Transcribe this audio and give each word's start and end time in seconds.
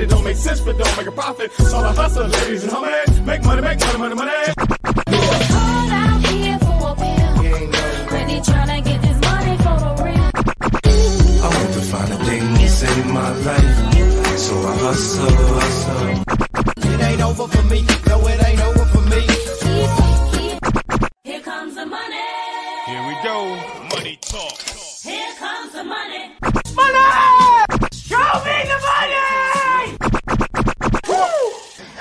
It 0.00 0.08
don't 0.08 0.24
make 0.24 0.36
sense, 0.36 0.60
but 0.60 0.78
don't 0.78 0.96
make 0.96 1.06
a 1.06 1.12
profit. 1.12 1.52
So 1.52 1.76
I 1.78 1.92
hustle, 1.92 2.26
ladies 2.26 2.64
and 2.64 2.72
homies. 2.72 3.24
Make 3.26 3.44
money, 3.44 3.62
make 3.62 3.80
money, 3.80 3.98
money, 3.98 4.14
money. 4.14 4.32
I 11.42 11.48
want 11.56 11.72
to 11.72 11.80
find 11.92 12.12
a 12.12 12.16
thing 12.24 12.54
to 12.54 12.68
save 12.68 13.06
my 13.06 13.30
life. 13.46 14.38
So 14.38 14.54
I 14.58 14.76
hustle, 14.84 15.30
hustle. 15.56 16.24
It 16.92 17.00
ain't 17.00 17.20
over 17.22 17.46
for 17.48 17.62
me. 17.64 17.84
No, 18.06 18.26
it 18.26 18.46
ain't 18.46 18.60
over 18.60 18.84
for 18.86 19.00
me. 19.02 19.49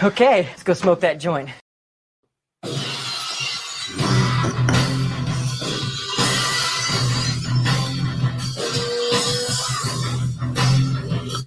Okay, 0.02 0.44
let's 0.44 0.64
go 0.64 0.74
smoke 0.74 1.02
that 1.02 1.20
joint. 1.20 1.50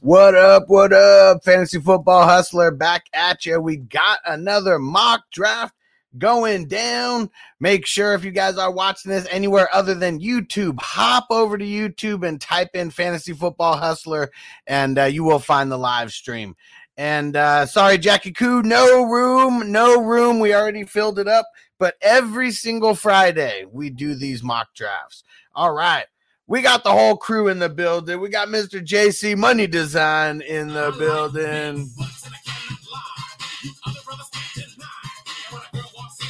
What 0.01 0.35
up? 0.35 0.65
What 0.67 0.93
up? 0.93 1.43
Fantasy 1.45 1.81
football 1.81 2.25
hustler 2.25 2.71
back 2.71 3.07
at 3.15 3.47
you. 3.47 3.59
We 3.59 3.77
got 3.79 4.19
another 4.27 4.79
mock 4.79 5.23
draft 5.31 5.75
going 6.19 6.69
down. 6.69 7.31
Make 7.59 7.87
sure 7.87 8.13
if 8.13 8.23
you 8.23 8.33
guys 8.33 8.59
are 8.59 8.71
watching 8.71 9.11
this 9.13 9.27
anywhere 9.31 9.69
other 9.73 9.95
than 9.95 10.21
YouTube, 10.21 10.79
hop 10.79 11.29
over 11.31 11.57
to 11.57 11.65
YouTube 11.65 12.27
and 12.27 12.39
type 12.39 12.71
in 12.75 12.91
fantasy 12.91 13.33
football 13.33 13.79
hustler 13.79 14.31
and 14.67 14.99
uh, 14.99 15.05
you 15.05 15.25
will 15.25 15.39
find 15.39 15.73
the 15.73 15.79
live 15.79 16.13
stream. 16.13 16.55
And 16.97 17.37
uh, 17.37 17.67
sorry, 17.67 17.99
Jackie 17.99 18.33
Koo, 18.33 18.63
no 18.63 19.05
room, 19.05 19.73
no 19.73 20.03
room. 20.03 20.41
We 20.41 20.55
already 20.55 20.85
filled 20.85 21.19
it 21.19 21.29
up. 21.29 21.47
But 21.79 21.97
every 22.01 22.53
single 22.53 22.95
Friday, 22.95 23.65
we 23.71 23.91
do 23.91 24.15
these 24.15 24.43
mock 24.43 24.75
drafts. 24.75 25.25
All 25.55 25.73
right. 25.73 26.05
We 26.47 26.61
got 26.61 26.85
the 26.85 26.93
whole 26.93 27.17
crew 27.17 27.49
in 27.49 27.59
the 27.59 27.69
building. 27.69 28.21
We 28.21 28.29
got 28.29 28.49
Mr. 28.49 28.85
JC 28.85 29.37
Money 29.37 29.67
Design 29.67 30.43
in 30.43 30.69
the 30.69 30.95
building. 30.99 31.89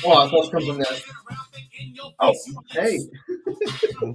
Oh, 0.05 0.27
I 0.27 0.31
thought 0.31 0.47
it 0.47 0.53
come 0.53 0.67
from 0.67 0.79
that. 0.79 1.03
Oh, 2.21 2.35
hey. 2.71 2.99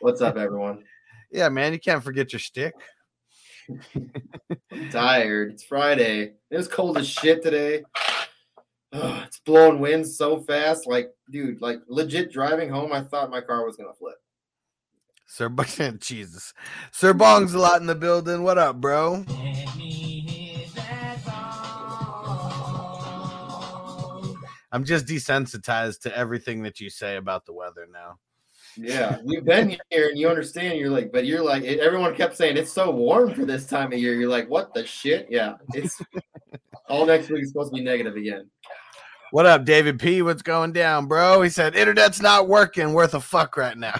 What's 0.00 0.20
up, 0.20 0.36
everyone? 0.36 0.84
Yeah, 1.30 1.48
man, 1.48 1.72
you 1.72 1.78
can't 1.78 2.02
forget 2.02 2.32
your 2.32 2.40
stick. 2.40 2.74
I'm 4.72 4.90
tired. 4.90 5.52
It's 5.52 5.64
Friday. 5.64 6.34
It 6.50 6.56
was 6.56 6.68
cold 6.68 6.98
as 6.98 7.08
shit 7.08 7.42
today. 7.42 7.82
It's 8.92 9.40
blowing 9.40 9.80
winds 9.80 10.16
so 10.16 10.40
fast. 10.40 10.86
Like, 10.86 11.10
dude, 11.30 11.60
like 11.60 11.80
legit 11.88 12.32
driving 12.32 12.70
home, 12.70 12.92
I 12.92 13.02
thought 13.02 13.30
my 13.30 13.40
car 13.40 13.64
was 13.64 13.76
gonna 13.76 13.92
flip. 13.98 14.16
Sir 15.26 15.48
Jesus. 15.98 16.54
Sir 16.92 17.12
Bong's 17.12 17.54
a 17.54 17.58
lot 17.58 17.80
in 17.80 17.86
the 17.86 17.94
building. 17.94 18.42
What 18.42 18.58
up, 18.58 18.80
bro? 18.80 19.24
I'm 24.72 24.84
just 24.84 25.06
desensitized 25.06 26.00
to 26.00 26.16
everything 26.16 26.62
that 26.64 26.80
you 26.80 26.90
say 26.90 27.16
about 27.16 27.46
the 27.46 27.52
weather 27.52 27.86
now. 27.90 28.18
Yeah, 28.76 29.18
you've 29.24 29.44
been 29.44 29.76
here 29.90 30.08
and 30.08 30.18
you 30.18 30.28
understand. 30.28 30.78
You're 30.78 30.90
like, 30.90 31.10
but 31.12 31.24
you're 31.24 31.42
like, 31.42 31.64
everyone 31.64 32.14
kept 32.14 32.36
saying 32.36 32.56
it's 32.56 32.72
so 32.72 32.90
warm 32.90 33.34
for 33.34 33.44
this 33.44 33.66
time 33.66 33.92
of 33.92 33.98
year. 33.98 34.14
You're 34.14 34.30
like, 34.30 34.48
what 34.50 34.74
the 34.74 34.84
shit? 34.84 35.28
Yeah, 35.30 35.54
it's 35.72 36.00
all 36.88 37.06
next 37.06 37.30
week 37.30 37.42
is 37.42 37.48
supposed 37.48 37.72
to 37.72 37.78
be 37.78 37.84
negative 37.84 38.16
again. 38.16 38.50
What 39.32 39.46
up, 39.46 39.64
David 39.64 39.98
P? 39.98 40.22
What's 40.22 40.42
going 40.42 40.72
down, 40.72 41.06
bro? 41.06 41.42
He 41.42 41.48
said, 41.48 41.74
Internet's 41.74 42.20
not 42.20 42.48
working, 42.48 42.92
worth 42.92 43.14
a 43.14 43.20
fuck 43.20 43.56
right 43.56 43.76
now. 43.76 43.98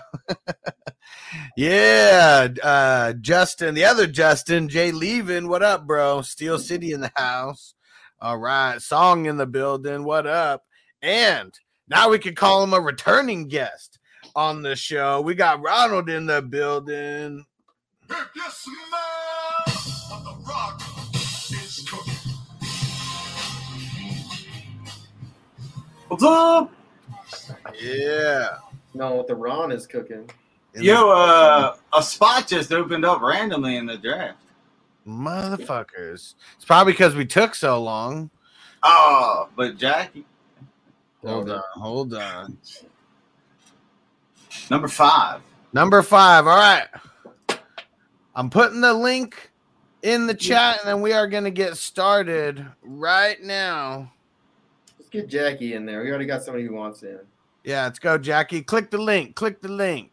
yeah, 1.56 2.48
uh, 2.62 3.12
Justin, 3.14 3.74
the 3.74 3.84
other 3.84 4.06
Justin, 4.06 4.68
Jay 4.68 4.92
Levin, 4.92 5.48
what 5.48 5.62
up, 5.62 5.86
bro? 5.86 6.22
Steel 6.22 6.58
City 6.58 6.92
in 6.92 7.00
the 7.00 7.12
house. 7.16 7.74
All 8.20 8.38
right, 8.38 8.80
song 8.80 9.26
in 9.26 9.36
the 9.36 9.46
building, 9.46 10.04
what 10.04 10.26
up? 10.26 10.62
And 11.02 11.52
now 11.88 12.10
we 12.10 12.18
can 12.18 12.34
call 12.34 12.62
him 12.62 12.72
a 12.72 12.80
returning 12.80 13.48
guest 13.48 13.95
on 14.36 14.62
the 14.62 14.76
show. 14.76 15.20
We 15.22 15.34
got 15.34 15.62
Ronald 15.62 16.08
in 16.10 16.26
the 16.26 16.42
building. 16.42 17.44
If 18.08 18.28
you 18.36 18.42
smell 18.50 18.76
what 20.10 20.24
the 20.24 20.48
rock 20.48 20.82
is 21.50 21.84
cooking. 21.88 22.12
What's 26.08 26.22
up? 26.22 26.70
Yeah. 27.82 28.58
No, 28.94 29.14
what 29.14 29.26
the 29.26 29.34
Ron 29.34 29.72
is 29.72 29.86
cooking. 29.86 30.30
Yo, 30.74 31.10
uh, 31.10 31.74
a 31.96 32.02
spot 32.02 32.46
just 32.46 32.72
opened 32.72 33.04
up 33.04 33.22
randomly 33.22 33.76
in 33.76 33.86
the 33.86 33.96
draft. 33.96 34.38
Motherfuckers. 35.06 36.34
It's 36.54 36.64
probably 36.66 36.92
because 36.92 37.14
we 37.14 37.24
took 37.24 37.54
so 37.54 37.82
long. 37.82 38.30
Oh, 38.82 39.48
but 39.56 39.78
Jackie, 39.78 40.26
Hold 41.24 41.50
on, 41.50 41.62
hold 41.74 42.14
on. 42.14 42.58
Number 44.70 44.88
five. 44.88 45.40
Number 45.72 46.02
five. 46.02 46.46
All 46.46 46.56
right. 46.56 46.86
I'm 48.34 48.50
putting 48.50 48.80
the 48.80 48.92
link 48.92 49.50
in 50.02 50.26
the 50.26 50.34
chat, 50.34 50.78
and 50.80 50.88
then 50.88 51.00
we 51.00 51.12
are 51.12 51.26
going 51.26 51.44
to 51.44 51.50
get 51.50 51.76
started 51.76 52.64
right 52.82 53.42
now. 53.42 54.12
Let's 54.98 55.08
get 55.08 55.28
Jackie 55.28 55.74
in 55.74 55.86
there. 55.86 56.02
We 56.02 56.10
already 56.10 56.26
got 56.26 56.42
somebody 56.42 56.66
who 56.66 56.74
wants 56.74 57.02
in. 57.02 57.18
Yeah, 57.64 57.84
let's 57.84 57.98
go, 57.98 58.18
Jackie. 58.18 58.62
Click 58.62 58.90
the 58.90 58.98
link. 58.98 59.34
Click 59.34 59.60
the 59.60 59.68
link. 59.68 60.12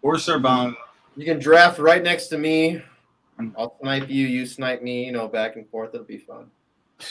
Or 0.00 0.18
Sorbonne. 0.18 0.76
You 1.16 1.24
can 1.24 1.38
draft 1.38 1.78
right 1.78 2.02
next 2.02 2.28
to 2.28 2.38
me. 2.38 2.82
I'll 3.56 3.76
snipe 3.80 4.08
you, 4.08 4.26
you 4.26 4.46
snipe 4.46 4.82
me, 4.82 5.04
you 5.04 5.12
know, 5.12 5.28
back 5.28 5.56
and 5.56 5.68
forth. 5.68 5.94
It'll 5.94 6.06
be 6.06 6.18
fun. 6.18 6.50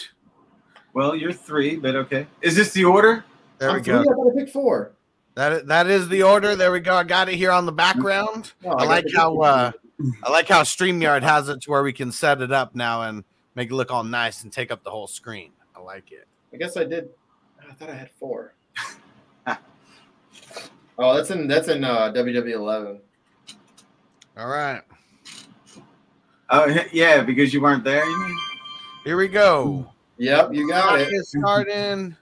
Well, 0.94 1.16
you're 1.16 1.32
three, 1.32 1.78
but 1.78 1.96
okay. 1.96 2.28
Is 2.42 2.54
this 2.54 2.74
the 2.74 2.84
order? 2.84 3.24
There 3.62 3.70
I'm 3.70 3.76
we 3.76 3.82
go. 3.84 4.02
three, 4.04 4.12
I 4.12 4.16
gotta 4.16 4.32
pick 4.36 4.50
four. 4.50 4.94
That 5.36 5.54
is, 5.54 5.64
that 5.66 5.86
is 5.86 6.10
the 6.10 6.24
order. 6.24 6.56
There 6.56 6.72
we 6.72 6.80
go. 6.80 6.96
I 6.96 7.04
got 7.04 7.30
it 7.30 7.36
here 7.36 7.52
on 7.52 7.68
the 7.68 7.72
background. 7.72 8.54
No, 8.64 8.72
I 8.72 8.80
got 8.80 8.88
like 8.88 9.06
how 9.16 9.38
uh, 9.38 9.72
I 10.24 10.32
like 10.32 10.48
how 10.48 10.64
Streamyard 10.64 11.22
has 11.22 11.48
it 11.48 11.62
to 11.62 11.70
where 11.70 11.84
we 11.84 11.94
can 11.94 12.12
set 12.12 12.42
it 12.42 12.52
up 12.52 12.74
now 12.74 13.04
and 13.04 13.24
make 13.54 13.70
it 13.70 13.76
look 13.76 13.92
all 13.92 14.04
nice 14.04 14.42
and 14.42 14.52
take 14.52 14.72
up 14.72 14.84
the 14.84 14.90
whole 14.90 15.06
screen. 15.06 15.52
I 15.76 15.80
like 15.80 16.12
it. 16.12 16.28
I 16.52 16.58
guess 16.58 16.76
I 16.76 16.86
did. 16.86 17.10
I 17.70 17.74
thought 17.74 17.90
I 17.92 17.94
had 17.94 18.10
four. 18.20 18.56
oh, 20.98 21.16
that's 21.16 21.30
in 21.30 21.48
that's 21.48 21.68
in 21.68 21.84
uh, 21.84 22.12
WW11. 22.14 23.00
All 24.38 24.48
right. 24.48 24.82
Oh, 26.50 26.84
yeah, 26.92 27.22
because 27.22 27.54
you 27.54 27.62
weren't 27.62 27.84
there. 27.84 28.04
You 28.04 28.24
mean? 28.26 28.38
Here 29.06 29.18
we 29.18 29.28
go. 29.28 29.88
Yep, 30.18 30.54
you 30.56 30.68
got 30.68 30.88
Clock 30.90 31.00
it. 31.00 31.14
is 31.14 31.30
starting. 31.30 32.18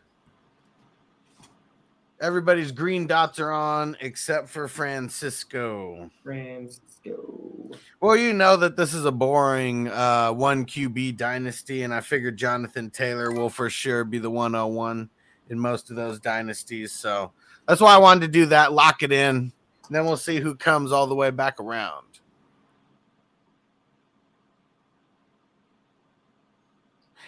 Everybody's 2.22 2.72
green 2.74 3.08
dots 3.08 3.40
are 3.40 3.52
on 3.52 3.96
except 4.02 4.50
for 4.50 4.68
Francisco. 4.68 6.10
Francisco. 6.22 7.72
Well, 8.02 8.18
you 8.18 8.34
know 8.34 8.58
that 8.58 8.76
this 8.76 8.94
is 8.94 9.06
a 9.06 9.12
boring 9.12 9.88
uh, 9.88 10.32
one 10.34 10.66
QB 10.66 11.16
dynasty, 11.16 11.84
and 11.84 11.94
I 11.94 12.02
figured 12.02 12.36
Jonathan 12.38 12.90
Taylor 12.90 13.32
will 13.32 13.50
for 13.50 13.70
sure 13.70 14.04
be 14.04 14.20
the 14.20 14.30
101 14.30 15.10
in 15.50 15.60
most 15.60 15.90
of 15.90 15.96
those 15.96 16.20
dynasties. 16.20 16.92
So 16.92 17.32
that's 17.68 17.80
why 17.80 17.94
I 17.94 17.98
wanted 17.98 18.22
to 18.22 18.28
do 18.28 18.48
that, 18.48 18.74
lock 18.74 19.02
it 19.02 19.14
in, 19.14 19.36
and 19.36 19.52
then 19.90 20.06
we'll 20.06 20.18
see 20.18 20.40
who 20.40 20.56
comes 20.56 20.92
all 20.92 21.08
the 21.08 21.16
way 21.16 21.30
back 21.32 21.60
around. 21.62 22.06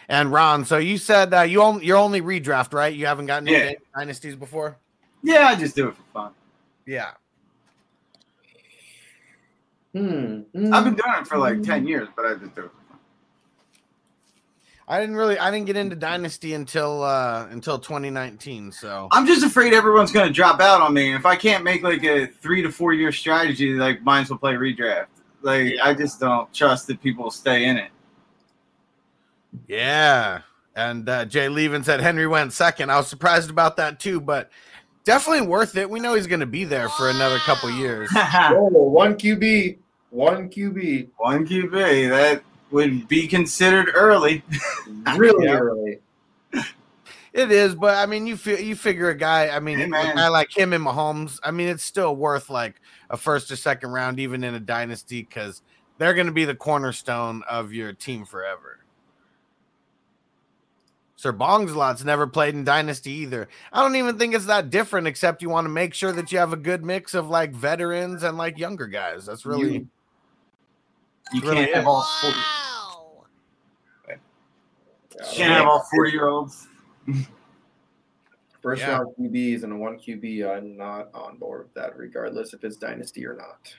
And 0.10 0.34
Ron, 0.34 0.66
so 0.66 0.78
you 0.78 0.98
said 0.98 1.34
uh, 1.34 1.42
you 1.44 1.62
only 1.62 1.86
you're 1.86 1.98
only 1.98 2.20
redraft, 2.22 2.74
right? 2.74 2.94
You 2.94 3.06
haven't 3.06 3.28
gotten 3.28 3.48
Yeah. 3.48 3.58
any 3.60 3.78
dynasties 3.96 4.36
before. 4.36 4.78
Yeah, 5.24 5.48
I 5.48 5.56
just 5.56 5.76
do 5.76 5.88
it 5.90 5.96
for 5.96 6.04
fun. 6.14 6.32
Yeah. 6.86 7.12
Hmm. 9.94 10.42
I've 10.74 10.84
been 10.86 10.96
doing 10.96 11.14
it 11.20 11.28
for 11.28 11.38
like 11.38 11.62
ten 11.64 11.86
years, 11.86 12.08
but 12.16 12.26
I 12.26 12.36
just 12.36 12.56
do 12.56 12.64
it. 12.66 12.72
I 14.88 15.00
didn't 15.00 15.16
really 15.16 15.38
I 15.38 15.52
didn't 15.52 15.68
get 15.68 15.76
into 15.78 15.96
dynasty 15.96 16.54
until 16.54 17.04
uh 17.04 17.48
until 17.50 17.78
2019. 17.78 18.72
So 18.72 19.08
I'm 19.12 19.26
just 19.26 19.44
afraid 19.46 19.74
everyone's 19.74 20.12
gonna 20.12 20.32
drop 20.32 20.60
out 20.62 20.82
on 20.82 20.94
me. 20.94 21.14
If 21.14 21.26
I 21.26 21.36
can't 21.36 21.64
make 21.64 21.84
like 21.84 22.04
a 22.04 22.28
three 22.28 22.62
to 22.62 22.72
four 22.72 22.94
year 22.94 23.12
strategy, 23.12 23.74
like 23.74 24.02
might 24.04 24.22
as 24.22 24.30
well 24.30 24.40
play 24.40 24.54
redraft. 24.54 25.08
Like 25.42 25.74
I 25.84 25.94
just 25.94 26.20
don't 26.20 26.54
trust 26.54 26.88
that 26.88 27.02
people 27.02 27.26
will 27.26 27.32
stay 27.32 27.66
in 27.66 27.78
it. 27.78 27.92
yeah. 29.68 30.42
And 30.74 31.10
uh, 31.10 31.26
Jay 31.26 31.50
Levin 31.50 31.84
said 31.84 32.00
Henry 32.00 32.28
went 32.28 32.54
second. 32.54 32.92
I 32.92 32.96
was 32.96 33.08
surprised 33.08 33.50
about 33.50 33.76
that 33.76 34.00
too, 34.00 34.22
but 34.22 34.50
definitely 35.04 35.48
worth 35.48 35.76
it. 35.78 35.90
We 35.90 36.00
know 36.00 36.14
he's 36.16 36.28
going 36.28 36.40
to 36.42 36.46
be 36.46 36.64
there 36.64 36.90
for 36.90 37.10
another 37.10 37.38
couple 37.40 37.70
years. 37.78 38.10
Oh, 38.16 38.70
one 38.72 39.16
QB. 39.16 39.78
One 40.10 40.50
QB. 40.50 41.08
One 41.18 41.48
QB 41.48 42.10
that 42.10 42.44
would 42.72 43.08
be 43.08 43.28
considered 43.28 43.90
early. 43.94 44.44
Really 45.18 45.46
Yeah. 45.46 45.58
early. 45.58 46.00
It 47.34 47.50
is, 47.50 47.76
but 47.76 47.96
I 47.96 48.06
mean, 48.08 48.28
you 48.28 48.36
feel 48.36 48.60
you 48.60 48.76
figure 48.76 49.10
a 49.10 49.16
guy. 49.16 49.50
I 49.50 49.60
mean, 49.62 49.78
Hey, 49.80 49.86
a 49.86 49.90
guy 50.16 50.28
like 50.28 50.56
him 50.56 50.74
and 50.74 50.86
Mahomes. 50.86 51.40
I 51.44 51.52
mean, 51.52 51.70
it's 51.70 51.84
still 51.84 52.14
worth 52.16 52.50
like 52.50 52.76
a 53.10 53.16
first 53.16 53.50
or 53.52 53.56
second 53.56 53.92
round, 53.92 54.20
even 54.20 54.44
in 54.44 54.54
a 54.54 54.60
dynasty, 54.60 55.22
because 55.22 55.62
they're 55.98 56.14
going 56.14 56.26
to 56.28 56.34
be 56.34 56.44
the 56.44 56.56
cornerstone 56.56 57.42
of 57.50 57.72
your 57.72 57.94
team 57.94 58.26
forever. 58.26 58.80
Sir 61.22 61.32
Bongslot's 61.32 62.04
never 62.04 62.26
played 62.26 62.56
in 62.56 62.64
dynasty 62.64 63.12
either. 63.12 63.48
I 63.72 63.84
don't 63.84 63.96
even 63.96 64.18
think 64.18 64.34
it's 64.34 64.48
that 64.48 64.72
different, 64.72 65.06
except 65.06 65.44
you 65.44 65.50
want 65.52 65.66
to 65.66 65.70
make 65.70 65.94
sure 65.94 66.12
that 66.12 66.32
you 66.32 66.40
have 66.40 66.52
a 66.52 66.58
good 66.58 66.84
mix 66.84 67.14
of 67.14 67.30
like 67.30 67.52
veterans 67.54 68.24
and 68.24 68.40
like 68.40 68.58
younger 68.58 68.88
guys. 68.88 69.28
That's 69.28 69.46
really 69.46 69.74
You- 69.74 69.88
You 71.34 71.42
really 71.42 71.56
can't 71.58 71.70
is. 71.70 71.76
have 71.76 71.86
all 71.88 72.04
40, 74.08 74.20
can't 75.36 75.52
have 75.54 75.68
all 75.68 75.86
forty 75.94 76.12
year 76.12 76.28
olds. 76.28 76.68
First 78.64 78.82
Yeah. 78.82 78.94
round 78.98 79.14
QBs 79.20 79.62
and 79.62 79.74
a 79.74 79.76
one 79.76 80.00
QB. 80.00 80.44
I'm 80.58 80.76
not 80.76 81.14
on 81.14 81.38
board 81.38 81.66
with 81.66 81.74
that, 81.76 81.96
regardless 81.98 82.54
if 82.56 82.64
it's 82.64 82.78
dynasty 82.78 83.28
or 83.28 83.36
not. 83.36 83.76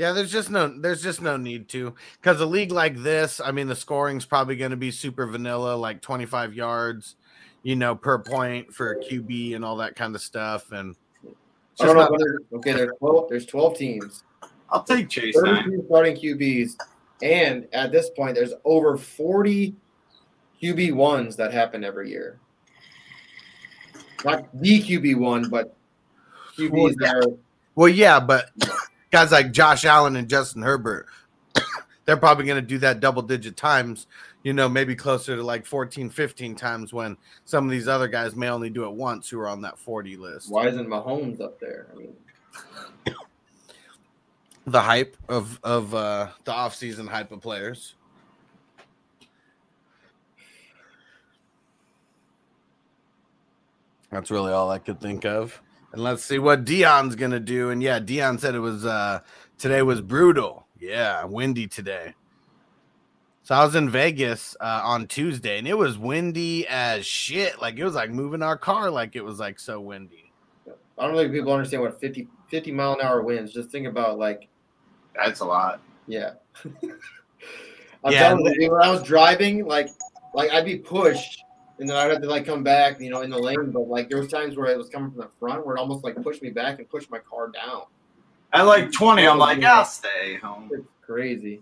Yeah, 0.00 0.12
there's 0.12 0.32
just 0.32 0.48
no 0.48 0.66
there's 0.66 1.02
just 1.02 1.20
no 1.20 1.36
need 1.36 1.68
to 1.68 1.94
because 2.22 2.40
a 2.40 2.46
league 2.46 2.72
like 2.72 2.96
this, 2.96 3.38
I 3.38 3.50
mean, 3.50 3.66
the 3.66 3.76
scoring's 3.76 4.24
probably 4.24 4.56
going 4.56 4.70
to 4.70 4.76
be 4.78 4.90
super 4.90 5.26
vanilla, 5.26 5.76
like 5.76 6.00
25 6.00 6.54
yards, 6.54 7.16
you 7.62 7.76
know, 7.76 7.94
per 7.94 8.18
point 8.18 8.72
for 8.72 8.92
a 8.92 8.96
QB 8.98 9.54
and 9.54 9.62
all 9.62 9.76
that 9.76 9.96
kind 9.96 10.14
of 10.14 10.22
stuff. 10.22 10.72
And 10.72 10.96
I 11.78 11.84
don't 11.84 11.96
know. 11.96 12.08
not- 12.08 12.20
okay, 12.54 12.72
there's 12.72 12.92
12, 12.98 13.28
there's 13.28 13.44
12 13.44 13.76
teams, 13.76 14.24
I'll 14.70 14.84
take 14.84 15.10
Chase. 15.10 15.36
Nine. 15.36 15.64
32 15.64 15.84
starting 15.84 16.16
QBs, 16.16 16.76
and 17.20 17.68
at 17.74 17.92
this 17.92 18.08
point, 18.08 18.36
there's 18.36 18.54
over 18.64 18.96
40 18.96 19.74
QB 20.62 20.94
ones 20.94 21.36
that 21.36 21.52
happen 21.52 21.84
every 21.84 22.08
year. 22.08 22.38
Not 24.24 24.48
the 24.58 24.80
QB 24.80 25.18
one, 25.18 25.50
but 25.50 25.76
QBs 26.56 26.94
that 27.00 27.16
are 27.16 27.36
well, 27.74 27.88
yeah, 27.88 28.18
but 28.18 28.50
guys 29.10 29.32
like 29.32 29.52
Josh 29.52 29.84
Allen 29.84 30.16
and 30.16 30.28
Justin 30.28 30.62
Herbert, 30.62 31.06
they're 32.04 32.16
probably 32.16 32.44
going 32.44 32.60
to 32.60 32.66
do 32.66 32.78
that 32.78 33.00
double 33.00 33.22
digit 33.22 33.56
times, 33.56 34.06
you 34.42 34.52
know, 34.52 34.68
maybe 34.68 34.94
closer 34.94 35.36
to 35.36 35.42
like 35.42 35.66
14, 35.66 36.10
15 36.10 36.54
times 36.54 36.92
when 36.92 37.16
some 37.44 37.64
of 37.64 37.70
these 37.70 37.88
other 37.88 38.08
guys 38.08 38.34
may 38.36 38.48
only 38.48 38.70
do 38.70 38.84
it 38.84 38.92
once 38.92 39.28
who 39.28 39.38
are 39.40 39.48
on 39.48 39.60
that 39.62 39.78
40 39.78 40.16
list. 40.16 40.50
why 40.50 40.68
isn't 40.68 40.88
Mahomes 40.88 41.40
up 41.40 41.58
there? 41.60 41.86
I 41.92 41.98
mean, 41.98 42.14
The 44.66 44.80
hype 44.80 45.16
of 45.28 45.58
of 45.64 45.94
uh 45.94 46.28
the 46.44 46.52
offseason 46.52 47.08
hype 47.08 47.32
of 47.32 47.40
players. 47.40 47.94
That's 54.10 54.30
really 54.30 54.52
all 54.52 54.70
I 54.70 54.78
could 54.78 55.00
think 55.00 55.24
of. 55.24 55.60
And 55.92 56.02
let's 56.02 56.24
see 56.24 56.38
what 56.38 56.64
Dion's 56.64 57.16
gonna 57.16 57.40
do. 57.40 57.70
And 57.70 57.82
yeah, 57.82 57.98
Dion 57.98 58.38
said 58.38 58.54
it 58.54 58.60
was 58.60 58.84
uh 58.84 59.20
today 59.58 59.82
was 59.82 60.00
brutal. 60.00 60.66
Yeah, 60.78 61.24
windy 61.24 61.66
today. 61.66 62.14
So 63.42 63.54
I 63.54 63.64
was 63.64 63.74
in 63.74 63.90
Vegas 63.90 64.56
uh, 64.60 64.80
on 64.84 65.08
Tuesday 65.08 65.58
and 65.58 65.66
it 65.66 65.76
was 65.76 65.98
windy 65.98 66.66
as 66.68 67.04
shit. 67.04 67.60
Like 67.60 67.78
it 67.78 67.84
was 67.84 67.94
like 67.94 68.10
moving 68.10 68.42
our 68.42 68.56
car 68.56 68.90
like 68.90 69.16
it 69.16 69.24
was 69.24 69.40
like 69.40 69.58
so 69.58 69.80
windy. 69.80 70.32
I 70.98 71.06
don't 71.06 71.16
think 71.16 71.32
people 71.32 71.52
understand 71.52 71.82
what 71.82 72.00
50, 72.00 72.28
50 72.48 72.72
mile 72.72 72.92
an 72.94 73.00
hour 73.00 73.22
winds. 73.22 73.52
Just 73.52 73.70
think 73.70 73.86
about 73.86 74.18
like 74.18 74.48
That's 75.14 75.40
a 75.40 75.44
lot. 75.44 75.80
Yeah. 76.06 76.34
I'm 78.04 78.12
Yeah, 78.12 78.28
telling 78.28 78.46
you, 78.58 78.70
when 78.72 78.82
I 78.82 78.90
was 78.90 79.02
driving, 79.02 79.66
like, 79.66 79.88
like 80.32 80.50
I'd 80.50 80.64
be 80.64 80.78
pushed, 80.78 81.42
and 81.80 81.88
then 81.88 81.96
I'd 81.96 82.10
have 82.10 82.20
to 82.20 82.28
like 82.28 82.44
come 82.44 82.62
back, 82.62 83.00
you 83.00 83.10
know, 83.10 83.22
in 83.22 83.30
the 83.30 83.38
lane. 83.38 83.70
But 83.72 83.88
like, 83.88 84.10
there 84.10 84.18
was 84.18 84.28
times 84.28 84.56
where 84.56 84.66
it 84.66 84.76
was 84.76 84.90
coming 84.90 85.10
from 85.10 85.20
the 85.20 85.30
front, 85.40 85.66
where 85.66 85.76
it 85.76 85.80
almost 85.80 86.04
like 86.04 86.22
pushed 86.22 86.42
me 86.42 86.50
back 86.50 86.78
and 86.78 86.88
pushed 86.88 87.10
my 87.10 87.18
car 87.18 87.48
down. 87.48 87.84
At 88.52 88.62
like 88.62 88.92
twenty, 88.92 89.26
I'm 89.26 89.38
like, 89.38 89.62
I'll 89.64 89.84
stay 89.84 90.36
home. 90.36 90.68
It's 90.72 90.86
crazy. 91.00 91.60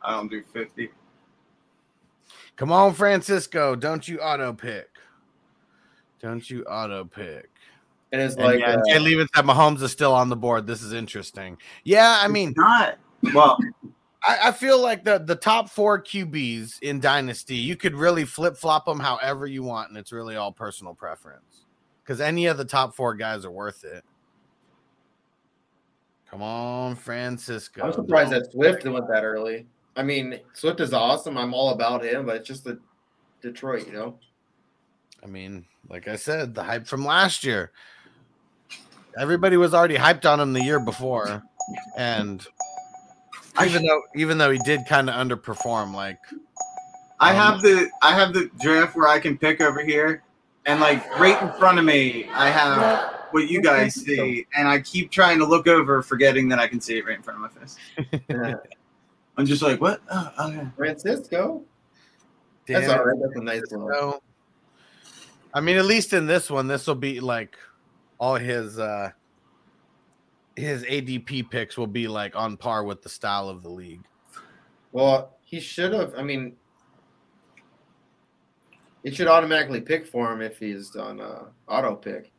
I 0.00 0.12
don't 0.12 0.30
do 0.30 0.42
fifty. 0.52 0.90
Come 2.56 2.70
on, 2.70 2.94
Francisco. 2.94 3.74
Don't 3.74 4.06
you 4.06 4.20
auto 4.20 4.52
pick. 4.52 4.88
Don't 6.20 6.48
you 6.48 6.62
auto 6.64 7.04
pick. 7.04 7.48
And 8.12 8.20
it's 8.20 8.34
And 8.34 8.44
like, 8.44 8.60
yeah, 8.60 8.76
uh, 8.76 8.82
Jay 8.86 8.98
Leavin 8.98 9.26
said 9.34 9.44
Mahomes 9.44 9.82
is 9.82 9.90
still 9.90 10.12
on 10.12 10.28
the 10.28 10.36
board. 10.36 10.66
This 10.66 10.82
is 10.82 10.92
interesting. 10.92 11.56
Yeah, 11.84 12.18
I 12.20 12.28
mean, 12.28 12.54
Not 12.56 12.98
well. 13.34 13.58
I, 14.22 14.48
I 14.48 14.52
feel 14.52 14.80
like 14.80 15.04
the 15.04 15.18
the 15.18 15.34
top 15.34 15.70
four 15.70 16.02
QBs 16.02 16.82
in 16.82 17.00
Dynasty, 17.00 17.56
you 17.56 17.76
could 17.76 17.94
really 17.94 18.24
flip 18.24 18.56
flop 18.56 18.86
them 18.86 19.00
however 19.00 19.46
you 19.46 19.62
want, 19.62 19.88
and 19.88 19.98
it's 19.98 20.12
really 20.12 20.36
all 20.36 20.52
personal 20.52 20.94
preference. 20.94 21.64
Because 22.02 22.20
any 22.20 22.46
of 22.46 22.58
the 22.58 22.64
top 22.64 22.94
four 22.94 23.14
guys 23.14 23.44
are 23.44 23.50
worth 23.50 23.84
it. 23.84 24.04
Come 26.30 26.42
on, 26.42 26.94
Francisco. 26.96 27.82
I'm 27.82 27.92
surprised 27.92 28.30
that 28.30 28.52
Swift 28.52 28.84
went 28.84 29.08
that 29.08 29.24
early. 29.24 29.66
I 29.96 30.02
mean, 30.02 30.38
Swift 30.52 30.80
is 30.80 30.92
awesome. 30.92 31.36
I'm 31.36 31.52
all 31.52 31.70
about 31.70 32.04
him, 32.04 32.26
but 32.26 32.36
it's 32.36 32.48
just 32.48 32.64
the 32.64 32.78
Detroit, 33.42 33.86
you 33.86 33.92
know. 33.92 34.18
I 35.22 35.26
mean, 35.26 35.66
like 35.88 36.08
I 36.08 36.16
said, 36.16 36.54
the 36.54 36.62
hype 36.62 36.86
from 36.86 37.04
last 37.04 37.44
year. 37.44 37.72
Everybody 39.18 39.56
was 39.56 39.74
already 39.74 39.96
hyped 39.96 40.24
on 40.24 40.38
him 40.38 40.52
the 40.52 40.62
year 40.62 40.78
before, 40.78 41.42
and 41.96 42.46
even 43.64 43.84
though 43.84 44.02
even 44.14 44.38
though 44.38 44.50
he 44.50 44.58
did 44.64 44.86
kind 44.86 45.10
of 45.10 45.14
underperform, 45.14 45.94
like 45.94 46.18
I 47.20 47.30
Um, 47.30 47.36
have 47.36 47.62
the 47.62 47.90
I 48.02 48.14
have 48.14 48.32
the 48.32 48.50
draft 48.60 48.96
where 48.96 49.08
I 49.08 49.18
can 49.18 49.36
pick 49.36 49.60
over 49.60 49.82
here, 49.84 50.22
and 50.66 50.80
like 50.80 51.06
right 51.18 51.40
in 51.42 51.52
front 51.58 51.78
of 51.78 51.84
me, 51.84 52.28
I 52.30 52.48
have 52.48 53.14
what 53.30 53.48
you 53.48 53.60
guys 53.62 53.94
see, 53.94 54.46
and 54.56 54.66
I 54.66 54.80
keep 54.80 55.10
trying 55.10 55.38
to 55.38 55.44
look 55.44 55.68
over, 55.68 56.02
forgetting 56.02 56.48
that 56.48 56.58
I 56.58 56.66
can 56.66 56.80
see 56.80 56.98
it 56.98 57.06
right 57.06 57.16
in 57.16 57.22
front 57.22 57.44
of 57.44 57.52
my 57.52 57.60
face. 57.60 57.76
I'm 59.36 59.46
just 59.46 59.62
like, 59.62 59.80
what? 59.80 60.00
Oh, 60.10 60.32
okay. 60.40 60.66
Francisco. 60.76 61.62
That's 62.66 62.88
all 62.88 63.04
right. 63.04 63.16
That's 63.20 63.36
a 63.36 63.42
nice 63.42 63.62
one. 63.70 64.18
I 65.52 65.60
mean, 65.60 65.76
at 65.76 65.84
least 65.84 66.12
in 66.12 66.26
this 66.26 66.50
one, 66.50 66.68
this 66.68 66.86
will 66.86 66.94
be 66.94 67.20
like 67.20 67.56
all 68.18 68.36
his 68.36 68.78
uh 68.78 69.10
his 70.60 70.84
ADP 70.84 71.50
picks 71.50 71.76
will 71.76 71.86
be 71.86 72.08
like 72.08 72.36
on 72.36 72.56
par 72.56 72.84
with 72.84 73.02
the 73.02 73.08
style 73.08 73.48
of 73.48 73.62
the 73.62 73.70
league. 73.70 74.04
Well, 74.92 75.36
he 75.44 75.60
should 75.60 75.92
have. 75.92 76.14
I 76.16 76.22
mean, 76.22 76.56
it 79.02 79.14
should 79.14 79.28
automatically 79.28 79.80
pick 79.80 80.06
for 80.06 80.32
him 80.32 80.42
if 80.42 80.58
he's 80.58 80.94
on 80.96 81.20
uh, 81.20 81.44
auto 81.68 81.94
pick, 81.94 82.32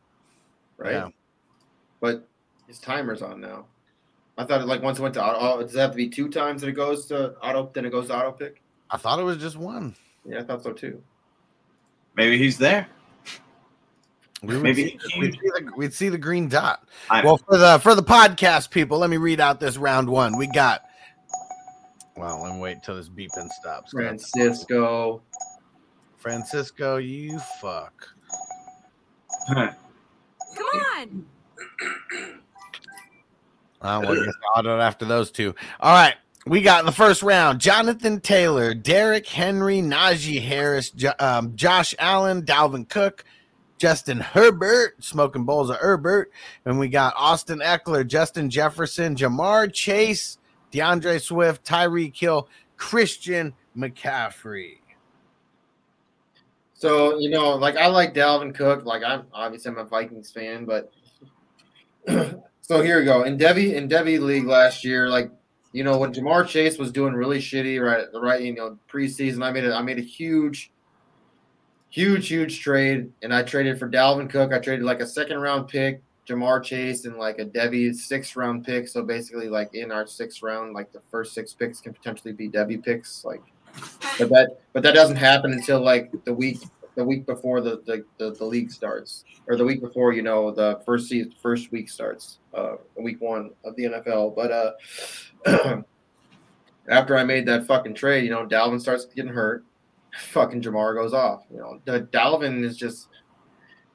right? 0.78 0.94
Yeah. 0.94 1.08
But 2.00 2.28
his 2.68 2.80
timer's 2.80 3.22
on 3.22 3.42
now. 3.42 3.66
I 4.38 4.46
thought 4.46 4.62
it 4.62 4.68
like 4.68 4.82
once 4.82 5.00
it 5.00 5.02
went 5.02 5.14
to 5.16 5.24
auto. 5.24 5.38
oh, 5.40 5.62
Does 5.62 5.76
it 5.76 5.80
have 5.80 5.92
to 5.92 5.98
be 5.98 6.10
two 6.10 6.30
times 6.30 6.62
that 6.62 6.68
it 6.68 6.74
goes 6.74 7.06
to 7.08 7.32
auto? 7.38 7.70
Then 7.74 7.86
it 7.86 7.92
goes 7.92 8.08
to 8.08 8.16
auto 8.16 8.32
pick. 8.32 8.62
I 8.90 8.98
thought 8.98 9.20
it 9.20 9.24
was 9.24 9.38
just 9.38 9.58
one. 9.58 9.96
Yeah, 10.26 10.40
I 10.40 10.44
thought 10.44 10.64
so 10.64 10.74
too. 10.74 11.02
Maybe 12.16 12.38
he's 12.38 12.58
there. 12.58 12.88
We 14.44 14.56
would 14.56 14.64
Maybe 14.64 14.84
see, 14.86 15.00
he- 15.14 15.20
we'd, 15.20 15.34
see 15.34 15.40
the, 15.44 15.72
we'd 15.78 15.94
see 15.94 16.10
the 16.10 16.18
green 16.18 16.48
dot. 16.50 16.84
I- 17.10 17.24
Well, 17.24 17.38
for 17.38 17.58
the 17.58 17.80
for 17.80 17.94
the 17.96 18.04
podcast 18.04 18.72
people, 18.72 18.98
let 18.98 19.10
me 19.10 19.18
read 19.18 19.40
out 19.40 19.60
this 19.60 19.78
round 19.78 20.10
one. 20.10 20.38
We 20.38 20.48
got. 20.48 20.82
Well, 22.18 22.42
let 22.44 22.54
me 22.56 22.60
wait 22.60 22.84
till 22.84 22.96
this 22.96 23.08
beeping 23.10 23.50
stops. 23.52 23.92
Francisco. 23.92 25.22
Francisco, 26.18 26.98
you 26.98 27.40
fuck. 27.62 27.94
Come 29.48 29.58
on. 30.98 31.26
I 33.82 33.98
want 33.98 34.20
to 34.20 34.34
auto 34.56 34.80
after 34.80 35.06
those 35.06 35.32
two. 35.32 35.56
All 35.80 35.92
right. 35.94 36.16
we 36.46 36.62
got 36.62 36.82
in 36.82 36.86
the 36.86 36.92
first 36.92 37.24
round 37.24 37.60
Jonathan 37.60 38.20
Taylor, 38.20 38.74
Derrick 38.76 39.26
Henry, 39.28 39.78
Najee 39.82 40.42
Harris, 40.42 40.92
Jo- 40.92 41.14
um, 41.20 41.56
Josh 41.56 41.96
Allen, 41.98 42.44
Dalvin 42.44 42.88
Cook, 42.88 43.24
Justin 43.82 44.20
Herbert, 44.20 45.04
smoking 45.04 45.44
bowls 45.44 45.72
of 45.72 45.78
Herbert, 45.78 46.32
and 46.66 46.78
we 46.78 46.88
got 46.88 47.16
Austin 47.18 47.62
Ekeler, 47.66 48.06
Justin 48.06 48.48
Jefferson, 48.48 49.16
Ja'Marr 49.16 49.74
Chase, 49.74 50.38
D'Andre 50.72 51.18
Swift, 51.18 51.66
Tyreek 51.66 52.16
Hill, 52.16 52.48
Christian 52.78 53.56
McCaffrey. 53.76 54.78
So 56.76 57.18
you 57.18 57.32
know, 57.32 57.56
like 57.56 57.76
I 57.76 57.88
like 57.88 58.14
Dalvin 58.14 58.54
Cook. 58.54 58.86
Like 58.86 59.02
I'm 59.04 59.26
obviously 59.34 59.72
I'm 59.72 59.80
a 59.80 59.86
Vikings 59.86 60.30
fan, 60.30 60.66
but 60.66 60.92
so 62.62 62.84
here 62.84 63.00
we 63.00 63.06
go 63.06 63.24
in 63.24 63.36
devy 63.36 63.74
in 63.74 63.90
devy 63.90 64.20
League 64.20 64.46
last 64.46 64.86
year. 64.86 65.10
Like 65.10 65.32
you 65.72 65.84
know 65.84 65.98
when 65.98 66.14
Ja'Marr 66.14 66.48
Chase 66.48 66.78
was 66.78 66.92
doing 66.92 67.16
really 67.16 67.40
shitty 67.40 67.84
right 67.84 68.06
right 68.22 68.44
you 68.44 68.54
know 68.54 68.78
preseason, 68.88 69.44
I 69.44 69.50
made 69.50 69.66
a 69.66 69.74
I 69.74 69.82
made 69.82 69.98
a 69.98 70.04
huge, 70.04 70.72
huge 71.92 72.28
huge 72.28 72.60
trade, 72.62 73.12
and 73.22 73.34
I 73.34 73.44
traded 73.44 73.78
for 73.78 73.88
Dalvin 73.88 74.30
Cook. 74.30 74.52
I 74.52 74.58
traded 74.58 74.84
like 74.84 75.02
a 75.02 75.08
second 75.08 75.40
round 75.40 75.68
pick, 75.68 76.02
Ja'Marr 76.28 76.64
Chase, 76.64 77.06
and 77.06 77.18
like 77.18 77.38
a 77.38 77.46
devy 77.46 77.94
sixth 77.94 78.36
round 78.36 78.66
pick. 78.66 78.88
So 78.88 79.04
basically, 79.04 79.50
like 79.50 79.76
in 79.76 79.92
our 79.92 80.08
sixth 80.08 80.42
round, 80.42 80.74
like 80.74 80.92
the 80.92 81.02
first 81.12 81.34
six 81.36 81.54
picks 81.54 81.80
can 81.80 81.94
potentially 81.94 82.34
be 82.34 82.50
devy 82.50 82.84
picks. 82.84 83.24
Like 83.24 83.44
but 84.18 84.30
that 84.30 84.62
but 84.74 84.84
that 84.84 84.94
doesn't 84.94 85.16
happen 85.18 85.52
until 85.54 85.82
like 85.82 86.12
the 86.26 86.34
week 86.34 86.60
the 86.96 87.04
week 87.04 87.26
before 87.26 87.62
the 87.62 87.82
the, 87.86 88.04
the, 88.18 88.32
the 88.32 88.46
league 88.46 88.72
starts 88.72 89.24
or 89.48 89.56
the 89.56 89.64
week 89.64 89.82
before 89.82 90.14
you 90.14 90.22
know 90.22 90.52
the 90.52 90.82
first 90.86 91.08
season 91.08 91.34
first 91.42 91.72
week 91.72 91.90
starts 91.90 92.40
uh 92.54 92.76
week 92.98 93.22
one 93.22 93.52
of 93.64 93.76
the 93.76 93.84
NFL 93.84 94.36
but 94.36 94.52
uh 95.48 95.82
after 96.90 97.18
I 97.18 97.24
made 97.24 97.46
that 97.48 97.66
fucking 97.66 97.96
trade 97.96 98.24
you 98.24 98.30
know 98.30 98.46
Dalvin 98.46 98.82
starts 98.82 99.06
getting 99.06 99.34
hurt 99.34 99.64
fucking 100.18 100.62
Ja'Marr 100.62 100.96
goes 100.96 101.14
off 101.14 101.44
you 101.52 101.58
know 101.58 101.80
the 101.86 102.02
Dalvin 102.02 102.64
is 102.64 102.78
just 102.78 103.08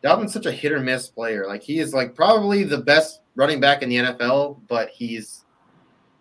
Dalvin's 0.02 0.32
such 0.32 0.46
a 0.46 0.52
hit 0.52 0.72
or 0.72 0.80
miss 0.80 1.08
player 1.08 1.46
like 1.46 1.62
he 1.62 1.78
is 1.78 1.92
like 1.92 2.14
probably 2.14 2.64
the 2.64 2.78
best 2.78 3.20
running 3.34 3.60
back 3.60 3.82
in 3.82 3.88
the 3.88 3.96
NFL 3.96 4.60
but 4.68 4.88
he's 4.90 5.44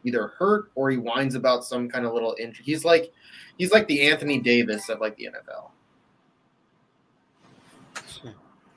either 0.03 0.27
hurt 0.27 0.71
or 0.75 0.91
he 0.91 0.97
whines 0.97 1.35
about 1.35 1.63
some 1.63 1.89
kind 1.89 2.05
of 2.05 2.13
little 2.13 2.35
injury 2.39 2.63
he's 2.65 2.83
like 2.83 3.11
he's 3.57 3.71
like 3.71 3.87
the 3.87 4.01
Anthony 4.09 4.39
Davis 4.39 4.89
of 4.89 4.99
like 4.99 5.15
the 5.17 5.29
NFL. 5.29 5.71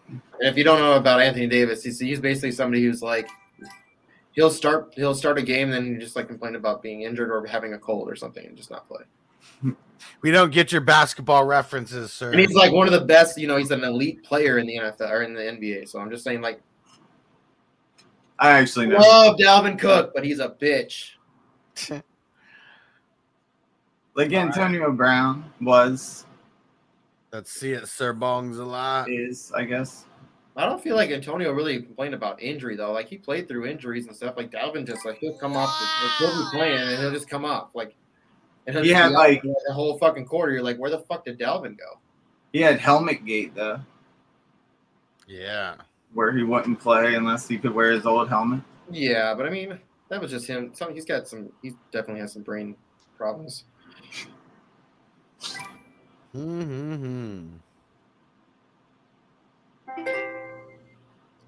And 0.08 0.48
if 0.48 0.56
you 0.56 0.64
don't 0.64 0.78
know 0.78 0.94
about 0.94 1.20
Anthony 1.20 1.48
Davis, 1.48 1.82
he's, 1.82 1.98
he's 1.98 2.20
basically 2.20 2.52
somebody 2.52 2.82
who's 2.82 3.02
like 3.02 3.28
he'll 4.32 4.50
start 4.50 4.92
he'll 4.94 5.14
start 5.14 5.38
a 5.38 5.42
game, 5.42 5.70
then 5.70 5.94
he 5.94 6.00
just 6.00 6.16
like 6.16 6.28
complain 6.28 6.54
about 6.54 6.82
being 6.82 7.02
injured 7.02 7.30
or 7.30 7.44
having 7.46 7.74
a 7.74 7.78
cold 7.78 8.08
or 8.08 8.16
something 8.16 8.46
and 8.46 8.56
just 8.56 8.70
not 8.70 8.86
play. 8.88 9.02
We 10.20 10.30
don't 10.30 10.52
get 10.52 10.72
your 10.72 10.80
basketball 10.80 11.44
references, 11.44 12.12
sir. 12.12 12.30
And 12.30 12.40
he's 12.40 12.54
like 12.54 12.72
one 12.72 12.86
of 12.86 12.92
the 12.92 13.04
best, 13.04 13.38
you 13.38 13.46
know, 13.46 13.56
he's 13.56 13.70
an 13.70 13.84
elite 13.84 14.24
player 14.24 14.58
in 14.58 14.66
the 14.66 14.76
NFL 14.76 15.10
or 15.10 15.22
in 15.22 15.34
the 15.34 15.40
NBA. 15.40 15.88
So 15.88 16.00
I'm 16.00 16.10
just 16.10 16.24
saying, 16.24 16.40
like, 16.40 16.60
I 18.38 18.50
actually 18.50 18.86
know. 18.86 18.98
love 18.98 19.36
Dalvin 19.36 19.78
Cook, 19.78 20.12
but 20.14 20.24
he's 20.24 20.40
a 20.40 20.50
bitch. 20.50 21.10
Like 24.14 24.32
Antonio 24.32 24.90
Brown 24.90 25.48
was, 25.60 26.26
Let's 27.32 27.52
see 27.52 27.70
it, 27.70 27.86
Sir 27.86 28.12
Bongs 28.12 28.58
a 28.58 28.64
lot. 28.64 29.08
is, 29.08 29.52
I 29.54 29.64
guess. 29.64 30.06
I 30.56 30.66
don't 30.66 30.82
feel 30.82 30.96
like 30.96 31.10
Antonio 31.10 31.52
really 31.52 31.80
complained 31.82 32.14
about 32.14 32.42
injury 32.42 32.74
though. 32.74 32.90
Like 32.90 33.08
he 33.08 33.16
played 33.16 33.46
through 33.46 33.66
injuries 33.66 34.08
and 34.08 34.16
stuff. 34.16 34.36
Like 34.36 34.50
Dalvin 34.50 34.84
just 34.84 35.06
like 35.06 35.18
he'll 35.18 35.38
come 35.38 35.56
off, 35.56 35.72
like, 36.02 36.12
he'll 36.18 36.36
be 36.36 36.50
playing 36.50 36.80
and 36.80 36.98
he'll 36.98 37.12
just 37.12 37.28
come 37.30 37.44
off 37.44 37.68
like. 37.74 37.94
And 38.68 38.76
he'll 38.76 38.84
He 38.84 38.90
had, 38.90 39.08
be 39.08 39.14
like- 39.14 39.40
for 39.42 39.54
the 39.66 39.72
whole 39.72 39.96
fucking 39.98 40.26
quarter. 40.26 40.52
You're 40.52 40.62
like, 40.62 40.76
where 40.76 40.90
the 40.90 40.98
fuck 41.00 41.24
did 41.24 41.38
Dalvin 41.38 41.76
go? 41.76 41.98
He 42.52 42.60
had 42.60 42.78
helmet 42.78 43.24
gate 43.24 43.54
though, 43.54 43.80
Yeah. 45.26 45.74
where 46.12 46.32
he 46.32 46.42
wouldn't 46.42 46.78
play 46.78 47.14
unless 47.14 47.48
he 47.48 47.56
could 47.58 47.72
wear 47.74 47.92
his 47.92 48.04
old 48.06 48.28
helmet. 48.28 48.60
Yeah, 48.90 49.34
but 49.34 49.46
I 49.46 49.50
mean 49.50 49.78
that 50.10 50.20
was 50.20 50.30
just 50.30 50.46
him. 50.46 50.70
Some 50.74 50.94
he's 50.94 51.04
got 51.04 51.26
some. 51.28 51.50
He 51.62 51.72
definitely 51.92 52.20
has 52.20 52.32
some 52.34 52.42
brain 52.42 52.74
problems. 53.16 53.64
Mm-hmm. 56.34 57.48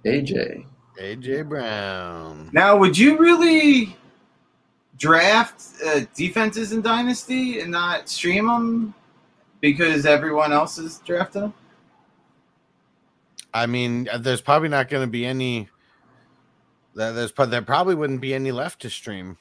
AJ. 0.05 0.65
AJ 1.01 1.49
Brown. 1.49 2.51
Now, 2.53 2.77
would 2.77 2.97
you 2.97 3.19
really 3.19 3.97
draft 5.01 5.65
uh, 5.85 6.03
defenses 6.15 6.71
in 6.71 6.83
Dynasty 6.83 7.61
and 7.61 7.73
not 7.73 8.09
stream 8.09 8.47
them 8.47 8.95
because 9.61 10.07
everyone 10.07 10.53
else 10.53 10.79
is 10.79 10.99
drafting 10.99 11.43
them? 11.43 11.55
I 13.53 13.67
mean, 13.67 14.09
uh, 14.13 14.19
there's 14.19 14.41
probably 14.41 14.69
not 14.69 14.89
going 14.89 15.05
to 15.05 15.11
be 15.11 15.27
any. 15.27 15.69
There's 16.95 17.33
there 17.33 17.63
probably 17.63 17.95
wouldn't 17.95 18.21
be 18.21 18.35
any 18.35 18.53
left 18.53 18.83
to 18.83 18.91
stream 18.91 19.39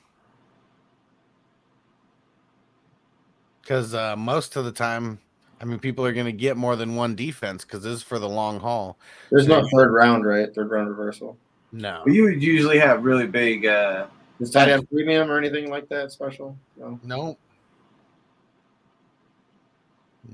because 3.62 3.94
uh, 3.94 4.16
most 4.16 4.56
of 4.56 4.66
the 4.66 4.72
time, 4.72 5.20
I 5.62 5.66
mean, 5.66 5.78
people 5.78 6.06
are 6.06 6.14
going 6.14 6.26
to 6.26 6.32
get 6.32 6.58
more 6.58 6.76
than 6.76 6.96
one 6.96 7.16
defense 7.16 7.66
because 7.66 7.84
this 7.84 7.94
is 7.98 8.04
for 8.04 8.18
the 8.18 8.30
long 8.30 8.60
haul. 8.60 8.98
There's 9.30 9.48
no 9.48 9.64
third 9.76 9.92
round, 9.92 10.26
right? 10.26 10.54
Third 10.54 10.72
round 10.72 10.90
reversal. 10.90 11.38
No, 11.72 12.02
But 12.04 12.14
you 12.14 12.24
would 12.24 12.42
usually 12.42 12.80
have 12.80 13.04
really 13.04 13.28
big. 13.28 13.68
Uh, 13.68 14.08
Is 14.40 14.52
tight 14.52 14.70
end 14.70 14.90
premium 14.90 15.30
or 15.30 15.38
anything 15.38 15.70
like 15.70 15.90
that 15.90 16.12
special? 16.12 16.58
No. 16.78 17.00
No. 17.04 17.38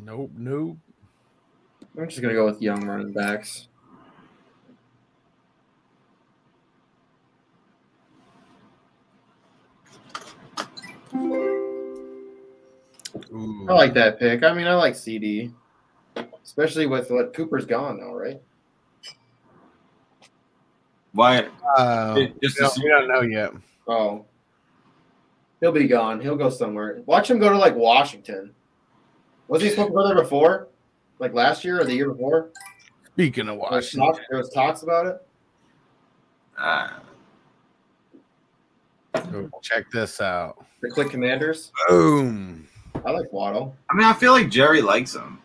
nope, 0.04 0.32
nope. 0.38 0.78
I'm 1.98 2.08
just 2.10 2.22
gonna 2.22 2.34
go 2.34 2.46
with 2.46 2.62
young 2.62 2.86
running 2.86 3.14
backs. 3.14 3.68
Ooh. 13.32 13.66
I 13.70 13.74
like 13.74 13.94
that 13.94 14.20
pick. 14.20 14.44
I 14.44 14.54
mean, 14.54 14.68
I 14.68 14.76
like 14.76 14.96
CD, 14.96 15.52
especially 16.44 16.86
with 16.86 17.10
what 17.10 17.34
Cooper's 17.34 17.66
gone 17.66 18.00
now, 18.00 18.14
right? 18.14 18.42
why? 21.14 21.48
Uh, 21.78 22.26
just 22.44 22.60
we 22.60 22.66
don't- 22.66 22.78
we 22.84 22.90
don't 22.90 23.08
know 23.08 23.22
yet. 23.22 23.54
Oh, 23.88 24.26
he'll 25.60 25.72
be 25.72 25.88
gone. 25.88 26.20
He'll 26.20 26.36
go 26.36 26.50
somewhere. 26.50 27.02
Watch 27.06 27.30
him 27.30 27.40
go 27.40 27.50
to 27.50 27.58
like 27.58 27.76
Washington. 27.76 28.52
Was 29.48 29.62
he 29.62 29.70
supposed 29.70 29.90
to 29.90 29.94
go 29.94 30.08
there 30.08 30.16
before, 30.16 30.70
like 31.20 31.34
last 31.34 31.64
year 31.64 31.80
or 31.80 31.84
the 31.84 31.94
year 31.94 32.10
before? 32.10 32.50
Speaking 33.14 33.48
of 33.48 33.56
There 33.56 33.56
was, 33.56 33.72
Washington, 33.72 34.14
talk, 34.14 34.22
there 34.30 34.40
was 34.40 34.50
talks 34.50 34.84
about 34.84 35.08
it. 35.08 35.22
Uh, 36.58 36.90
Ooh, 39.34 39.52
check 39.62 39.90
this 39.92 40.20
out. 40.20 40.66
The 40.82 40.90
Click 40.90 41.10
Commanders. 41.10 41.72
Boom. 41.88 42.68
I 43.06 43.12
like 43.12 43.32
Waddle. 43.32 43.76
I 43.90 43.96
mean, 43.96 44.06
I 44.06 44.14
feel 44.14 44.32
like 44.32 44.50
Jerry 44.50 44.82
likes 44.82 45.16
him. 45.16 45.40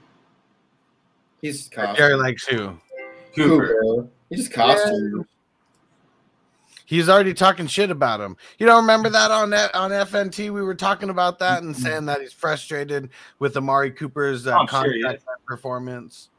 He's 1.42 1.68
costume. 1.68 1.96
Jerry 1.96 2.14
likes 2.14 2.46
who? 2.46 2.76
Cooper. 3.34 3.80
Cooper. 3.82 4.08
He 4.28 4.36
just 4.36 4.52
costume. 4.52 5.26
He's 6.90 7.08
already 7.08 7.34
talking 7.34 7.68
shit 7.68 7.92
about 7.92 8.20
him. 8.20 8.36
You 8.58 8.66
don't 8.66 8.80
remember 8.80 9.10
that 9.10 9.30
on 9.30 9.50
that 9.50 9.72
on 9.76 9.92
FNT? 9.92 10.52
We 10.52 10.60
were 10.60 10.74
talking 10.74 11.08
about 11.08 11.38
that 11.38 11.62
and 11.62 11.76
saying 11.76 12.06
that 12.06 12.20
he's 12.20 12.32
frustrated 12.32 13.10
with 13.38 13.56
Amari 13.56 13.92
Cooper's 13.92 14.48
uh, 14.48 14.66
contract 14.66 15.22
performance. 15.46 16.30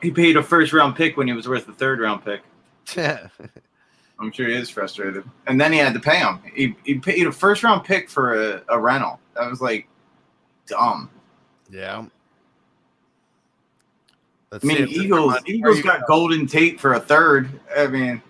He 0.00 0.12
paid 0.12 0.36
a 0.36 0.44
first 0.44 0.72
round 0.72 0.94
pick 0.94 1.16
when 1.16 1.26
he 1.26 1.32
was 1.32 1.48
worth 1.48 1.66
a 1.66 1.72
third 1.72 1.98
round 1.98 2.24
pick. 2.24 2.42
yeah, 2.96 3.26
I'm 4.20 4.30
sure 4.30 4.46
he 4.46 4.54
is 4.54 4.70
frustrated. 4.70 5.24
And 5.48 5.60
then 5.60 5.72
he 5.72 5.80
had 5.80 5.92
to 5.94 6.00
pay 6.00 6.18
him. 6.18 6.38
He, 6.54 6.76
he 6.84 7.00
paid 7.00 7.26
a 7.26 7.32
first 7.32 7.64
round 7.64 7.82
pick 7.82 8.08
for 8.08 8.34
a, 8.34 8.62
a 8.68 8.78
rental. 8.78 9.18
That 9.34 9.50
was 9.50 9.60
like 9.60 9.88
dumb. 10.68 11.10
Let's 14.52 14.64
I 14.64 14.68
mean, 14.68 14.86
Eagles 14.86 15.34
Eagles 15.46 15.82
got 15.82 16.06
Golden 16.06 16.46
Tate 16.46 16.78
for 16.78 16.94
a 16.94 17.00
third. 17.00 17.58
I 17.76 17.88
mean, 17.88 18.22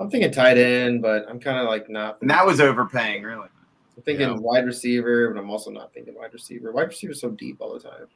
I'm 0.00 0.10
thinking 0.10 0.30
tight 0.32 0.56
end, 0.58 1.02
but 1.02 1.26
I'm 1.28 1.38
kind 1.38 1.58
of 1.58 1.66
like 1.68 1.88
not. 1.90 2.18
and 2.22 2.30
that 2.30 2.44
was 2.46 2.60
overpaying, 2.60 3.22
really. 3.22 3.48
I'm 3.96 4.02
thinking 4.02 4.28
Yeah. 4.28 4.36
wide 4.36 4.64
receiver, 4.64 5.30
but 5.30 5.38
I'm 5.38 5.50
also 5.50 5.70
not 5.70 5.92
thinking 5.92 6.14
wide 6.14 6.32
receiver. 6.32 6.72
Wide 6.72 6.88
receiver's 6.88 7.20
so 7.20 7.30
deep 7.30 7.58
all 7.60 7.74
the 7.74 7.80
time. 7.80 8.06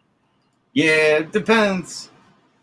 Yeah, 0.72 1.18
it 1.18 1.32
depends. 1.32 2.10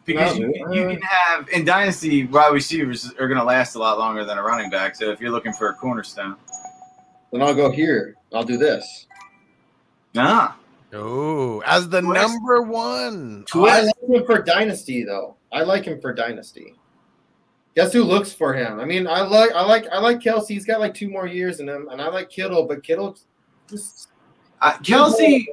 Because 0.05 0.39
No, 0.39 0.47
you, 0.47 0.53
can- 0.53 0.73
you 0.73 0.87
can 0.87 1.01
have 1.03 1.47
in 1.49 1.63
dynasty 1.63 2.25
wide 2.25 2.51
receivers 2.51 3.13
are 3.19 3.27
going 3.27 3.37
to 3.39 3.43
last 3.45 3.75
a 3.75 3.79
lot 3.79 3.99
longer 3.99 4.25
than 4.25 4.39
a 4.39 4.43
running 4.43 4.71
back. 4.71 4.95
So 4.95 5.11
if 5.11 5.21
you're 5.21 5.29
looking 5.31 5.53
for 5.53 5.69
a 5.69 5.73
cornerstone, 5.75 6.35
Then 7.31 7.41
I'll 7.43 7.53
go 7.53 7.69
here. 7.71 8.15
I'll 8.33 8.43
do 8.43 8.57
this. 8.57 9.05
nah, 10.15 10.53
Oh, 10.93 11.61
as 11.65 11.87
the 11.87 12.01
Twist. 12.01 12.21
number 12.21 12.63
one. 12.63 13.45
I 13.55 13.81
like 13.83 13.95
him 14.09 14.25
for 14.25 14.41
dynasty, 14.41 15.03
though. 15.05 15.37
I 15.53 15.61
like 15.63 15.85
him 15.85 16.01
for 16.01 16.11
dynasty. 16.13 16.73
Guess 17.75 17.93
who 17.93 18.03
looks 18.03 18.33
for 18.33 18.53
him? 18.53 18.79
I 18.79 18.85
mean, 18.85 19.07
I 19.07 19.21
like, 19.21 19.51
I 19.53 19.63
like, 19.65 19.87
I 19.91 19.99
like 19.99 20.19
Kelce. 20.19 20.47
He's 20.49 20.65
got 20.65 20.79
like 20.81 20.93
two 20.93 21.09
more 21.09 21.25
years 21.27 21.59
in 21.61 21.69
him, 21.69 21.87
and 21.89 22.01
I 22.01 22.09
like 22.09 22.29
Kittle, 22.29 22.65
but 22.67 22.83
Kittle 22.83 23.17
just 23.69 24.09
Uh, 24.61 24.73
Kelce 24.79 25.45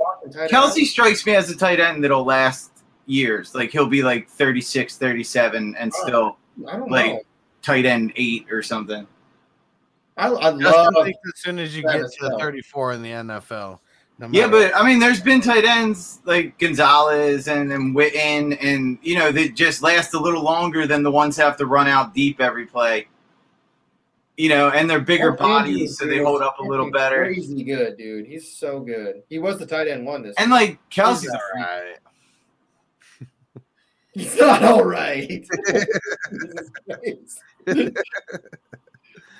Kelce 0.51 0.85
strikes 0.85 1.25
me 1.25 1.35
as 1.37 1.49
a 1.51 1.57
tight 1.57 1.79
end 1.81 2.03
that'll 2.03 2.25
last 2.25 2.73
years. 3.07 3.55
Like 3.55 3.71
he'll 3.71 3.87
be 3.87 4.03
like 4.03 4.29
36, 4.29 4.97
37 4.99 5.77
and 5.77 5.93
Oh, 5.95 6.07
still 6.07 6.37
I 6.69 6.77
don't 6.77 6.91
like 6.91 7.07
know. 7.13 7.21
tight 7.63 7.87
end 7.87 8.13
eight 8.17 8.51
or 8.51 8.63
something. 8.63 9.07
I, 10.17 10.29
I 10.33 10.51
Just 10.59 10.61
love. 10.77 11.05
think 11.05 11.17
as 11.33 11.41
soon 11.41 11.59
as 11.61 11.77
you 11.77 11.83
get 11.85 11.93
to 12.11 12.27
Hill. 12.29 12.39
34 12.41 12.93
in 12.95 13.03
the 13.03 13.11
NFL. 13.11 13.79
No 14.19 14.29
Yeah, 14.33 14.49
but 14.49 14.75
I 14.75 14.85
mean, 14.85 14.99
there's 14.99 15.21
been 15.21 15.41
tight 15.41 15.65
ends 15.65 16.19
like 16.25 16.59
Gonzalez 16.59 17.47
and, 17.47 17.73
and 17.73 17.95
Witten, 17.95 18.59
and 18.61 18.99
you 19.03 19.17
know, 19.17 19.31
they 19.31 19.49
just 19.49 19.83
last 19.83 20.13
a 20.15 20.19
little 20.19 20.43
longer 20.43 20.87
than 20.87 21.03
the 21.05 21.11
ones 21.11 21.37
that 21.37 21.45
have 21.45 21.57
to 21.59 21.67
run 21.67 21.87
out 21.87 22.15
deep 22.15 22.41
every 22.41 22.67
play. 22.67 23.07
You 24.37 24.49
know, 24.51 24.71
and 24.71 24.89
they're 24.89 25.01
bigger 25.01 25.31
Mark 25.31 25.41
Andrews, 25.41 25.75
bodies, 25.75 25.99
so 25.99 26.07
they 26.07 26.19
hold 26.19 26.43
up 26.43 26.59
a 26.59 26.63
little 26.63 26.87
fucking 26.87 26.93
better. 26.93 27.25
Crazy 27.25 27.63
good, 27.65 27.97
dude. 27.97 28.27
He's 28.27 28.57
so 28.57 28.81
good. 28.81 29.23
He 29.29 29.39
was 29.39 29.59
the 29.59 29.67
tight 29.67 29.89
end 29.89 30.07
one 30.07 30.23
this. 30.23 30.35
And 30.39 30.51
like 30.51 30.79
Kelce's, 30.91 31.29
all 31.29 31.41
right. 31.61 31.97
He's 34.15 34.37
not 34.39 34.65
all 34.65 34.85
right. 34.85 35.47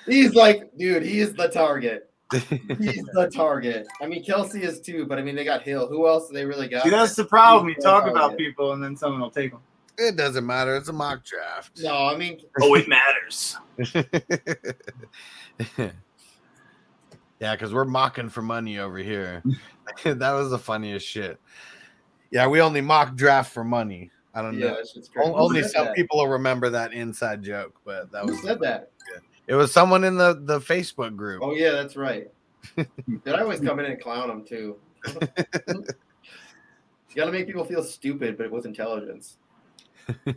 He's 0.05 0.33
like, 0.33 0.75
dude, 0.77 1.03
he 1.03 1.19
is 1.19 1.33
the 1.33 1.47
target. 1.49 2.08
He's 2.31 3.03
the 3.13 3.31
target. 3.33 3.87
I 4.01 4.07
mean, 4.07 4.23
Kelce 4.23 4.61
is 4.61 4.79
too, 4.79 5.05
but 5.05 5.17
I 5.17 5.23
mean, 5.23 5.35
they 5.35 5.43
got 5.43 5.63
Hill. 5.63 5.87
Who 5.87 6.07
else 6.07 6.27
do 6.27 6.33
they 6.33 6.45
really 6.45 6.67
got? 6.67 6.83
see, 6.83 6.89
that's 6.89 7.15
the 7.15 7.25
problem. 7.25 7.67
You 7.67 7.73
He's 7.75 7.83
the 7.83 7.89
talk 7.89 8.07
about 8.07 8.37
people, 8.37 8.73
and 8.73 8.83
then 8.83 8.95
someone 8.95 9.21
will 9.21 9.31
take 9.31 9.51
them. 9.51 9.61
It 9.97 10.15
doesn't 10.15 10.45
matter. 10.45 10.75
It's 10.75 10.87
a 10.89 10.93
mock 10.93 11.25
draft. 11.25 11.79
No, 11.81 12.05
I 12.05 12.15
mean, 12.15 12.39
Oh, 12.61 12.75
it 12.75 12.87
matters. 12.87 13.57
yeah, 17.39 17.53
because 17.55 17.73
we're 17.73 17.85
mocking 17.85 18.29
for 18.29 18.41
money 18.41 18.79
over 18.79 18.97
here. 18.97 19.43
that 20.03 20.31
was 20.31 20.51
the 20.51 20.59
funniest 20.59 21.05
shit. 21.05 21.39
Yeah, 22.31 22.47
we 22.47 22.61
only 22.61 22.81
mock 22.81 23.15
draft 23.15 23.51
for 23.51 23.63
money. 23.63 24.11
I 24.33 24.41
don't 24.41 24.57
yeah, 24.57 24.67
know. 24.67 24.75
that's 24.75 24.93
just 24.93 25.11
crazy. 25.11 25.29
O- 25.29 25.33
Who 25.33 25.39
Only 25.39 25.63
some 25.63 25.87
that? 25.87 25.95
people 25.95 26.19
will 26.19 26.27
remember 26.27 26.69
that 26.69 26.93
inside 26.93 27.41
joke, 27.41 27.73
but 27.83 28.11
that 28.11 28.25
Who 28.25 28.31
was 28.31 28.41
said 28.41 28.59
that? 28.61 28.91
It 29.49 29.55
was 29.55 29.73
someone 29.73 30.03
in 30.03 30.15
the 30.15 30.39
the 30.39 30.59
Facebook 30.59 31.15
group. 31.15 31.41
Oh 31.43 31.55
yeah, 31.55 31.71
that's 31.71 31.95
right. 31.95 32.27
Did 32.77 33.33
I 33.33 33.41
always 33.41 33.59
come 33.59 33.79
in 33.79 33.85
and 33.85 33.99
clown 33.99 34.27
them 34.27 34.45
too? 34.45 34.77
you 35.17 35.85
got 37.15 37.25
to 37.25 37.31
make 37.31 37.47
people 37.47 37.65
feel 37.65 37.83
stupid, 37.83 38.37
but 38.37 38.51
with 38.51 38.67
intelligence. 38.67 39.37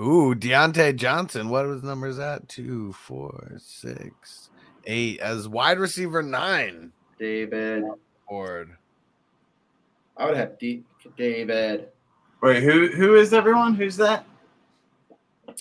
Ooh, 0.00 0.34
Diontae 0.34 0.96
Johnson. 0.96 1.50
What 1.50 1.66
was 1.66 1.82
numbers 1.82 2.18
at? 2.18 2.48
Two, 2.48 2.94
four, 2.94 3.56
six, 3.58 4.48
eight. 4.86 5.20
As 5.20 5.46
wide 5.46 5.78
receiver 5.78 6.22
nine 6.22 6.92
David, 7.18 7.84
board. 8.26 8.70
I 10.16 10.24
would 10.24 10.38
have 10.38 10.58
D- 10.58 10.84
David. 11.18 11.88
Wait, 12.40 12.62
who 12.62 12.88
who 12.88 13.16
is 13.16 13.34
everyone? 13.34 13.74
Who's 13.74 13.98
that? 13.98 14.24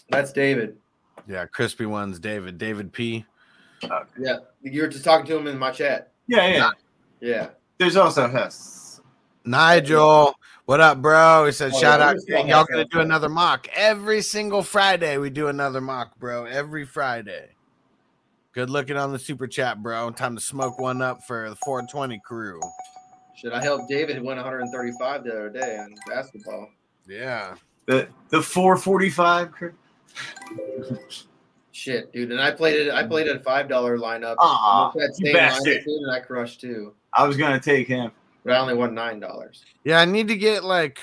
That's 0.09 0.31
David. 0.31 0.77
Yeah, 1.27 1.45
crispy 1.45 1.85
ones, 1.85 2.19
David. 2.19 2.57
David 2.57 2.91
P. 2.91 3.25
Yeah, 4.17 4.37
you 4.61 4.81
were 4.81 4.87
just 4.87 5.03
talking 5.03 5.25
to 5.27 5.37
him 5.37 5.47
in 5.47 5.57
my 5.57 5.71
chat. 5.71 6.11
Yeah, 6.27 6.47
yeah. 6.47 6.69
Yeah. 7.19 7.49
There's 7.77 7.95
also 7.95 8.27
Hess. 8.27 9.01
Nigel. 9.45 10.33
What 10.65 10.79
up, 10.79 11.01
bro? 11.01 11.45
He 11.45 11.51
said, 11.51 11.71
Oh, 11.73 11.79
shout 11.79 11.99
out. 11.99 12.15
we 12.27 12.35
Y'all 12.35 12.65
gonna 12.65 12.85
do 12.85 13.01
another 13.01 13.27
mock. 13.27 13.67
Every 13.75 14.21
single 14.21 14.63
Friday, 14.63 15.17
we 15.17 15.29
do 15.29 15.47
another 15.47 15.81
mock, 15.81 16.17
bro. 16.17 16.45
Every 16.45 16.85
Friday. 16.85 17.49
Good 18.53 18.69
looking 18.69 18.95
on 18.95 19.11
the 19.11 19.19
super 19.19 19.47
chat, 19.47 19.81
bro. 19.81 20.11
Time 20.11 20.35
to 20.35 20.41
smoke 20.41 20.79
one 20.79 21.01
up 21.01 21.23
for 21.23 21.49
the 21.49 21.55
420 21.65 22.21
crew. 22.23 22.61
Should 23.35 23.51
I 23.51 23.61
help 23.61 23.89
David 23.89 24.17
win 24.17 24.37
135 24.37 25.23
the 25.23 25.31
other 25.31 25.49
day 25.49 25.77
on 25.77 25.93
basketball? 26.07 26.69
Yeah. 27.07 27.55
The 27.85 28.07
the 28.29 28.41
445 28.41 29.51
crew. 29.51 29.73
Shit, 31.71 32.11
dude. 32.13 32.31
And 32.31 32.39
I 32.39 32.51
played 32.51 32.75
it. 32.87 32.93
I 32.93 33.05
played 33.05 33.27
at 33.27 33.35
a 33.35 33.39
five 33.39 33.67
dollar 33.67 33.97
lineup. 33.97 34.35
Aw, 34.37 34.91
With 34.93 35.03
that 35.03 35.19
you 35.19 35.27
same 35.27 35.35
lineup, 35.35 35.49
bastard. 35.49 35.83
dude, 35.85 36.01
and 36.01 36.11
I 36.11 36.19
crushed 36.19 36.61
too. 36.61 36.93
I 37.13 37.27
was 37.27 37.35
gonna 37.37 37.59
take 37.59 37.87
him. 37.87 38.11
But 38.45 38.53
I 38.53 38.59
only 38.59 38.75
won 38.75 38.93
nine 38.93 39.19
dollars. 39.19 39.63
Yeah, 39.83 39.99
I 39.99 40.05
need 40.05 40.27
to 40.27 40.35
get 40.35 40.63
like 40.63 40.99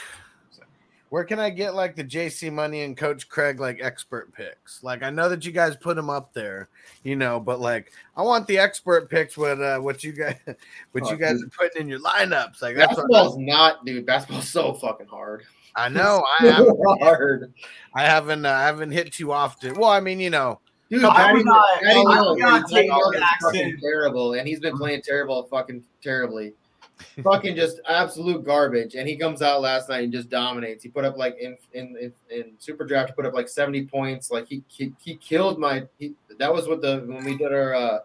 where 1.09 1.25
can 1.25 1.41
I 1.41 1.51
get 1.51 1.75
like 1.75 1.97
the 1.97 2.05
JC 2.05 2.53
Money 2.53 2.83
and 2.83 2.97
Coach 2.97 3.29
Craig 3.29 3.59
like 3.59 3.81
expert 3.83 4.33
picks? 4.33 4.81
Like 4.85 5.03
I 5.03 5.11
know 5.11 5.29
that 5.29 5.45
you 5.45 5.51
guys 5.51 5.75
put 5.75 5.97
them 5.97 6.09
up 6.09 6.33
there, 6.35 6.69
you 7.03 7.17
know, 7.17 7.41
but 7.41 7.59
like 7.59 7.93
I 8.17 8.23
want 8.23 8.47
the 8.47 8.59
expert 8.59 9.11
picks 9.11 9.37
with 9.37 9.61
uh 9.61 9.81
what 9.81 10.05
you 10.05 10.13
guys 10.13 10.37
what 10.93 11.05
Oh, 11.05 11.11
you 11.11 11.17
guys 11.17 11.41
dude. 11.41 11.49
are 11.49 11.51
putting 11.51 11.83
in 11.83 11.89
your 11.89 11.99
lineups. 11.99 12.63
Like 12.63 12.77
that's 12.77 12.97
what 12.97 13.09
Basketball's 13.11 13.39
not, 13.39 13.85
dude. 13.85 14.07
Basketball's 14.07 14.49
so 14.49 14.73
fucking 14.75 15.09
hard. 15.09 15.43
I 15.77 15.89
know. 15.91 16.25
I 16.41 16.47
have, 16.47 16.67
So 16.67 16.97
hard. 17.01 17.53
I 17.95 18.03
haven't 18.03 18.45
uh, 18.47 18.51
I 18.51 18.63
haven't 18.67 18.91
hit 18.93 19.13
too 19.13 19.33
often. 19.33 19.75
Well, 19.75 19.91
I 19.91 20.01
mean, 20.01 20.21
you 20.21 20.31
know, 20.31 20.61
Dude, 20.91 21.03
No, 21.03 21.11
I 21.11 21.15
Patty, 21.17 21.35
would 21.39 21.47
not- 21.47 21.65
I 21.87 22.03
would 22.31 22.39
not 22.39 22.69
take 22.69 22.91
Jackson. 23.13 23.79
terrible, 23.81 24.35
and 24.35 24.47
he's 24.49 24.59
been 24.61 24.77
playing 24.77 25.03
terrible, 25.03 25.45
fucking 25.45 25.85
terribly, 26.03 26.53
fucking 27.23 27.55
just 27.55 27.81
absolute 27.89 28.45
garbage. 28.45 28.97
And 28.97 29.09
he 29.09 29.17
comes 29.17 29.41
out 29.41 29.61
last 29.61 29.89
night 29.89 30.03
and 30.05 30.13
just 30.13 30.29
dominates. 30.31 30.83
He 30.83 30.89
put 30.89 31.05
up 31.05 31.17
like 31.17 31.37
in 31.41 31.57
in 31.75 31.97
in, 32.01 32.13
in 32.37 32.53
super 32.59 32.85
draft, 32.85 33.11
he 33.11 33.15
put 33.15 33.25
up 33.27 33.35
like 33.35 33.49
seventy 33.49 33.87
points. 33.87 34.31
Like 34.33 34.49
he 34.49 34.63
he, 34.67 34.93
he 35.01 35.15
killed 35.17 35.59
my. 35.61 35.85
He, 35.99 36.15
that 36.39 36.53
was 36.53 36.67
what 36.67 36.83
the 36.83 37.05
when 37.07 37.25
we 37.25 37.37
did 37.37 37.53
our 37.53 37.73
uh, 37.75 37.99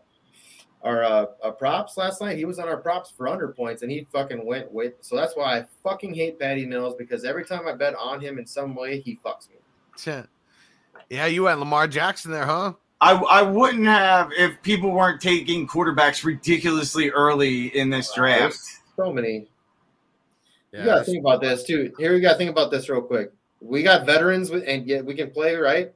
our 0.85 1.03
uh, 1.03 1.25
uh, 1.43 1.51
props 1.51 1.97
last 1.97 2.21
night. 2.21 2.37
He 2.37 2.45
was 2.45 2.59
on 2.59 2.67
our 2.67 2.77
props 2.77 3.11
for 3.11 3.27
under 3.27 3.49
points, 3.49 3.81
and 3.81 3.91
he 3.91 4.07
fucking 4.13 4.45
went 4.45 4.71
with. 4.71 4.93
So 5.01 5.15
that's 5.15 5.35
why 5.35 5.57
I 5.57 5.65
fucking 5.83 6.13
hate 6.13 6.39
Patty 6.39 6.65
Mills 6.65 6.93
because 6.97 7.25
every 7.25 7.43
time 7.43 7.67
I 7.67 7.73
bet 7.73 7.95
on 7.95 8.21
him 8.21 8.37
in 8.37 8.45
some 8.45 8.75
way, 8.75 9.01
he 9.01 9.19
fucks 9.25 9.49
me. 9.49 9.55
shit. 9.97 10.27
yeah, 11.09 11.25
you 11.25 11.43
went 11.43 11.59
Lamar 11.59 11.87
Jackson 11.87 12.31
there, 12.31 12.45
huh? 12.45 12.73
I, 13.01 13.13
I 13.13 13.41
wouldn't 13.41 13.85
have 13.85 14.31
if 14.37 14.61
people 14.61 14.91
weren't 14.91 15.19
taking 15.19 15.67
quarterbacks 15.67 16.23
ridiculously 16.23 17.09
early 17.09 17.75
in 17.77 17.89
this 17.89 18.13
draft. 18.13 18.39
There's 18.39 18.79
so 18.95 19.11
many. 19.11 19.47
Yeah, 20.71 20.79
you 20.79 20.85
gotta 20.85 21.03
think 21.03 21.19
about 21.19 21.41
this 21.41 21.63
too. 21.63 21.91
Here 21.97 22.13
we 22.13 22.21
gotta 22.21 22.37
think 22.37 22.51
about 22.51 22.71
this 22.71 22.87
real 22.89 23.01
quick. 23.01 23.31
We 23.59 23.83
got 23.83 24.05
veterans 24.05 24.49
with, 24.49 24.63
and 24.67 24.85
yet 24.85 25.03
we 25.03 25.15
can 25.15 25.31
play 25.31 25.55
right, 25.55 25.91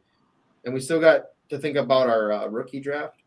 and 0.66 0.74
we 0.74 0.82
still 0.82 1.00
got 1.00 1.26
to 1.50 1.58
think 1.58 1.78
about 1.78 2.10
our 2.10 2.32
uh, 2.32 2.48
rookie 2.48 2.80
draft. 2.80 3.19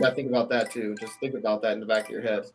You 0.00 0.06
gotta 0.06 0.16
think 0.16 0.28
about 0.30 0.48
that 0.48 0.70
too. 0.70 0.94
Just 0.98 1.20
think 1.20 1.34
about 1.34 1.60
that 1.60 1.72
in 1.72 1.80
the 1.80 1.84
back 1.86 2.04
of 2.06 2.10
your 2.10 2.22
head. 2.22 2.46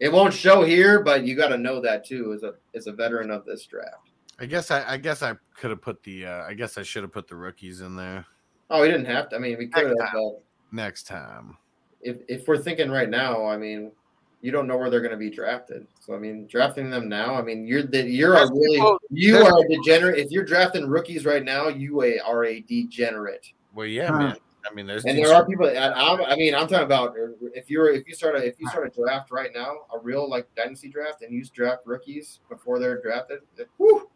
It 0.00 0.10
won't 0.10 0.32
show 0.32 0.64
here, 0.64 1.00
but 1.02 1.24
you 1.26 1.36
got 1.36 1.48
to 1.48 1.58
know 1.58 1.78
that 1.82 2.06
too 2.06 2.32
as 2.32 2.42
a 2.42 2.54
as 2.74 2.86
a 2.86 2.92
veteran 2.92 3.30
of 3.30 3.44
this 3.44 3.66
draft. 3.66 4.08
I 4.38 4.46
guess 4.46 4.70
I, 4.70 4.94
I 4.94 4.96
guess 4.96 5.22
I 5.22 5.34
could 5.54 5.68
have 5.68 5.82
put 5.82 6.02
the 6.04 6.24
uh, 6.24 6.44
I 6.44 6.54
guess 6.54 6.78
I 6.78 6.82
should 6.82 7.02
have 7.02 7.12
put 7.12 7.28
the 7.28 7.36
rookies 7.36 7.82
in 7.82 7.96
there 7.96 8.24
Oh, 8.70 8.80
we 8.80 8.86
didn't 8.88 9.06
have 9.06 9.28
to. 9.30 9.36
I 9.36 9.40
mean, 9.40 9.58
we 9.58 9.66
could 9.66 9.88
have, 9.88 9.96
Next 9.98 10.12
but 10.14 10.42
next 10.72 11.02
time. 11.06 11.56
if 12.00 12.16
if 12.28 12.48
we're 12.48 12.56
thinking 12.56 12.90
right 12.90 13.10
now, 13.10 13.44
I 13.44 13.58
mean, 13.58 13.92
you 14.40 14.50
don't 14.52 14.66
know 14.66 14.78
where 14.78 14.88
they're 14.88 15.00
going 15.02 15.10
to 15.10 15.18
be 15.18 15.28
drafted. 15.28 15.86
So 16.00 16.14
I 16.14 16.18
mean, 16.18 16.46
drafting 16.46 16.88
them 16.88 17.08
now, 17.10 17.34
I 17.34 17.42
mean, 17.42 17.66
you're 17.66 17.82
the 17.82 18.02
you're 18.08 18.36
a 18.36 18.48
really 18.50 18.76
people- 18.76 18.98
you 19.10 19.36
are 19.36 19.58
a 19.64 19.68
degenerate. 19.68 20.18
If 20.18 20.30
you're 20.30 20.44
drafting 20.44 20.86
rookies 20.86 21.26
right 21.26 21.44
now, 21.44 21.68
you 21.68 22.02
a, 22.04 22.20
are 22.20 22.46
a 22.46 22.60
degenerate. 22.60 23.46
Well, 23.74 23.86
yeah, 23.86 24.06
Huh. 24.06 24.18
man. 24.18 24.36
I 24.68 24.74
mean, 24.74 24.86
there's 24.86 25.04
And 25.04 25.16
there 25.16 25.34
are 25.34 25.46
people. 25.46 25.66
I'm, 25.66 26.20
I 26.22 26.36
mean, 26.36 26.54
I'm 26.54 26.66
talking 26.66 26.84
about 26.84 27.14
if 27.54 27.70
you're 27.70 27.90
if 27.90 28.06
you 28.06 28.14
start 28.14 28.36
a 28.36 28.44
if 28.44 28.58
you 28.58 28.68
start 28.68 28.86
a 28.86 28.90
draft 28.90 29.30
right 29.30 29.50
now, 29.54 29.86
a 29.94 29.98
real 29.98 30.28
like 30.28 30.46
dynasty 30.54 30.88
draft, 30.88 31.22
and 31.22 31.32
you 31.32 31.44
draft 31.44 31.82
rookies 31.86 32.40
before 32.48 32.78
they're 32.78 33.00
drafted. 33.00 33.40
Whew, 33.78 34.08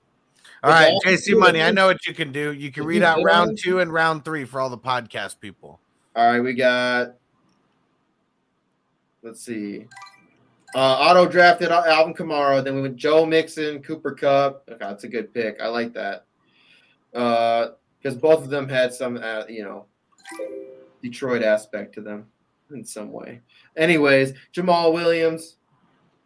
All 0.63 0.71
right, 0.71 0.95
JC 1.05 1.39
Money. 1.39 1.63
I 1.63 1.71
know 1.71 1.87
what 1.87 2.07
you 2.07 2.15
can 2.15 2.33
do. 2.33 2.53
You 2.53 2.71
can 2.71 2.85
read 2.85 3.03
out 3.03 3.23
round 3.23 3.59
two 3.63 3.81
and 3.81 3.93
round 3.93 4.25
three 4.25 4.45
for 4.45 4.61
all 4.61 4.71
the 4.71 4.79
podcast 4.79 5.41
people. 5.41 5.81
All 6.17 6.27
right, 6.27 6.41
we 6.41 6.55
got. 6.55 7.15
Let's 9.23 9.43
see. 9.43 9.87
Uh, 10.75 10.79
auto 10.79 11.27
drafted 11.27 11.71
Al- 11.71 11.85
Alvin 11.85 12.15
Kamara. 12.15 12.63
Then 12.63 12.75
we 12.75 12.83
went 12.83 12.97
Joe 12.97 13.25
Mixon, 13.25 13.83
Cooper 13.83 14.13
Kupp. 14.13 14.69
Okay, 14.69 14.79
that's 14.79 15.05
a 15.05 15.09
good 15.09 15.33
pick. 15.33 15.61
I 15.61 15.69
like 15.69 15.95
that. 15.95 16.27
Because 17.13 18.17
both 18.21 18.43
of 18.43 18.51
them 18.51 18.69
had 18.69 18.93
some, 18.93 19.17
uh, 19.17 19.45
you 19.49 19.63
know, 19.63 19.87
Detroit 21.03 21.43
aspect 21.43 21.95
to 21.95 22.01
them 22.01 22.27
in 22.73 22.85
some 22.85 23.13
way. 23.13 23.41
Anyways, 23.77 24.33
Jamaal 24.55 24.93
Williams, 24.93 25.57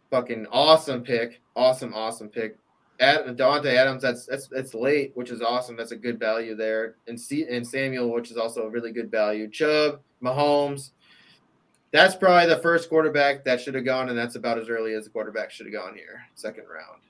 fucking 0.09 0.47
awesome 0.51 1.03
pick. 1.03 1.41
Awesome, 1.55 1.93
awesome 1.93 2.29
pick. 2.29 2.57
Ad, 2.99 3.37
Dante 3.37 3.75
Adams, 3.75 4.01
that's 4.01 4.25
that's 4.25 4.47
that's 4.47 4.73
late, 4.73 5.11
which 5.15 5.29
is 5.29 5.41
awesome. 5.41 5.77
That's 5.77 5.91
a 5.91 5.97
good 5.97 6.19
value 6.19 6.55
there. 6.55 6.95
And 7.07 7.19
C, 7.19 7.45
and 7.49 7.65
Samuel, 7.65 8.11
which 8.11 8.31
is 8.31 8.37
also 8.37 8.63
a 8.63 8.69
really 8.69 8.91
good 8.91 9.09
value. 9.09 9.49
Chubb, 9.49 10.01
Mahomes. 10.23 10.91
That's 11.91 12.15
probably 12.15 12.47
the 12.47 12.61
first 12.61 12.87
quarterback 12.87 13.43
that 13.45 13.59
should 13.59 13.73
have 13.73 13.85
gone, 13.85 14.09
and 14.09 14.17
that's 14.17 14.35
about 14.35 14.59
as 14.59 14.69
early 14.69 14.93
as 14.93 15.05
the 15.05 15.09
quarterback 15.09 15.49
should 15.49 15.65
have 15.65 15.73
gone 15.73 15.95
here, 15.95 16.21
second 16.35 16.65
round. 16.71 17.01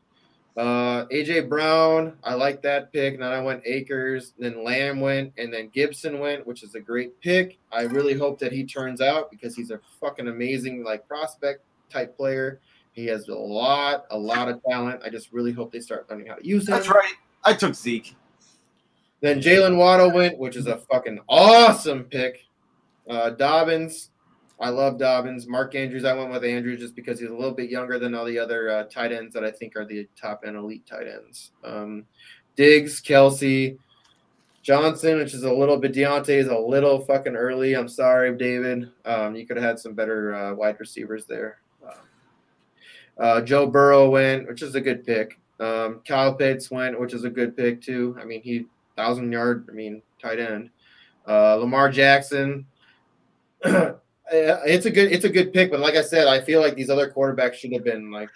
Uh, 0.60 1.06
AJ 1.06 1.48
Brown, 1.48 2.18
I 2.22 2.34
like 2.34 2.62
that 2.64 2.92
pick. 2.92 3.18
Then 3.18 3.32
I 3.32 3.40
went 3.40 3.62
Akers, 3.66 4.34
then 4.38 4.62
Lamb 4.62 5.00
went, 5.00 5.32
and 5.38 5.54
then 5.54 5.70
Gibson 5.70 6.20
went, 6.20 6.46
which 6.46 6.64
is 6.64 6.76
a 6.76 6.82
great 6.82 7.18
pick. 7.22 7.58
I 7.72 7.84
really 7.84 8.14
hope 8.14 8.40
that 8.40 8.52
he 8.52 8.66
turns 8.66 9.00
out 9.00 9.32
because 9.32 9.56
he's 9.56 9.72
a 9.72 9.80
fucking 10.02 10.28
amazing 10.28 10.84
like 10.84 11.08
prospect 11.08 11.64
type 11.90 12.18
player. 12.18 12.60
He 12.92 13.06
has 13.06 13.30
a 13.30 13.36
lot, 13.36 14.06
a 14.12 14.18
lot 14.18 14.50
of 14.50 14.62
talent. 14.70 15.00
I 15.02 15.08
just 15.08 15.32
really 15.32 15.54
hope 15.54 15.72
they 15.72 15.80
start 15.80 16.10
learning 16.10 16.28
how 16.28 16.36
to 16.36 16.46
use 16.46 16.68
him. 16.68 16.76
That's 16.76 16.90
right. 16.90 17.14
I 17.46 17.54
took 17.54 17.74
Zeke. 17.74 18.18
Then 19.22 19.40
Jalen 19.40 19.78
Waddle 19.78 20.12
went, 20.12 20.38
which 20.38 20.58
is 20.58 20.68
a 20.68 20.76
fucking 20.76 21.22
awesome 21.30 22.04
pick. 22.04 22.46
Uh, 23.10 23.30
Dobbins, 23.30 24.10
I 24.62 24.70
love 24.70 24.98
Dobbins. 24.98 25.48
Mark 25.48 25.74
Andrews, 25.74 26.04
I 26.04 26.14
went 26.14 26.32
with 26.32 26.44
Andrews 26.44 26.82
just 26.82 26.96
because 26.96 27.20
he's 27.20 27.30
a 27.30 27.34
little 27.34 27.54
bit 27.54 27.70
younger 27.70 27.98
than 27.98 28.14
all 28.14 28.26
the 28.26 28.40
other 28.40 28.70
uh, 28.70 28.84
tight 28.84 29.14
ends 29.14 29.34
that 29.34 29.46
I 29.46 29.52
think 29.52 29.76
are 29.78 29.86
the 29.86 30.08
top 30.20 30.44
end 30.46 30.58
elite 30.58 30.86
tight 30.86 31.08
ends. 31.08 31.52
Um, 31.64 32.06
Diggs, 32.58 33.02
Kelce, 33.02 33.78
Johnson, 34.62 35.18
which 35.18 35.34
is 35.34 35.44
a 35.44 35.54
little 35.54 35.78
bit 35.78 35.94
Diontae 35.94 36.38
is 36.38 36.48
a 36.48 36.58
little 36.58 37.00
fucking 37.00 37.38
early. 37.38 37.74
I'm 37.74 37.88
sorry, 37.88 38.36
David. 38.38 38.92
Um, 39.06 39.36
you 39.36 39.48
could 39.48 39.56
have 39.56 39.66
had 39.66 39.80
some 39.80 39.94
better 39.94 40.36
uh, 40.36 40.54
wide 40.56 40.78
receivers 40.78 41.26
there. 41.26 41.60
Um, 41.82 41.94
uh, 43.18 43.42
Joe 43.42 43.66
Burrow 43.66 44.10
went, 44.10 44.50
which 44.50 44.62
is 44.62 44.76
a 44.76 44.82
good 44.82 45.06
pick. 45.06 45.40
Um, 45.62 46.02
Kyle 46.06 46.34
Pitts 46.34 46.70
went, 46.70 47.00
which 47.00 47.14
is 47.14 47.24
a 47.24 47.30
good 47.30 47.56
pick 47.56 47.82
too. 47.82 48.18
I 48.20 48.26
mean, 48.26 48.42
he 48.42 48.66
thousand 48.98 49.32
yard. 49.32 49.68
I 49.70 49.74
mean, 49.74 50.02
tight 50.22 50.40
end. 50.40 50.70
Uh, 51.26 51.56
Lamar 51.56 51.90
Jackson. 51.90 52.66
it's 54.32 54.86
a 54.86 54.92
good 54.92 55.12
it's 55.12 55.26
a 55.26 55.30
good 55.30 55.54
pick, 55.54 55.72
but 55.72 55.80
like 55.80 55.96
I 55.96 56.02
said, 56.02 56.28
I 56.28 56.42
feel 56.42 56.62
like 56.62 56.76
these 56.76 56.90
other 56.90 57.10
quarterbacks 57.10 57.56
should 57.56 57.74
have 57.74 57.84
been 57.84 58.12
like 58.12 58.30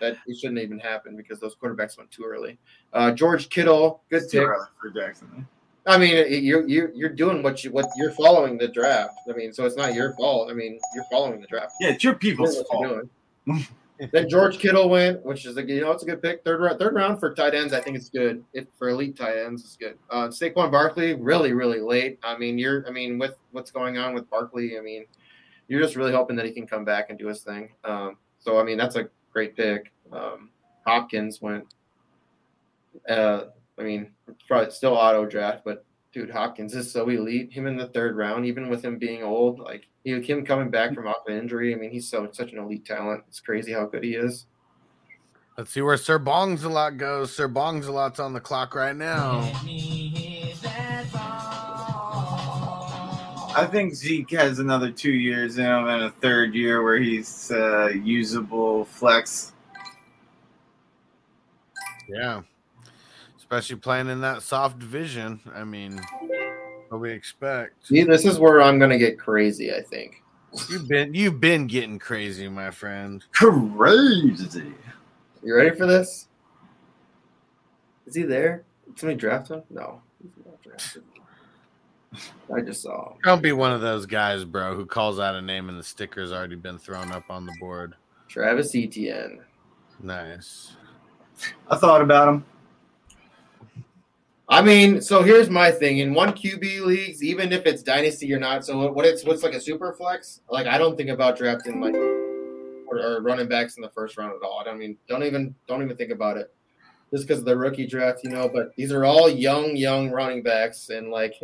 that. 0.00 0.16
It 0.26 0.36
shouldn't 0.36 0.58
even 0.58 0.78
happen 0.78 1.16
because 1.16 1.40
those 1.40 1.54
quarterbacks 1.56 1.96
went 1.96 2.10
too 2.10 2.24
early. 2.24 2.58
Uh, 2.92 3.12
George 3.12 3.48
Kittle, 3.48 4.02
good 4.10 4.22
It's 4.22 4.32
pick. 4.32 4.42
for 4.80 4.90
Jackson. 4.90 5.46
I 5.86 5.96
mean, 5.96 6.26
you're 6.44 6.66
you're 6.68 6.92
you're 6.92 7.08
doing 7.08 7.42
what 7.42 7.64
you 7.64 7.70
what 7.70 7.86
you're 7.96 8.12
following 8.12 8.58
the 8.58 8.68
draft. 8.68 9.14
I 9.28 9.32
mean, 9.32 9.52
so 9.52 9.64
it's 9.64 9.76
not 9.76 9.94
your 9.94 10.12
fault. 10.14 10.50
I 10.50 10.54
mean, 10.54 10.78
you're 10.94 11.04
following 11.10 11.40
the 11.40 11.46
draft. 11.46 11.72
Yeah, 11.80 11.90
it's 11.90 12.04
your 12.04 12.14
people's 12.14 12.56
you're 12.56 12.64
fault. 12.64 13.08
then 14.12 14.28
George 14.28 14.58
Kittle 14.58 14.88
went, 14.90 15.24
which 15.24 15.46
is 15.46 15.56
a 15.56 15.62
you 15.66 15.80
know 15.80 15.92
it's 15.92 16.02
a 16.02 16.06
good 16.06 16.20
pick. 16.20 16.44
Third 16.44 16.60
round, 16.60 16.78
third 16.78 16.94
round 16.94 17.18
for 17.18 17.34
tight 17.34 17.54
ends, 17.54 17.72
I 17.72 17.80
think 17.80 17.96
it's 17.96 18.10
good. 18.10 18.44
If 18.52 18.66
for 18.78 18.90
elite 18.90 19.16
tight 19.16 19.38
ends, 19.38 19.64
it's 19.64 19.76
good. 19.76 19.96
Uh, 20.10 20.28
Saquon 20.28 20.70
Barkley, 20.70 21.14
really 21.14 21.52
really 21.54 21.80
late. 21.80 22.18
I 22.22 22.36
mean, 22.36 22.58
you're 22.58 22.86
I 22.86 22.90
mean 22.90 23.18
with 23.18 23.36
what's 23.52 23.70
going 23.70 23.96
on 23.96 24.12
with 24.12 24.28
Barkley, 24.28 24.76
I 24.78 24.82
mean, 24.82 25.06
you're 25.68 25.82
just 25.82 25.96
really 25.96 26.12
hoping 26.12 26.36
that 26.36 26.46
he 26.46 26.52
can 26.52 26.66
come 26.66 26.84
back 26.84 27.10
and 27.10 27.18
do 27.18 27.28
his 27.28 27.42
thing. 27.42 27.70
Um, 27.84 28.16
so 28.40 28.58
I 28.58 28.64
mean, 28.64 28.78
that's 28.78 28.96
a 28.96 29.08
great 29.32 29.56
pick. 29.56 29.92
Um, 30.12 30.50
Hopkins 30.86 31.40
went. 31.40 31.64
Uh, 33.08 33.44
I 33.78 33.82
mean, 33.82 34.10
probably 34.48 34.70
still 34.72 34.94
auto 34.94 35.24
draft, 35.24 35.62
but 35.64 35.84
dude, 36.12 36.30
Hopkins 36.30 36.74
is 36.74 36.90
so 36.90 37.08
elite. 37.08 37.52
Him 37.52 37.66
in 37.66 37.76
the 37.76 37.86
third 37.86 38.16
round, 38.16 38.46
even 38.46 38.68
with 38.68 38.84
him 38.84 38.98
being 38.98 39.22
old, 39.22 39.60
like 39.60 39.86
he, 40.02 40.20
him 40.20 40.44
coming 40.44 40.70
back 40.70 40.94
from 40.94 41.06
off 41.06 41.28
an 41.28 41.36
injury. 41.36 41.74
I 41.74 41.76
mean, 41.78 41.90
he's 41.90 42.08
so 42.08 42.28
such 42.32 42.52
an 42.52 42.58
elite 42.58 42.84
talent. 42.84 43.24
It's 43.28 43.40
crazy 43.40 43.72
how 43.72 43.86
good 43.86 44.02
he 44.02 44.14
is. 44.14 44.46
Let's 45.56 45.72
see 45.72 45.82
where 45.82 45.96
Sir 45.96 46.20
Bongsalot 46.20 46.98
goes. 46.98 47.34
Sir 47.34 47.48
Bongsalot's 47.48 48.20
on 48.20 48.32
the 48.32 48.40
clock 48.40 48.74
right 48.74 48.96
now. 48.96 49.52
I 53.58 53.66
think 53.66 53.92
Zeke 53.92 54.30
has 54.30 54.60
another 54.60 54.92
two 54.92 55.10
years 55.10 55.58
in 55.58 55.64
him 55.64 55.88
and 55.88 56.04
a 56.04 56.10
third 56.10 56.54
year 56.54 56.84
where 56.84 56.98
he's 56.98 57.50
uh, 57.50 57.88
usable 57.88 58.84
flex. 58.84 59.52
Yeah. 62.08 62.42
Especially 63.36 63.74
playing 63.74 64.10
in 64.10 64.20
that 64.20 64.42
soft 64.42 64.78
division. 64.78 65.40
I 65.52 65.64
mean, 65.64 66.00
what 66.88 67.00
we 67.00 67.10
expect. 67.10 67.84
See, 67.88 68.04
this 68.04 68.24
is 68.24 68.38
where 68.38 68.62
I'm 68.62 68.78
gonna 68.78 68.96
get 68.96 69.18
crazy. 69.18 69.74
I 69.74 69.82
think. 69.82 70.22
You've 70.70 70.86
been 70.86 71.12
you've 71.12 71.40
been 71.40 71.66
getting 71.66 71.98
crazy, 71.98 72.48
my 72.48 72.70
friend. 72.70 73.24
Crazy. 73.32 74.72
You 75.42 75.56
ready 75.56 75.76
for 75.76 75.86
this? 75.86 76.28
Is 78.06 78.14
he 78.14 78.22
there? 78.22 78.62
Did 78.86 79.00
somebody 79.00 79.18
draft 79.18 79.48
him? 79.48 79.62
No. 79.68 80.00
He's 82.12 82.30
not 82.30 82.46
drafted. 82.46 82.56
I 82.56 82.60
just 82.68 82.82
saw. 82.82 83.14
Don't 83.24 83.42
be 83.42 83.52
one 83.52 83.72
of 83.72 83.80
those 83.80 84.06
guys, 84.06 84.44
bro, 84.44 84.74
who 84.74 84.86
calls 84.86 85.18
out 85.18 85.34
a 85.34 85.42
name 85.42 85.68
and 85.68 85.78
the 85.78 85.82
sticker's 85.82 86.32
already 86.32 86.56
been 86.56 86.78
thrown 86.78 87.12
up 87.12 87.24
on 87.30 87.46
the 87.46 87.54
board. 87.60 87.94
Travis 88.28 88.74
Etienne. 88.74 89.40
Nice. 90.00 90.76
I 91.68 91.76
thought 91.76 92.02
about 92.02 92.28
him. 92.28 92.44
I 94.50 94.62
mean, 94.62 95.02
so 95.02 95.22
here's 95.22 95.50
my 95.50 95.70
thing. 95.70 95.98
In 95.98 96.14
one 96.14 96.32
QB 96.32 96.86
leagues, 96.86 97.22
even 97.22 97.52
if 97.52 97.66
it's 97.66 97.82
dynasty 97.82 98.32
or 98.32 98.38
not, 98.38 98.64
so 98.64 98.90
what 98.92 99.04
it's 99.04 99.24
what's 99.24 99.42
like 99.42 99.52
a 99.52 99.60
super 99.60 99.92
flex? 99.92 100.40
Like 100.48 100.66
I 100.66 100.78
don't 100.78 100.96
think 100.96 101.10
about 101.10 101.36
drafting 101.36 101.82
like 101.82 101.94
or, 101.94 102.98
or 102.98 103.20
running 103.20 103.46
backs 103.46 103.76
in 103.76 103.82
the 103.82 103.90
first 103.90 104.16
round 104.16 104.32
at 104.32 104.46
all. 104.46 104.64
I 104.66 104.74
mean 104.74 104.96
don't 105.06 105.22
even 105.22 105.54
don't 105.66 105.82
even 105.82 105.96
think 105.96 106.12
about 106.12 106.38
it. 106.38 106.54
Just 107.12 107.26
because 107.26 107.40
of 107.40 107.44
the 107.44 107.56
rookie 107.56 107.86
draft, 107.86 108.20
you 108.24 108.30
know, 108.30 108.50
but 108.52 108.74
these 108.76 108.92
are 108.92 109.04
all 109.04 109.30
young, 109.30 109.76
young 109.76 110.10
running 110.10 110.42
backs, 110.42 110.90
and 110.90 111.10
like 111.10 111.34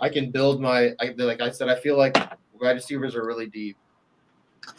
I 0.00 0.08
can 0.08 0.30
build 0.30 0.60
my 0.60 0.92
I, 1.00 1.14
like 1.16 1.40
I 1.40 1.50
said, 1.50 1.68
I 1.68 1.78
feel 1.80 1.96
like 1.96 2.16
wide 2.60 2.72
receivers 2.72 3.14
are 3.14 3.26
really 3.26 3.46
deep. 3.46 3.76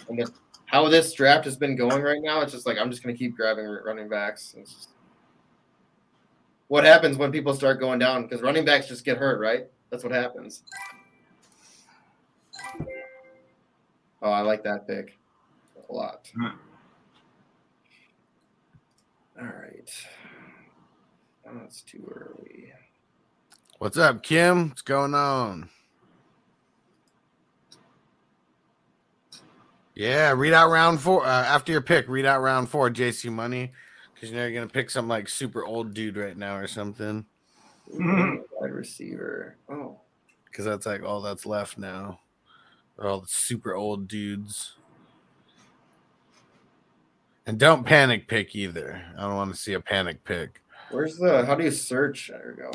And 0.08 0.30
how 0.66 0.88
this 0.88 1.14
draft 1.14 1.46
has 1.46 1.58
been 1.58 1.76
going 1.76 2.02
right 2.02 2.22
now, 2.22 2.42
it's 2.42 2.52
just 2.52 2.66
like 2.66 2.78
I'm 2.78 2.90
just 2.92 3.04
gonna 3.04 3.18
keep 3.18 3.36
grabbing 3.36 3.66
running 3.86 4.08
backs. 4.10 4.56
It's 4.58 4.74
just, 4.74 4.90
what 6.68 6.84
happens 6.84 7.18
when 7.18 7.32
people 7.32 7.54
start 7.54 7.80
going 7.80 8.00
down 8.00 8.24
because 8.24 8.42
running 8.42 8.64
backs 8.66 8.88
just 8.88 9.04
get 9.04 9.18
hurt, 9.18 9.40
right? 9.40 9.68
That's 9.90 10.04
what 10.04 10.14
happens. 10.14 10.64
Oh, 14.22 14.32
I 14.32 14.42
like 14.42 14.64
that 14.64 14.86
pick 14.88 15.18
a 15.90 15.94
lot. 15.94 16.32
All 19.40 19.46
right. 19.46 20.06
Oh, 21.48 21.62
it's 21.66 21.82
too 21.82 22.04
early. 22.12 22.72
What's 23.80 23.98
up, 23.98 24.24
Kim? 24.24 24.70
What's 24.70 24.82
going 24.82 25.14
on? 25.16 25.70
Yeah, 29.96 30.34
read 30.36 30.54
out 30.54 30.70
round 30.70 31.02
four. 31.02 31.26
Uh, 31.26 31.30
after 31.30 31.72
your 31.72 31.82
pick, 31.82 32.08
read 32.08 32.26
out 32.26 32.42
round 32.42 32.70
four, 32.70 32.90
JC 32.90 33.32
Money. 33.32 33.72
Because 34.14 34.30
you 34.32 34.36
know 34.38 34.44
you're 34.44 34.54
going 34.54 34.68
to 34.68 34.74
pick 34.74 34.90
some 34.90 35.08
like 35.08 35.30
super 35.30 35.66
old 35.66 35.94
dude 35.94 36.18
right 36.18 36.36
now 36.38 36.58
or 36.58 36.68
something. 36.68 37.26
Mhm. 37.94 38.42
Wide 38.52 38.72
receiver. 38.72 39.56
Oh, 39.70 40.00
Because 40.46 40.66
that's 40.66 40.86
like 40.86 41.04
all 41.04 41.22
that's 41.22 41.46
left 41.46 41.78
now. 41.78 42.20
All 43.02 43.22
the 43.22 43.28
super 43.28 43.74
old 43.76 44.08
dudes. 44.08 44.74
And 47.46 47.58
don't 47.58 47.86
panic 47.86 48.28
pick 48.28 48.56
either. 48.56 49.02
I 49.18 49.22
don't 49.22 49.36
want 49.36 49.52
to 49.54 49.60
see 49.60 49.74
a 49.74 49.80
panic 49.80 50.24
pick. 50.26 50.62
where's 50.92 51.18
the? 51.18 51.46
How 51.46 51.56
do 51.56 51.64
you 51.64 51.72
search? 51.72 52.28
There 52.28 52.56
we 52.58 52.62
go. 52.64 52.72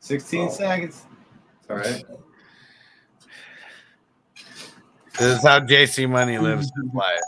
16 0.00 0.46
Oh. 0.46 0.50
seconds. 0.50 1.02
All 1.68 1.76
right. 1.76 2.04
This 5.18 5.38
is 5.38 5.42
how 5.46 5.60
JC 5.60 6.08
Money 6.08 6.38
lives 6.38 6.70
his 6.82 6.90
life. 6.94 7.18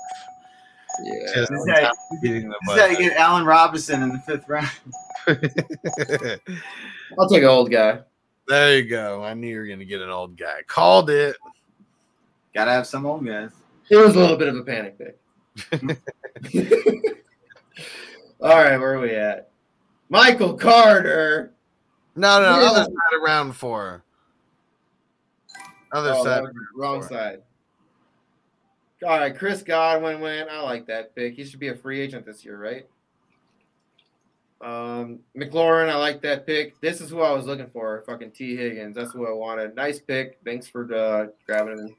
Yeah. 1.02 1.14
Just 1.35 1.50
This 1.50 1.61
is 1.61 1.68
how- 1.70 1.80
top 1.80 1.92
of 2.12 2.20
beating 2.22 2.48
the 2.48 2.54
This 2.68 2.78
how 2.80 2.87
you 2.87 2.96
get 2.98 3.16
Allen 3.16 3.44
Robinson 3.44 4.02
in 4.02 4.11
the 4.11 4.18
fifth 4.20 4.48
round. 4.48 4.70
I'll 7.18 7.28
take 7.28 7.42
an 7.42 7.48
old 7.48 7.70
guy. 7.70 8.00
there 8.48 8.76
you 8.78 8.88
go. 8.88 9.22
I 9.24 9.35
knew 9.35 9.48
you 9.48 9.59
were 9.59 9.66
going 9.66 9.78
to 9.80 9.85
get 9.85 10.00
an 10.00 10.11
old 10.11 10.37
guy. 10.38 10.61
Called 10.66 11.11
it. 11.11 11.37
Gotta 12.54 12.70
have 12.72 12.87
some 12.87 13.06
old 13.06 13.24
guys. 13.26 13.50
It 13.90 13.96
was 13.96 14.14
a 14.14 14.18
little 14.18 14.37
bit 14.37 14.48
of 14.48 14.56
a 14.56 14.62
panic 14.62 14.96
pick. 14.98 15.18
All 18.40 18.48
right, 18.56 18.76
where 18.78 18.94
are 18.94 19.00
we 19.00 19.11
at? 19.11 19.50
Michael 20.09 20.54
Carter. 20.54 21.52
No, 22.16 22.40
no, 22.40 22.61
Yeah. 22.61 22.70
other 22.70 22.85
side 22.85 23.16
of 23.16 23.23
round 23.23 23.57
four. 23.57 24.03
Other 25.92 26.12
Oh, 26.14 26.25
side. 26.25 26.38
that 26.38 26.42
was 26.42 26.53
wrong 26.77 27.03
side. 27.03 27.42
All 29.03 29.18
right, 29.18 29.37
Chris 29.37 29.62
Godwin 29.62 30.20
went. 30.20 30.51
I 30.51 30.61
like 30.61 30.87
that 30.87 31.14
pick. 31.14 31.35
He 31.35 31.44
should 31.44 31.61
be 31.61 31.68
a 31.68 31.75
free 31.75 32.01
agent 32.01 32.27
this 32.27 32.44
year, 32.44 32.59
right? 32.59 32.87
Um, 34.61 35.20
McLaurin, 35.35 35.88
I 35.88 35.96
like 35.96 36.20
that 36.20 36.46
pick. 36.46 36.79
This 36.83 37.01
is 37.01 37.09
who 37.09 37.23
I 37.23 37.33
was 37.33 37.46
looking 37.46 37.70
for. 37.70 38.03
Fucking 38.07 38.33
T. 38.33 38.55
Higgins. 38.57 38.94
That's 38.94 39.12
who 39.12 39.27
I 39.27 39.33
wanted. 39.33 39.75
Nice 39.75 39.99
pick. 40.01 40.38
Thanks 40.44 40.68
for 40.68 40.92
uh, 40.94 41.29
grabbing 41.46 41.79
him 41.79 41.96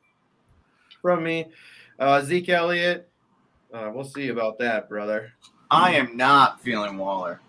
from 1.01 1.23
me. 1.23 1.47
Uh, 1.97 2.21
Zeke 2.21 2.49
Elliott. 2.49 3.09
Uh, 3.73 3.89
we'll 3.93 4.03
see 4.03 4.27
about 4.27 4.59
that, 4.59 4.87
brother. 4.87 5.33
I 5.71 5.95
am 5.95 6.15
not 6.15 6.61
feeling 6.61 6.97
Waller. 6.97 7.39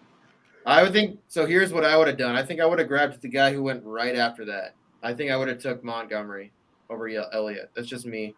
I 0.66 0.83
would 0.83 0.92
think 0.92 1.18
so. 1.29 1.46
Here's 1.46 1.72
what 1.72 1.85
I 1.85 1.96
would 1.96 2.07
have 2.09 2.18
done. 2.18 2.37
I 2.37 2.42
think 2.42 2.61
I 2.61 2.66
would 2.66 2.79
have 2.79 2.88
grabbed 2.88 3.20
the 3.20 3.29
guy 3.29 3.53
who 3.53 3.62
went 3.62 3.83
right 3.85 4.16
after 4.16 4.44
that. 4.46 4.75
I 5.03 5.12
think 5.12 5.31
I 5.31 5.37
would 5.37 5.48
have 5.48 5.59
took 5.59 5.83
Montgomery 5.83 6.53
over 6.88 7.09
Elliott. 7.09 7.70
That's 7.75 7.88
just 7.88 8.07
me. 8.07 8.35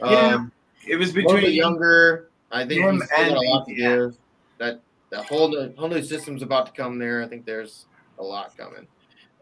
Yeah. 0.00 0.34
Um, 0.34 0.52
it 0.86 0.96
was 0.96 1.12
between 1.12 1.52
younger. 1.52 2.28
I 2.52 2.66
think 2.66 2.82
him 2.82 2.96
he's 2.96 3.04
still 3.04 3.16
got 3.16 3.26
and 3.28 3.36
a 3.36 3.40
lot 3.40 3.66
to 3.66 3.72
BTN. 3.72 3.76
give. 3.76 4.18
That 4.58 4.80
the 5.10 5.22
whole 5.22 5.48
new, 5.48 5.72
whole 5.76 5.88
new 5.88 6.02
system's 6.02 6.42
about 6.42 6.66
to 6.66 6.72
come 6.72 6.98
there. 6.98 7.22
I 7.22 7.26
think 7.26 7.46
there's 7.46 7.86
a 8.18 8.22
lot 8.22 8.56
coming. 8.56 8.86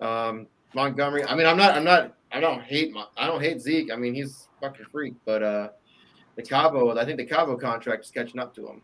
Um, 0.00 0.46
Montgomery. 0.74 1.24
I 1.24 1.34
mean, 1.34 1.46
I'm 1.46 1.56
not. 1.56 1.74
I'm 1.74 1.84
not. 1.84 2.14
I 2.30 2.40
don't 2.40 2.62
hate. 2.62 2.92
Mon- 2.92 3.08
I 3.16 3.26
don't 3.26 3.42
hate 3.42 3.60
Zeke. 3.60 3.92
I 3.92 3.96
mean, 3.96 4.14
he's 4.14 4.48
a 4.56 4.66
fucking 4.66 4.86
freak. 4.90 5.14
But 5.24 5.42
uh, 5.42 5.68
the 6.36 6.42
Cabo. 6.42 6.96
I 6.96 7.04
think 7.04 7.18
the 7.18 7.26
Cabo 7.26 7.56
contract 7.56 8.04
is 8.04 8.10
catching 8.10 8.40
up 8.40 8.54
to 8.54 8.66
him. 8.66 8.82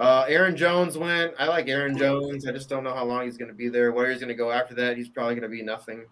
Uh, 0.00 0.24
Aaron 0.28 0.56
Jones 0.56 0.96
went. 0.96 1.34
I 1.38 1.46
like 1.46 1.68
Aaron 1.68 1.96
Jones. 1.96 2.46
I 2.46 2.52
just 2.52 2.70
don't 2.70 2.82
know 2.82 2.94
how 2.94 3.04
long 3.04 3.24
he's 3.24 3.36
going 3.36 3.50
to 3.50 3.54
be 3.54 3.68
there. 3.68 3.92
Where 3.92 4.10
he's 4.10 4.18
going 4.18 4.28
to 4.28 4.34
go 4.34 4.50
after 4.50 4.74
that, 4.76 4.96
he's 4.96 5.10
probably 5.10 5.34
going 5.34 5.42
to 5.42 5.54
be 5.54 5.62
nothing. 5.62 6.06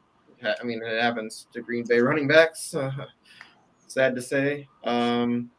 I 0.44 0.62
mean, 0.62 0.82
it 0.84 1.00
happens 1.00 1.48
to 1.54 1.62
Green 1.62 1.84
Bay 1.86 1.98
running 2.00 2.28
backs. 2.28 2.74
sad 3.86 4.14
to 4.14 4.20
say. 4.20 4.68
Um, 4.84 5.50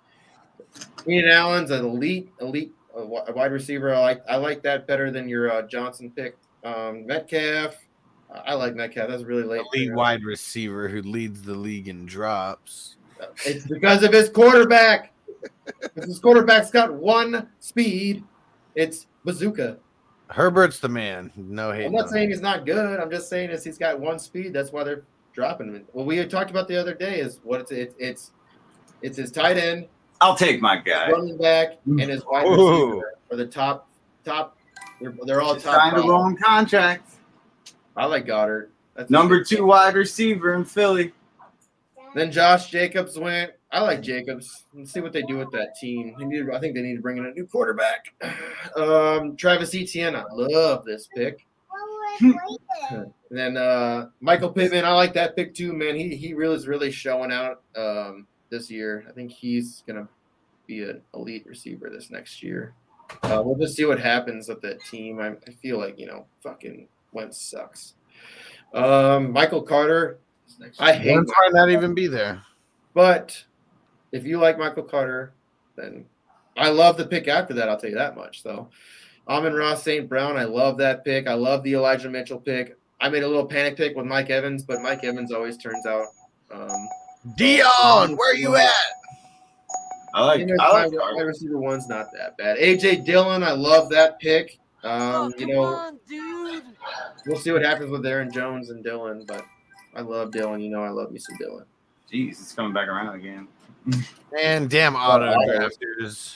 Keenan 1.04 1.32
Allen's 1.32 1.72
an 1.72 1.84
elite, 1.84 2.30
elite 2.40 2.72
uh, 2.96 3.04
wide 3.04 3.52
receiver. 3.52 3.94
I 3.96 4.00
like, 4.00 4.22
I 4.30 4.36
like 4.36 4.62
that 4.62 4.86
better 4.86 5.10
than 5.10 5.28
your 5.28 5.52
uh, 5.52 5.64
Johnson 5.64 6.12
pick. 6.16 6.38
Um, 6.64 7.08
Metcalf, 7.08 7.76
I 8.46 8.54
like 8.54 8.76
Metcalf. 8.76 9.10
That's 9.10 9.24
really 9.24 9.44
late. 9.44 9.64
Elite 9.74 9.94
wide 9.94 10.24
receiver 10.24 10.88
who 10.88 11.02
leads 11.02 11.42
the 11.42 11.56
league 11.56 11.88
in 11.88 12.06
drops. 12.06 12.98
It's 13.46 13.66
because 13.66 14.04
of 14.04 14.14
his 14.14 14.30
quarterback. 14.30 15.14
'Cause 15.96 16.06
his 16.06 16.20
quarterback's 16.20 16.72
got 16.72 16.94
one 16.94 17.48
speed. 17.60 18.24
It's 18.76 19.08
bazooka. 19.26 19.78
Herbert's 20.30 20.80
the 20.80 20.90
man. 20.90 21.32
No 21.36 21.72
hate. 21.72 21.86
I'm 21.86 21.92
not 21.92 22.10
saying 22.10 22.30
he's 22.30 22.42
not 22.42 22.66
good. 22.66 23.00
I'm 23.00 23.10
just 23.10 23.30
saying 23.30 23.50
is 23.50 23.64
he's 23.64 23.78
got 23.78 24.00
one 24.00 24.20
speed. 24.20 24.54
That's 24.54 24.72
why 24.72 24.84
they're 24.84 25.04
dropping 25.34 25.74
him. 25.74 25.86
What 25.94 26.06
we 26.06 26.18
had 26.18 26.30
talked 26.30 26.52
about 26.52 26.68
the 26.68 26.78
other 26.80 26.94
day 26.94 27.20
is 27.20 27.40
what 27.44 27.62
it's 27.62 27.72
it's 27.72 27.96
it's, 28.00 28.32
it's 29.02 29.18
his 29.18 29.32
tight 29.32 29.58
end, 29.58 29.88
I'll 30.22 30.36
take 30.36 30.62
my 30.62 30.76
guy. 30.78 31.10
running 31.12 31.38
back, 31.38 31.80
and 31.86 32.02
his 32.02 32.24
wide 32.26 32.46
Ooh. 32.46 32.90
receiver 32.92 33.14
are 33.32 33.38
the 33.38 33.46
top 33.46 33.88
top. 34.26 34.56
They're, 35.02 35.14
they're 35.26 35.42
all 35.42 35.54
Just 35.54 35.66
top. 35.66 35.76
signed 35.76 35.96
a 35.98 36.02
five. 36.02 36.06
long 36.10 36.36
contract. 36.38 37.12
I 37.96 38.06
like 38.06 38.26
Goedert. 38.26 38.70
That's 38.96 39.10
Number 39.10 39.44
two 39.44 39.66
wide 39.66 39.96
receiver 39.96 40.54
in 40.56 40.66
Philly. 40.66 41.14
Then 42.16 42.32
Josh 42.32 42.70
Jacobs 42.70 43.18
went. 43.18 43.52
I 43.72 43.82
like 43.82 44.02
Jacobs. 44.02 44.66
Let's 44.74 44.92
see 44.92 45.02
what 45.02 45.14
they 45.14 45.22
do 45.22 45.38
with 45.38 45.52
that 45.52 45.76
team. 45.80 46.16
They 46.18 46.26
need, 46.26 46.50
I 46.50 46.60
think 46.60 46.74
they 46.74 46.82
need 46.82 46.96
to 46.96 47.02
bring 47.02 47.18
in 47.18 47.26
a 47.26 47.32
new 47.32 47.46
quarterback. 47.46 48.14
Um, 48.76 49.36
Travis 49.36 49.74
Etienne. 49.74 50.16
I 50.16 50.24
love 50.32 50.86
this 50.86 51.10
pick. 51.16 51.46
And 52.22 53.14
then 53.32 53.58
uh, 53.58 54.10
Michael 54.20 54.52
Pittman. 54.52 54.86
I 54.86 54.92
like 54.92 55.14
that 55.14 55.36
pick 55.36 55.56
too, 55.56 55.74
man. 55.74 55.96
He 55.96 56.16
he 56.16 56.34
really 56.34 56.56
is 56.56 56.68
really 56.68 56.92
showing 56.92 57.32
out 57.32 57.62
um, 57.76 58.28
this 58.50 58.70
year. 58.70 59.06
I 59.10 59.12
think 59.12 59.32
he's 59.32 59.84
gonna 59.88 60.08
be 60.68 60.84
an 60.84 61.02
elite 61.14 61.46
receiver 61.48 61.90
this 61.90 62.12
next 62.12 62.44
year. 62.44 62.74
Uh, 63.24 63.42
we'll 63.44 63.58
just 63.58 63.76
see 63.76 63.86
what 63.86 64.00
happens 64.00 64.48
with 64.50 64.62
that 64.62 64.84
team. 64.86 65.20
I, 65.20 65.30
I 65.30 65.52
feel 65.62 65.80
like 65.80 65.98
you 65.98 66.06
know, 66.06 66.26
fucking 66.44 66.88
Wentz 67.12 67.42
sucks. 67.42 67.96
Um, 68.74 69.32
Michael 69.32 69.64
Carter. 69.64 70.20
I 70.80 70.94
hate 70.94 71.16
Wentz 71.16 71.32
might 71.40 71.54
not 71.54 71.70
even 71.70 71.94
be 71.94 72.08
there. 72.08 72.42
but 72.94 73.44
if 74.12 74.26
you 74.26 74.40
like 74.40 74.58
Michael 74.58 74.84
Carter, 74.84 75.34
then 75.76 76.06
I 76.58 76.70
love 76.70 76.98
the 76.98 77.06
pick 77.06 77.28
after 77.28 77.54
that. 77.56 77.70
I'll 77.70 77.80
tell 77.80 77.90
you 77.90 77.96
that 77.96 78.16
much. 78.16 78.44
Though, 78.44 78.70
Amon-Ra 79.28 79.76
St. 79.76 80.08
Brown, 80.10 80.38
I 80.38 80.44
love 80.44 80.78
that 80.78 81.06
pick. 81.06 81.28
I 81.28 81.34
love 81.34 81.64
the 81.64 81.74
Elijah 81.74 82.10
Mitchell 82.10 82.40
pick. 82.40 82.78
I 83.02 83.10
made 83.10 83.24
a 83.24 83.28
little 83.28 83.46
panic 83.46 83.78
pick 83.78 83.96
with 83.96 84.06
Mike 84.06 84.30
Evans, 84.30 84.64
but 84.64 84.82
Mike 84.82 85.04
Evans 85.04 85.32
always 85.32 85.58
turns 85.58 85.86
out. 85.86 86.08
Um, 86.52 86.90
Dion, 87.38 88.16
where 88.18 88.34
are 88.34 88.36
you 88.36 88.56
at? 88.56 88.70
I 90.14 90.26
like. 90.26 90.42
I 90.42 90.72
like 90.72 90.92
my 90.92 90.98
Carter. 90.98 91.16
wide 91.16 91.28
receiver 91.28 91.58
one's 91.58 91.88
not 91.88 92.08
that 92.18 92.36
bad. 92.38 92.58
AJ 92.58 93.06
Dillon, 93.06 93.44
I 93.44 93.52
love 93.52 93.90
that 93.90 94.20
pick. 94.20 94.58
Um, 94.84 95.34
you 95.38 95.48
know, 95.48 95.98
we'll 97.28 97.38
see 97.38 97.52
what 97.52 97.64
happens 97.64 97.92
with 97.92 98.06
Aaron 98.06 98.32
Jones 98.32 98.70
and 98.70 98.84
Dillon, 98.84 99.26
but 99.28 99.44
I 99.96 100.02
love 100.02 100.32
Dillon. 100.32 100.62
You 100.62 100.72
know, 100.72 100.84
I 100.84 100.90
love 100.90 101.12
me 101.12 101.20
some 101.20 101.38
Dillon. 101.38 101.66
Jeez, 102.12 102.32
it's 102.32 102.54
coming 102.54 102.74
back 102.74 102.88
around 102.88 103.16
again. 103.16 103.48
And 104.38 104.70
damn 104.70 104.96
auto 104.96 105.34
drafters. 105.48 106.36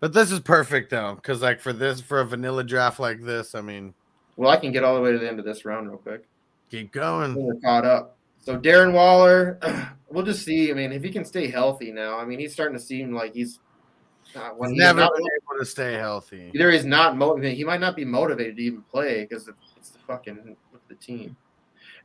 But 0.00 0.12
this 0.12 0.30
is 0.30 0.40
perfect 0.40 0.90
though, 0.90 1.14
because 1.14 1.40
like 1.42 1.60
for 1.60 1.72
this 1.72 2.00
for 2.00 2.20
a 2.20 2.26
vanilla 2.26 2.64
draft 2.64 3.00
like 3.00 3.22
this, 3.22 3.54
I 3.54 3.60
mean, 3.62 3.94
Well, 4.36 4.50
I 4.50 4.56
can 4.56 4.70
get 4.72 4.84
all 4.84 4.94
the 4.94 5.00
way 5.00 5.12
to 5.12 5.18
the 5.18 5.28
end 5.28 5.38
of 5.38 5.44
this 5.44 5.64
round 5.64 5.88
real 5.88 5.98
quick. 5.98 6.24
keep 6.70 6.92
going. 6.92 7.34
we're 7.34 7.54
caught 7.60 7.84
up. 7.86 8.16
So 8.40 8.58
Darren 8.58 8.92
Waller, 8.92 9.58
we'll 10.10 10.24
just 10.24 10.44
see. 10.44 10.70
I 10.70 10.74
mean, 10.74 10.92
if 10.92 11.02
he 11.02 11.10
can 11.10 11.24
stay 11.24 11.48
healthy 11.48 11.90
now, 11.90 12.18
I 12.18 12.24
mean, 12.26 12.38
he's 12.38 12.52
starting 12.52 12.76
to 12.76 12.82
seem 12.82 13.14
like 13.14 13.32
he's 13.34 13.60
uh, 14.36 14.50
when 14.50 14.70
He's 14.70 14.76
he's 14.80 14.86
never 14.86 15.00
not, 15.00 15.12
been 15.16 15.24
able 15.24 15.58
to 15.60 15.64
stay 15.64 15.94
healthy. 15.94 16.50
either 16.54 16.70
he's 16.70 16.84
not 16.84 17.16
motivated. 17.16 17.56
He 17.56 17.64
might 17.64 17.80
not 17.80 17.96
be 17.96 18.04
motivated 18.04 18.56
to 18.56 18.62
even 18.62 18.82
play 18.82 19.22
because 19.22 19.48
it's 19.78 19.90
the 19.90 19.98
fucking 20.00 20.56
with 20.72 20.86
the 20.88 20.96
team. 20.96 21.34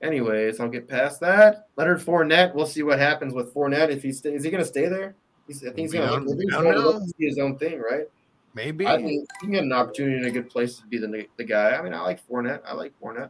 Anyways, 0.02 0.60
I'll 0.60 0.70
get 0.70 0.88
past 0.88 1.20
that. 1.22 1.68
Leonard 1.76 2.00
Fournette. 2.00 2.56
We'll 2.56 2.66
see 2.66 2.84
what 2.84 3.00
happens 3.00 3.34
with 3.34 3.54
Fournette. 3.54 3.90
If 3.90 4.02
he 4.04 4.14
stays, 4.14 4.36
is 4.40 4.44
he 4.46 4.52
going 4.52 4.64
to 4.64 4.68
stay 4.70 4.88
there? 4.88 5.16
He's, 5.48 5.62
I 5.64 5.68
think 5.68 5.80
he's 5.80 5.94
going 5.94 6.08
to 6.08 6.36
He's 6.36 6.52
don't 6.52 6.64
going 6.64 6.76
to 6.76 6.82
know. 6.82 7.00
see 7.18 7.26
his 7.26 7.38
own 7.38 7.58
thing, 7.58 7.82
right? 7.82 8.06
Maybe. 8.54 8.88
I 8.88 8.96
think 8.98 9.10
he 9.10 9.26
can 9.42 9.52
get 9.52 9.64
an 9.64 9.74
opportunity 9.74 10.18
in 10.18 10.26
a 10.26 10.32
good 10.32 10.50
place 10.50 10.78
to 10.78 10.86
be 10.88 10.98
the 11.00 11.26
the 11.38 11.44
guy. 11.44 11.72
I 11.76 11.82
mean, 11.82 11.94
I 11.94 12.02
like 12.02 12.26
Fournette. 12.28 12.62
I 12.66 12.74
like 12.74 12.94
Fournette. 13.02 13.30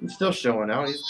He's 0.00 0.14
still 0.14 0.32
showing 0.32 0.70
out. 0.70 0.86
He's 0.88 1.02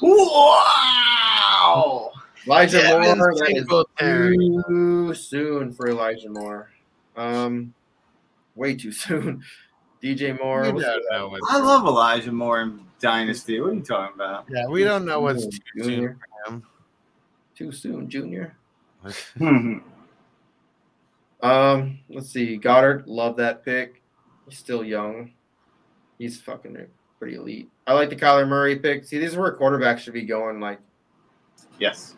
Wow. 0.00 2.12
Elijah 2.46 2.80
Devin 2.80 3.18
Moore, 3.18 3.34
that 3.34 3.48
is 3.50 3.56
Singletary. 3.58 4.36
too 4.68 5.14
soon 5.14 5.72
for 5.72 5.88
Elijah 5.88 6.30
Moore. 6.30 6.70
Um, 7.16 7.74
way 8.54 8.76
too 8.76 8.92
soon. 8.92 9.42
DJ 10.02 10.38
Moore. 10.40 10.62
We 10.62 10.72
what's 10.72 10.86
don't 10.86 11.02
that? 11.02 11.08
know 11.18 11.28
what's- 11.28 11.46
I 11.50 11.58
love 11.58 11.84
Elijah 11.84 12.32
Moore 12.32 12.62
in 12.62 12.80
Dynasty. 13.00 13.60
What 13.60 13.70
are 13.70 13.74
you 13.74 13.82
talking 13.82 14.14
about? 14.14 14.46
yeah, 14.50 14.66
we 14.66 14.84
don't 14.84 15.04
know 15.04 15.20
what's 15.20 15.46
too 15.46 15.58
soon 15.76 15.84
Junior. 15.84 16.18
for 16.46 16.52
him. 16.52 16.62
Too 17.54 17.72
soon, 17.72 18.08
Junior. 18.08 18.56
Um, 21.42 22.00
let's 22.08 22.30
see. 22.30 22.58
Goedert, 22.58 23.06
love 23.06 23.36
that 23.36 23.64
pick. 23.64 24.02
He's 24.48 24.58
still 24.58 24.84
young. 24.84 25.32
He's 26.18 26.40
fucking 26.40 26.76
pretty 27.18 27.36
elite. 27.36 27.70
I 27.86 27.94
like 27.94 28.10
the 28.10 28.16
Kyler 28.16 28.46
Murray 28.46 28.78
pick. 28.78 29.04
See, 29.04 29.18
these 29.18 29.34
are 29.34 29.40
where 29.40 29.56
quarterbacks 29.56 30.00
should 30.00 30.12
be 30.12 30.24
going. 30.24 30.60
Like 30.60 30.80
yes. 31.78 32.14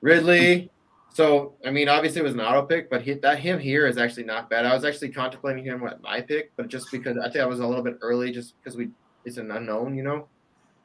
Ridley. 0.00 0.70
So, 1.12 1.54
I 1.66 1.70
mean, 1.70 1.88
obviously 1.88 2.20
it 2.20 2.24
was 2.24 2.34
an 2.34 2.40
auto 2.40 2.62
pick, 2.62 2.88
but 2.88 3.02
he, 3.02 3.14
that 3.14 3.40
him 3.40 3.58
here 3.58 3.86
is 3.86 3.98
actually 3.98 4.24
not 4.24 4.48
bad. 4.48 4.64
I 4.64 4.72
was 4.72 4.84
actually 4.84 5.10
contemplating 5.10 5.64
him 5.64 5.84
at 5.84 6.00
my 6.00 6.20
pick, 6.20 6.52
but 6.56 6.68
just 6.68 6.90
because 6.92 7.18
I 7.18 7.24
think 7.24 7.42
I 7.42 7.46
was 7.46 7.58
a 7.58 7.66
little 7.66 7.82
bit 7.82 7.98
early, 8.00 8.30
just 8.30 8.54
because 8.62 8.76
we 8.76 8.90
it's 9.24 9.36
an 9.36 9.50
unknown, 9.50 9.96
you 9.96 10.02
know. 10.02 10.28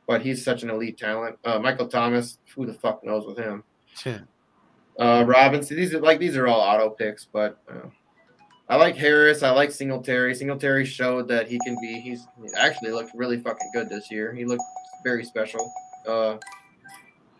But 0.07 0.21
he's 0.21 0.43
such 0.43 0.63
an 0.63 0.69
elite 0.69 0.97
talent. 0.97 1.37
Uh, 1.43 1.59
Michael 1.59 1.87
Thomas, 1.87 2.37
who 2.55 2.65
the 2.65 2.73
fuck 2.73 3.03
knows 3.03 3.25
with 3.25 3.37
him? 3.37 3.63
Uh, 4.97 5.25
Robinson. 5.27 5.75
These 5.75 5.93
are 5.93 5.99
like 5.99 6.19
these 6.19 6.37
are 6.37 6.47
all 6.47 6.61
auto 6.61 6.89
picks, 6.89 7.25
but 7.25 7.57
uh, 7.69 7.87
I 8.69 8.77
like 8.77 8.95
Harris. 8.95 9.43
I 9.43 9.49
like 9.49 9.71
Singletary. 9.71 10.33
Singletary 10.33 10.85
showed 10.85 11.27
that 11.27 11.47
he 11.47 11.59
can 11.65 11.75
be. 11.81 11.99
He's 11.99 12.25
he 12.41 12.47
actually 12.57 12.91
looked 12.91 13.11
really 13.13 13.39
fucking 13.39 13.71
good 13.73 13.89
this 13.89 14.09
year. 14.09 14.33
He 14.33 14.45
looked 14.45 14.63
very 15.03 15.25
special. 15.25 15.69
Uh, 16.07 16.37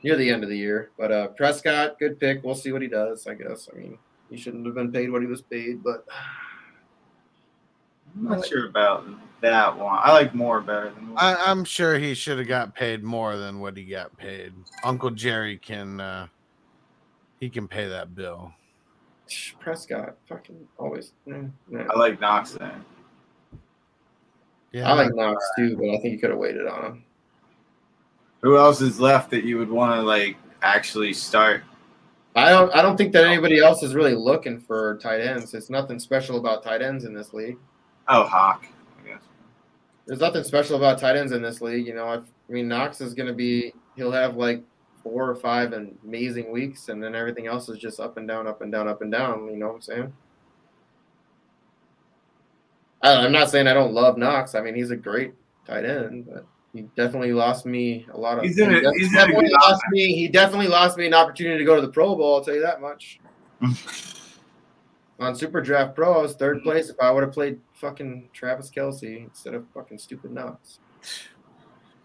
near 0.03 0.15
the 0.15 0.29
end 0.29 0.43
of 0.43 0.49
the 0.49 0.57
year, 0.57 0.91
but 0.97 1.11
uh, 1.11 1.27
Prescott, 1.29 1.97
good 1.97 2.19
pick. 2.19 2.43
We'll 2.43 2.55
see 2.55 2.71
what 2.71 2.81
he 2.81 2.87
does. 2.87 3.25
I 3.25 3.35
guess. 3.35 3.69
I 3.73 3.77
mean, 3.77 3.97
he 4.29 4.37
shouldn't 4.37 4.65
have 4.65 4.75
been 4.75 4.91
paid 4.91 5.11
what 5.11 5.21
he 5.21 5.27
was 5.27 5.41
paid, 5.41 5.83
but 5.83 6.05
I'm 8.15 8.23
not 8.23 8.45
sure 8.45 8.67
about 8.67 9.05
that 9.49 9.77
one. 9.77 9.99
I 10.01 10.11
like 10.11 10.33
Moore 10.33 10.61
better 10.61 10.89
than 10.89 11.07
Moore. 11.07 11.17
I, 11.19 11.35
I'm 11.45 11.63
sure 11.63 11.97
he 11.97 12.13
should 12.13 12.37
have 12.37 12.47
got 12.47 12.75
paid 12.75 13.03
more 13.03 13.37
than 13.37 13.59
what 13.59 13.77
he 13.77 13.83
got 13.85 14.15
paid. 14.17 14.53
Uncle 14.83 15.11
Jerry 15.11 15.57
can 15.57 15.99
uh 15.99 16.27
he 17.39 17.49
can 17.49 17.67
pay 17.67 17.87
that 17.87 18.15
bill. 18.15 18.53
Prescott, 19.59 20.15
fucking 20.29 20.67
always. 20.77 21.13
mm, 21.27 21.51
yeah. 21.71 21.87
I 21.93 21.97
like 21.97 22.19
Knox 22.19 22.51
there. 22.51 22.79
Yeah, 24.71 24.89
I 24.89 24.93
like 24.93 25.13
Knox 25.15 25.43
too, 25.57 25.77
but 25.77 25.89
I 25.89 25.97
think 25.99 26.13
you 26.13 26.19
could 26.19 26.29
have 26.29 26.39
waited 26.39 26.67
on 26.67 26.85
him. 26.85 27.03
Who 28.41 28.57
else 28.57 28.81
is 28.81 28.99
left 28.99 29.31
that 29.31 29.43
you 29.43 29.57
would 29.57 29.69
want 29.69 29.95
to 29.95 30.01
like 30.01 30.37
actually 30.61 31.13
start? 31.13 31.63
I 32.35 32.49
don't. 32.49 32.73
I 32.75 32.81
don't 32.81 32.97
think 32.97 33.13
that 33.13 33.25
anybody 33.25 33.59
else 33.59 33.81
is 33.81 33.95
really 33.95 34.13
looking 34.13 34.59
for 34.59 34.97
tight 34.97 35.21
ends. 35.21 35.53
It's 35.53 35.69
nothing 35.69 35.99
special 35.99 36.37
about 36.37 36.63
tight 36.63 36.81
ends 36.81 37.05
in 37.05 37.13
this 37.13 37.33
league. 37.33 37.57
Oh, 38.07 38.25
Hawk. 38.25 38.65
There's 40.05 40.19
nothing 40.19 40.43
special 40.43 40.77
about 40.77 40.99
tight 40.99 41.15
ends 41.15 41.31
in 41.31 41.41
this 41.41 41.61
league. 41.61 41.87
You 41.87 41.95
know, 41.95 42.05
I, 42.05 42.15
I 42.17 42.21
mean, 42.49 42.67
Knox 42.67 43.01
is 43.01 43.13
going 43.13 43.27
to 43.27 43.33
be. 43.33 43.73
He'll 43.95 44.11
have 44.11 44.35
like 44.37 44.63
four 45.01 45.29
or 45.29 45.35
five 45.35 45.73
amazing 45.73 46.51
weeks, 46.51 46.89
and 46.89 47.01
then 47.01 47.15
everything 47.15 47.47
else 47.47 47.69
is 47.69 47.79
just 47.79 47.99
up 47.99 48.17
and 48.17 48.27
down, 48.27 48.47
up 48.47 48.61
and 48.61 48.71
down, 48.71 48.87
up 48.87 49.01
and 49.01 49.11
down. 49.11 49.47
You 49.47 49.57
know 49.57 49.67
what 49.67 49.75
I'm 49.75 49.81
saying? 49.81 50.13
I, 53.01 53.25
I'm 53.25 53.31
not 53.31 53.49
saying 53.49 53.67
I 53.67 53.73
don't 53.73 53.93
love 53.93 54.17
Knox. 54.17 54.55
I 54.55 54.61
mean, 54.61 54.75
he's 54.75 54.91
a 54.91 54.95
great 54.95 55.33
tight 55.67 55.85
end, 55.85 56.27
but 56.31 56.45
he 56.73 56.81
definitely 56.95 57.33
lost 57.33 57.65
me 57.65 58.05
a 58.11 58.17
lot 58.17 58.37
of. 58.37 58.43
He's 58.43 58.57
in 58.57 58.69
he 58.71 58.77
a- 58.77 58.91
he's 58.93 59.07
in 59.11 59.15
a 59.15 59.21
definitely 59.21 59.51
lost 59.51 59.81
me. 59.91 60.15
He 60.15 60.27
definitely 60.27 60.67
lost 60.67 60.97
me 60.97 61.05
an 61.05 61.13
opportunity 61.13 61.59
to 61.59 61.65
go 61.65 61.75
to 61.75 61.81
the 61.81 61.91
Pro 61.91 62.15
Bowl. 62.15 62.35
I'll 62.35 62.43
tell 62.43 62.55
you 62.55 62.61
that 62.61 62.81
much. 62.81 63.19
On 65.19 65.33
Super 65.33 65.61
Draft 65.61 65.95
Pro, 65.95 66.19
I 66.19 66.21
was 66.21 66.35
third 66.35 66.61
place. 66.63 66.89
If 66.89 66.99
I 66.99 67.09
would 67.11 67.23
have 67.23 67.31
played 67.31 67.59
fucking 67.85 68.29
Travis 68.33 68.71
Kelce 68.71 69.25
instead 69.25 69.53
of 69.53 69.65
fucking 69.73 69.99
stupid 69.99 70.31
nuts. 70.31 70.79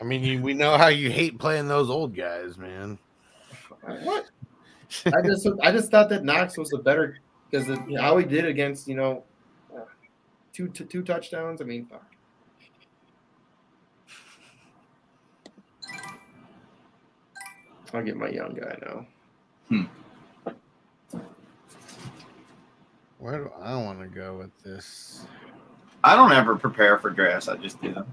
I 0.00 0.04
mean, 0.04 0.22
you, 0.22 0.42
we 0.42 0.52
know 0.52 0.76
how 0.76 0.88
you 0.88 1.10
hate 1.10 1.38
playing 1.38 1.68
those 1.68 1.88
old 1.88 2.14
guys, 2.14 2.58
man. 2.58 2.98
What? 3.82 4.26
I 5.06 5.22
just 5.24 5.48
I 5.62 5.72
just 5.72 5.90
thought 5.90 6.08
that 6.10 6.24
Knox 6.24 6.58
was 6.58 6.68
the 6.68 6.78
better 6.78 7.18
because 7.48 7.66
how 7.98 8.18
he 8.18 8.24
did 8.24 8.44
against 8.44 8.88
you 8.88 8.94
know 8.94 9.24
uh, 9.74 9.84
two 10.52 11.02
touchdowns. 11.02 11.62
I 11.62 11.64
mean, 11.64 11.86
fuck. 11.86 12.04
I'll 17.94 18.04
get 18.04 18.16
my 18.16 18.28
young 18.28 18.54
guy 18.54 18.76
now. 18.82 19.06
Where 23.18 23.38
do 23.38 23.50
I 23.60 23.76
want 23.76 24.00
to 24.00 24.06
go 24.06 24.38
with 24.38 24.62
this? 24.62 25.26
I 26.02 26.16
don't 26.16 26.32
ever 26.32 26.56
prepare 26.56 26.98
for 26.98 27.10
drafts. 27.10 27.48
I 27.48 27.56
just 27.56 27.80
do 27.80 27.92
them. 27.92 28.06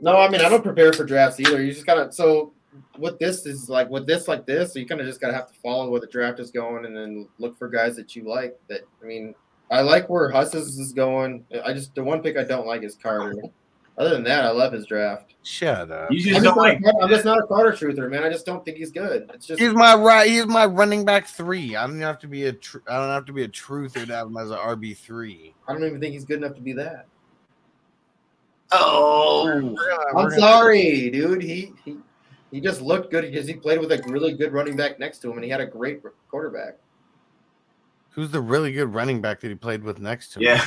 No, 0.00 0.16
I 0.16 0.28
mean 0.28 0.40
I 0.40 0.48
don't 0.48 0.62
prepare 0.62 0.92
for 0.92 1.04
drafts 1.04 1.40
either. 1.40 1.62
You 1.62 1.72
just 1.72 1.86
gotta 1.86 2.12
so 2.12 2.52
with 2.98 3.18
this 3.18 3.46
is 3.46 3.68
like 3.68 3.88
with 3.90 4.06
this 4.06 4.28
like 4.28 4.46
this, 4.46 4.72
so 4.72 4.78
you 4.78 4.86
kind 4.86 5.00
of 5.00 5.06
just 5.06 5.20
gotta 5.20 5.34
have 5.34 5.48
to 5.48 5.54
follow 5.54 5.90
where 5.90 6.00
the 6.00 6.06
draft 6.06 6.40
is 6.40 6.50
going 6.50 6.84
and 6.84 6.96
then 6.96 7.28
look 7.38 7.58
for 7.58 7.68
guys 7.68 7.96
that 7.96 8.14
you 8.14 8.28
like. 8.28 8.58
That 8.68 8.82
I 9.02 9.06
mean, 9.06 9.34
I 9.70 9.80
like 9.82 10.08
where 10.08 10.30
Husses 10.30 10.78
is 10.78 10.92
going. 10.92 11.44
I 11.64 11.72
just 11.72 11.94
the 11.94 12.04
one 12.04 12.22
pick 12.22 12.36
I 12.36 12.44
don't 12.44 12.66
like 12.66 12.82
is 12.82 12.96
Carter. 12.96 13.34
Other 14.00 14.14
than 14.14 14.24
that, 14.24 14.46
I 14.46 14.50
love 14.50 14.72
his 14.72 14.86
draft. 14.86 15.34
Shut 15.42 15.90
up. 15.90 16.10
You 16.10 16.16
I'm 16.16 16.22
just 16.22 16.30
just, 16.30 16.44
don't 16.44 16.56
like. 16.56 16.80
I'm 17.02 17.08
just 17.10 17.26
not 17.26 17.38
a 17.38 17.46
Carter 17.46 17.72
truther, 17.72 18.08
man. 18.08 18.22
I 18.22 18.30
just 18.30 18.46
don't 18.46 18.64
think 18.64 18.78
he's 18.78 18.90
good. 18.90 19.30
It's 19.34 19.46
just 19.46 19.60
He's 19.60 19.74
my 19.74 19.94
right. 19.94 20.26
He's 20.26 20.46
my 20.46 20.64
running 20.64 21.04
back 21.04 21.26
three. 21.26 21.76
I 21.76 21.86
don't 21.86 22.00
have 22.00 22.18
to 22.20 22.26
be 22.26 22.46
a. 22.46 22.54
Tr- 22.54 22.78
I 22.88 22.96
don't 22.96 23.10
have 23.10 23.26
to 23.26 23.34
be 23.34 23.42
a 23.42 23.48
truther 23.48 24.06
to 24.06 24.14
have 24.14 24.28
him 24.28 24.38
as 24.38 24.50
an 24.50 24.56
RB 24.56 24.96
three. 24.96 25.54
I 25.68 25.74
don't 25.74 25.84
even 25.84 26.00
think 26.00 26.14
he's 26.14 26.24
good 26.24 26.38
enough 26.38 26.54
to 26.54 26.62
be 26.62 26.72
that. 26.72 27.08
Oh, 28.72 29.76
I'm 30.16 30.30
sorry, 30.30 31.10
dude. 31.10 31.42
He 31.42 31.74
he 31.84 31.98
he 32.50 32.62
just 32.62 32.80
looked 32.80 33.10
good 33.10 33.30
because 33.30 33.46
he 33.46 33.52
played 33.52 33.80
with 33.80 33.92
a 33.92 34.02
really 34.08 34.32
good 34.32 34.54
running 34.54 34.76
back 34.76 34.98
next 34.98 35.18
to 35.18 35.30
him, 35.30 35.36
and 35.36 35.44
he 35.44 35.50
had 35.50 35.60
a 35.60 35.66
great 35.66 36.00
quarterback. 36.30 36.78
Who's 38.12 38.30
the 38.30 38.40
really 38.40 38.72
good 38.72 38.94
running 38.94 39.20
back 39.20 39.40
that 39.40 39.48
he 39.48 39.56
played 39.56 39.84
with 39.84 40.00
next 40.00 40.32
to 40.32 40.38
him? 40.40 40.58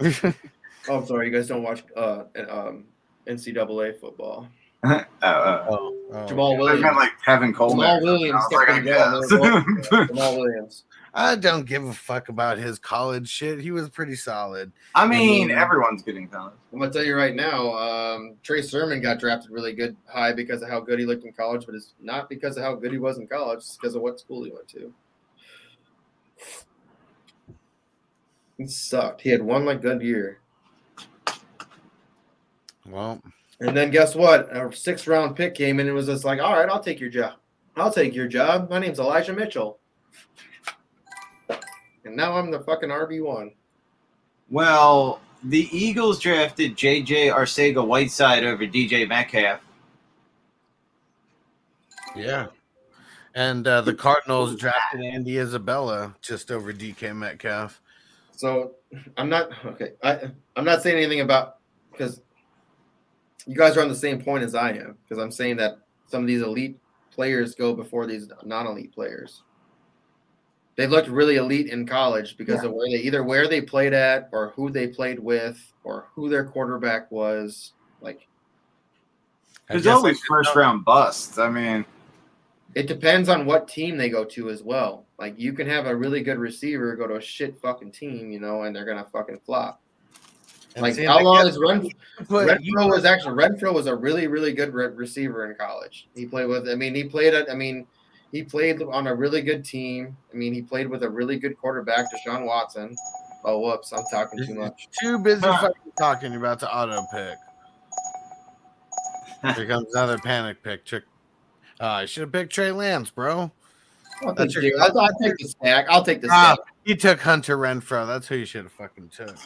yeah. 0.00 0.32
him? 0.88 0.94
Oh, 0.94 0.98
I'm 1.00 1.06
sorry, 1.06 1.26
you 1.26 1.32
guys 1.32 1.48
don't 1.48 1.62
watch 1.62 1.84
uh 1.96 2.24
um 2.48 2.84
NCAA 3.26 3.98
football. 3.98 4.48
oh, 4.84 5.04
uh, 5.22 5.66
oh, 5.70 5.94
oh, 6.12 6.14
Jamaal 6.26 6.56
I 6.56 6.58
Williams. 6.58 6.82
meant 6.82 6.96
like 6.96 7.12
Tevin 7.26 7.54
Coleman. 7.54 7.86
Jamaal 7.86 8.02
Williams 8.02 8.42
I 8.52 8.56
like, 8.56 8.68
I 8.68 8.72
stepped 8.74 8.86
in 8.86 8.94
well, 8.94 9.20
guess. 9.22 9.90
yeah, 9.90 10.06
Jamaal 10.06 10.36
Williams. 10.38 10.84
I 11.16 11.36
don't 11.36 11.64
give 11.64 11.84
a 11.84 11.92
fuck 11.92 12.28
about 12.28 12.58
his 12.58 12.78
college 12.78 13.28
shit. 13.28 13.60
He 13.60 13.70
was 13.70 13.88
pretty 13.88 14.16
solid. 14.16 14.72
I 14.96 15.06
mean, 15.06 15.50
everyone's 15.50 16.02
getting 16.02 16.28
college. 16.28 16.54
I'm 16.72 16.80
gonna 16.80 16.92
tell 16.92 17.04
you 17.04 17.14
right 17.16 17.34
now, 17.34 17.72
um, 17.72 18.34
Trey 18.42 18.62
Sermon 18.62 19.00
got 19.00 19.20
drafted 19.20 19.52
really 19.52 19.72
good 19.72 19.96
high 20.06 20.32
because 20.32 20.60
of 20.60 20.68
how 20.68 20.80
good 20.80 20.98
he 20.98 21.06
looked 21.06 21.24
in 21.24 21.32
college, 21.32 21.66
but 21.66 21.76
it's 21.76 21.94
not 22.02 22.28
because 22.28 22.56
of 22.56 22.64
how 22.64 22.74
good 22.74 22.90
he 22.90 22.98
was 22.98 23.18
in 23.18 23.28
college. 23.28 23.58
It's 23.58 23.76
because 23.76 23.94
of 23.94 24.02
what 24.02 24.18
school 24.18 24.42
he 24.44 24.50
went 24.50 24.66
to. 24.68 24.92
He 28.58 28.66
sucked. 28.66 29.20
He 29.20 29.30
had 29.30 29.42
one 29.42 29.64
like 29.64 29.82
good 29.82 30.02
year, 30.02 30.40
Well, 32.88 33.22
and 33.60 33.76
then 33.76 33.90
guess 33.90 34.14
what? 34.14 34.54
A 34.54 34.74
six 34.74 35.06
round 35.06 35.36
pick 35.36 35.54
came 35.54 35.80
in 35.80 35.86
and 35.86 35.90
it 35.90 35.92
was 35.92 36.06
just 36.06 36.24
like, 36.24 36.40
"All 36.40 36.52
right, 36.52 36.68
I'll 36.68 36.82
take 36.82 37.00
your 37.00 37.10
job. 37.10 37.34
I'll 37.76 37.92
take 37.92 38.14
your 38.14 38.28
job. 38.28 38.68
My 38.70 38.78
name's 38.78 38.98
Elijah 38.98 39.32
Mitchell." 39.32 39.78
And 42.04 42.16
now 42.16 42.36
I'm 42.36 42.50
the 42.50 42.60
fucking 42.60 42.90
RB 42.90 43.24
one. 43.24 43.52
Well, 44.50 45.20
the 45.42 45.68
Eagles 45.76 46.18
drafted 46.20 46.76
J.J. 46.76 47.28
Arcega 47.28 47.86
Whiteside 47.86 48.44
over 48.44 48.66
DK 48.66 49.08
Metcalf. 49.08 49.60
yeah. 52.14 52.46
And 53.34 53.66
uh, 53.66 53.80
the 53.80 53.94
Cardinals 53.94 54.54
drafted 54.54 55.02
Andy 55.02 55.38
Isabella 55.38 56.14
just 56.20 56.52
over 56.52 56.72
DK 56.72 57.16
Metcalf. 57.16 57.80
So 58.36 58.76
I'm 59.16 59.28
not 59.28 59.48
okay. 59.66 59.92
I 60.02 60.30
I'm 60.56 60.64
not 60.64 60.82
saying 60.82 60.96
anything 60.96 61.20
about 61.20 61.56
because 61.90 62.20
you 63.46 63.56
guys 63.56 63.76
are 63.76 63.82
on 63.82 63.88
the 63.88 63.94
same 63.94 64.20
point 64.20 64.44
as 64.44 64.54
I 64.54 64.70
am 64.70 64.96
because 65.02 65.22
I'm 65.22 65.30
saying 65.30 65.56
that 65.56 65.78
some 66.06 66.22
of 66.22 66.26
these 66.26 66.42
elite 66.42 66.78
players 67.10 67.54
go 67.54 67.74
before 67.74 68.06
these 68.06 68.28
non-elite 68.44 68.92
players. 68.92 69.42
They 70.76 70.88
looked 70.88 71.08
really 71.08 71.36
elite 71.36 71.68
in 71.68 71.86
college 71.86 72.36
because 72.36 72.64
of 72.64 72.72
where 72.72 72.88
they 72.88 72.96
either 72.96 73.22
where 73.22 73.46
they 73.46 73.60
played 73.60 73.92
at 73.92 74.28
or 74.32 74.50
who 74.56 74.70
they 74.70 74.88
played 74.88 75.20
with 75.20 75.72
or 75.84 76.08
who 76.14 76.28
their 76.28 76.44
quarterback 76.44 77.10
was. 77.12 77.74
Like 78.00 78.26
There's 79.68 79.86
always 79.86 80.18
first 80.28 80.54
know. 80.54 80.62
round 80.62 80.84
busts. 80.84 81.38
I 81.38 81.48
mean, 81.48 81.84
it 82.74 82.88
depends 82.88 83.28
on 83.28 83.46
what 83.46 83.68
team 83.68 83.96
they 83.96 84.08
go 84.08 84.24
to 84.24 84.50
as 84.50 84.64
well. 84.64 85.06
Like 85.16 85.38
you 85.38 85.52
can 85.52 85.68
have 85.68 85.86
a 85.86 85.94
really 85.94 86.22
good 86.22 86.38
receiver 86.38 86.96
go 86.96 87.06
to 87.06 87.16
a 87.16 87.20
shit 87.20 87.56
fucking 87.60 87.92
team, 87.92 88.32
you 88.32 88.40
know, 88.40 88.62
and 88.62 88.74
they're 88.74 88.84
gonna 88.84 89.06
fucking 89.12 89.40
flop. 89.46 89.80
And 90.76 90.82
Like 90.82 90.98
how 90.98 91.18
I 91.18 91.22
long 91.22 91.44
guess 91.44 91.54
is 91.54 91.58
Run? 91.60 91.88
put- 92.26 92.48
Renfrow 92.48 92.90
was 92.90 93.04
actually 93.04 93.34
Renfrow 93.34 93.72
was 93.72 93.86
a 93.86 93.94
really 93.94 94.26
really 94.26 94.52
good 94.52 94.74
re- 94.74 94.86
receiver 94.88 95.48
in 95.48 95.56
college. 95.56 96.08
He 96.16 96.26
played 96.26 96.46
with. 96.46 96.68
I 96.68 96.74
mean, 96.74 96.94
he 96.94 97.04
played 97.04 97.32
at. 97.32 97.48
I 97.50 97.54
mean, 97.54 97.86
he 98.32 98.42
played 98.42 98.82
on 98.82 99.06
a 99.06 99.14
really 99.14 99.40
good 99.42 99.64
team. 99.64 100.16
I 100.32 100.36
mean, 100.36 100.52
he 100.52 100.62
played 100.62 100.88
with 100.88 101.04
a 101.04 101.08
really 101.08 101.38
good 101.38 101.56
quarterback, 101.56 102.06
Deshaun 102.12 102.44
Watson. 102.44 102.96
Oh, 103.44 103.60
whoops! 103.60 103.92
I'm 103.92 104.02
talking 104.10 104.44
too 104.44 104.54
much. 104.54 104.88
Too 105.00 105.18
busy 105.18 105.42
fucking 105.42 105.92
talking. 105.98 106.34
About 106.34 106.58
the 106.58 106.74
auto 106.74 107.06
pick. 107.12 107.38
Here 109.56 109.66
comes 109.66 109.92
another 109.94 110.18
panic 110.18 110.62
pick. 110.62 110.84
Trick. 110.84 111.04
Uh, 111.80 111.86
I 111.86 112.06
should 112.06 112.22
have 112.22 112.32
picked 112.32 112.52
Trey 112.52 112.72
Lance, 112.72 113.10
bro. 113.10 113.52
I'll 114.24 114.34
That's 114.34 114.54
take, 114.54 114.62
your- 114.64 114.80
I'll, 114.80 114.98
I'll 114.98 115.18
take 115.20 115.36
the 115.38 115.48
stack. 115.48 115.86
I'll 115.88 116.04
take 116.04 116.20
the 116.22 116.28
Ah, 116.32 116.54
stack. 116.54 116.66
you 116.84 116.94
took 116.96 117.20
Hunter 117.20 117.58
Renfrow. 117.58 118.06
That's 118.06 118.26
who 118.28 118.36
you 118.36 118.44
should 118.46 118.62
have 118.64 118.72
fucking 118.72 119.10
took. 119.10 119.36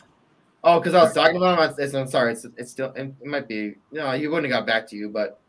Oh, 0.65 0.81
because 0.81 0.95
I 0.95 1.03
was 1.05 1.13
talking 1.15 1.37
about 1.37 1.59
him. 1.59 1.75
I, 1.79 1.83
it's, 1.83 1.95
I'm 1.95 2.09
sorry. 2.09 2.33
It's, 2.33 2.47
it's 2.57 2.71
still. 2.73 2.93
It 2.97 3.15
might 3.25 3.47
be. 3.49 3.77
No, 3.93 4.11
he 4.13 4.27
wouldn't 4.27 4.53
have 4.53 4.61
got 4.61 4.67
back 4.67 4.89
to 4.89 4.97
you, 4.97 5.09
but 5.09 5.41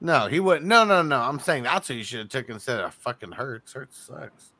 No, 0.00 0.26
he 0.28 0.38
wouldn't. 0.40 0.66
No, 0.66 0.84
no, 0.84 1.02
no. 1.02 1.20
I'm 1.20 1.40
saying 1.40 1.64
that's 1.64 1.88
who 1.88 1.94
you 1.94 2.04
should 2.04 2.20
have 2.20 2.28
took 2.28 2.48
instead 2.48 2.80
of 2.80 2.94
fucking 2.94 3.32
Hurts. 3.32 3.72
Hurts 3.72 3.98
sucks. 3.98 4.52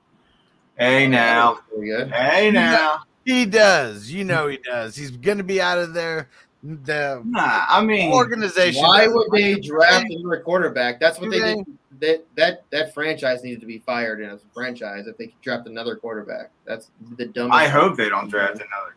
hey 0.77 1.07
now, 1.07 1.61
hey 1.81 2.51
now. 2.53 3.03
He 3.25 3.47
does. 3.47 4.11
You 4.11 4.25
know 4.25 4.49
he 4.49 4.59
does. 4.59 4.97
He's 4.97 5.11
gonna 5.13 5.45
be 5.45 5.61
out 5.61 5.79
of 5.79 5.95
there. 5.95 6.29
The 6.63 7.23
Nah, 7.27 7.67
I 7.69 7.83
mean, 7.85 8.11
organization. 8.13 8.83
Why 8.83 9.07
would 9.07 9.31
they 9.33 9.61
draft 9.61 10.07
him. 10.11 10.21
another 10.21 10.41
quarterback? 10.43 10.99
That's 10.99 11.21
what 11.21 11.31
they 11.31 11.39
they? 11.39 11.55
did. 11.57 11.67
That 12.01 12.25
that 12.37 12.65
that 12.71 12.93
franchise 12.95 13.45
needed 13.45 13.61
to 13.61 13.67
be 13.67 13.79
fired 13.79 14.21
in 14.21 14.29
as 14.31 14.41
a 14.43 14.47
franchise 14.53 15.07
if 15.07 15.17
they 15.19 15.27
could 15.29 15.41
draft 15.43 15.69
another 15.69 15.95
quarterback. 15.95 16.51
That's 16.67 16.91
the 17.17 17.27
dumbest. 17.27 17.55
I 17.55 17.69
hope 17.69 17.97
they 17.97 18.09
don't 18.09 18.29
draft 18.29 18.55
another. 18.57 18.97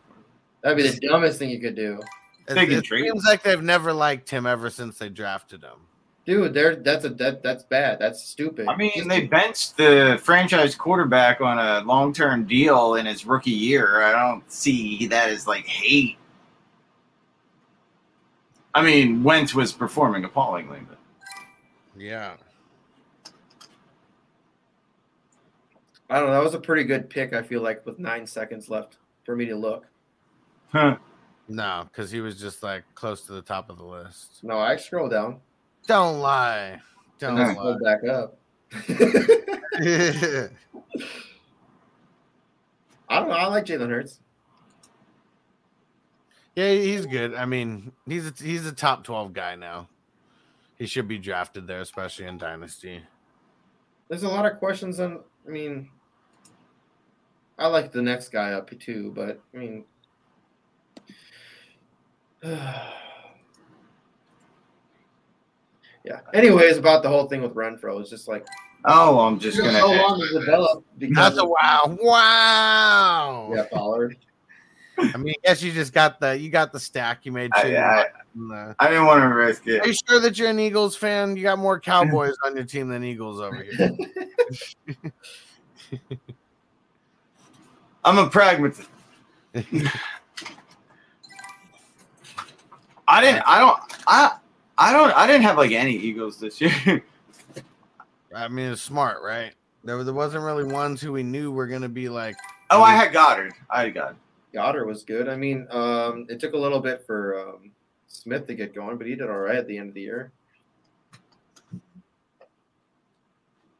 That'd 0.62 0.76
be 0.76 0.88
the 0.88 1.06
dumbest 1.08 1.38
thing 1.38 1.50
you 1.50 1.60
could 1.60 1.74
do, 1.76 2.00
It, 2.48 2.56
it 2.70 2.86
seems 2.86 3.24
like 3.24 3.42
they've 3.42 3.62
never 3.62 3.92
liked 3.92 4.30
him 4.30 4.46
ever 4.46 4.70
since 4.70 4.98
they 4.98 5.08
drafted 5.08 5.62
him. 5.62 5.78
dude. 6.26 6.52
There, 6.54 6.76
that's 6.76 7.04
a 7.04 7.10
that 7.10 7.42
that's 7.42 7.64
bad. 7.64 7.98
That's 7.98 8.22
stupid. 8.22 8.66
I 8.68 8.76
mean, 8.76 8.92
Just- 8.94 9.08
they 9.08 9.26
benched 9.26 9.76
the 9.76 10.18
franchise 10.22 10.74
quarterback 10.74 11.40
on 11.40 11.58
a 11.58 11.80
long-term 11.86 12.44
deal 12.46 12.94
in 12.96 13.06
his 13.06 13.24
rookie 13.26 13.50
year. 13.50 14.02
I 14.02 14.12
don't 14.12 14.50
see 14.50 15.06
that 15.08 15.30
as 15.30 15.46
like 15.46 15.66
hate. 15.66 16.16
I 18.74 18.82
mean, 18.82 19.22
Wentz 19.24 19.54
was 19.54 19.72
performing 19.72 20.24
appallingly, 20.24 20.80
but 20.88 20.98
Yeah. 21.96 22.34
I 26.10 26.18
don't 26.20 26.28
know. 26.28 26.34
That 26.34 26.44
was 26.44 26.54
a 26.54 26.60
pretty 26.60 26.84
good 26.84 27.10
pick. 27.10 27.32
I 27.34 27.42
feel 27.42 27.60
like 27.60 27.84
with 27.84 27.98
nine 27.98 28.26
seconds 28.26 28.70
left 28.70 28.96
for 29.24 29.34
me 29.36 29.44
to 29.46 29.56
look. 29.56 29.86
Huh. 30.72 30.96
No, 31.48 31.88
because 31.90 32.10
he 32.10 32.20
was 32.20 32.38
just 32.38 32.62
like 32.62 32.84
close 32.94 33.22
to 33.26 33.32
the 33.32 33.42
top 33.42 33.70
of 33.70 33.78
the 33.78 33.84
list. 33.84 34.40
No, 34.42 34.58
I 34.58 34.76
scroll 34.76 35.08
down 35.08 35.40
Don't 35.86 36.20
lie. 36.20 36.78
Don't 37.18 37.38
and 37.38 37.48
lie. 37.48 37.54
scroll 37.54 37.78
back 37.82 38.04
up. 38.04 38.38
I 43.08 43.20
don't 43.20 43.28
know. 43.28 43.34
I 43.34 43.46
like 43.46 43.64
Jalen 43.64 43.88
Hurts. 43.88 44.20
yeah, 46.54 46.70
he's 46.72 47.06
good. 47.06 47.34
I 47.34 47.46
mean, 47.46 47.92
he's 48.06 48.26
a, 48.26 48.34
he's 48.42 48.66
a 48.66 48.72
top 48.72 49.04
twelve 49.04 49.32
guy 49.32 49.54
now. 49.56 49.88
He 50.76 50.86
should 50.86 51.08
be 51.08 51.18
drafted 51.18 51.66
there, 51.66 51.80
especially 51.80 52.26
in 52.26 52.36
dynasty. 52.38 53.02
There's 54.08 54.22
a 54.22 54.28
lot 54.28 54.44
of 54.44 54.58
questions 54.58 55.00
on. 55.00 55.20
I 55.46 55.50
mean, 55.50 55.88
I 57.58 57.66
like 57.68 57.90
the 57.90 58.02
next 58.02 58.28
guy 58.28 58.52
up 58.52 58.70
too, 58.78 59.12
but 59.16 59.40
I 59.54 59.56
mean, 59.56 59.84
Yeah. 66.04 66.20
Anyways, 66.32 66.78
about 66.78 67.02
the 67.02 67.08
whole 67.08 67.26
thing 67.26 67.42
with 67.42 67.54
Renfrow, 67.54 68.00
it's 68.00 68.08
just 68.08 68.28
like 68.28 68.46
Oh, 68.86 69.18
I'm 69.20 69.38
just 69.38 69.58
gonna. 69.58 69.78
so 69.78 69.90
long 69.90 70.20
to 70.20 70.40
develop 70.40 70.84
because 70.96 71.16
That's 71.34 71.38
a 71.38 71.42
of- 71.42 71.50
wow. 71.50 71.98
Wow. 72.00 73.52
Yeah, 73.54 73.64
Pollard. 73.70 74.16
I 74.98 75.16
mean, 75.16 75.34
I 75.44 75.48
guess 75.48 75.62
you 75.62 75.70
just 75.72 75.92
got 75.92 76.18
the 76.20 76.38
you 76.38 76.48
got 76.50 76.72
the 76.72 76.80
stack. 76.80 77.26
You 77.26 77.32
made 77.32 77.50
I, 77.54 77.62
sure. 77.62 77.76
I, 77.84 78.06
got- 78.40 78.76
I 78.78 78.88
didn't 78.88 79.06
want 79.06 79.20
to 79.22 79.26
risk 79.26 79.66
it. 79.66 79.82
Are 79.82 79.86
you 79.88 79.94
sure 80.08 80.20
that 80.20 80.38
you're 80.38 80.48
an 80.48 80.58
Eagles 80.60 80.96
fan? 80.96 81.36
You 81.36 81.42
got 81.42 81.58
more 81.58 81.78
Cowboys 81.78 82.36
on 82.44 82.54
your 82.56 82.64
team 82.64 82.88
than 82.88 83.04
Eagles 83.04 83.40
over 83.40 83.62
here. 83.62 83.90
I'm 88.04 88.18
a 88.18 88.30
pragmatist. 88.30 88.88
I 93.08 93.20
didn't. 93.22 93.42
I 93.46 93.58
don't. 93.58 93.80
I. 94.06 94.36
I 94.76 94.92
don't. 94.92 95.10
I 95.12 95.26
didn't 95.26 95.42
have 95.42 95.56
like 95.56 95.72
any 95.72 95.96
Eagles 95.96 96.38
this 96.38 96.60
year. 96.60 97.02
I 98.34 98.48
mean, 98.48 98.70
it's 98.70 98.82
smart, 98.82 99.22
right? 99.22 99.52
There, 99.82 100.04
there 100.04 100.14
wasn't 100.14 100.44
really 100.44 100.64
ones 100.64 101.00
who 101.00 101.12
we 101.12 101.22
knew 101.22 101.50
were 101.50 101.66
going 101.66 101.82
to 101.82 101.88
be 101.88 102.08
like. 102.08 102.36
oh, 102.70 102.82
I 102.82 102.92
had 102.92 103.12
Goedert. 103.12 103.52
I 103.70 103.84
had 103.84 103.94
Goedert. 103.94 104.16
Goedert 104.54 104.86
was 104.86 105.02
good. 105.02 105.28
I 105.28 105.36
mean, 105.36 105.66
um, 105.70 106.26
it 106.28 106.38
took 106.38 106.52
a 106.52 106.58
little 106.58 106.80
bit 106.80 107.04
for 107.06 107.40
um, 107.40 107.70
Smith 108.06 108.46
to 108.46 108.54
get 108.54 108.74
going, 108.74 108.98
but 108.98 109.06
he 109.06 109.14
did 109.14 109.30
all 109.30 109.38
right 109.38 109.56
at 109.56 109.66
the 109.66 109.78
end 109.78 109.88
of 109.88 109.94
the 109.94 110.02
year. 110.02 110.30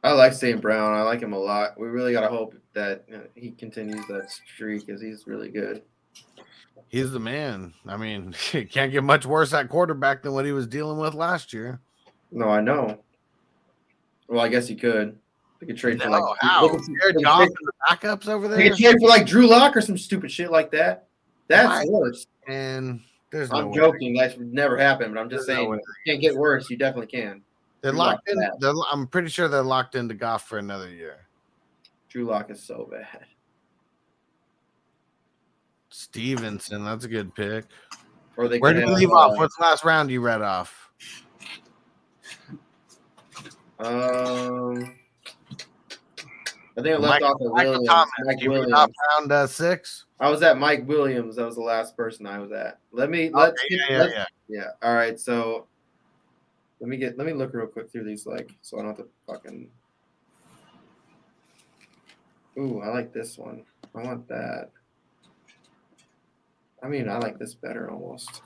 I 0.03 0.13
like 0.13 0.33
St. 0.33 0.61
Brown. 0.61 0.93
I 0.93 1.01
like 1.01 1.21
him 1.21 1.33
a 1.33 1.39
lot. 1.39 1.79
We 1.79 1.87
really 1.87 2.13
got 2.13 2.21
to 2.21 2.29
hope 2.29 2.55
that 2.73 3.03
uh, 3.13 3.19
he 3.35 3.51
continues 3.51 4.05
that 4.07 4.31
streak 4.31 4.85
because 4.85 5.01
he's 5.01 5.27
really 5.27 5.49
good. 5.49 5.83
He's 6.89 7.11
the 7.11 7.19
man. 7.19 7.73
I 7.87 7.97
mean, 7.97 8.35
it 8.53 8.71
can't 8.71 8.91
get 8.91 9.03
much 9.03 9.25
worse 9.25 9.53
at 9.53 9.69
quarterback 9.69 10.23
than 10.23 10.33
what 10.33 10.45
he 10.45 10.51
was 10.51 10.67
dealing 10.67 10.97
with 10.99 11.13
last 11.13 11.53
year. 11.53 11.79
No, 12.31 12.49
I 12.49 12.61
know. 12.61 12.99
Well, 14.27 14.41
I 14.41 14.49
guess 14.49 14.67
he 14.67 14.75
could. 14.75 15.17
They 15.59 15.67
could 15.67 15.77
trade 15.77 16.01
for 16.01 16.09
like 16.09 16.23
how? 16.41 16.67
they 16.67 16.77
could- 16.77 16.85
Jared 16.99 17.15
they 17.17 17.21
Goff 17.23 17.47
the 17.49 17.71
backups 17.89 18.27
over 18.27 18.47
they 18.47 18.57
there, 18.57 18.69
could 18.69 18.79
trade 18.79 18.95
for 19.01 19.07
like 19.09 19.25
Drew 19.25 19.47
Lock 19.47 19.75
or 19.75 19.81
some 19.81 19.97
stupid 19.97 20.31
shit 20.31 20.51
like 20.51 20.71
that. 20.71 21.07
That's 21.47 21.87
worse. 21.89 22.27
and 22.47 23.01
there's 23.31 23.51
no 23.51 23.57
I'm 23.57 23.69
way. 23.71 23.75
joking. 23.75 24.13
That 24.15 24.33
should 24.33 24.53
never 24.53 24.77
happen, 24.77 25.13
but 25.13 25.19
I'm 25.19 25.29
just 25.29 25.47
There's 25.47 25.57
saying, 25.57 25.73
if 25.73 25.79
it 25.79 26.09
can't 26.09 26.21
get 26.21 26.35
worse. 26.35 26.69
You 26.69 26.77
definitely 26.77 27.07
can. 27.07 27.41
They're 27.81 27.91
Drew 27.91 27.99
locked 27.99 28.29
Lock 28.33 28.51
in. 28.53 28.59
They're, 28.59 28.73
I'm 28.91 29.07
pretty 29.07 29.29
sure 29.29 29.47
they're 29.47 29.61
locked 29.63 29.95
into 29.95 30.13
Goff 30.13 30.47
for 30.47 30.57
another 30.59 30.89
year. 30.89 31.25
Drew 32.09 32.25
Lock 32.25 32.49
is 32.51 32.61
so 32.61 32.87
bad. 32.91 33.25
Stevenson, 35.99 36.85
that's 36.85 37.03
a 37.05 37.09
good 37.09 37.35
pick. 37.35 37.65
Or 38.37 38.47
they 38.47 38.59
Where 38.59 38.73
did 38.73 38.87
you 38.87 38.93
leave 38.95 39.09
uh, 39.11 39.15
off? 39.15 39.37
What's 39.37 39.55
the 39.57 39.63
last 39.63 39.83
round 39.83 40.09
you 40.09 40.21
read 40.21 40.41
off? 40.41 40.89
Um, 43.79 44.95
I 46.77 46.81
think 46.81 46.87
I 46.87 46.97
left 46.97 47.21
Michael- 47.21 47.27
off 47.27 47.41
at 47.41 47.47
Michael 47.51 47.71
Williams. 47.71 47.87
Thomas. 47.87 48.11
Mike 48.25 48.41
You 48.41 48.49
Williams. 48.51 48.71
round 49.17 49.31
uh, 49.31 49.47
six. 49.47 50.05
I 50.21 50.29
was 50.29 50.41
at 50.41 50.57
Mike 50.57 50.87
Williams. 50.87 51.35
That 51.35 51.45
was 51.45 51.55
the 51.55 51.61
last 51.61 51.95
person 51.97 52.25
I 52.25 52.39
was 52.39 52.51
at. 52.51 52.79
Let 52.91 53.09
me 53.09 53.29
let's 53.33 53.61
yeah, 53.69 53.77
get- 53.77 53.89
yeah, 53.91 53.97
let's- 53.99 54.13
yeah. 54.15 54.25
yeah. 54.47 54.67
All 54.81 54.95
right, 54.95 55.19
so 55.19 55.67
let 56.79 56.89
me 56.89 56.95
get 56.97 57.17
let 57.17 57.27
me 57.27 57.33
look 57.33 57.53
real 57.53 57.67
quick 57.67 57.91
through 57.91 58.05
these 58.05 58.25
like 58.25 58.51
so 58.61 58.77
I 58.79 58.83
don't 58.83 58.97
have 58.97 59.05
to 59.05 59.07
fucking. 59.27 59.69
Ooh, 62.57 62.81
I 62.81 62.87
like 62.89 63.13
this 63.13 63.37
one. 63.37 63.63
I 63.95 64.01
want 64.03 64.27
that. 64.29 64.69
I 66.83 66.87
mean, 66.87 67.09
I 67.09 67.17
like 67.17 67.37
this 67.37 67.55
better 67.55 67.89
almost. 67.91 68.41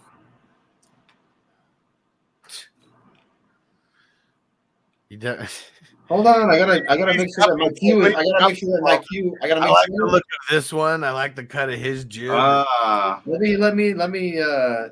You 5.09 5.17
don't. 5.17 5.39
Hold 6.09 6.27
on, 6.27 6.49
I 6.49 6.57
gotta 6.57 6.83
I 6.89 6.97
gotta 6.97 7.13
make 7.13 7.29
sure 7.33 7.45
that 7.47 7.57
my 7.57 7.69
queue 7.69 8.05
is 8.05 8.13
I 8.13 8.23
gotta 8.23 8.47
make 8.49 8.57
sure 8.57 8.69
that 8.75 8.81
my 8.81 8.97
queue 8.97 9.37
I 9.41 9.47
gotta 9.47 9.61
I 9.61 9.65
make 9.65 9.73
like 9.73 9.87
the 9.87 10.05
look 10.05 10.23
of 10.23 10.53
this 10.53 10.73
one. 10.73 11.03
I 11.03 11.11
like 11.11 11.35
the 11.35 11.45
cut 11.45 11.69
of 11.69 11.79
his 11.79 12.03
jib. 12.05 12.31
Ah, 12.33 13.21
Let 13.25 13.39
me 13.39 13.55
let 13.55 13.75
me 13.75 13.93
let 13.93 14.09
me 14.09 14.39
uh 14.39 14.89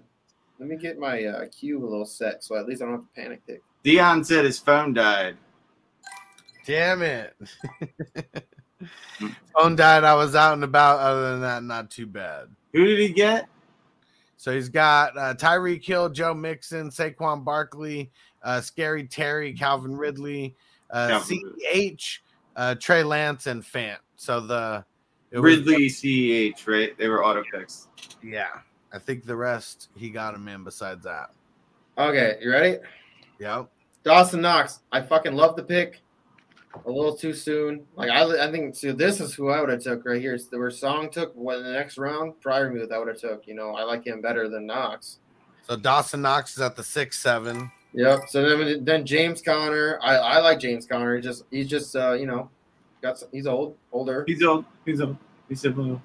let 0.60 0.70
me 0.70 0.78
get 0.78 0.98
my 0.98 1.26
uh 1.26 1.46
queue 1.48 1.84
a 1.84 1.88
little 1.88 2.06
set 2.06 2.44
so 2.44 2.56
at 2.56 2.66
least 2.66 2.82
I 2.82 2.86
don't 2.86 2.94
have 2.94 3.02
to 3.02 3.22
panic 3.22 3.46
tick. 3.46 3.62
Dion 3.84 4.24
said 4.24 4.46
his 4.46 4.58
phone 4.58 4.94
died. 4.94 5.38
Damn 6.66 7.02
it. 7.02 7.36
Phone 9.54 9.76
died. 9.76 10.04
I 10.04 10.16
was 10.16 10.36
out 10.36 10.54
and 10.54 10.64
about. 10.64 11.00
Other 11.00 11.32
than 11.32 11.42
that, 11.42 11.64
not 11.64 11.90
too 11.92 12.08
bad. 12.08 12.48
Who 12.74 12.86
did 12.86 13.00
he 13.00 13.10
get? 13.10 13.48
So 14.38 14.52
he's 14.54 14.70
got 14.70 15.18
uh, 15.18 15.34
Tyreek 15.36 15.86
Hill, 15.86 16.10
Joe 16.10 16.34
Mixon, 16.34 16.90
Saquon 16.90 17.44
Barkley, 17.44 18.12
uh, 18.44 18.60
Scary 18.62 19.06
Terry, 19.08 19.54
Calvin 19.54 19.96
Ridley, 19.96 20.56
uh, 20.90 21.20
CEH, 21.22 22.20
uh, 22.56 22.76
Trey 22.76 23.04
Lance, 23.04 23.46
and 23.48 23.62
Fant. 23.64 23.98
So 24.16 24.40
the 24.40 24.84
it 25.32 25.40
was- 25.40 25.58
Ridley 25.60 25.90
CH, 25.90 26.66
right? 26.68 26.98
They 26.98 27.08
were 27.08 27.24
auto 27.24 27.44
picks. 27.54 27.88
yeah. 28.24 28.48
I 28.94 29.00
think 29.00 29.26
the 29.26 29.36
rest 29.38 29.88
he 29.96 30.10
got 30.10 30.34
him 30.36 30.48
in. 30.50 30.64
Besides 30.66 31.04
that, 31.06 31.30
Okay, 31.98 32.38
you 32.42 32.52
ready? 32.52 32.78
yep. 33.40 33.70
Dawson 34.04 34.42
Knox. 34.42 34.80
I 34.92 35.02
fucking 35.02 35.34
love 35.34 35.56
the 35.56 35.64
pick. 35.64 36.02
A 36.86 36.90
little 36.90 37.16
too 37.16 37.34
soon. 37.34 37.86
Like 37.96 38.10
I, 38.10 38.48
I 38.48 38.52
think 38.52 38.76
so. 38.76 38.94
This 38.94 39.20
is 39.20 39.34
who 39.34 39.50
I 39.50 39.60
would 39.60 39.70
have 39.70 39.84
took 39.84 40.06
right 40.06 40.22
here. 40.22 40.38
So 40.38 40.58
where 40.58 40.72
Song 40.72 41.10
took 41.10 41.34
when 41.36 41.64
the 41.64 41.72
next 41.72 41.98
round. 41.98 42.34
Freiermuth, 42.44 42.92
I 42.92 42.98
would 42.98 43.10
have 43.10 43.20
took. 43.20 43.46
You 43.46 43.56
know, 43.56 43.72
I 43.72 43.84
like 43.84 44.06
him 44.06 44.22
better 44.22 44.48
than 44.48 44.66
Knox. 44.66 45.20
So 45.68 45.76
Dawson 45.76 46.22
Knox 46.22 46.56
is 46.56 46.62
at 46.62 46.76
the 46.76 46.84
six 46.84 47.20
seven. 47.20 47.72
Yep. 47.94 48.30
So 48.30 48.58
then, 48.58 48.86
then 48.86 49.06
James 49.06 49.42
Conner. 49.42 50.00
I, 50.02 50.16
I 50.16 50.40
like 50.40 50.60
James 50.60 50.86
Conner. 50.86 51.16
He 51.16 51.22
just 51.22 51.44
he's 51.52 51.68
just 51.68 51.96
uh, 51.96 52.14
you 52.14 52.26
know, 52.26 52.50
got 53.02 53.18
some, 53.20 53.30
he's 53.32 53.48
old, 53.48 53.76
older, 53.92 54.24
He's 54.28 54.44
old. 54.44 54.66
He's 54.86 55.02
old. 55.02 55.18
He's 55.50 55.66
old. 55.66 56.00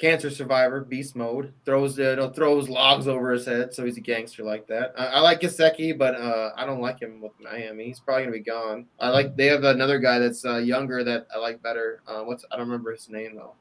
Cancer 0.00 0.30
survivor, 0.30 0.80
beast 0.80 1.14
mode. 1.14 1.52
Throws 1.66 1.98
it, 1.98 2.18
uh, 2.18 2.30
throws 2.30 2.70
logs 2.70 3.06
over 3.06 3.32
his 3.32 3.44
head, 3.44 3.74
so 3.74 3.84
he's 3.84 3.98
a 3.98 4.00
gangster 4.00 4.42
like 4.42 4.66
that. 4.68 4.94
I, 4.96 5.06
I 5.08 5.20
like 5.20 5.42
Gesicki, 5.42 5.96
but 5.96 6.14
uh, 6.14 6.52
I 6.56 6.64
don't 6.64 6.80
like 6.80 6.98
him 7.00 7.20
with 7.20 7.32
Miami. 7.38 7.84
He's 7.84 8.00
probably 8.00 8.22
gonna 8.24 8.32
be 8.32 8.40
gone. 8.40 8.86
I 8.98 9.10
like 9.10 9.36
they 9.36 9.44
have 9.46 9.64
another 9.64 9.98
guy 9.98 10.18
that's 10.18 10.42
uh, 10.46 10.56
younger 10.56 11.04
that 11.04 11.26
I 11.34 11.38
like 11.38 11.62
better. 11.62 12.00
Uh, 12.06 12.22
what's 12.22 12.46
I 12.50 12.56
don't 12.56 12.66
remember 12.66 12.92
his 12.92 13.10
name 13.10 13.34
though. 13.34 13.52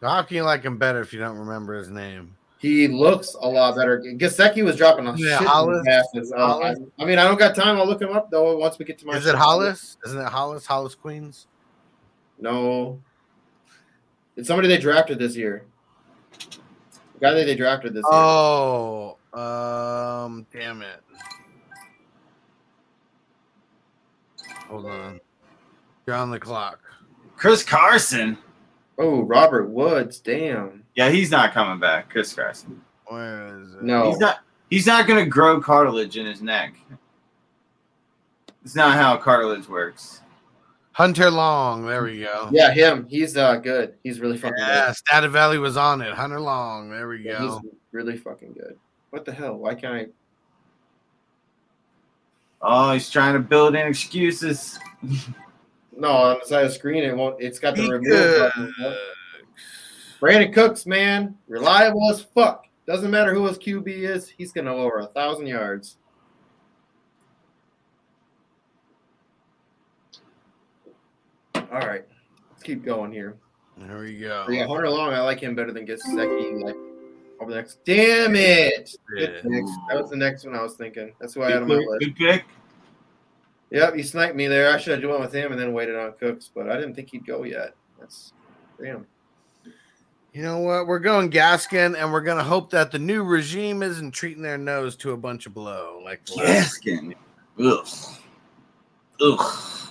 How 0.00 0.22
can 0.22 0.36
you 0.36 0.44
like 0.44 0.62
him 0.62 0.78
better 0.78 1.00
if 1.00 1.12
you 1.12 1.18
don't 1.18 1.38
remember 1.38 1.74
his 1.74 1.90
name? 1.90 2.36
He 2.58 2.86
looks 2.86 3.34
a 3.34 3.48
lot 3.48 3.74
better. 3.74 3.98
Gesicki 4.00 4.64
was 4.64 4.76
dropping 4.76 5.08
a 5.08 5.14
Yeah, 5.16 5.38
shit 5.40 5.48
Hollis? 5.48 5.82
passes. 5.84 6.32
Uh, 6.32 6.36
I, 6.36 6.38
Hollis? 6.46 6.78
I 7.00 7.04
mean, 7.04 7.18
I 7.18 7.24
don't 7.24 7.38
got 7.38 7.56
time. 7.56 7.78
I'll 7.78 7.86
look 7.86 8.00
him 8.00 8.12
up 8.12 8.30
though 8.30 8.56
once 8.58 8.78
we 8.78 8.84
get 8.84 8.96
to 9.00 9.06
my. 9.06 9.16
Is 9.16 9.26
it 9.26 9.34
Hollis? 9.34 9.96
Isn't 10.06 10.20
it 10.20 10.28
Hollis? 10.28 10.66
Hollis 10.66 10.94
Queens? 10.94 11.48
No. 12.38 13.00
It's 14.36 14.48
somebody 14.48 14.68
they 14.68 14.78
drafted 14.78 15.18
this 15.18 15.36
year. 15.36 15.64
The 16.40 17.20
guy 17.20 17.34
that 17.34 17.44
they 17.44 17.54
drafted 17.54 17.94
this 17.94 18.04
year. 18.10 18.20
Oh, 18.20 19.16
um, 19.32 20.46
damn 20.52 20.82
it. 20.82 21.00
Hold 24.68 24.86
on. 24.86 25.20
You're 26.06 26.16
on 26.16 26.30
the 26.30 26.40
clock. 26.40 26.80
Chris 27.36 27.62
Carson. 27.62 28.36
Oh, 28.98 29.22
Robert 29.22 29.68
Woods. 29.68 30.18
Damn. 30.20 30.84
Yeah, 30.94 31.10
he's 31.10 31.30
not 31.30 31.52
coming 31.52 31.78
back. 31.78 32.10
Chris 32.10 32.32
Carson. 32.32 32.80
Where 33.06 33.60
is 33.60 33.74
it? 33.74 33.82
No. 33.82 34.10
He's 34.10 34.18
not. 34.18 34.38
He's 34.70 34.86
not 34.86 35.06
going 35.06 35.22
to 35.22 35.30
grow 35.30 35.60
cartilage 35.60 36.16
in 36.16 36.26
his 36.26 36.42
neck. 36.42 36.74
It's 38.64 38.74
not 38.74 38.94
how 38.94 39.16
cartilage 39.16 39.68
works. 39.68 40.20
Hunter 40.94 41.30
Long. 41.30 41.84
There 41.84 42.04
we 42.04 42.20
go. 42.20 42.48
Yeah, 42.52 42.70
him. 42.72 43.06
He's 43.08 43.36
uh 43.36 43.56
good. 43.56 43.94
He's 44.04 44.20
really 44.20 44.38
fucking 44.38 44.56
good. 44.56 44.66
Yeah, 44.66 44.92
Stata 44.92 45.28
Valley 45.28 45.58
was 45.58 45.76
on 45.76 46.00
it. 46.00 46.14
Hunter 46.14 46.40
Long. 46.40 46.88
There 46.88 47.08
we. 47.08 47.24
Yeah, 47.24 47.38
go. 47.38 47.58
he's 47.62 47.72
really 47.92 48.16
fucking 48.16 48.52
good. 48.52 48.78
What 49.10 49.24
the 49.24 49.32
hell? 49.32 49.56
Why 49.56 49.74
can't 49.74 49.94
I? 49.94 50.06
Oh, 52.62 52.92
he's 52.92 53.10
trying 53.10 53.34
to 53.34 53.40
build 53.40 53.74
in 53.74 53.86
excuses. 53.86 54.78
No, 55.96 56.08
on 56.08 56.38
the 56.40 56.46
side 56.46 56.64
of 56.64 56.70
the 56.70 56.74
screen, 56.74 57.04
it 57.04 57.16
won't. 57.16 57.40
It's 57.40 57.60
got 57.60 57.76
the 57.76 57.82
Be 57.82 57.88
remove 57.92 58.02
good. 58.04 58.50
button. 58.56 58.74
Brandin 60.20 60.52
Cooks, 60.52 60.86
man, 60.86 61.36
reliable 61.46 62.10
as 62.10 62.20
fuck. 62.20 62.66
Doesn't 62.84 63.12
matter 63.12 63.32
who 63.32 63.46
his 63.46 63.58
QB 63.58 63.86
is. 63.86 64.28
He's 64.28 64.50
gonna 64.50 64.72
go 64.72 64.78
over 64.78 64.98
a 64.98 65.06
thousand 65.06 65.46
yards. 65.46 65.98
All 71.72 71.80
right, 71.80 72.04
let's 72.50 72.62
keep 72.62 72.84
going 72.84 73.12
here. 73.12 73.36
There 73.76 74.00
we 74.00 74.18
go. 74.18 74.46
Yeah, 74.48 74.66
Hunter 74.66 74.88
Long, 74.88 75.12
I 75.12 75.20
like 75.20 75.40
him 75.40 75.54
better 75.54 75.72
than 75.72 75.86
Gesicki. 75.86 76.62
Like 76.62 76.76
over 77.40 77.50
the 77.50 77.56
next. 77.56 77.84
Damn 77.84 78.36
it! 78.36 78.94
Yeah. 79.16 79.26
That 79.42 80.00
was 80.00 80.10
the 80.10 80.16
next 80.16 80.44
one 80.44 80.54
I 80.54 80.62
was 80.62 80.74
thinking. 80.74 81.12
That's 81.20 81.36
why 81.36 81.46
I 81.46 81.50
had 81.52 81.62
on 81.62 81.68
my 81.68 81.74
list. 81.74 82.00
good 82.00 82.16
pick. 82.16 82.44
Yep, 83.70 83.96
you 83.96 84.04
sniped 84.04 84.36
me 84.36 84.46
there. 84.46 84.72
I 84.72 84.78
should 84.78 85.02
have 85.02 85.10
went 85.10 85.20
with 85.20 85.34
him 85.34 85.50
and 85.50 85.60
then 85.60 85.72
waited 85.72 85.96
on 85.96 86.12
Cooks, 86.12 86.50
but 86.54 86.70
I 86.70 86.76
didn't 86.76 86.94
think 86.94 87.10
he'd 87.10 87.26
go 87.26 87.42
yet. 87.42 87.74
That's 87.98 88.32
damn. 88.80 89.06
You 90.32 90.42
know 90.42 90.58
what? 90.58 90.86
We're 90.86 91.00
going 91.00 91.30
Gaskin, 91.30 92.00
and 92.00 92.12
we're 92.12 92.20
gonna 92.20 92.44
hope 92.44 92.70
that 92.70 92.92
the 92.92 92.98
new 92.98 93.24
regime 93.24 93.82
isn't 93.82 94.12
treating 94.12 94.42
their 94.42 94.58
nose 94.58 94.96
to 94.96 95.12
a 95.12 95.16
bunch 95.16 95.46
of 95.46 95.54
blow. 95.54 96.00
Like 96.04 96.24
Gaskin. 96.24 97.14
Ugh. 97.58 97.88
Ugh. 99.20 99.83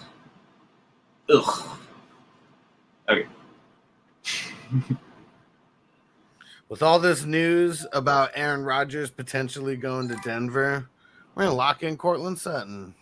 Ugh. 1.29 1.77
Okay. 3.09 3.27
with 6.69 6.81
all 6.81 6.99
this 6.99 7.23
news 7.25 7.85
about 7.93 8.31
Aaron 8.35 8.63
Rodgers 8.63 9.09
potentially 9.09 9.75
going 9.75 10.07
to 10.09 10.15
Denver, 10.23 10.89
we're 11.35 11.43
gonna 11.43 11.55
lock 11.55 11.83
in 11.83 11.97
Courtland 11.97 12.39
Sutton. 12.39 12.95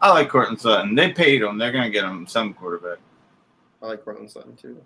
I 0.00 0.10
like 0.10 0.28
Courtland 0.28 0.60
Sutton. 0.60 0.94
They 0.94 1.12
paid 1.12 1.42
him. 1.42 1.58
They're 1.58 1.72
gonna 1.72 1.90
get 1.90 2.04
him 2.04 2.26
some 2.26 2.54
quarterback. 2.54 2.98
I 3.82 3.86
like 3.86 4.04
Courtland 4.04 4.30
Sutton 4.30 4.56
too. 4.56 4.80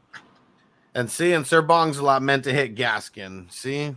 And 0.95 1.11
see, 1.11 1.33
and 1.33 1.47
Sir 1.47 1.63
Bong's 1.63 1.99
a 1.99 2.05
lot 2.05 2.23
meant 2.23 2.45
to 2.45 2.53
hit 2.53 2.75
Gaskin. 2.75 3.51
See, 3.51 3.95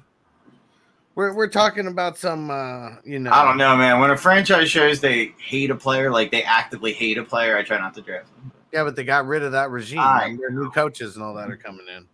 we're 1.15 1.33
we're 1.33 1.49
talking 1.49 1.87
about 1.87 2.17
some, 2.17 2.49
uh, 2.49 2.97
you 3.03 3.19
know, 3.19 3.31
I 3.31 3.43
don't 3.43 3.57
know, 3.57 3.75
man. 3.75 3.99
When 3.99 4.11
a 4.11 4.17
franchise 4.17 4.69
shows 4.69 5.01
they 5.01 5.33
hate 5.37 5.71
a 5.71 5.75
player, 5.75 6.11
like 6.11 6.31
they 6.31 6.43
actively 6.43 6.93
hate 6.93 7.17
a 7.17 7.23
player, 7.23 7.57
I 7.57 7.63
try 7.63 7.77
not 7.77 7.93
to 7.95 8.01
draft 8.01 8.27
them. 8.35 8.51
Yeah, 8.76 8.84
but 8.84 8.97
they 8.97 9.05
got 9.05 9.26
rid 9.26 9.41
of 9.41 9.53
that 9.53 9.71
regime. 9.71 9.99
I 9.99 10.36
their 10.38 10.51
new 10.51 10.69
coaches 10.69 11.15
and 11.15 11.23
all 11.23 11.34
that 11.36 11.49
are 11.49 11.55
coming 11.55 11.86
in. 11.88 12.05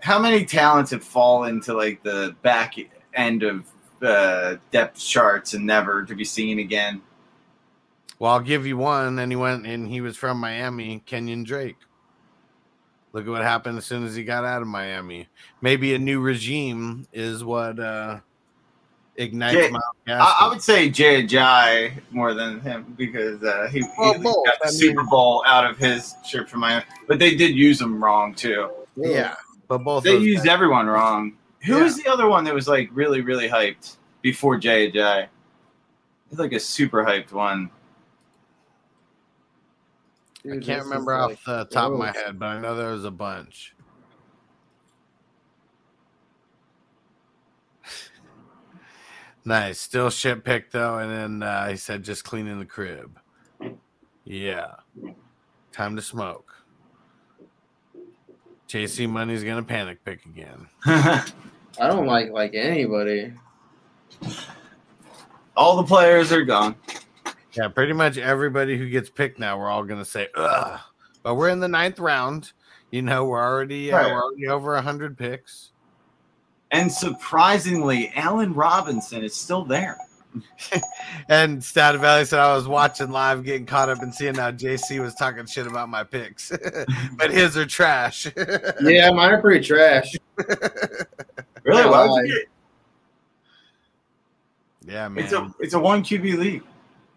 How 0.00 0.18
many 0.18 0.44
talents 0.44 0.90
have 0.90 1.02
fallen 1.02 1.62
to 1.62 1.72
like 1.72 2.02
the 2.02 2.36
back 2.42 2.74
end 3.14 3.42
of 3.42 3.66
uh, 4.02 4.56
depth 4.72 4.98
charts 4.98 5.54
and 5.54 5.64
never 5.64 6.04
to 6.04 6.14
be 6.14 6.24
seen 6.26 6.58
again? 6.58 7.00
Well, 8.18 8.32
I'll 8.32 8.40
give 8.40 8.66
you 8.66 8.76
one. 8.76 9.18
And 9.18 9.32
he 9.32 9.36
went 9.36 9.66
and 9.66 9.88
he 9.88 10.02
was 10.02 10.18
from 10.18 10.38
Miami, 10.38 11.02
Kenyon 11.06 11.42
Drake. 11.42 11.78
Look 13.14 13.24
at 13.24 13.30
what 13.30 13.40
happened 13.40 13.78
as 13.78 13.86
soon 13.86 14.04
as 14.04 14.14
he 14.14 14.24
got 14.24 14.44
out 14.44 14.60
of 14.60 14.68
Miami. 14.68 15.26
Maybe 15.62 15.94
a 15.94 15.98
new 15.98 16.20
regime 16.20 17.06
is 17.14 17.42
what 17.42 17.80
uh 17.80 18.20
ignites 19.18 19.56
Yeah, 19.56 19.68
Miles 19.68 19.84
I, 20.08 20.36
I 20.42 20.48
would 20.48 20.62
say 20.62 20.88
Jay 20.90 21.22
Ajayi 21.24 21.92
more 22.10 22.34
than 22.34 22.60
him 22.60 22.94
because 22.96 23.42
uh, 23.42 23.68
he, 23.72 23.80
he 23.80 23.84
Well, 23.98 24.14
at 24.14 24.22
both. 24.22 24.44
got 24.46 24.58
the 24.60 24.66
I 24.68 24.70
mean- 24.70 24.78
Super 24.78 25.02
Bowl 25.04 25.42
out 25.46 25.68
of 25.68 25.76
his 25.78 26.14
trip 26.28 26.48
from 26.48 26.60
Miami, 26.60 26.84
but 27.08 27.18
they 27.18 27.34
did 27.34 27.54
use 27.54 27.80
him 27.80 28.02
wrong 28.02 28.34
too. 28.34 28.70
yeah, 28.96 29.34
but 29.68 29.78
both 29.78 30.04
They 30.04 30.16
used 30.16 30.44
guys- 30.44 30.52
everyone 30.54 30.86
wrong. 30.86 31.32
Who 31.64 31.76
Yeah. 31.78 31.82
was 31.84 31.96
the 31.96 32.08
other 32.08 32.28
one 32.28 32.44
that 32.44 32.54
was 32.54 32.68
like 32.68 32.88
really, 32.92 33.20
really 33.22 33.48
hyped 33.48 33.96
before 34.22 34.56
Jay 34.58 34.90
Ajayi? 34.90 35.26
It's 36.30 36.38
like 36.40 36.52
a 36.52 36.60
super 36.60 37.04
hyped 37.04 37.32
one. 37.32 37.70
I 40.44 40.58
can't 40.58 40.84
remember 40.84 41.12
is 41.14 41.20
off 41.20 41.30
like 41.30 41.44
the 41.44 41.64
top 41.74 41.92
of 41.92 41.98
my 41.98 42.12
head, 42.12 42.38
but 42.38 42.46
I 42.46 42.60
know 42.60 42.76
there 42.76 42.92
was 42.92 43.04
a 43.04 43.10
bunch. 43.10 43.74
Nice. 49.46 49.80
Still 49.80 50.10
shit 50.10 50.44
pick 50.44 50.70
though, 50.70 50.98
and 50.98 51.10
then 51.10 51.48
uh, 51.48 51.68
he 51.70 51.76
said 51.76 52.02
just 52.02 52.24
cleaning 52.24 52.58
the 52.58 52.66
crib. 52.66 53.18
Yeah. 54.24 54.74
Time 55.72 55.96
to 55.96 56.02
smoke. 56.02 56.52
JC 58.68 59.08
Money's 59.08 59.44
gonna 59.44 59.62
panic 59.62 60.04
pick 60.04 60.24
again. 60.26 60.66
I 60.86 61.22
don't 61.78 62.06
like 62.06 62.30
like 62.30 62.54
anybody. 62.54 63.32
All 65.56 65.76
the 65.76 65.84
players 65.84 66.32
are 66.32 66.44
gone. 66.44 66.74
Yeah, 67.52 67.68
pretty 67.68 67.92
much 67.92 68.18
everybody 68.18 68.76
who 68.76 68.88
gets 68.90 69.08
picked 69.08 69.38
now, 69.38 69.58
we're 69.58 69.70
all 69.70 69.84
gonna 69.84 70.04
say, 70.04 70.28
ugh. 70.34 70.80
But 71.22 71.36
we're 71.36 71.48
in 71.48 71.60
the 71.60 71.68
ninth 71.68 71.98
round. 71.98 72.52
You 72.90 73.02
know, 73.02 73.24
we're 73.26 73.42
already 73.42 73.92
uh, 73.92 73.96
Right. 73.96 74.12
we're 74.12 74.22
already 74.22 74.48
over 74.48 74.80
hundred 74.80 75.16
picks. 75.16 75.70
And 76.76 76.92
surprisingly, 76.92 78.12
Allen 78.14 78.52
Robinson 78.52 79.24
is 79.24 79.34
still 79.34 79.64
there. 79.64 79.96
And 81.30 81.64
Stat 81.64 81.98
Valley 81.98 82.26
said 82.26 82.38
I 82.40 82.54
was 82.54 82.68
watching 82.68 83.10
live, 83.10 83.42
getting 83.44 83.64
caught 83.64 83.88
up 83.88 84.02
and 84.02 84.14
seeing 84.14 84.34
how 84.34 84.50
JC 84.52 85.00
was 85.00 85.14
talking 85.14 85.46
shit 85.46 85.66
about 85.66 85.88
my 85.88 86.04
picks, 86.04 86.52
but 87.16 87.30
his 87.32 87.56
are 87.56 87.64
trash. 87.64 88.26
Yeah, 88.82 89.10
mine 89.12 89.32
are 89.32 89.40
pretty 89.40 89.64
trash. 89.66 90.14
Really? 91.64 91.80
Yeah, 91.82 91.88
Why 91.90 92.02
would 92.02 92.10
why? 92.10 92.22
you 92.22 92.46
get- 94.84 94.92
yeah, 94.92 95.08
man. 95.08 95.24
It's 95.24 95.32
a 95.32 95.52
it's 95.58 95.74
a 95.74 95.80
one 95.80 96.02
QB 96.04 96.38
league. 96.38 96.62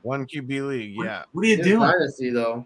One 0.01 0.25
QB 0.25 0.67
league. 0.69 0.95
Yeah. 1.03 1.23
What 1.33 1.43
are 1.43 1.47
you 1.47 1.55
It's 1.57 1.63
doing? 1.67 1.81
dynasty 1.81 2.29
though. 2.31 2.65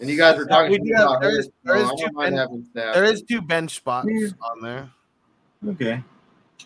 And 0.00 0.08
you 0.10 0.16
guys 0.16 0.38
were 0.38 0.46
talking 0.46 0.72
We 0.72 0.78
do 0.78 0.94
have- 0.94 1.04
about 1.06 1.20
there 1.20 1.38
him. 1.40 1.46
there 1.62 1.76
is 1.76 1.88
I 1.88 1.90
two 1.94 1.96
don't 2.06 2.14
mind 2.14 2.30
ben- 2.30 2.38
having 2.38 2.66
staff. 2.72 2.94
There 2.94 3.04
is 3.04 3.22
two 3.22 3.40
bench 3.42 3.76
spots 3.76 4.08
Yeah. 4.10 4.28
on 4.40 4.60
there. 4.62 4.90
Okay. 5.66 6.02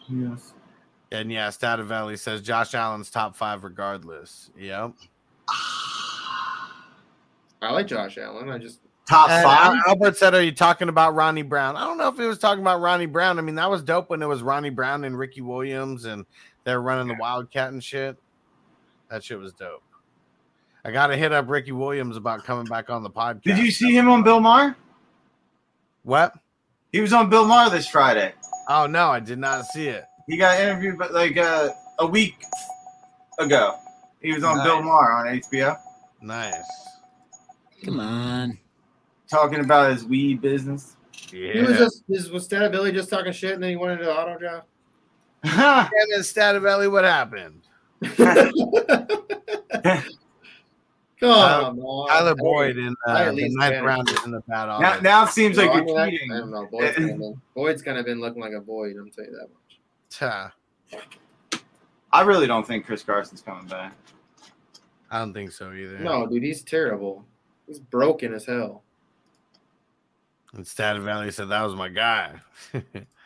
Yes. 0.08 0.54
And 1.10 1.30
yeah, 1.30 1.50
Stat 1.50 1.78
Valley 1.80 2.16
says 2.16 2.40
Josh 2.42 2.74
Allen's 2.74 3.10
top 3.10 3.36
five 3.36 3.64
regardless. 3.64 4.50
Yep. 4.58 4.92
I 7.60 7.70
like 7.70 7.86
Josh 7.86 8.18
Allen. 8.18 8.48
I 8.48 8.58
just 8.58 8.80
Top 9.08 9.28
And 9.28 9.44
five. 9.44 9.78
Albert 9.86 10.16
said, 10.16 10.34
"Are 10.34 10.42
you 10.42 10.52
talking 10.52 10.88
about 10.88 11.14
Ronnie 11.14 11.42
Brown?" 11.42 11.76
I 11.76 11.84
don't 11.84 11.98
know 11.98 12.08
if 12.08 12.16
he 12.16 12.24
was 12.24 12.38
talking 12.38 12.62
about 12.62 12.80
Ronnie 12.80 13.06
Brown. 13.06 13.38
I 13.38 13.42
mean, 13.42 13.56
that 13.56 13.68
was 13.68 13.82
dope 13.82 14.10
when 14.10 14.22
it 14.22 14.26
was 14.26 14.42
Ronnie 14.42 14.70
Brown 14.70 15.04
and 15.04 15.18
Ricky 15.18 15.40
Williams, 15.40 16.04
and 16.04 16.24
they're 16.64 16.80
running 16.80 17.08
the 17.08 17.16
Wildcat 17.20 17.72
and 17.72 17.82
shit. 17.82 18.16
That 19.10 19.24
shit 19.24 19.38
was 19.38 19.52
dope. 19.52 19.82
I 20.84 20.92
got 20.92 21.08
to 21.08 21.16
hit 21.16 21.32
up 21.32 21.48
Ricky 21.48 21.72
Williams 21.72 22.16
about 22.16 22.44
coming 22.44 22.64
back 22.64 22.90
on 22.90 23.02
the 23.02 23.10
podcast. 23.10 23.42
Did 23.42 23.58
you 23.58 23.70
see 23.70 23.94
him 23.96 24.08
on 24.08 24.22
Bill 24.22 24.40
Maher? 24.40 24.76
what? 26.04 26.34
He 26.92 27.00
was 27.00 27.12
on 27.12 27.28
Bill 27.28 27.44
Maher 27.44 27.70
this 27.70 27.88
Friday. 27.88 28.32
Oh 28.68 28.86
no, 28.86 29.08
I 29.08 29.20
did 29.20 29.38
not 29.38 29.64
see 29.66 29.88
it. 29.88 30.04
He 30.28 30.36
got 30.36 30.60
interviewed, 30.60 30.98
but 30.98 31.12
like 31.12 31.36
uh, 31.36 31.70
a 31.98 32.06
week 32.06 32.44
ago. 33.38 33.76
He 34.20 34.32
was 34.32 34.44
on 34.44 34.58
Nice. 34.58 34.66
Bill 34.66 34.82
Maher 34.82 35.12
on 35.12 35.26
HBO 35.40 35.76
Nice. 36.20 36.54
Come 37.84 37.98
on. 37.98 38.58
talking 39.28 39.60
about 39.60 39.90
his 39.90 40.04
weed 40.04 40.40
business. 40.40 40.96
Yeah. 41.32 41.52
he 41.54 41.62
was 41.62 41.78
just 41.78 42.04
his 42.08 42.30
was 42.30 42.44
Stat 42.44 42.70
Billy 42.70 42.92
just 42.92 43.10
talking 43.10 43.32
shit 43.32 43.54
and 43.54 43.62
then 43.62 43.70
he 43.70 43.76
went 43.76 43.92
into 43.92 44.04
the 44.04 44.14
auto 44.16 44.38
draft. 44.38 44.66
Damn 45.44 45.88
it, 45.92 46.20
Stativelli, 46.20 46.90
what 46.90 47.04
happened? 47.04 47.62
Come 51.22 51.30
Tyler- 51.34 51.64
on, 51.64 51.76
man. 51.76 52.06
Tyler 52.08 52.34
Hey, 52.36 52.42
Boyd 52.42 52.76
in 52.78 52.94
uh, 53.06 53.24
the 53.26 53.32
least 53.32 53.56
ninth 53.56 53.74
can. 53.74 53.84
round 53.84 54.08
is 54.10 54.24
in 54.24 54.30
the 54.32 54.40
bad 54.40 54.66
now, 54.80 55.00
now 55.00 55.24
it 55.24 55.30
seems 55.30 55.56
like 55.56 55.70
I 55.70 55.82
you're 55.84 55.98
I- 55.98 56.10
cheating. 56.10 56.32
I 56.32 56.38
don't 56.38 56.50
know. 56.50 56.66
Boyd's 56.70 56.96
kind, 56.96 57.10
of 57.10 57.18
been, 57.18 57.40
Boyd's 57.54 57.82
kind 57.82 57.98
of 57.98 58.04
been 58.04 58.20
looking 58.20 58.42
like 58.42 58.52
a 58.52 58.60
Boyd. 58.60 58.96
I'm 58.96 59.10
telling 59.10 59.30
you 59.30 59.36
that 59.38 59.48
much. 59.48 59.80
Ta. 60.10 60.52
I 62.12 62.20
really 62.22 62.46
don't 62.46 62.66
think 62.66 62.84
Chris 62.84 63.02
Carson's 63.02 63.40
coming 63.40 63.66
back. 63.66 63.94
I 65.10 65.20
don't 65.20 65.32
think 65.32 65.52
so 65.52 65.72
either. 65.72 65.98
No, 65.98 66.26
dude, 66.26 66.42
he's 66.42 66.62
terrible. 66.62 67.24
He's 67.66 67.78
broken 67.78 68.34
as 68.34 68.44
hell. 68.46 68.82
And 70.54 70.64
Stativelli 70.64 71.32
said 71.32 71.48
that 71.48 71.62
was 71.62 71.74
my 71.74 71.88
guy. 71.88 72.32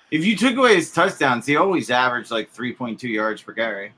If 0.09 0.24
you 0.24 0.36
took 0.36 0.57
away 0.57 0.76
his 0.76 0.92
touchdowns, 0.92 1.47
he 1.47 1.57
always 1.57 1.90
averaged 1.90 2.30
like 2.30 2.55
3.2 2.55 3.03
yards 3.03 3.42
per 3.42 3.53
carry. 3.53 3.92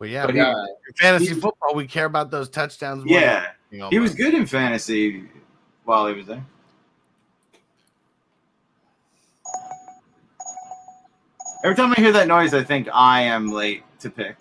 But 0.00 0.08
yeah, 0.08 0.24
But 0.24 0.34
we, 0.34 0.40
he- 0.40 0.44
God. 0.46 0.66
fantasy 0.98 1.34
he- 1.34 1.40
football, 1.40 1.74
we 1.74 1.86
care 1.86 2.06
about 2.06 2.30
those 2.30 2.48
touchdowns. 2.48 3.04
more 3.04 3.20
than 3.20 3.22
Yeah, 3.28 3.46
anything 3.70 3.90
he 3.90 3.98
was 3.98 4.14
good 4.14 4.32
in 4.34 4.46
fantasy 4.46 5.24
while 5.84 6.08
he 6.08 6.14
was 6.14 6.26
there. 6.26 6.44
Every 11.62 11.76
time 11.76 11.92
I 11.92 12.00
hear 12.00 12.12
that 12.12 12.26
noise, 12.26 12.54
I 12.54 12.64
think 12.64 12.88
I 12.92 13.20
am 13.22 13.48
late 13.48 13.82
to 14.00 14.08
pick. 14.10 14.36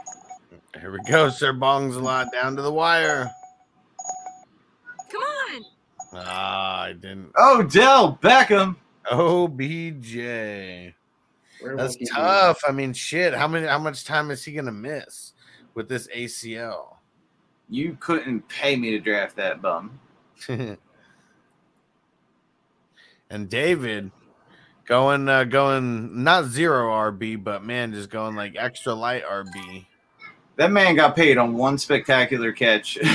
Here 0.80 0.92
we 0.94 1.00
go, 1.10 1.30
Sir 1.30 1.52
Bong's 1.52 1.98
a 1.98 2.00
lot 2.00 2.32
down 2.32 2.56
to 2.56 2.62
the 2.62 2.72
wire. 2.72 3.30
Come 5.12 5.22
on. 5.22 5.66
Ah, 6.14 6.82
I 6.84 6.94
didn't. 6.94 7.32
Oh, 7.38 7.64
Dell 7.64 8.18
Beckham. 8.22 8.78
OBJ. 9.12 10.16
Where 11.60 11.76
That's 11.76 11.96
will 11.96 12.00
he 12.00 12.06
tough. 12.06 12.62
I 12.66 12.72
mean, 12.72 12.94
shit. 12.94 13.34
How 13.34 13.48
many? 13.50 13.68
How 13.68 13.80
much 13.80 14.06
time 14.06 14.32
is 14.32 14.46
he 14.46 14.54
gonna 14.54 14.72
miss 14.72 15.34
with 15.80 15.88
this 15.88 16.10
ACL? 16.10 16.98
You 17.70 17.96
couldn't 18.02 18.46
pay 18.50 18.76
me 18.76 18.92
to 18.92 19.00
draft 19.00 19.38
that 19.38 19.62
bum. 19.62 19.98
and 20.50 20.78
David 23.48 24.12
going, 24.86 25.30
uh, 25.30 25.46
going 25.46 26.22
not 26.22 26.48
zero 26.48 26.90
RB, 26.90 27.42
but 27.42 27.64
man, 27.64 27.94
just 27.94 28.10
going 28.10 28.36
like 28.36 28.58
extra 28.58 28.94
light 28.94 29.24
RB. 29.24 29.86
That 30.58 30.74
man 30.74 30.98
got 30.98 31.16
paid 31.16 31.38
on 31.38 31.54
one 31.54 31.78
spectacular 31.78 32.52
catch. 32.52 32.98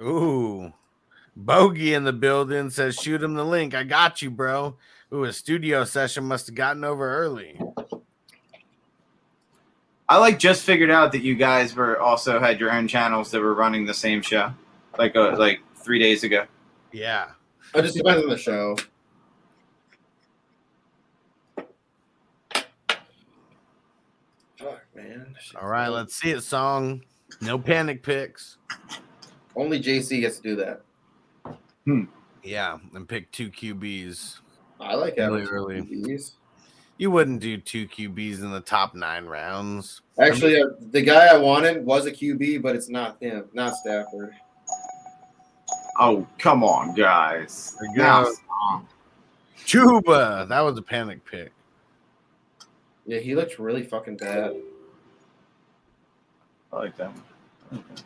Ooh, 0.00 0.72
Bogey 1.36 1.92
in 1.92 2.04
the 2.04 2.14
building 2.14 2.70
says, 2.70 2.96
"Shoot 2.96 3.22
him 3.22 3.34
the 3.34 3.44
link. 3.44 3.74
I 3.74 3.82
got 3.82 4.22
you, 4.22 4.30
bro." 4.30 4.76
Ooh, 5.12 5.24
a 5.24 5.32
studio 5.34 5.84
session 5.84 6.24
must 6.24 6.46
have 6.46 6.54
gotten 6.54 6.84
over 6.84 7.18
early. 7.18 7.60
I 10.10 10.18
like 10.18 10.40
just 10.40 10.64
figured 10.64 10.90
out 10.90 11.12
that 11.12 11.22
you 11.22 11.36
guys 11.36 11.76
were 11.76 12.00
also 12.00 12.40
had 12.40 12.58
your 12.58 12.72
own 12.72 12.88
channels 12.88 13.30
that 13.30 13.40
were 13.40 13.54
running 13.54 13.86
the 13.86 13.94
same 13.94 14.22
show. 14.22 14.52
like 14.98 15.14
uh, 15.14 15.36
like 15.38 15.60
three 15.76 16.00
days 16.00 16.24
ago. 16.24 16.46
Yeah. 16.90 17.28
It 17.76 17.82
just 17.82 17.96
depends 17.96 18.24
on 18.24 18.28
the 18.28 18.36
show. 18.36 18.76
Fuck, 24.58 24.82
man. 24.96 25.36
All 25.60 25.68
right, 25.68 25.86
let's 25.86 26.16
see 26.16 26.30
it. 26.32 26.40
Song. 26.42 27.02
No 27.40 27.56
panic 27.56 28.02
picks. 28.02 28.56
Only 29.54 29.80
JC 29.80 30.20
gets 30.22 30.38
to 30.38 30.42
do 30.42 30.56
that. 30.56 30.80
Hmm. 31.84 32.04
Yeah, 32.42 32.78
and 32.94 33.08
pick 33.08 33.30
two 33.30 33.48
QBs. 33.48 34.40
I 34.80 34.96
like 34.96 35.18
having 35.18 35.44
Really 35.44 35.82
two 35.82 36.02
QBs. 36.02 36.32
You 37.00 37.10
wouldn't 37.10 37.40
do 37.40 37.56
two 37.56 37.88
QBs 37.88 38.42
in 38.42 38.50
the 38.50 38.60
top 38.60 38.94
nine 38.94 39.24
rounds. 39.24 40.02
Actually, 40.20 40.60
uh, 40.60 40.66
the 40.90 41.00
guy 41.00 41.28
I 41.34 41.38
wanted 41.38 41.82
was 41.82 42.04
a 42.04 42.12
QB, 42.12 42.60
but 42.60 42.76
it's 42.76 42.90
not 42.90 43.16
him, 43.22 43.46
not 43.54 43.74
Stafford. 43.76 44.34
Oh 45.98 46.26
come 46.38 46.62
on, 46.62 46.94
guys! 46.94 47.74
There 47.80 47.96
Now 47.96 48.30
Chuba. 49.64 50.46
That 50.46 50.60
was 50.60 50.76
a 50.76 50.82
panic 50.82 51.24
pick. 51.24 51.52
Yeah, 53.06 53.20
he 53.20 53.34
looks 53.34 53.58
really 53.58 53.82
fucking 53.82 54.18
bad. 54.18 54.56
I 56.70 56.76
like 56.76 56.98
that. 56.98 57.12
One. 57.12 57.82
Okay. 57.90 58.02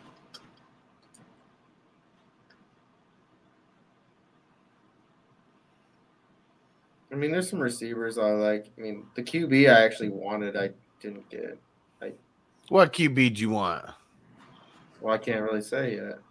I 7.15 7.17
mean, 7.17 7.31
there's 7.31 7.49
some 7.49 7.61
receivers 7.61 8.19
I 8.19 8.33
like. 8.33 8.67
I 8.77 8.81
mean, 8.81 9.07
the 9.15 9.23
QB 9.23 9.71
I 9.73 9.85
actually 9.85 10.09
wanted, 10.09 10.57
I 10.57 10.71
didn't 11.01 11.29
get. 11.31 11.59
What 12.71 12.93
QB 12.95 13.35
do 13.37 13.41
you 13.43 13.51
want? 13.51 13.85
Well, 15.01 15.15
I 15.15 15.19
can't 15.19 15.43
really 15.43 15.63
say 15.63 15.97
yet. 15.97 16.19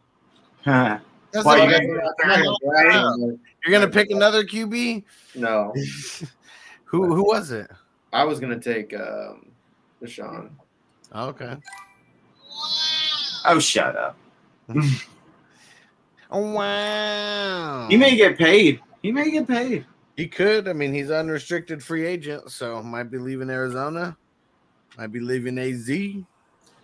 Huh. 0.65 0.97
That's 1.31 1.45
Why 1.45 1.57
you 1.57 1.63
right. 1.63 1.87
guys- 1.87 2.11
I'm 2.23 2.29
not 2.29 2.37
gonna 2.43 2.57
brag 2.65 2.95
on 2.95 3.21
it. 3.23 3.39
You're 3.65 3.79
gonna 3.79 3.91
pick 3.91 4.09
another 4.11 4.43
QB? 4.45 5.03
No, 5.35 5.73
Who 6.85 7.13
who 7.13 7.25
was 7.25 7.51
it? 7.51 7.69
I 8.13 8.23
was 8.23 8.39
gonna 8.39 8.59
take 8.59 8.93
um, 8.93 9.47
Deshaun. 10.01 10.51
Okay. 11.13 11.55
Oh, 13.45 13.59
shut 13.59 13.95
up. 13.97 14.17
Oh 16.31 16.51
wow. 16.53 17.87
He 17.89 17.97
may 17.97 18.15
get 18.15 18.37
paid. 18.39 18.79
He 19.03 19.11
may 19.11 19.29
get 19.29 19.47
paid. 19.47 19.85
He 20.15 20.27
could. 20.27 20.67
I 20.67 20.73
mean, 20.73 20.93
he's 20.93 21.09
unrestricted 21.09 21.83
free 21.83 22.05
agent, 22.05 22.51
so 22.51 22.81
might 22.83 23.09
be 23.09 23.17
leaving 23.17 23.49
Arizona. 23.49 24.15
Might 24.97 25.11
be 25.11 25.19
leaving 25.19 25.57
AZ. 25.57 25.89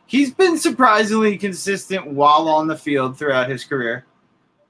He's 0.08 0.34
been 0.34 0.58
surprisingly 0.58 1.38
consistent 1.38 2.08
while 2.08 2.48
on 2.48 2.66
the 2.66 2.76
field 2.76 3.18
throughout 3.18 3.48
his 3.48 3.64
career, 3.64 4.08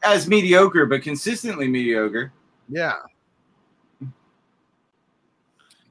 as 0.03 0.27
mediocre, 0.27 0.85
but 0.85 1.01
consistently 1.01 1.69
mediocre. 1.69 2.33
Yeah. 2.67 2.95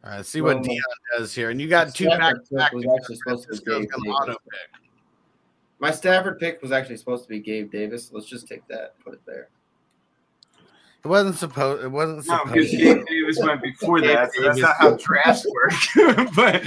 All 0.04 0.14
right, 0.14 0.26
see 0.26 0.42
what 0.42 0.62
Dion 0.62 0.82
does 1.16 1.34
here. 1.34 1.50
And 1.50 1.60
you 1.60 1.68
got 1.68 1.94
two 1.94 2.06
back 2.08 2.34
to 2.44 2.54
back. 2.54 2.72
pick 2.72 2.74
was 2.74 2.86
actually 2.98 3.16
supposed 3.16 3.42
to 3.44 3.48
be 3.48 3.56
Francisco's 3.56 3.80
Gabe 3.80 3.90
gonna 3.90 4.10
auto 4.10 4.26
Davis. 4.26 4.42
pick. 4.50 4.80
My 5.80 5.90
Stafford 5.90 6.38
pick 6.38 6.60
was 6.62 6.72
actually 6.72 6.98
supposed 6.98 7.24
to 7.24 7.28
be 7.28 7.40
Gabe 7.40 7.70
Davis. 7.70 8.10
Let's 8.12 8.26
just 8.26 8.46
take 8.46 8.66
that, 8.68 8.98
put 9.02 9.14
it 9.14 9.20
there. 9.26 9.48
It 11.05 11.09
wasn't 11.09 11.36
supposed. 11.36 11.84
It 11.84 11.88
wasn't 11.88 12.24
supposed. 12.24 12.46
No, 12.46 12.53
supposed. 12.53 12.70
because 12.72 12.94
Gabe 12.96 13.07
Davis 13.07 13.38
went 13.40 13.62
before 13.62 14.01
that, 14.01 14.32
so 14.34 14.42
that's 14.42 14.59
not 14.59 14.74
how 14.78 14.96
drafts 14.96 15.46
work. 15.46 15.72
but 16.34 16.64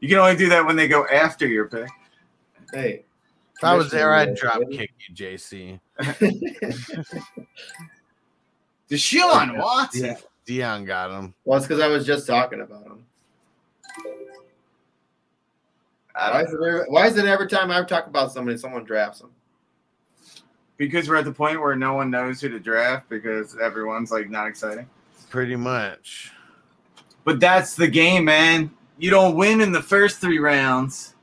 you 0.00 0.08
can 0.08 0.18
only 0.18 0.36
do 0.36 0.48
that 0.48 0.66
when 0.66 0.76
they 0.76 0.88
go 0.88 1.06
after 1.06 1.46
your 1.46 1.68
pick. 1.68 1.88
Hey, 2.72 3.04
if 3.56 3.62
I 3.64 3.74
was 3.74 3.90
there, 3.90 4.12
I'd 4.12 4.36
Commissioner, 4.36 4.50
drop 4.50 4.60
baby. 4.60 4.76
kick 4.76 4.90
you, 5.08 5.14
JC. 5.14 5.80
Deshaun 8.90 9.56
Watson. 9.56 10.04
Yeah. 10.04 10.16
Dion 10.46 10.84
got 10.84 11.10
him. 11.10 11.34
Well, 11.44 11.56
it's 11.56 11.66
because 11.66 11.80
I 11.80 11.86
was 11.86 12.04
just 12.04 12.26
talking 12.26 12.60
about 12.60 12.84
him. 12.84 13.06
Why 16.14 16.42
is, 16.42 16.52
it 16.52 16.54
every, 16.54 16.84
why 16.88 17.06
is 17.06 17.16
it 17.16 17.24
every 17.24 17.48
time 17.48 17.70
I 17.70 17.82
talk 17.82 18.06
about 18.06 18.30
somebody, 18.30 18.56
someone 18.56 18.84
drafts 18.84 19.20
them? 19.20 19.30
Because 20.76 21.08
we're 21.08 21.16
at 21.16 21.24
the 21.24 21.32
point 21.32 21.60
where 21.60 21.76
no 21.76 21.94
one 21.94 22.10
knows 22.10 22.40
who 22.40 22.48
to 22.48 22.60
draft 22.60 23.08
because 23.08 23.56
everyone's 23.58 24.10
like 24.10 24.28
not 24.30 24.46
exciting. 24.46 24.88
Pretty 25.30 25.56
much. 25.56 26.32
But 27.24 27.40
that's 27.40 27.74
the 27.74 27.88
game, 27.88 28.24
man. 28.26 28.70
You 28.98 29.10
don't 29.10 29.36
win 29.36 29.60
in 29.60 29.72
the 29.72 29.82
first 29.82 30.20
three 30.20 30.38
rounds. 30.38 31.14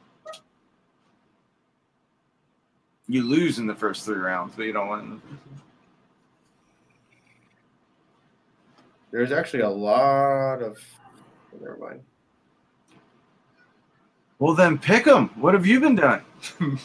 You 3.07 3.23
lose 3.23 3.59
in 3.59 3.67
the 3.67 3.75
first 3.75 4.05
three 4.05 4.15
rounds, 4.17 4.53
but 4.55 4.63
you 4.63 4.73
don't 4.73 4.89
win. 4.89 5.21
There's 9.11 9.31
actually 9.31 9.63
a 9.63 9.69
lot 9.69 10.61
of. 10.61 10.79
Never 11.59 11.77
mind. 11.77 12.01
Well, 14.39 14.55
then 14.55 14.77
pick 14.77 15.05
them. 15.05 15.29
What 15.35 15.53
have 15.53 15.65
you 15.67 15.79
been 15.79 15.95
doing? 15.95 16.21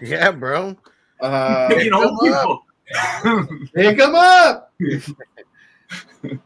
Yeah, 0.00 0.30
bro. 0.30 0.76
Uh, 1.20 1.68
Picking 1.68 1.92
old 1.92 2.18
them 2.22 2.32
up. 2.34 2.62
people. 3.32 3.68
pick 3.74 3.98
them 3.98 4.14
up. 4.14 4.72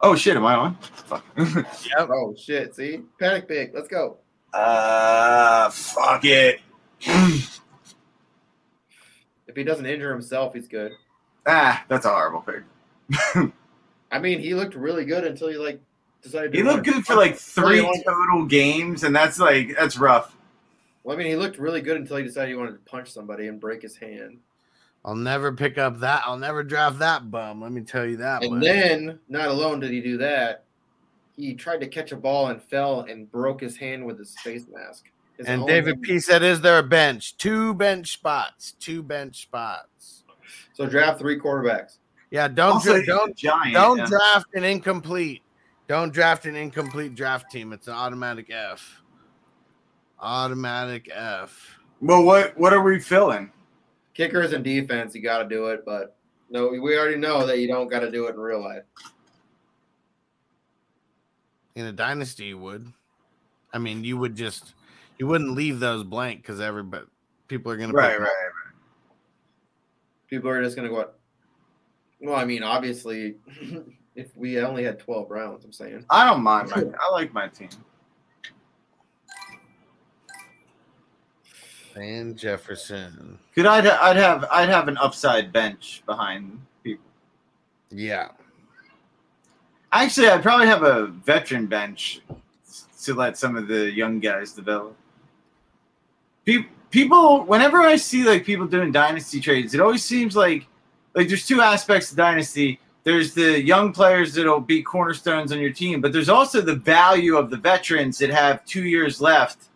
oh 0.00 0.14
shit, 0.16 0.36
am 0.36 0.44
I 0.46 0.54
on? 0.54 0.74
Fuck. 0.76 1.24
Yep. 1.36 2.08
Oh 2.10 2.34
shit! 2.36 2.74
See, 2.74 3.00
panic 3.18 3.48
pick. 3.48 3.72
Let's 3.74 3.88
go. 3.88 4.18
uh, 4.52 5.70
fuck 5.70 6.24
it. 6.24 6.60
If 9.46 9.56
he 9.56 9.64
doesn't 9.64 9.84
injure 9.86 10.12
himself, 10.12 10.54
he's 10.54 10.68
good. 10.68 10.92
ah, 11.44 11.84
that's 11.88 12.06
a 12.06 12.08
horrible 12.08 12.40
pick. 12.42 12.62
I 14.12 14.18
mean, 14.20 14.38
he 14.38 14.54
looked 14.54 14.76
really 14.76 15.04
good 15.04 15.24
until 15.24 15.48
he 15.48 15.56
like 15.56 15.80
decided. 16.22 16.52
to 16.52 16.56
He 16.58 16.62
looked 16.62 16.84
good 16.84 17.04
for 17.04 17.16
like 17.16 17.34
three 17.36 17.80
total 18.06 18.44
games, 18.46 19.02
and 19.02 19.14
that's 19.14 19.40
like 19.40 19.74
that's 19.76 19.98
rough. 19.98 20.36
Well, 21.02 21.16
I 21.16 21.18
mean, 21.18 21.28
he 21.28 21.36
looked 21.36 21.58
really 21.58 21.80
good 21.80 21.96
until 21.96 22.16
he 22.18 22.24
decided 22.24 22.50
he 22.50 22.56
wanted 22.56 22.72
to 22.72 22.90
punch 22.90 23.10
somebody 23.10 23.46
and 23.48 23.58
break 23.60 23.82
his 23.82 23.96
hand. 23.96 24.38
I'll 25.04 25.14
never 25.14 25.52
pick 25.52 25.78
up 25.78 25.98
that. 26.00 26.22
I'll 26.26 26.36
never 26.38 26.62
draft 26.62 26.98
that 26.98 27.30
bum. 27.30 27.62
Let 27.62 27.72
me 27.72 27.80
tell 27.80 28.04
you 28.04 28.18
that. 28.18 28.42
And 28.42 28.56
much. 28.56 28.62
then, 28.62 29.18
not 29.28 29.48
alone 29.48 29.80
did 29.80 29.90
he 29.92 30.00
do 30.02 30.18
that, 30.18 30.64
he 31.36 31.54
tried 31.54 31.80
to 31.80 31.86
catch 31.88 32.12
a 32.12 32.16
ball 32.16 32.48
and 32.48 32.62
fell 32.62 33.00
and 33.02 33.30
broke 33.32 33.62
his 33.62 33.76
hand 33.78 34.04
with 34.04 34.18
his 34.18 34.36
face 34.40 34.66
mask. 34.70 35.06
His 35.38 35.46
and 35.46 35.66
David. 35.66 36.02
P 36.02 36.18
said, 36.18 36.42
"Is 36.42 36.60
there 36.60 36.78
a 36.78 36.82
bench? 36.82 37.38
Two 37.38 37.72
bench 37.72 38.12
spots. 38.12 38.72
Two 38.78 39.02
bench 39.02 39.40
spots. 39.40 40.24
So 40.74 40.86
draft 40.86 41.18
three 41.18 41.38
quarterbacks. 41.40 41.96
Yeah, 42.30 42.46
don't 42.48 42.74
Also, 42.74 42.90
dra- 42.90 42.98
he's 43.00 43.08
a 43.08 43.12
don't 43.12 43.36
giant. 43.36 43.72
don't 43.74 43.98
yeah. 43.98 44.06
draft 44.06 44.46
an 44.54 44.64
incomplete. 44.64 45.40
Don't 45.88 46.12
draft 46.12 46.44
an 46.44 46.56
incomplete 46.56 47.14
draft 47.14 47.50
team. 47.50 47.72
It's 47.72 47.88
an 47.88 47.94
automatic 47.94 48.50
F. 48.50 48.99
Automatic 50.20 51.10
F. 51.12 51.78
Well, 52.00 52.22
what 52.22 52.56
what 52.58 52.72
are 52.72 52.82
we 52.82 52.98
filling? 52.98 53.50
Kickers 54.14 54.52
and 54.52 54.64
defense, 54.64 55.14
you 55.14 55.22
got 55.22 55.38
to 55.42 55.48
do 55.48 55.66
it, 55.66 55.84
but 55.84 56.16
no, 56.50 56.68
we 56.68 56.98
already 56.98 57.16
know 57.16 57.46
that 57.46 57.58
you 57.58 57.68
don't 57.68 57.88
got 57.88 58.00
to 58.00 58.10
do 58.10 58.26
it 58.26 58.34
in 58.34 58.40
real 58.40 58.60
life. 58.62 58.82
In 61.74 61.86
a 61.86 61.92
dynasty, 61.92 62.46
you 62.46 62.58
would. 62.58 62.92
I 63.72 63.78
mean, 63.78 64.04
you 64.04 64.18
would 64.18 64.34
just 64.34 64.74
you 65.18 65.26
wouldn't 65.26 65.54
leave 65.54 65.80
those 65.80 66.02
blank 66.02 66.42
because 66.42 66.60
everybody 66.60 67.06
people 67.48 67.70
are 67.72 67.76
gonna 67.76 67.92
Right, 67.92 68.12
pick- 68.12 68.20
right. 68.20 68.52
People 70.28 70.50
are 70.50 70.62
just 70.62 70.76
gonna 70.76 70.88
go. 70.88 71.10
Well, 72.20 72.36
I 72.36 72.44
mean, 72.44 72.62
obviously, 72.62 73.36
if 74.14 74.36
we 74.36 74.60
only 74.60 74.84
had 74.84 74.98
twelve 74.98 75.30
rounds, 75.30 75.64
I'm 75.64 75.72
saying. 75.72 76.04
I 76.10 76.28
don't 76.28 76.42
mind 76.42 76.70
my. 76.70 76.84
I 77.00 77.10
like 77.12 77.32
my 77.32 77.48
team. 77.48 77.70
Van 81.94 82.36
Jefferson. 82.36 83.38
Could 83.54 83.66
I'd 83.66 83.86
I'd 83.86 84.16
have 84.16 84.44
I'd 84.50 84.68
have 84.68 84.88
an 84.88 84.96
upside 84.98 85.52
bench 85.52 86.02
behind 86.06 86.60
people. 86.82 87.04
Yeah. 87.90 88.28
Actually, 89.92 90.28
I'd 90.28 90.42
probably 90.42 90.66
have 90.66 90.82
a 90.82 91.06
veteran 91.08 91.66
bench 91.66 92.20
to 93.02 93.14
let 93.14 93.36
some 93.36 93.56
of 93.56 93.66
the 93.66 93.90
young 93.90 94.20
guys 94.20 94.52
develop. 94.52 94.96
Pe- 96.44 96.66
People, 96.90 97.44
whenever 97.44 97.78
I 97.82 97.94
see 97.94 98.24
like 98.24 98.44
people 98.44 98.66
doing 98.66 98.90
dynasty 98.90 99.40
trades, 99.40 99.74
it 99.74 99.80
always 99.80 100.04
seems 100.04 100.34
like 100.34 100.66
like 101.14 101.28
there's 101.28 101.46
two 101.46 101.60
aspects 101.60 102.10
to 102.10 102.16
dynasty. 102.16 102.80
There's 103.04 103.32
the 103.32 103.62
young 103.62 103.92
players 103.92 104.34
that'll 104.34 104.60
be 104.60 104.82
cornerstones 104.82 105.52
on 105.52 105.58
your 105.60 105.72
team, 105.72 106.00
but 106.00 106.12
there's 106.12 106.28
also 106.28 106.60
the 106.60 106.74
value 106.74 107.36
of 107.36 107.48
the 107.48 107.56
veterans 107.56 108.18
that 108.18 108.30
have 108.30 108.64
two 108.64 108.82
years 108.84 109.20
left 109.20 109.68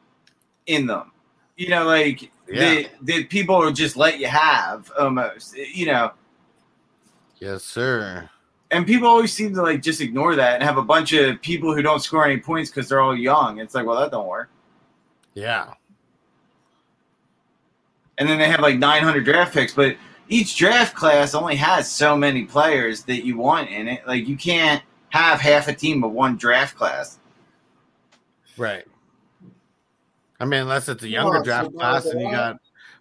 in 0.66 0.86
them. 0.86 1.10
You 1.56 1.68
know, 1.68 1.84
like 1.84 2.30
Yeah. 2.48 2.60
that 2.74 2.90
that 3.02 3.28
people 3.30 3.58
will 3.58 3.72
just 3.72 3.96
let 3.96 4.18
you 4.18 4.26
have 4.26 4.90
almost. 4.98 5.56
You 5.56 5.86
know, 5.86 6.12
Yes, 7.38 7.62
sir. 7.64 8.28
and 8.70 8.86
people 8.86 9.06
always 9.08 9.32
seem 9.32 9.54
to 9.54 9.62
like 9.62 9.82
just 9.82 10.00
ignore 10.00 10.34
that 10.36 10.54
and 10.54 10.62
have 10.62 10.78
a 10.78 10.82
bunch 10.82 11.12
of 11.12 11.40
people 11.42 11.74
who 11.74 11.82
don't 11.82 12.00
score 12.00 12.24
any 12.24 12.38
points 12.40 12.70
because 12.70 12.88
they're 12.88 13.00
all 13.00 13.16
young. 13.16 13.58
It's 13.58 13.74
like, 13.74 13.86
well, 13.86 14.00
that 14.00 14.10
don't 14.10 14.26
work. 14.26 14.50
Yeah. 15.34 15.74
and 18.18 18.28
then 18.28 18.38
they 18.38 18.48
have 18.48 18.60
like 18.60 18.78
900 18.78 19.24
draft 19.24 19.52
picks, 19.52 19.74
but 19.74 19.96
each 20.28 20.56
draft 20.56 20.94
class 20.94 21.34
only 21.34 21.56
has 21.56 21.90
so 21.90 22.16
many 22.16 22.44
players 22.44 23.02
that 23.04 23.24
you 23.26 23.36
want 23.36 23.68
in 23.70 23.88
it. 23.88 24.06
Like 24.06 24.28
you 24.28 24.36
can't 24.36 24.82
have 25.08 25.40
half 25.40 25.66
a 25.66 25.74
team 25.74 26.04
of 26.04 26.12
one 26.12 26.36
draft 26.36 26.76
class. 26.76 27.18
Right. 28.56 28.84
I 30.40 30.44
mean, 30.44 30.62
unless 30.62 30.88
it's 30.88 31.02
a 31.02 31.08
younger 31.08 31.34
Well, 31.34 31.42
draft 31.42 31.74
class 31.74 32.06
and 32.06 32.20
you 32.20 32.30
got 32.30 32.56
a 32.56 32.58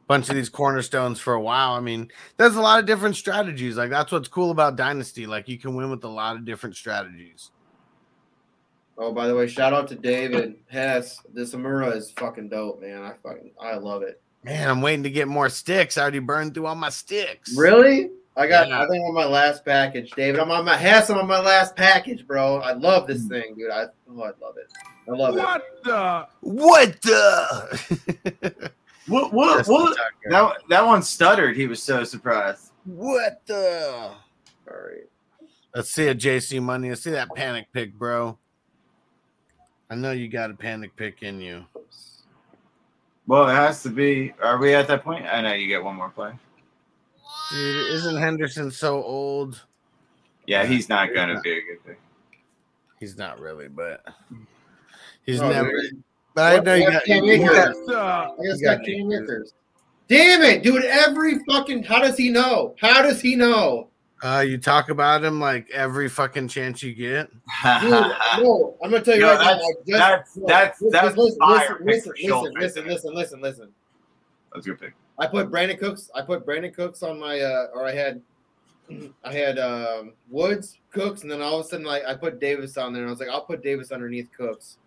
bunch 0.08 0.30
of 0.30 0.36
these 0.36 0.50
cornerstones 0.50 1.20
for 1.20 1.34
a 1.34 1.42
while. 1.42 1.74
I 1.74 1.80
mean, 1.80 2.12
there's 2.38 2.56
a 2.56 2.62
lot 2.62 2.80
of 2.80 2.86
different 2.86 3.16
strategies. 3.16 3.78
Like 3.78 3.90
that's 3.90 4.12
what's 4.12 4.28
cool 4.28 4.52
about 4.52 4.76
Dynasty. 4.76 5.26
Like 5.26 5.48
you 5.48 5.58
can 5.58 5.76
win 5.76 5.90
with 5.90 6.04
a 6.04 6.10
lot 6.10 6.36
of 6.36 6.46
different 6.46 6.76
strategies. 6.76 7.52
Oh, 8.98 9.12
by 9.12 9.28
the 9.28 9.36
way, 9.36 9.48
shout 9.48 9.74
out 9.74 9.88
to 9.88 9.96
David 9.96 10.56
Hess. 10.70 11.20
This 11.34 11.56
Amura 11.56 11.96
is 11.96 12.12
fucking 12.12 12.50
dope, 12.50 12.80
man. 12.80 13.02
I 13.02 13.14
fucking 13.24 13.52
I 13.60 13.76
love 13.76 14.04
it. 14.04 14.22
Man, 14.44 14.70
I'm 14.70 14.82
waiting 14.82 15.04
to 15.04 15.10
get 15.10 15.28
more 15.28 15.50
sticks. 15.50 15.98
I 15.98 16.02
already 16.02 16.20
burned 16.20 16.54
through 16.54 16.68
all 16.68 16.76
my 16.76 16.90
sticks. 16.90 17.58
Really? 17.58 18.12
I 18.36 18.48
got. 18.48 18.68
Yeah. 18.68 18.84
I 18.84 18.88
think 18.88 19.02
I'm 19.02 19.10
on 19.10 19.14
my 19.14 19.26
last 19.26 19.64
package, 19.64 20.12
David. 20.12 20.40
I'm 20.40 20.52
on 20.52 20.66
my 20.66 20.76
Hess. 20.76 21.10
I'm 21.10 21.18
on 21.18 21.28
my 21.28 21.40
last 21.40 21.76
package, 21.76 22.28
bro. 22.28 22.58
I 22.58 22.74
love 22.74 23.08
this 23.08 23.24
hmm. 23.24 23.30
thing, 23.30 23.56
dude. 23.56 23.72
I 23.72 23.86
oh, 24.10 24.22
I 24.22 24.32
love 24.42 24.58
it. 24.58 24.72
I 25.08 25.12
love 25.12 25.38
it. 25.38 25.84
the? 25.84 26.28
What 26.42 27.02
the? 27.02 28.72
What? 29.08 29.34
What? 29.34 29.68
What 29.68 29.98
the 29.98 30.30
that 30.30 30.54
that 30.70 30.86
one 30.86 31.04
stuttered. 31.04 31.58
He 31.58 31.68
was 31.68 31.84
so 31.84 32.04
surprised. 32.04 32.72
What 32.86 33.42
the? 33.46 34.12
All 34.12 34.16
right. 34.68 35.10
Let's 35.76 35.90
see 35.92 36.06
it, 36.06 36.20
JC 36.20 36.62
Money. 36.62 36.90
Let's 36.90 37.04
see 37.04 37.12
that 37.12 37.34
panic 37.36 37.68
pick, 37.74 37.94
bro. 37.94 38.38
I 39.90 39.96
know 39.96 40.12
you 40.12 40.28
got 40.30 40.52
a 40.52 40.54
panic 40.54 40.96
pick 40.96 41.22
in 41.24 41.42
you. 41.42 41.66
Well, 43.28 43.50
it 43.50 43.54
has 43.54 43.84
to 43.84 43.90
be. 43.90 44.34
Are 44.42 44.58
we 44.58 44.74
at 44.74 44.88
that 44.88 45.04
point? 45.04 45.26
I 45.26 45.42
know 45.42 45.54
you 45.54 45.68
get 45.68 45.84
one 45.84 45.96
more 45.96 46.10
play. 46.10 46.32
Dude, 47.52 47.88
isn't 47.94 48.18
Henderson 48.18 48.72
so 48.72 49.04
old? 49.04 49.66
Yeah, 50.48 50.66
he's 50.66 50.90
not 50.90 51.14
gonna 51.14 51.40
be 51.42 51.52
a 51.52 51.62
good 51.62 51.86
pick. 51.86 52.00
He's 53.00 53.18
not 53.18 53.40
really, 53.40 53.68
but 53.68 54.06
he's 55.26 55.42
Oh, 55.42 55.50
never. 55.50 55.72
dude. 55.72 56.04
But 56.36 56.60
I 56.60 56.64
know 56.64 56.76
you 56.76 56.90
got. 56.92 57.04
Cam 57.06 57.24
Akers? 57.26 57.50
I 57.90 58.30
just 58.44 58.62
got 58.64 58.78
got 58.80 58.86
Cam 58.86 59.12
Akers. 59.12 59.24
Akers. 59.30 59.54
Damn 60.08 60.42
it, 60.42 60.64
dude! 60.64 60.84
Every 60.86 61.40
fucking. 61.48 61.84
How 61.84 62.00
does 62.02 62.18
he 62.18 62.30
know? 62.30 62.76
How 62.80 63.02
does 63.02 63.22
he 63.22 63.36
know? 63.36 63.88
Uh, 64.24 64.40
you 64.40 64.58
talk 64.58 64.90
about 64.90 65.24
him 65.24 65.40
like 65.40 65.70
every 65.72 66.08
fucking 66.10 66.48
chance 66.48 66.82
you 66.82 66.94
get. 66.94 67.30
Dude, 67.82 67.92
no, 67.92 68.76
I'm 68.82 68.90
gonna 68.92 69.04
tell 69.04 69.16
you 69.16 69.22
Yo, 69.22 69.36
right 69.36 69.38
now. 69.38 69.46
that's- 69.46 69.62
I 69.62 69.72
just, 69.74 69.88
that's- 69.88 70.36
no, 70.38 70.48
that's- 70.48 70.82
listen, 70.82 70.92
that's 70.92 71.18
listen, 71.18 71.40
fire 71.40 71.60
listen, 71.82 71.86
listen, 71.86 72.14
Schultz 72.30 72.52
listen, 72.58 72.86
listen, 72.86 72.86
listen, 72.88 73.14
listen, 73.14 73.42
listen. 73.42 73.70
That's 74.54 74.66
a 74.66 74.70
good 74.70 74.80
pick. 74.80 74.94
I 75.20 75.28
put 75.28 75.52
Brandin 75.52 75.78
Cooks. 75.78 76.10
I 76.16 76.22
put 76.22 76.46
Brandin 76.46 76.74
Cooks 76.74 77.04
on 77.04 77.20
my, 77.20 77.40
uh, 77.42 77.68
or 77.74 77.86
I 77.86 77.94
had, 77.94 78.22
I 79.24 79.34
had 79.34 79.60
um, 79.60 80.14
Woods, 80.30 80.80
Cooks, 80.92 81.24
and 81.24 81.32
then 81.32 81.42
all 81.42 81.60
of 81.60 81.66
a 81.66 81.70
sudden, 81.70 81.86
like 81.86 82.04
I 82.06 82.14
put 82.16 82.40
Davis 82.40 82.78
on 82.78 82.94
there, 82.94 83.02
and 83.04 83.10
I 83.10 83.12
was 83.12 83.20
like, 83.20 83.30
I'll 83.30 83.46
put 83.46 83.62
Davis 83.62 83.92
underneath 83.92 84.30
Cooks. 84.38 84.78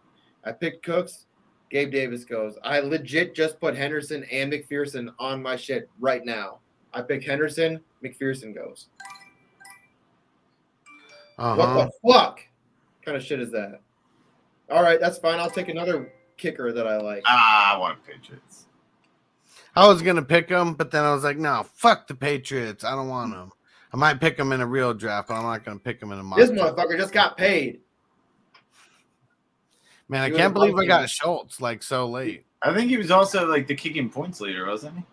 I 0.46 0.52
picked 0.52 0.84
Cooks. 0.84 1.26
Gabe 1.70 1.90
Davis 1.90 2.24
goes. 2.24 2.56
I 2.62 2.78
legit 2.78 3.34
just 3.34 3.60
put 3.60 3.76
Henderson 3.76 4.24
and 4.30 4.52
McPherson 4.52 5.12
on 5.18 5.42
my 5.42 5.56
shit 5.56 5.90
right 5.98 6.24
now. 6.24 6.60
I 6.94 7.02
pick 7.02 7.24
Henderson. 7.24 7.80
McPherson 8.04 8.54
goes. 8.54 8.86
Uh 11.38 11.54
What 11.56 11.90
the 12.02 12.12
fuck? 12.12 12.40
kind 13.04 13.16
of 13.16 13.22
shit 13.22 13.40
is 13.40 13.50
that? 13.52 13.80
All 14.70 14.82
right, 14.82 14.98
that's 15.00 15.18
fine. 15.18 15.38
I'll 15.38 15.50
take 15.50 15.68
another 15.68 16.12
kicker 16.36 16.72
that 16.72 16.86
I 16.86 16.96
like. 16.98 17.22
Ah, 17.26 17.74
I 17.74 17.78
want 17.78 17.98
Patriots. 18.04 18.66
I 19.74 19.86
was 19.86 20.02
gonna 20.02 20.22
pick 20.22 20.48
them, 20.48 20.74
but 20.74 20.90
then 20.90 21.04
I 21.04 21.12
was 21.12 21.24
like, 21.24 21.36
no, 21.36 21.64
fuck 21.74 22.06
the 22.06 22.14
Patriots. 22.14 22.84
I 22.84 22.92
don't 22.92 23.08
want 23.08 23.32
them. 23.32 23.52
I 23.92 23.96
might 23.96 24.20
pick 24.20 24.36
them 24.36 24.52
in 24.52 24.60
a 24.60 24.66
real 24.66 24.94
draft, 24.94 25.28
but 25.28 25.34
I'm 25.34 25.42
not 25.44 25.64
gonna 25.64 25.78
pick 25.78 26.00
them 26.00 26.12
in 26.12 26.18
a 26.18 26.22
mock. 26.22 26.38
This 26.38 26.50
motherfucker 26.50 26.96
just 26.96 27.12
got 27.12 27.36
paid. 27.36 27.80
Man, 30.08 30.22
I 30.22 30.30
can't 30.30 30.54
believe 30.54 30.74
I 30.74 30.86
Vikings. 30.86 30.88
got 30.88 31.10
Schultz 31.10 31.60
like 31.60 31.82
so 31.82 32.08
late. 32.08 32.44
I 32.62 32.72
think 32.74 32.90
he 32.90 32.96
was 32.96 33.10
also 33.10 33.46
like 33.48 33.66
the 33.66 33.74
kicking 33.74 34.08
points 34.08 34.40
leader, 34.40 34.66
wasn't 34.66 34.98
he? 34.98 35.04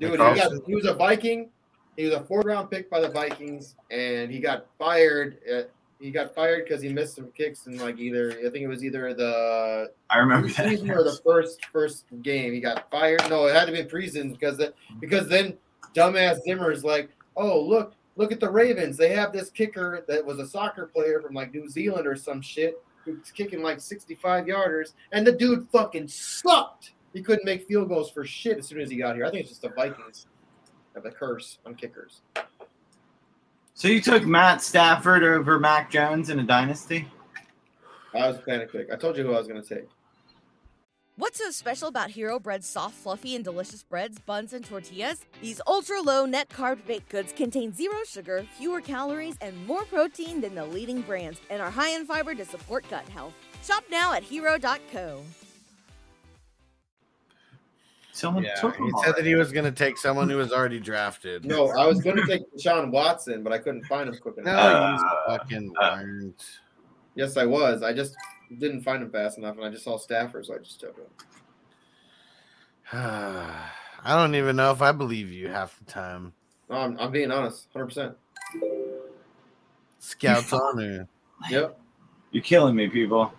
Dude, 0.00 0.12
he, 0.12 0.16
got, 0.16 0.52
he 0.66 0.74
was 0.74 0.86
a 0.86 0.94
Viking. 0.94 1.50
He 1.96 2.04
was 2.04 2.14
a 2.14 2.24
fourth 2.24 2.46
round 2.46 2.70
pick 2.70 2.90
by 2.90 3.00
the 3.00 3.08
Vikings, 3.08 3.76
and 3.90 4.30
he 4.30 4.40
got 4.40 4.66
fired. 4.78 5.38
At, 5.48 5.70
he 6.00 6.10
got 6.10 6.34
fired 6.34 6.64
because 6.64 6.82
he 6.82 6.88
missed 6.88 7.14
some 7.16 7.30
kicks 7.32 7.66
in 7.66 7.76
like 7.76 7.98
either 7.98 8.32
I 8.32 8.50
think 8.50 8.64
it 8.64 8.68
was 8.68 8.82
either 8.82 9.12
the 9.12 9.92
I 10.08 10.18
remember 10.18 10.48
that. 10.48 10.68
season 10.70 10.90
or 10.90 11.04
the 11.04 11.20
first 11.24 11.64
first 11.66 12.06
game. 12.22 12.54
He 12.54 12.60
got 12.60 12.90
fired. 12.90 13.22
No, 13.28 13.46
it 13.46 13.54
had 13.54 13.66
to 13.66 13.72
be 13.72 13.84
preseason 13.84 14.32
because 14.32 14.56
the, 14.56 14.72
because 14.98 15.28
then 15.28 15.58
dumbass 15.94 16.40
Zimmer's 16.42 16.84
like, 16.84 17.10
oh 17.36 17.60
look 17.60 17.94
look 18.16 18.32
at 18.32 18.40
the 18.40 18.50
Ravens. 18.50 18.96
They 18.96 19.10
have 19.10 19.32
this 19.32 19.50
kicker 19.50 20.04
that 20.08 20.24
was 20.24 20.38
a 20.38 20.46
soccer 20.46 20.86
player 20.86 21.20
from 21.20 21.34
like 21.34 21.52
New 21.52 21.68
Zealand 21.68 22.06
or 22.06 22.16
some 22.16 22.40
shit 22.40 22.82
who's 22.89 22.89
kicking 23.34 23.62
like 23.62 23.80
65 23.80 24.44
yarders, 24.44 24.92
and 25.12 25.26
the 25.26 25.32
dude 25.32 25.68
fucking 25.70 26.08
sucked. 26.08 26.92
He 27.12 27.22
couldn't 27.22 27.44
make 27.44 27.66
field 27.66 27.88
goals 27.88 28.10
for 28.10 28.24
shit 28.24 28.58
as 28.58 28.68
soon 28.68 28.80
as 28.80 28.90
he 28.90 28.96
got 28.96 29.16
here. 29.16 29.24
I 29.24 29.30
think 29.30 29.40
it's 29.40 29.48
just 29.48 29.62
the 29.62 29.70
Vikings 29.70 30.26
have 30.94 31.04
a 31.04 31.10
curse 31.10 31.58
on 31.66 31.74
kickers. 31.74 32.22
So 33.74 33.88
you 33.88 34.00
took 34.00 34.26
Matt 34.26 34.62
Stafford 34.62 35.22
over 35.22 35.58
Mac 35.58 35.90
Jones 35.90 36.30
in 36.30 36.38
a 36.38 36.42
dynasty? 36.42 37.08
I 38.14 38.28
was 38.28 38.36
a 38.36 38.40
panic 38.40 38.70
pick. 38.72 38.92
I 38.92 38.96
told 38.96 39.16
you 39.16 39.24
who 39.24 39.32
I 39.32 39.38
was 39.38 39.46
going 39.46 39.62
to 39.62 39.74
take. 39.74 39.88
What's 41.16 41.38
so 41.38 41.50
special 41.50 41.88
about 41.88 42.08
Hero 42.10 42.38
Bread's 42.38 42.66
soft, 42.66 42.94
fluffy, 42.94 43.34
and 43.34 43.44
delicious 43.44 43.82
breads, 43.82 44.18
buns, 44.20 44.54
and 44.54 44.64
tortillas? 44.64 45.26
These 45.42 45.60
ultra 45.66 46.00
low 46.00 46.24
net 46.24 46.48
carb 46.48 46.86
baked 46.86 47.10
goods 47.10 47.32
contain 47.32 47.74
zero 47.74 47.98
sugar, 48.06 48.46
fewer 48.56 48.80
calories, 48.80 49.36
and 49.42 49.66
more 49.66 49.84
protein 49.84 50.40
than 50.40 50.54
the 50.54 50.64
leading 50.64 51.02
brands, 51.02 51.38
and 51.50 51.60
are 51.60 51.70
high 51.70 51.90
in 51.90 52.06
fiber 52.06 52.34
to 52.34 52.44
support 52.46 52.88
gut 52.88 53.06
health. 53.10 53.34
Shop 53.62 53.84
now 53.90 54.14
at 54.14 54.22
hero.co. 54.22 55.22
Someone 58.12 58.44
Yeah, 58.44 58.54
took 58.54 58.76
he 58.76 58.90
said 59.04 59.14
that 59.16 59.24
he 59.26 59.34
was 59.34 59.52
gonna 59.52 59.70
take 59.72 59.98
someone 59.98 60.28
who 60.28 60.36
was 60.36 60.52
already 60.52 60.80
drafted. 60.80 61.44
No, 61.44 61.68
I 61.68 61.86
was 61.86 62.00
going 62.02 62.16
to 62.16 62.26
take 62.26 62.42
Sean 62.58 62.90
Watson, 62.90 63.42
but 63.42 63.52
I 63.52 63.58
couldn't 63.58 63.84
find 63.84 64.08
him 64.08 64.16
quick 64.18 64.36
no, 64.38 64.42
enough. 64.42 65.00
you 65.00 65.06
Uh, 65.06 65.38
fucking 65.38 65.72
uh. 65.80 65.98
weren't. 66.02 66.44
Yes, 67.14 67.36
I 67.36 67.46
was. 67.46 67.82
I 67.82 67.92
just 67.92 68.14
didn't 68.58 68.82
find 68.82 69.02
him 69.02 69.10
fast 69.10 69.38
enough, 69.38 69.56
and 69.56 69.64
I 69.64 69.70
just 69.70 69.84
saw 69.84 69.96
Stafford, 69.96 70.46
so 70.46 70.54
I 70.54 70.58
just 70.58 70.80
took 70.80 70.96
him. 70.96 71.06
I 72.92 74.16
don't 74.16 74.34
even 74.34 74.56
know 74.56 74.72
if 74.72 74.82
I 74.82 74.92
believe 74.92 75.30
you 75.30 75.48
half 75.48 75.78
the 75.78 75.84
time. 75.90 76.32
No, 76.68 76.76
I'm, 76.76 76.98
I'm 76.98 77.10
being 77.12 77.30
honest, 77.30 77.72
100%. 77.74 78.14
Scouts 79.98 80.52
on 80.52 80.60
honor, 80.60 81.08
Yep. 81.50 81.78
You're 82.32 82.42
killing 82.42 82.74
me, 82.76 82.88
people. 82.88 83.32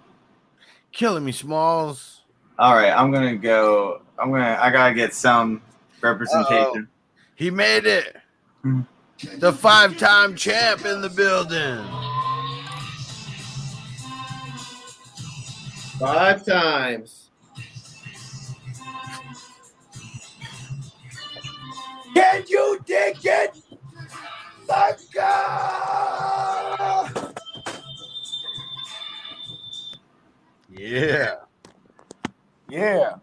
killing 0.91 1.26
me, 1.26 1.32
Smalls. 1.32 2.22
All 2.59 2.76
right, 2.76 2.91
I'm 2.91 3.12
gonna 3.12 3.36
go. 3.38 4.01
I'm 4.20 4.30
gonna. 4.30 4.59
I 4.62 4.70
gotta 4.70 4.93
get 4.93 5.14
some 5.16 5.62
representation. 6.01 6.88
He 7.36 7.49
made 7.49 7.86
it. 7.86 8.18
Hmm. 8.62 8.82
The 9.38 9.53
five-time 9.53 10.36
champ 10.36 10.86
in 10.86 11.01
the 11.01 11.09
building. 11.09 12.11
Five 16.01 16.43
times. 16.45 17.29
Can 22.15 22.43
you 22.47 22.79
dig 22.85 23.17
it? 23.23 23.57
Sucker! 24.65 25.21
Yeah, 30.73 31.35
Yeah. 32.69 33.15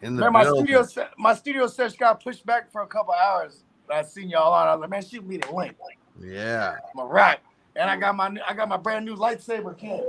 in 0.00 0.16
the 0.16 0.22
Man, 0.22 0.32
my 0.32 0.42
building. 0.42 0.64
studio 0.64 0.82
se- 0.82 1.08
my 1.18 1.34
studio 1.34 1.66
session 1.68 1.96
got 2.00 2.22
pushed 2.22 2.44
back 2.44 2.70
for 2.72 2.82
a 2.82 2.86
couple 2.86 3.14
hours. 3.14 3.62
I 3.92 4.02
seen 4.02 4.28
y'all 4.30 4.52
on. 4.52 4.66
I 4.66 4.74
was 4.74 4.80
like, 4.80 4.90
man, 4.90 5.04
shoot 5.04 5.24
me 5.26 5.36
the 5.36 5.52
link. 5.52 5.76
Yeah, 6.20 6.76
I'm 6.94 7.00
a 7.00 7.06
rock. 7.06 7.38
And 7.76 7.88
I 7.88 7.96
got 7.96 8.16
my 8.16 8.34
I 8.48 8.54
got 8.54 8.68
my 8.68 8.76
brand 8.78 9.04
new 9.04 9.14
lightsaber 9.16 9.76
cam. 9.78 10.02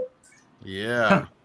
yeah. 0.63 1.25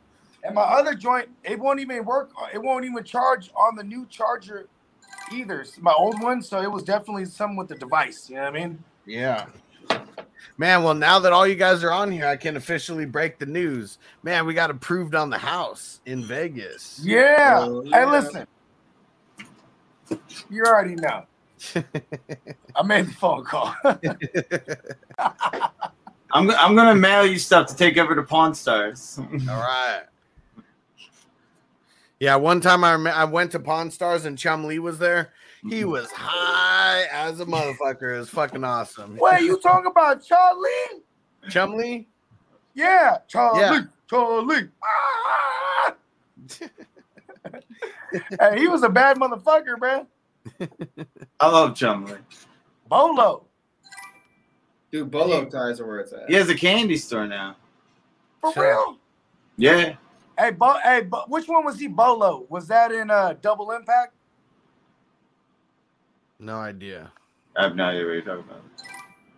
And 0.45 0.55
my 0.55 0.62
other 0.62 0.95
joint, 0.95 1.28
it 1.43 1.59
won't 1.59 1.80
even 1.80 2.05
work. 2.05 2.30
Uh, 2.41 2.47
it 2.53 2.62
won't 2.62 2.84
even 2.84 3.03
charge 3.05 3.51
on 3.57 3.74
the 3.76 3.82
new 3.82 4.07
charger 4.07 4.68
either. 5.32 5.62
It's 5.62 5.78
my 5.78 5.93
old 5.93 6.22
one, 6.22 6.43
so 6.43 6.61
it 6.61 6.70
was 6.70 6.82
definitely 6.84 7.24
something 7.24 7.57
with 7.57 7.68
the 7.68 7.74
device. 7.74 8.30
You 8.30 8.36
know 8.36 8.43
what 8.43 8.57
I 8.57 8.59
mean? 8.59 8.84
Yeah. 9.05 9.47
Man, 10.57 10.82
well, 10.82 10.95
now 10.95 11.18
that 11.20 11.32
all 11.32 11.47
you 11.47 11.55
guys 11.55 11.84
are 11.84 11.93
on 11.93 12.11
here, 12.11 12.26
I 12.26 12.36
can 12.36 12.57
officially 12.57 13.07
break 13.07 13.39
the 13.39 13.47
news. 13.47 13.99
Man, 14.22 14.47
we 14.47 14.55
got 14.55 14.70
approved 14.70 15.14
on 15.14 15.30
the 15.30 15.39
house 15.39 16.01
in 16.07 16.24
Vegas. 16.24 17.01
Yeah. 17.03 17.64
Oh, 17.68 17.84
Hey, 17.91 18.05
listen. 18.07 18.47
You 20.51 20.64
already 20.64 20.95
know. 20.97 21.24
I 22.76 22.82
made 22.84 23.07
the 23.07 23.12
phone 23.12 23.45
call. 23.45 23.74
I'm. 26.30 26.51
I'm 26.51 26.74
gonna 26.76 26.95
mail 26.95 27.26
you 27.26 27.39
stuff 27.39 27.66
to 27.68 27.76
take 27.76 27.99
over 27.99 28.14
to 28.14 28.22
Pawn 28.22 28.55
Stars. 28.55 29.18
All 29.18 29.26
right. 29.57 30.03
Yeah, 32.21 32.37
one 32.37 32.61
time 32.61 32.83
I 32.85 32.93
rem- 32.93 33.07
I 33.07 33.25
went 33.25 33.53
to 33.53 33.61
Pawn 33.61 33.91
Stars 33.91 34.25
and 34.25 34.37
Chumlee 34.37 34.79
was 34.81 34.99
there. 34.99 35.33
He 35.62 35.81
Mm-hmm. 35.81 35.91
was 35.91 36.11
high 36.12 37.05
as 37.12 37.41
a 37.41 37.47
motherfucker. 37.47 38.14
It 38.14 38.19
was 38.19 38.29
fucking 38.31 38.62
awesome. 38.64 39.16
Wait, 39.16 39.43
you 39.43 39.59
talking 39.61 39.91
about 39.91 40.25
Charlie? 40.25 41.03
Chumlee? 41.49 42.07
Yeah, 42.75 43.19
Charlie. 43.29 43.61
Yeah. 43.61 43.81
Charlie. 44.09 44.69
Ah! 44.85 45.95
hey, 48.41 48.59
he 48.61 48.69
was 48.69 48.83
a 48.83 48.89
bad 48.89 49.16
motherfucker, 49.19 49.81
man. 49.81 50.07
I 51.41 51.49
love 51.49 51.75
Chumlee. 51.75 52.19
Bolo. 52.89 53.45
Dude, 54.91 55.11
bolo 55.11 55.45
ties 55.45 55.81
are 55.81 55.87
where 55.87 56.01
it's 56.01 56.12
at. 56.12 56.29
He 56.29 56.35
has 56.35 56.49
a 56.49 56.55
candy 56.55 56.97
store 56.97 57.27
now. 57.27 57.57
For 58.41 58.53
real? 58.57 58.97
Yeah. 59.57 59.97
Hey, 60.39 60.53
Bo- 60.53 60.78
hey, 60.84 61.03
Bo- 61.03 61.24
which 61.26 61.49
one 61.49 61.64
was 61.64 61.80
he? 61.80 61.89
Bolo. 61.89 62.47
Was 62.49 62.68
that 62.68 62.93
in 62.93 63.11
uh, 63.11 63.34
Double 63.43 63.72
Impact? 63.72 64.14
No 66.39 66.57
idea. 66.59 67.11
I 67.57 67.64
have 67.64 67.74
no 67.74 67.84
idea 67.86 68.05
what 68.05 68.12
you're 68.12 68.22
talking 68.22 68.45
about. 68.49 68.62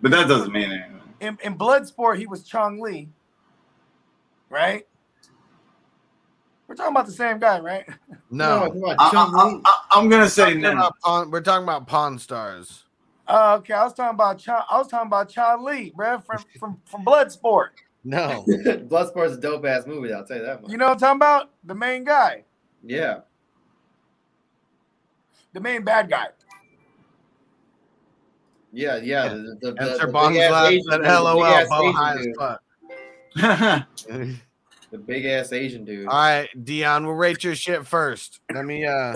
But 0.03 0.11
that 0.11 0.28
doesn't 0.28 0.53
mean 0.53 0.70
anything. 0.70 1.01
In, 1.20 1.38
in 1.42 1.57
Bloodsport, 1.57 2.18
he 2.18 2.26
was 2.26 2.44
Chong 2.44 2.80
Li. 2.80 3.09
Right? 4.51 4.86
We're 6.68 6.74
talking 6.74 6.92
about 6.92 7.07
the 7.07 7.12
same 7.12 7.38
guy, 7.38 7.59
right? 7.61 7.84
No. 8.32 8.94
I, 8.96 9.72
am 9.94 10.09
gonna 10.09 10.28
say 10.28 10.55
Talking 10.55 10.61
no. 10.61 10.90
Pawn- 11.03 11.32
we're 11.32 11.40
talking 11.40 11.64
about 11.64 11.88
Pawn 11.88 12.16
Stars. 12.16 12.84
Uh, 13.26 13.57
okay, 13.59 13.74
I 13.74 13.82
was 13.82 13.92
talking 13.92 14.14
about 14.14 14.38
Chong, 14.38 14.62
I 14.70 14.78
was 14.78 14.86
talking 14.86 15.09
about 15.09 15.28
Chong 15.30 15.64
Li, 15.64 15.92
bro, 15.96 16.20
from 16.20 16.44
from 16.61 16.80
from 16.84 17.05
Bloodsport. 17.05 17.70
No. 18.05 18.44
Bloodsport's 18.48 19.34
a 19.36 19.40
dope 19.40 19.64
ass 19.66 19.86
movie. 19.86 20.12
I'll 20.12 20.24
tell 20.24 20.38
you 20.38 20.44
that 20.46 20.62
much. 20.62 20.70
You 20.70 20.78
know 20.78 20.86
what 20.86 20.92
I'm 20.94 20.98
talking 20.98 21.16
about? 21.16 21.51
The 21.64 21.74
main 21.74 22.05
guy, 22.05 22.44
Yeah. 22.82 23.20
the 25.53 25.61
main 25.61 25.82
bad 25.84 26.09
guy. 26.09 26.28
Yeah, 28.72 28.96
yeah. 28.98 29.28
The, 29.28 29.57
the, 29.61 29.68
And 29.68 29.78
the, 29.78 29.98
Sir 29.98 30.07
the 30.07 30.12
Bong's 30.12 30.36
big-ass 30.36 30.53
laugh 30.53 30.70
Asian 30.70 30.90
dude, 30.90 31.03
LOL, 31.03 31.34
big-ass 31.34 31.68
Asian 31.72 31.92
high 31.94 32.14
as 32.14 32.24
dude. 32.24 32.36
fuck. 32.36 33.86
The 34.90 34.98
big 34.98 35.24
ass 35.24 35.53
Asian 35.53 35.84
dude. 35.84 36.09
All 36.09 36.14
right, 36.18 36.48
Dion, 36.64 37.07
we'll 37.07 37.14
rate 37.14 37.44
your 37.44 37.55
shit 37.55 37.86
first. 37.86 38.40
Let 38.53 38.64
me 38.64 38.84
uh 38.84 39.14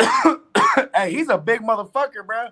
hey, 0.94 1.12
he's 1.12 1.28
a 1.28 1.38
big 1.38 1.60
motherfucker, 1.60 2.26
bro. 2.26 2.48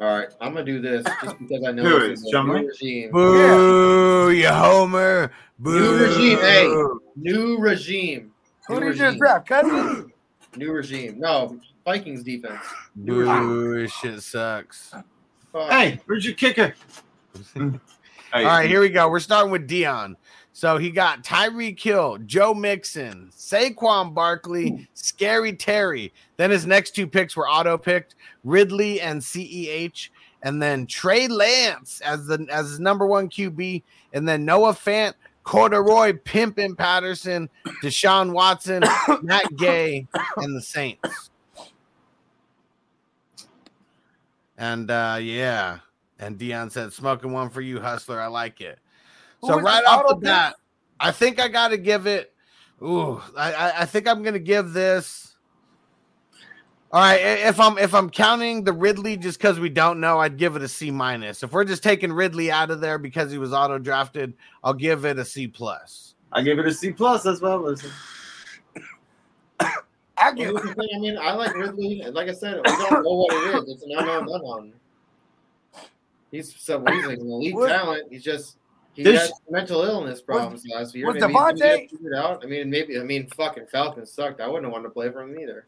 All 0.00 0.18
right, 0.18 0.28
I'm 0.40 0.54
gonna 0.54 0.64
do 0.64 0.80
this 0.80 1.04
just 1.22 1.38
because 1.38 1.64
I 1.64 1.70
know 1.70 1.82
Who 1.82 2.08
this 2.08 2.20
is, 2.20 2.26
is 2.26 2.32
a 2.34 2.42
new 2.42 2.52
regime. 2.66 3.10
Boo, 3.12 4.30
you 4.30 4.48
homer. 4.48 5.30
Boo. 5.58 5.80
New 5.80 6.04
regime, 6.04 6.38
hey, 6.38 6.84
new 7.14 7.58
regime. 7.58 8.32
Who 8.66 8.74
New 8.74 8.80
did 8.80 8.86
you 8.86 8.92
just 8.94 9.02
regime. 9.04 9.18
draft? 9.18 9.48
Cousin? 9.48 10.12
New 10.56 10.72
regime. 10.72 11.18
No, 11.18 11.58
Vikings 11.84 12.22
defense. 12.22 12.60
Boo, 12.94 13.74
this 13.74 13.92
shit 13.92 14.20
sucks. 14.22 14.94
Fuck. 15.52 15.70
hey, 15.70 15.98
where's 16.06 16.24
your 16.26 16.34
kicker? 16.34 16.74
All 17.56 18.44
right, 18.44 18.68
here 18.68 18.80
we 18.80 18.88
go. 18.88 19.08
We're 19.08 19.20
starting 19.20 19.50
with 19.50 19.66
Dion. 19.66 20.16
So 20.52 20.76
he 20.76 20.90
got 20.90 21.24
Tyreek 21.24 21.80
Hill, 21.80 22.18
Joe 22.26 22.52
Mixon, 22.52 23.30
Saquon 23.34 24.12
Barkley, 24.12 24.86
Scary 24.94 25.54
Terry. 25.54 26.12
Then 26.36 26.50
his 26.50 26.66
next 26.66 26.94
two 26.94 27.06
picks 27.06 27.34
were 27.34 27.48
auto 27.48 27.78
picked 27.78 28.16
Ridley 28.44 29.00
and 29.00 29.20
CEH, 29.20 30.10
and 30.42 30.60
then 30.60 30.86
Trey 30.86 31.26
Lance 31.26 32.02
as 32.02 32.26
the 32.26 32.46
as 32.50 32.68
his 32.68 32.80
number 32.80 33.06
one 33.06 33.30
QB, 33.30 33.82
and 34.12 34.28
then 34.28 34.44
Noah 34.44 34.74
Fant, 34.74 35.14
Corduroy, 35.42 36.12
Pimpin 36.12 36.76
Patterson, 36.76 37.48
Deshaun 37.82 38.32
Watson, 38.32 38.82
Matt 39.22 39.56
Gay, 39.56 40.06
and 40.36 40.54
the 40.54 40.62
Saints. 40.62 41.30
And 44.58 44.90
uh 44.90 45.18
yeah, 45.20 45.78
and 46.18 46.38
Dion 46.38 46.68
said, 46.68 46.92
"Smoking 46.92 47.32
one 47.32 47.48
for 47.48 47.62
you, 47.62 47.80
hustler. 47.80 48.20
I 48.20 48.26
like 48.26 48.60
it." 48.60 48.78
Who 49.42 49.48
So 49.48 49.60
right 49.60 49.84
off 49.84 50.02
the 50.02 50.08
auto 50.08 50.14
pick? 50.14 50.24
bat, 50.24 50.56
I 51.00 51.10
think 51.10 51.40
I 51.40 51.48
got 51.48 51.68
to 51.68 51.76
give 51.76 52.06
it. 52.06 52.32
Ooh, 52.82 53.20
I, 53.36 53.52
I 53.52 53.80
I 53.82 53.84
think 53.84 54.08
I'm 54.08 54.22
gonna 54.22 54.38
give 54.40 54.72
this. 54.72 55.36
All 56.90 57.00
right, 57.00 57.16
if 57.20 57.58
I'm 57.60 57.78
if 57.78 57.94
I'm 57.94 58.10
counting 58.10 58.64
the 58.64 58.72
Ridley 58.72 59.16
just 59.16 59.38
because 59.38 59.58
we 59.60 59.68
don't 59.68 60.00
know, 60.00 60.18
I'd 60.18 60.36
give 60.36 60.56
it 60.56 60.62
a 60.62 60.68
C 60.68 60.90
minus. 60.90 61.42
If 61.42 61.52
we're 61.52 61.64
just 61.64 61.82
taking 61.82 62.12
Ridley 62.12 62.50
out 62.50 62.70
of 62.70 62.80
there 62.80 62.98
because 62.98 63.30
he 63.30 63.38
was 63.38 63.52
auto 63.52 63.78
drafted, 63.78 64.34
I'll 64.64 64.74
give 64.74 65.04
it 65.04 65.18
a 65.18 65.24
C 65.24 65.46
plus. 65.46 66.14
I 66.32 66.42
give 66.42 66.58
it 66.58 66.66
a 66.66 66.72
C 66.74 66.90
plus 66.92 67.24
as 67.24 67.40
well. 67.40 67.60
Listen. 67.60 67.90
I 69.60 69.70
Well, 70.18 70.34
get 70.34 70.46
here's 70.50 70.62
the 70.62 70.74
thing, 70.74 70.88
I 70.94 70.98
mean, 70.98 71.18
I 71.18 71.32
like 71.32 71.54
Ridley. 71.54 72.00
and 72.02 72.14
Like 72.14 72.28
I 72.28 72.32
said, 72.34 72.56
we 72.56 72.62
don't 72.62 73.02
know 73.02 73.12
what 73.14 73.32
it 73.32 73.62
is. 73.68 73.74
It's 73.74 73.82
an 73.82 73.90
unknown 73.96 74.28
unknown. 74.28 74.72
He's 76.30 76.54
some 76.58 76.86
he's 76.86 77.04
an 77.06 77.20
elite 77.20 77.54
What- 77.54 77.68
talent. 77.68 78.04
He's 78.10 78.22
just 78.24 78.56
he 78.94 79.02
This- 79.02 79.20
has 79.20 79.32
mental 79.50 79.82
illness 79.82 80.20
problems 80.20 80.64
last 80.66 80.94
year. 80.94 81.06
was 81.06 81.14
Maybe 81.14 81.26
he's 81.26 81.32
gonna 81.34 81.54
get 81.54 81.62
Devontae- 81.64 81.90
figured 81.90 82.14
out. 82.14 82.44
I 82.44 82.46
mean, 82.46 82.70
maybe 82.70 82.98
I 82.98 83.02
mean, 83.02 83.26
fucking 83.36 83.66
Falcons 83.66 84.12
sucked. 84.12 84.40
I 84.40 84.46
wouldn't 84.46 84.64
have 84.64 84.72
wanted 84.72 84.84
to 84.88 84.90
play 84.90 85.10
for 85.10 85.22
him 85.22 85.38
either. 85.38 85.66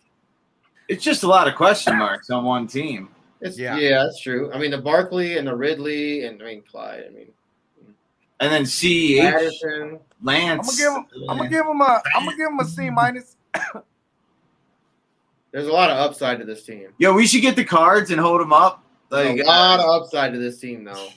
It's 0.88 1.02
just 1.02 1.22
a 1.22 1.26
lot 1.26 1.48
of 1.48 1.54
question 1.54 1.96
marks 1.96 2.28
on 2.30 2.44
one 2.44 2.66
team. 2.66 3.08
It's, 3.40 3.58
Yeah. 3.58 3.76
yeah. 3.76 4.04
that's 4.04 4.20
true. 4.20 4.50
I 4.52 4.58
mean, 4.58 4.70
the 4.70 4.78
Barkley 4.78 5.38
and 5.38 5.46
the 5.48 5.54
Ridley 5.56 6.24
and 6.26 6.40
I 6.42 6.44
mean 6.46 6.62
Clyde. 6.70 7.04
I 7.06 7.10
mean, 7.10 7.28
And 8.40 8.52
then 8.52 8.66
C. 8.66 9.20
Patterson, 9.20 10.00
Lance. 10.22 10.80
I'm 10.82 10.88
gonna 10.88 11.06
give 11.08 11.20
him. 11.22 11.28
I'm 11.30 11.36
gonna 11.38 11.48
give 11.50 11.66
him 11.66 11.80
a. 11.80 12.02
I'm 12.16 12.24
gonna 12.24 12.36
give 12.36 12.48
him 12.48 12.58
a 12.60 12.64
C 12.66 12.90
minus. 12.90 13.36
There's 15.52 15.66
a 15.68 15.72
lot 15.72 15.88
of 15.90 15.96
upside 15.98 16.40
to 16.40 16.44
this 16.44 16.64
team. 16.64 16.88
Yo, 16.98 17.12
we 17.14 17.26
should 17.26 17.40
get 17.42 17.54
the 17.56 17.64
cards 17.64 18.10
and 18.10 18.20
hold 18.20 18.40
them 18.40 18.52
up. 18.52 18.83
Like, 19.10 19.36
There's 19.36 19.40
a 19.40 19.50
lot 19.50 19.80
of 19.80 19.86
upside 20.02 20.32
to 20.32 20.38
this 20.38 20.58
team, 20.58 20.84
though. 20.84 21.08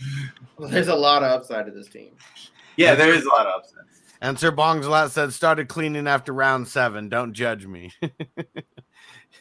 There's 0.60 0.88
a 0.88 0.96
lot 0.96 1.24
of 1.24 1.32
upside 1.32 1.66
to 1.66 1.72
this 1.72 1.88
team. 1.88 2.12
yeah, 2.76 2.96
there 2.96 3.14
is 3.14 3.24
a 3.26 3.30
lot 3.30 3.46
of 3.48 3.54
upside. 3.60 3.84
And 4.22 4.38
Sir 4.40 4.52
Bong's 4.52 4.88
said 5.14 5.32
started 5.34 5.68
cleaning 5.68 6.08
after 6.08 6.34
round 6.34 6.68
seven. 6.68 7.08
Don't 7.10 7.34
judge 7.34 7.66
me. 7.68 7.92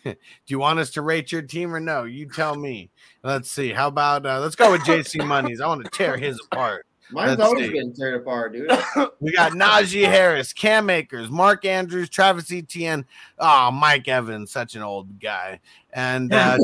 Do 0.05 0.14
you 0.47 0.59
want 0.59 0.78
us 0.78 0.90
to 0.92 1.03
rate 1.03 1.32
your 1.32 1.42
team 1.42 1.74
or 1.74 1.80
no? 1.80 2.05
You 2.05 2.28
tell 2.28 2.55
me. 2.55 2.90
Let's 3.22 3.51
see. 3.51 3.72
How 3.72 3.88
about 3.88 4.26
uh, 4.26 4.40
let's 4.40 4.55
go 4.55 4.70
with 4.70 4.82
JC 4.82 5.24
Monies. 5.26 5.61
I 5.61 5.66
want 5.66 5.82
to 5.84 5.90
tear 5.90 6.16
his 6.16 6.38
apart. 6.53 6.86
Mine's 7.11 7.30
Let's 7.38 7.42
always 7.42 7.66
see. 7.66 7.72
getting 7.72 7.92
teared 7.94 8.16
apart, 8.16 8.53
dude. 8.53 8.68
We 9.20 9.32
got 9.32 9.53
Najee 9.53 10.09
Harris, 10.09 10.53
Cam 10.53 10.90
Akers, 10.90 11.30
Mark 11.30 11.64
Andrews, 11.64 12.09
Travis 12.09 12.51
Etienne, 12.53 13.05
oh, 13.38 13.70
Mike 13.70 14.09
Evans, 14.09 14.51
such 14.51 14.74
an 14.74 14.82
old 14.82 15.20
guy, 15.20 15.61
and 15.92 16.34
uh, 16.34 16.59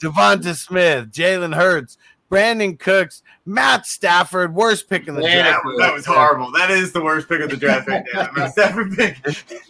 Devonta 0.00 0.54
Smith, 0.54 1.10
Jalen 1.10 1.54
Hurts, 1.54 1.98
Brandin 2.30 2.78
Cooks, 2.78 3.22
Matt 3.44 3.86
Stafford, 3.86 4.54
worst 4.54 4.88
pick 4.88 5.06
in 5.06 5.14
the 5.14 5.20
Man, 5.22 5.44
draft. 5.44 5.64
That 5.78 5.94
was 5.94 6.04
horrible. 6.04 6.50
That 6.52 6.70
is 6.70 6.92
the 6.92 7.02
worst 7.02 7.28
pick 7.28 7.40
of 7.40 7.50
the 7.50 7.56
draft 7.56 7.88
right 7.88 8.04
now. 8.12 8.28
My 8.36 8.48
Stafford 8.48 8.96
pick. 8.96 9.16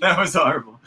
That 0.00 0.18
was 0.18 0.34
horrible. 0.34 0.80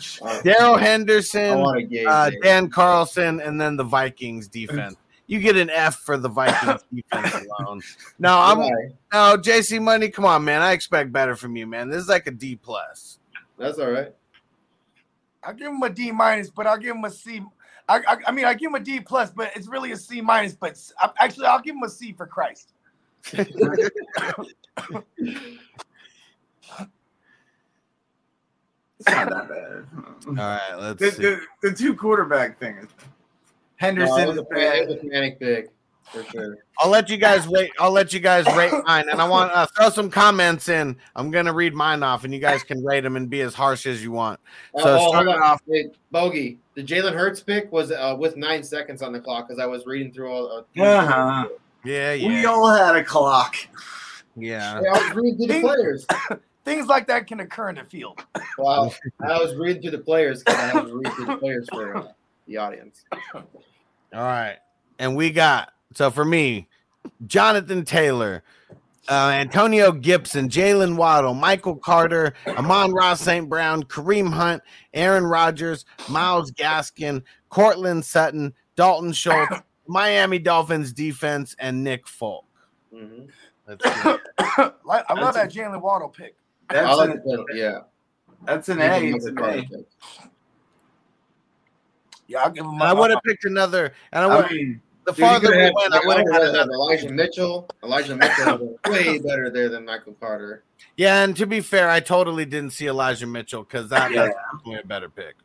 Darrell 0.43 0.77
Henderson, 0.77 1.59
want 1.59 1.77
a 1.77 1.83
gay. 1.83 2.05
uh. 2.05 2.31
Dan 2.41 2.69
Carlson, 2.69 3.39
and 3.39 3.59
then 3.61 3.77
the 3.77 3.83
Vikings 3.83 4.47
defense. 4.47 4.95
You 5.27 5.39
get 5.39 5.57
an 5.57 5.69
F 5.69 5.97
for 5.97 6.17
the 6.17 6.27
Vikings 6.27 6.81
defense 6.93 7.45
alone. 7.59 7.81
No, 8.17 8.39
I'm 8.39 8.57
Why? 8.57 8.71
no 9.13 9.37
JC 9.37 9.79
Money. 9.79 10.09
Come 10.09 10.25
on, 10.25 10.43
man. 10.43 10.63
I 10.63 10.71
expect 10.71 11.11
better 11.11 11.35
from 11.35 11.55
you, 11.55 11.67
man. 11.67 11.87
This 11.87 12.01
is 12.01 12.09
like 12.09 12.25
a 12.25 12.31
D 12.31 12.55
plus. 12.55 13.19
That's 13.59 13.77
all 13.77 13.91
right. 13.91 14.11
I'll 15.43 15.53
give 15.53 15.67
him 15.67 15.83
a 15.83 15.89
D 15.89 16.11
minus, 16.11 16.49
but 16.49 16.65
I'll 16.65 16.79
give 16.79 16.95
him 16.95 17.05
a 17.05 17.11
C. 17.11 17.41
I, 17.89 17.97
I, 18.07 18.17
I 18.27 18.31
mean, 18.31 18.45
I 18.45 18.53
give 18.53 18.69
him 18.69 18.75
a 18.75 18.79
D 18.79 18.99
plus, 18.99 19.31
but 19.31 19.51
it's 19.55 19.67
really 19.67 19.91
a 19.91 19.97
C 19.97 20.21
minus. 20.21 20.53
But 20.53 20.71
s- 20.71 20.93
I- 20.99 21.09
actually, 21.19 21.47
I'll 21.47 21.59
give 21.61 21.75
him 21.75 21.83
a 21.83 21.89
C 21.89 22.13
for 22.13 22.27
Christ. 22.27 22.73
It's 28.99 29.09
not 29.09 29.29
that 29.29 29.47
bad. 29.47 29.85
All 30.27 30.33
right, 30.33 30.73
let's 30.77 30.99
The, 30.99 31.11
see. 31.11 31.21
the, 31.21 31.41
the 31.61 31.71
two 31.71 31.95
quarterback 31.95 32.59
thing 32.59 32.75
is 32.77 32.87
No, 32.99 33.05
Henderson 33.77 34.29
is 34.29 34.37
a, 34.37 34.41
it 34.41 34.49
bad. 34.49 34.87
was 34.89 34.97
a 35.01 35.09
panic 35.09 35.39
pick 35.39 35.69
for 36.12 36.24
sure. 36.26 36.57
I'll 36.80 36.89
let 36.89 37.10
you 37.10 37.18
guys 37.18 37.47
wait. 37.47 37.72
I'll 37.80 37.91
let 37.91 38.14
you 38.14 38.20
guys 38.20 38.45
rate 38.55 38.74
mine, 38.86 39.10
and 39.10 39.22
I 39.22 39.28
want 39.28 39.51
to 39.51 39.57
uh, 39.57 39.66
throw 39.78 39.89
some 39.89 40.10
comments 40.10 40.70
in. 40.70 40.95
I'm 41.16 41.30
gonna 41.32 41.53
read 41.53 41.74
mine 41.74 42.03
off, 42.03 42.24
and 42.24 42.34
you 42.34 42.39
guys 42.39 42.64
can 42.64 42.84
rate 42.84 43.01
them 43.01 43.16
and 43.16 43.30
be 43.30 43.41
as 43.41 43.53
harsh 43.53 43.86
as 43.86 44.03
you 44.03 44.12
want. 44.12 44.39
Oh, 44.76 44.84
So 44.84 44.97
oh, 44.99 45.07
starting 45.10 45.34
off, 45.36 45.62
Wait, 45.68 45.93
Bogey, 46.12 46.57
the 46.76 46.84
Jalen 46.84 47.14
Hurts 47.14 47.41
pick 47.41 47.72
was 47.72 47.91
uh, 47.91 48.16
with 48.18 48.38
nine 48.38 48.64
seconds 48.64 49.01
on 49.01 49.12
the 49.14 49.20
clock 49.20 49.47
because 49.47 49.62
I 49.62 49.66
was 49.66 49.86
reading 49.86 50.12
through 50.12 50.32
all. 50.32 50.66
Uh, 50.78 50.84
Uh-huh. 50.84 51.47
yeah, 51.84 52.16
We 52.16 52.45
all 52.45 52.70
had 52.70 52.95
a 52.95 53.03
clock. 53.03 53.55
yeah. 54.36 54.80
Yeah, 54.82 54.89
I 54.93 55.07
was 55.07 55.16
reading 55.16 55.38
through 55.38 55.47
the 55.47 55.62
players. 55.62 56.05
Things 56.66 56.88
like 56.88 57.07
that 57.07 57.26
can 57.26 57.39
occur 57.39 57.70
in 57.70 57.76
the 57.76 57.84
field. 57.86 58.24
Wow, 58.57 58.91
I 59.22 59.39
was 59.39 59.55
reading 59.55 59.82
through 59.82 59.91
the 59.91 59.97
players 59.99 60.43
because 60.43 60.60
I 60.60 60.68
had 60.68 60.86
to 60.86 60.93
read 60.97 61.14
through 61.14 61.26
the 61.26 61.38
players 61.38 61.68
for 61.72 61.95
uh, 61.97 62.07
the 62.47 62.57
audience. 62.57 63.03
All 63.34 63.43
right, 64.14 64.57
and 64.99 65.16
we 65.16 65.32
got 65.32 65.72
so 65.93 66.11
for 66.11 66.25
me, 66.25 66.67
Jonathan 67.27 67.83
Taylor, 67.85 68.43
uh, 69.09 69.29
Antonio 69.33 69.91
Gibson, 69.91 70.49
Jaylen 70.49 70.95
Waddle, 70.95 71.33
Michael 71.33 71.75
Carter, 71.75 72.33
Amon-Ra 72.47 73.15
St. 73.15 73.49
Brown, 73.49 73.83
Kareem 73.83 74.31
Hunt, 74.31 74.61
Aaron 74.93 75.23
Rodgers, 75.25 75.85
Myles 76.09 76.51
Gaskin, 76.51 77.23
Cortland 77.49 78.05
Sutton, 78.05 78.53
Dalton 78.75 79.11
Schultz, 79.13 79.55
Miami 79.87 80.37
Dolphins 80.37 80.93
defense, 80.93 81.55
and 81.59 81.83
Nick 81.83 82.07
Folk. 82.07 82.45
Mhm. 82.93 83.27
Let's 83.67 83.83
see. 83.85 84.15
Like, 84.83 85.05
I 85.09 85.13
love 85.13 85.35
that 85.35 85.51
Jalen 85.51 85.79
Waddle 85.81 86.09
pick. 86.09 86.35
I 86.69 86.73
That's 86.75 86.97
like 86.97 87.09
an, 87.11 87.45
yeah. 87.53 87.79
that's 88.45 88.67
an 88.69 88.79
Even 88.79 88.91
A. 88.91 88.99
Michael 89.01 89.15
It's 89.15 89.25
an 89.27 89.37
A. 89.39 89.61
pick. 89.61 89.87
Yeah, 92.27 92.43
I'll 92.43 92.49
give 92.51 92.65
him. 92.65 92.73
And 92.73 92.83
I 92.83 92.93
would 92.93 93.09
have 93.11 93.21
picked 93.25 93.45
another, 93.45 93.93
and 94.11 94.23
I 94.23 94.35
would 94.35 94.45
I 94.45 94.49
mean, 94.49 94.81
the 95.16 95.22
Dude, 95.22 95.26
you 95.26 95.26
farther 95.26 95.51
we 95.57 95.64
have, 95.64 95.74
went, 95.76 95.93
I 95.93 95.99
would 96.05 96.18
have 96.18 96.26
had 96.28 96.39
would've 96.39 96.41
had 96.43 96.55
another. 96.55 96.72
Elijah 96.74 97.10
Mitchell. 97.12 97.70
Elijah 97.84 98.16
Mitchell 98.16 98.57
was 98.57 98.91
way 98.91 99.20
better 99.20 99.49
there 99.49 99.70
than 99.70 99.86
Michael 99.86 100.14
Carter. 100.20 100.64
Yeah, 100.97 101.24
and 101.24 101.36
to 101.38 101.45
be 101.45 101.62
fair, 101.62 101.89
I 101.89 101.99
totally 101.99 102.45
didn't 102.45 102.72
see 102.72 102.88
Elijah 102.88 103.28
Mitchell 103.28 103.64
because 103.64 103.89
that, 103.89 104.12
Yeah. 104.12 104.26
that's 104.26 104.36
definitely 104.53 104.80
a 104.82 104.86
better 104.88 105.10
pick. 105.10 105.36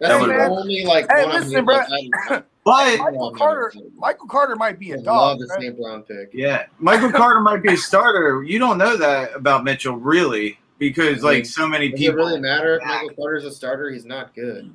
That's 0.00 0.14
Hey, 0.14 0.20
the 0.20 0.26
man. 0.28 0.50
only 0.50 0.84
like 0.84 1.06
Hey, 1.10 1.24
one 1.24 1.34
listen, 1.40 1.56
I'm 1.56 1.64
bro. 1.64 1.76
like, 1.76 1.88
I, 2.30 2.42
but 2.64 2.98
Michael 2.98 3.30
Carter. 3.32 3.72
Michael 3.96 4.26
Carter 4.26 4.56
might 4.56 4.78
be 4.78 4.92
I 4.92 4.96
a 4.96 4.98
love 4.98 5.04
dog. 5.04 5.38
the 5.40 5.46
right? 5.46 5.62
St. 5.62 5.76
Brown 5.78 6.02
pick. 6.02 6.30
yeah, 6.32 6.66
Michael 6.78 7.12
Carter 7.12 7.40
might 7.40 7.62
be 7.62 7.74
a 7.74 7.76
starter. 7.76 8.42
You 8.42 8.58
don't 8.58 8.78
know 8.78 8.96
that 8.96 9.34
about 9.36 9.62
Mitchell, 9.64 9.96
really, 9.96 10.58
because 10.78 11.22
like 11.22 11.44
mm-hmm. 11.44 11.62
so 11.62 11.68
many 11.68 11.90
people. 11.92 12.16
Does 12.24 12.32
it 12.32 12.36
really 12.36 12.40
matter 12.40 12.76
if 12.76 12.84
Michael 12.84 13.10
Carter's 13.16 13.44
a 13.44 13.52
starter? 13.52 13.90
He's 13.90 14.04
not 14.04 14.34
good. 14.34 14.72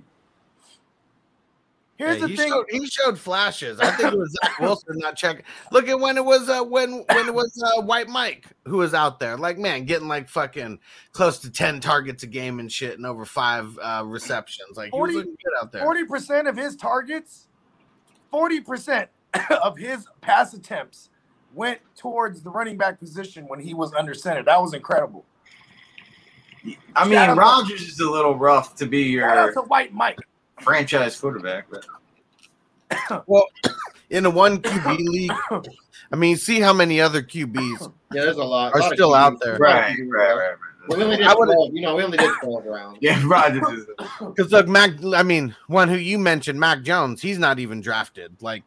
Here's 1.99 2.15
Yeah, 2.15 2.21
the 2.21 2.27
he 2.29 2.35
thing. 2.37 2.49
Showed, 2.49 2.65
he 2.69 2.85
showed 2.87 3.19
flashes. 3.19 3.79
I 3.81 3.91
think 3.91 4.13
it 4.13 4.17
was 4.17 4.31
Zach 4.41 4.57
Wilson 4.61 4.97
not 4.99 5.17
checking. 5.17 5.43
Look 5.73 5.89
at 5.89 5.99
when 5.99 6.17
it 6.17 6.23
was 6.23 6.47
uh, 6.49 6.63
when 6.63 7.03
when 7.11 7.27
it 7.27 7.33
was 7.33 7.51
uh, 7.61 7.81
White 7.81 8.07
Mike 8.07 8.45
who 8.65 8.77
was 8.77 8.93
out 8.93 9.19
there. 9.19 9.35
Like 9.37 9.57
man, 9.57 9.83
getting 9.83 10.07
like 10.07 10.29
fucking 10.29 10.79
close 11.11 11.39
to 11.39 11.51
ten 11.51 11.81
targets 11.81 12.23
a 12.23 12.27
game 12.27 12.59
and 12.61 12.71
shit, 12.71 12.95
and 12.95 13.05
over 13.05 13.25
five 13.25 13.77
uh, 13.81 14.03
receptions. 14.05 14.77
Like 14.77 14.93
he 14.93 14.99
was 14.99 15.11
40 15.11 15.13
looking 15.15 15.31
good 15.43 15.61
out 15.61 15.71
there. 15.73 15.83
Forty 15.83 16.05
percent 16.05 16.47
of 16.47 16.55
his 16.55 16.77
targets, 16.77 17.47
forty 18.31 18.61
percent 18.61 19.09
of 19.61 19.77
his 19.77 20.07
pass 20.21 20.53
attempts 20.53 21.09
went 21.53 21.79
towards 21.97 22.41
the 22.43 22.49
running 22.49 22.77
back 22.77 22.97
position 22.97 23.45
when 23.49 23.59
he 23.59 23.73
was 23.73 23.93
under 23.93 24.13
center. 24.13 24.41
That 24.43 24.61
was 24.61 24.73
incredible. 24.73 25.25
I 26.95 27.03
mean, 27.05 27.13
Shout 27.13 27.29
out 27.29 27.33
to- 27.35 27.39
Rodgers 27.41 27.81
is 27.81 27.99
a 27.99 28.09
little 28.09 28.35
rough 28.37 28.75
to 28.75 28.85
be 28.85 29.17
Shout 29.17 29.37
out 29.37 29.45
your 29.45 29.53
to 29.55 29.61
White 29.63 29.93
Mike. 29.93 30.17
Franchise 30.61 31.19
quarterback, 31.19 31.67
but 31.69 31.85
Well, 33.27 33.45
in 34.09 34.25
a 34.25 34.29
one 34.29 34.61
QB 34.61 34.97
league, 34.99 35.31
I 36.11 36.15
mean, 36.15 36.37
see 36.37 36.59
how 36.59 36.73
many 36.73 36.99
other 37.01 37.21
QBs 37.21 37.91
Yeah, 38.13 38.23
there's 38.23 38.37
a 38.37 38.43
lot. 38.43 38.73
are 38.73 38.79
a 38.79 38.83
lot 38.83 38.93
still 38.93 39.13
out 39.13 39.39
there. 39.41 39.57
right, 39.57 39.95
right, 40.07 40.33
right. 40.35 40.55
We 40.87 41.03
only 41.03 41.17
did 41.17 41.27
12, 41.31 41.73
you 41.75 41.81
know, 41.81 41.95
we 41.95 42.01
only 42.03 42.17
did 42.17 42.31
12 42.41 42.65
rounds. 42.65 42.97
Yeah, 42.99 43.21
Rodgers 43.23 43.61
is. 43.77 43.85
Because 44.19 44.51
look, 44.51 44.67
Mac. 44.67 44.91
I 45.13 45.21
mean, 45.21 45.55
one 45.67 45.87
who 45.87 45.95
you 45.97 46.17
mentioned, 46.17 46.59
Mac 46.59 46.81
Jones. 46.81 47.21
He's 47.21 47.37
not 47.37 47.59
even 47.59 47.79
drafted. 47.79 48.41
Like, 48.41 48.63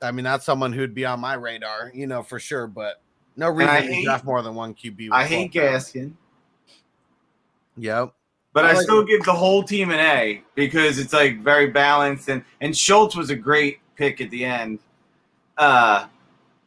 I 0.00 0.10
mean, 0.12 0.24
that's 0.24 0.46
someone 0.46 0.72
who'd 0.72 0.94
be 0.94 1.04
on 1.04 1.20
my 1.20 1.34
radar, 1.34 1.90
you 1.92 2.06
know, 2.06 2.22
for 2.22 2.38
sure. 2.38 2.66
But 2.66 3.02
no 3.36 3.50
reason 3.50 3.74
to 3.74 3.80
hate- 3.82 4.04
draft 4.04 4.24
more 4.24 4.40
than 4.40 4.54
one 4.54 4.72
QB. 4.72 5.08
I 5.12 5.26
hate 5.26 5.52
12. 5.52 5.68
Gaskin, 5.74 6.12
Yep. 7.76 8.14
But 8.58 8.64
I 8.64 8.70
I 8.70 8.72
like 8.74 8.82
still 8.82 9.04
give 9.04 9.22
the 9.22 9.32
whole 9.32 9.62
team 9.62 9.90
an 9.90 10.00
A 10.00 10.42
because 10.56 10.98
it's 10.98 11.12
like 11.12 11.40
very 11.40 11.68
balanced 11.68 12.28
and 12.28 12.42
and 12.60 12.76
Schultz 12.76 13.14
was 13.14 13.30
a 13.30 13.36
great 13.36 13.78
pick 13.94 14.20
at 14.20 14.30
the 14.30 14.44
end. 14.44 14.80
Uh, 15.56 16.06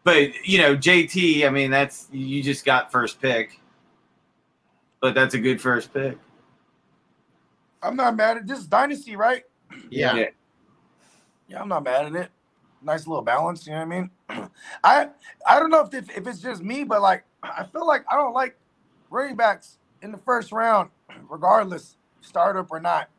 but 0.05 0.33
you 0.47 0.57
know 0.57 0.75
JT, 0.75 1.45
I 1.45 1.49
mean 1.49 1.69
that's 1.69 2.07
you 2.11 2.41
just 2.41 2.63
got 2.63 2.93
first 2.93 3.21
pick, 3.21 3.59
but 5.01 5.13
that's 5.13 5.33
a 5.33 5.37
good 5.37 5.59
first 5.59 5.93
pick. 5.93 6.17
I'm 7.83 7.97
not 7.97 8.15
mad 8.15 8.37
at 8.37 8.47
this 8.47 8.59
is 8.59 8.67
dynasty, 8.67 9.15
right? 9.15 9.43
Yeah. 9.89 10.15
Yeah. 10.15 10.25
Yeah, 11.49 11.61
I'm 11.61 11.67
not 11.67 11.83
mad 11.83 12.05
at 12.05 12.15
it. 12.15 12.29
Nice 12.81 13.05
little 13.05 13.21
balance, 13.21 13.67
you 13.67 13.73
know 13.73 13.85
what 13.85 13.95
I 13.95 13.99
mean? 13.99 14.09
I 14.83 15.09
I 15.45 15.59
don't 15.59 15.69
know 15.69 15.81
if 15.81 15.93
if, 15.93 16.17
if 16.17 16.25
it's 16.25 16.39
just 16.39 16.63
me, 16.63 16.85
but 16.85 17.01
like 17.01 17.25
I 17.43 17.65
feel 17.65 17.85
like 17.85 18.05
I 18.09 18.15
don't 18.15 18.33
like 18.33 18.57
running 19.09 19.35
backs 19.35 19.77
in 20.01 20.13
the 20.13 20.17
first 20.19 20.53
round, 20.53 20.89
regardless 21.29 21.97
startup 22.21 22.71
or 22.71 22.79
not, 22.79 23.09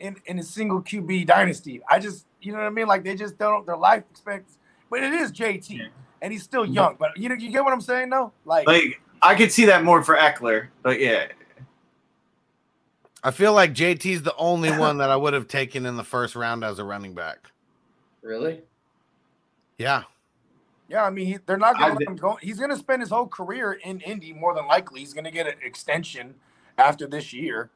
in 0.00 0.16
in 0.26 0.38
a 0.38 0.42
single 0.42 0.82
QB 0.82 1.26
dynasty. 1.26 1.80
I 1.88 1.98
just 1.98 2.26
you 2.40 2.52
know 2.52 2.58
what 2.58 2.66
I 2.66 2.70
mean? 2.70 2.86
Like 2.86 3.04
they 3.04 3.14
just 3.14 3.38
don't 3.38 3.66
their 3.66 3.76
life 3.76 4.04
expectancy. 4.10 4.58
But 4.90 5.02
it 5.02 5.12
is 5.12 5.32
JT, 5.32 5.88
and 6.22 6.32
he's 6.32 6.42
still 6.42 6.64
mm-hmm. 6.64 6.72
young. 6.72 6.96
But 6.98 7.16
you 7.16 7.28
know 7.28 7.34
you 7.34 7.50
get 7.50 7.64
what 7.64 7.72
I'm 7.72 7.80
saying 7.80 8.10
though? 8.10 8.32
Like, 8.44 8.66
Like 8.66 9.00
I 9.22 9.34
could 9.34 9.52
see 9.52 9.66
that 9.66 9.84
more 9.84 10.02
for 10.02 10.16
Ekeler, 10.16 10.68
but 10.82 11.00
yeah, 11.00 11.26
I 13.22 13.30
feel 13.30 13.52
like 13.52 13.72
JT's 13.72 14.22
the 14.22 14.34
only 14.36 14.70
one 14.78 14.98
that 14.98 15.10
I 15.10 15.16
would 15.16 15.34
have 15.34 15.48
taken 15.48 15.86
in 15.86 15.96
the 15.96 16.04
first 16.04 16.34
round 16.34 16.64
as 16.64 16.78
a 16.78 16.84
running 16.84 17.14
back. 17.14 17.50
Really? 18.22 18.62
Yeah. 19.78 20.04
Yeah, 20.88 21.04
I 21.04 21.10
mean, 21.10 21.26
he, 21.26 21.38
they're 21.44 21.58
not 21.58 21.78
going 21.78 21.92
to 21.92 21.98
let 21.98 22.08
him 22.08 22.16
go. 22.16 22.38
He's 22.40 22.58
going 22.58 22.70
to 22.70 22.76
spend 22.76 23.02
his 23.02 23.10
whole 23.10 23.26
career 23.26 23.72
in 23.84 24.00
Indy 24.00 24.32
more 24.32 24.54
than 24.54 24.66
likely. 24.66 25.00
He's 25.00 25.12
going 25.12 25.24
to 25.24 25.30
get 25.30 25.46
an 25.46 25.54
extension 25.62 26.34
after 26.78 27.06
this 27.06 27.32
year. 27.32 27.70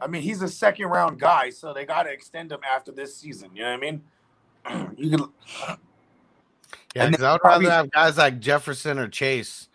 I 0.00 0.06
mean, 0.06 0.22
he's 0.22 0.42
a 0.42 0.48
second 0.48 0.86
round 0.88 1.18
guy, 1.18 1.50
so 1.50 1.72
they 1.72 1.84
got 1.84 2.04
to 2.04 2.10
extend 2.10 2.52
him 2.52 2.60
after 2.68 2.92
this 2.92 3.16
season. 3.16 3.50
You 3.54 3.62
know 3.62 3.70
what 3.72 3.76
I 3.76 3.80
mean? 3.80 4.02
You 4.98 5.16
could, 5.16 5.28
Yeah, 6.94 7.04
And 7.04 7.14
'cause 7.16 7.22
I 7.22 7.32
would 7.32 7.40
probably- 7.40 7.66
rather 7.66 7.76
have 7.84 7.90
guys 7.90 8.16
like 8.18 8.38
Jefferson 8.40 8.98
or 8.98 9.08
Chase 9.08 9.68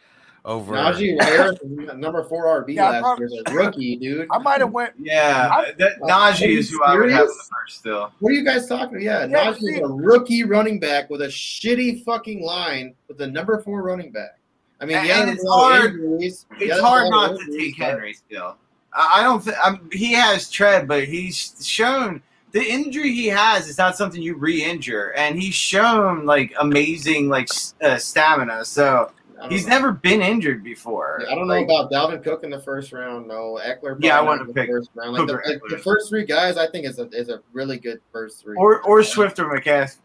over. 0.45 0.73
Najee 0.75 1.21
Harris, 1.21 1.57
number 1.63 2.23
four 2.25 2.45
RB 2.63 2.75
Yeah, 2.75 2.89
last 2.89 3.01
probably- 3.01 3.27
year, 3.31 3.43
is 3.47 3.53
a 3.53 3.55
rookie, 3.55 3.95
dude. 3.95 4.27
I 4.31 4.37
might 4.39 4.59
have 4.59 4.71
went. 4.71 4.93
yeah, 4.99 5.49
I- 5.51 5.71
that 5.77 5.93
Are 6.01 6.09
Najee 6.31 6.57
is 6.57 6.69
who 6.69 6.83
I 6.83 6.95
would 6.95 7.09
have 7.11 7.21
in 7.21 7.27
serious? 7.27 7.37
the 7.49 7.55
first 7.55 7.77
still. 7.79 8.11
What 8.19 8.29
are 8.31 8.35
you 8.35 8.43
guys 8.45 8.67
talking 8.67 8.95
about? 8.95 9.01
Yeah, 9.03 9.25
Yeah, 9.25 9.51
Najee 9.53 9.73
is 9.75 9.79
a 9.79 9.87
rookie 9.87 10.43
running 10.43 10.79
back 10.79 11.09
with 11.09 11.21
a 11.21 11.27
shitty 11.27 12.03
fucking 12.03 12.43
line 12.43 12.95
with 13.07 13.17
the 13.17 13.27
number 13.27 13.59
four 13.61 13.81
running 13.83 14.11
back. 14.11 14.39
I 14.81 14.85
mean, 14.85 14.97
And- 14.97 15.07
yeah, 15.07 15.29
it's 15.29 15.43
a 15.43 15.47
lot 15.47 15.71
of 15.75 15.77
hard- 15.81 15.91
injuries. 15.95 16.45
It's 16.59 16.79
hard 16.79 17.09
not 17.09 17.37
to 17.39 17.57
take 17.57 17.77
Henry 17.77 18.13
still. 18.13 18.57
I 18.95 19.19
I 19.19 19.23
don't 19.23 19.41
think 19.41 19.93
he 19.93 20.13
has 20.13 20.49
tread, 20.49 20.87
but 20.87 21.05
he's 21.05 21.55
shown 21.65 22.21
the 22.51 22.63
injury 22.63 23.11
he 23.11 23.27
has 23.27 23.67
is 23.67 23.77
not 23.77 23.97
something 23.97 24.21
you 24.21 24.35
re-injure, 24.35 25.13
and 25.17 25.39
he's 25.39 25.55
shown 25.55 26.25
like 26.25 26.53
amazing 26.59 27.27
like 27.27 27.49
uh, 27.81 27.97
stamina. 27.97 28.63
So 28.63 29.11
he's 29.49 29.65
know. 29.65 29.71
never 29.71 29.91
been 29.91 30.21
injured 30.21 30.63
before. 30.63 31.21
Yeah, 31.23 31.31
I 31.31 31.35
don't 31.35 31.47
know 31.47 31.63
about 31.63 31.91
Dalvin 31.91 32.23
Cook 32.23 32.43
in 32.43 32.51
the 32.51 32.61
first 32.61 32.93
round. 32.93 33.27
No, 33.27 33.59
Ekeler. 33.61 33.97
Yeah, 33.99 34.19
I 34.19 34.21
wanna 34.21 34.45
pick 34.45 34.67
the 34.67 34.67
first 34.67 34.89
round. 34.93 35.13
Like 35.13 35.27
the, 35.27 35.33
like, 35.33 35.61
the 35.69 35.79
first 35.79 36.09
three 36.09 36.25
guys, 36.25 36.57
I 36.57 36.67
think 36.67 36.85
is 36.85 36.99
a 36.99 37.09
is 37.09 37.29
a 37.29 37.41
really 37.53 37.77
good 37.77 37.99
first 38.11 38.41
three. 38.41 38.55
or 38.57 38.81
or 38.83 39.03
Swift 39.03 39.39
or 39.39 39.45
McCaffrey, 39.45 39.97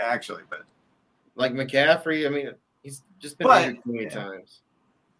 actually, 0.00 0.42
but 0.50 0.62
like 1.36 1.52
McCaffrey. 1.52 2.26
I 2.26 2.30
mean, 2.30 2.50
he's 2.82 3.02
just 3.20 3.38
been 3.38 3.46
But- 3.46 3.62
injured 3.62 3.84
too 3.84 3.92
many 3.92 4.04
yeah. 4.04 4.10
times. 4.10 4.60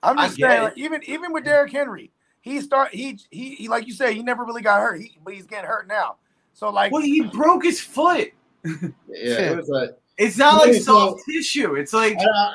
I'm 0.05 0.17
just 0.17 0.37
get 0.37 0.51
saying, 0.51 0.63
like, 0.65 0.79
even 0.79 1.01
even 1.05 1.33
with 1.33 1.45
Derrick 1.45 1.71
Henry, 1.71 2.11
he 2.43 2.61
start 2.61 2.93
he, 2.93 3.19
he 3.31 3.55
he 3.55 3.69
like 3.69 3.87
you 3.87 3.95
say, 3.95 4.13
he 4.13 4.23
never 4.23 4.45
really 4.45 4.63
got 4.63 4.81
hurt. 4.81 5.01
He, 5.01 5.19
but 5.25 5.33
he's 5.35 5.47
getting 5.47 5.67
hurt 5.69 5.89
now. 5.89 6.17
So 6.53 6.69
like, 6.71 6.93
well, 6.93 7.01
he 7.03 7.23
broke 7.23 7.65
his 7.65 7.81
foot. 7.81 8.33
Yeah, 8.65 9.39
it 9.53 9.57
was 9.57 9.71
a. 9.71 9.97
It's 10.19 10.37
not 10.37 10.57
like 10.61 10.71
Okay, 10.71 10.79
so- 10.79 10.93
soft 11.11 11.23
tissue. 11.29 11.75
It's 11.77 11.93
like 11.93 12.17
Uh, 12.19 12.55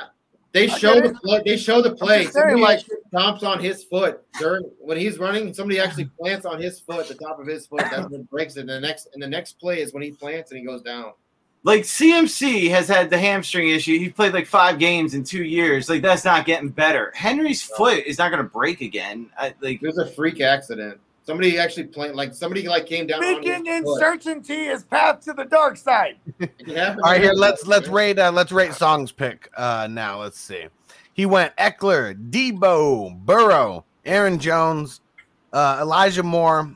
they 0.53 0.67
show 0.67 0.99
the 1.01 1.13
play. 1.13 1.41
They 1.45 1.57
show 1.57 1.81
the 1.81 1.95
play. 1.95 2.25
Somebody 2.25 2.61
like- 2.61 2.79
actually 2.79 2.97
stomps 3.13 3.43
on 3.43 3.59
his 3.59 3.83
foot 3.83 4.21
during 4.39 4.63
when 4.79 4.97
he's 4.97 5.17
running. 5.17 5.53
Somebody 5.53 5.79
actually 5.79 6.05
plants 6.19 6.45
on 6.45 6.61
his 6.61 6.79
foot, 6.79 7.07
the 7.07 7.15
top 7.15 7.39
of 7.39 7.47
his 7.47 7.65
foot. 7.67 7.81
That's 7.91 8.09
what 8.09 8.29
breaks 8.29 8.55
it. 8.57 8.61
And 8.61 8.69
the 8.69 8.79
next 8.79 9.09
and 9.13 9.21
the 9.21 9.27
next 9.27 9.53
play 9.59 9.81
is 9.81 9.93
when 9.93 10.03
he 10.03 10.11
plants 10.11 10.51
and 10.51 10.59
he 10.59 10.65
goes 10.65 10.81
down. 10.81 11.13
Like 11.63 11.81
CMC 11.81 12.69
has 12.69 12.87
had 12.87 13.09
the 13.09 13.17
hamstring 13.17 13.69
issue. 13.69 13.97
He 13.99 14.09
played 14.09 14.33
like 14.33 14.47
five 14.47 14.79
games 14.79 15.13
in 15.13 15.23
two 15.23 15.43
years. 15.43 15.89
Like 15.89 16.01
that's 16.01 16.23
not 16.23 16.45
getting 16.45 16.69
better. 16.69 17.11
Henry's 17.15 17.61
foot 17.61 18.05
is 18.05 18.17
not 18.17 18.31
going 18.31 18.43
to 18.43 18.49
break 18.49 18.81
again. 18.81 19.29
I, 19.37 19.53
like 19.61 19.81
It 19.81 19.87
was 19.87 19.97
a 19.97 20.07
freak 20.07 20.39
accident. 20.39 20.99
Somebody 21.23 21.59
actually 21.59 21.87
playing 21.87 22.15
like 22.15 22.33
somebody 22.33 22.65
like 22.69 22.85
came 22.85 23.05
down. 23.05 23.21
on 23.21 23.35
speaking 23.35 23.65
his 23.65 23.79
in 23.79 23.83
foot. 23.83 23.99
certainty 23.99 24.67
is 24.67 24.85
path 24.85 25.19
to 25.25 25.33
the 25.33 25.43
dark 25.43 25.75
side. 25.75 26.15
It 26.39 26.57
can 26.57 26.75
happen 26.75 27.01
All 27.03 27.11
right, 27.11 27.21
here 27.21 27.33
let's 27.33 27.67
let's 27.67 27.89
rate 27.89 28.17
uh, 28.17 28.31
let's 28.31 28.53
rate 28.53 28.73
songs 28.73 29.11
pick 29.11 29.49
uh 29.57 29.89
now. 29.91 30.21
Let's 30.21 30.39
see. 30.39 30.67
He 31.13 31.25
went 31.25 31.53
Ekeler, 31.57 32.15
Deebo, 32.29 33.17
Burrow, 33.25 33.83
Aaron 34.05 34.39
Jones, 34.39 35.01
uh, 35.51 35.79
Elijah 35.81 36.23
Moore, 36.23 36.75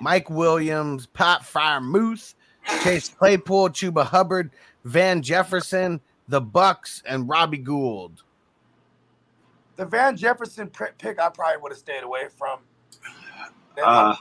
Mike 0.00 0.30
Williams, 0.30 1.06
Pat 1.06 1.44
Moose, 1.82 2.34
Chase 2.82 3.08
Claypool, 3.10 3.70
Chuba 3.70 4.04
Hubbard, 4.04 4.50
Van 4.84 5.22
Jefferson, 5.22 6.00
the 6.28 6.40
Bucks, 6.40 7.02
and 7.06 7.28
Robbie 7.28 7.58
Gould. 7.58 8.22
The 9.76 9.84
Van 9.84 10.16
Jefferson 10.16 10.68
pick, 10.68 11.20
I 11.20 11.28
probably 11.28 11.60
would 11.60 11.72
have 11.72 11.78
stayed 11.78 12.02
away 12.02 12.28
from. 12.36 12.60
uh, 13.82 14.14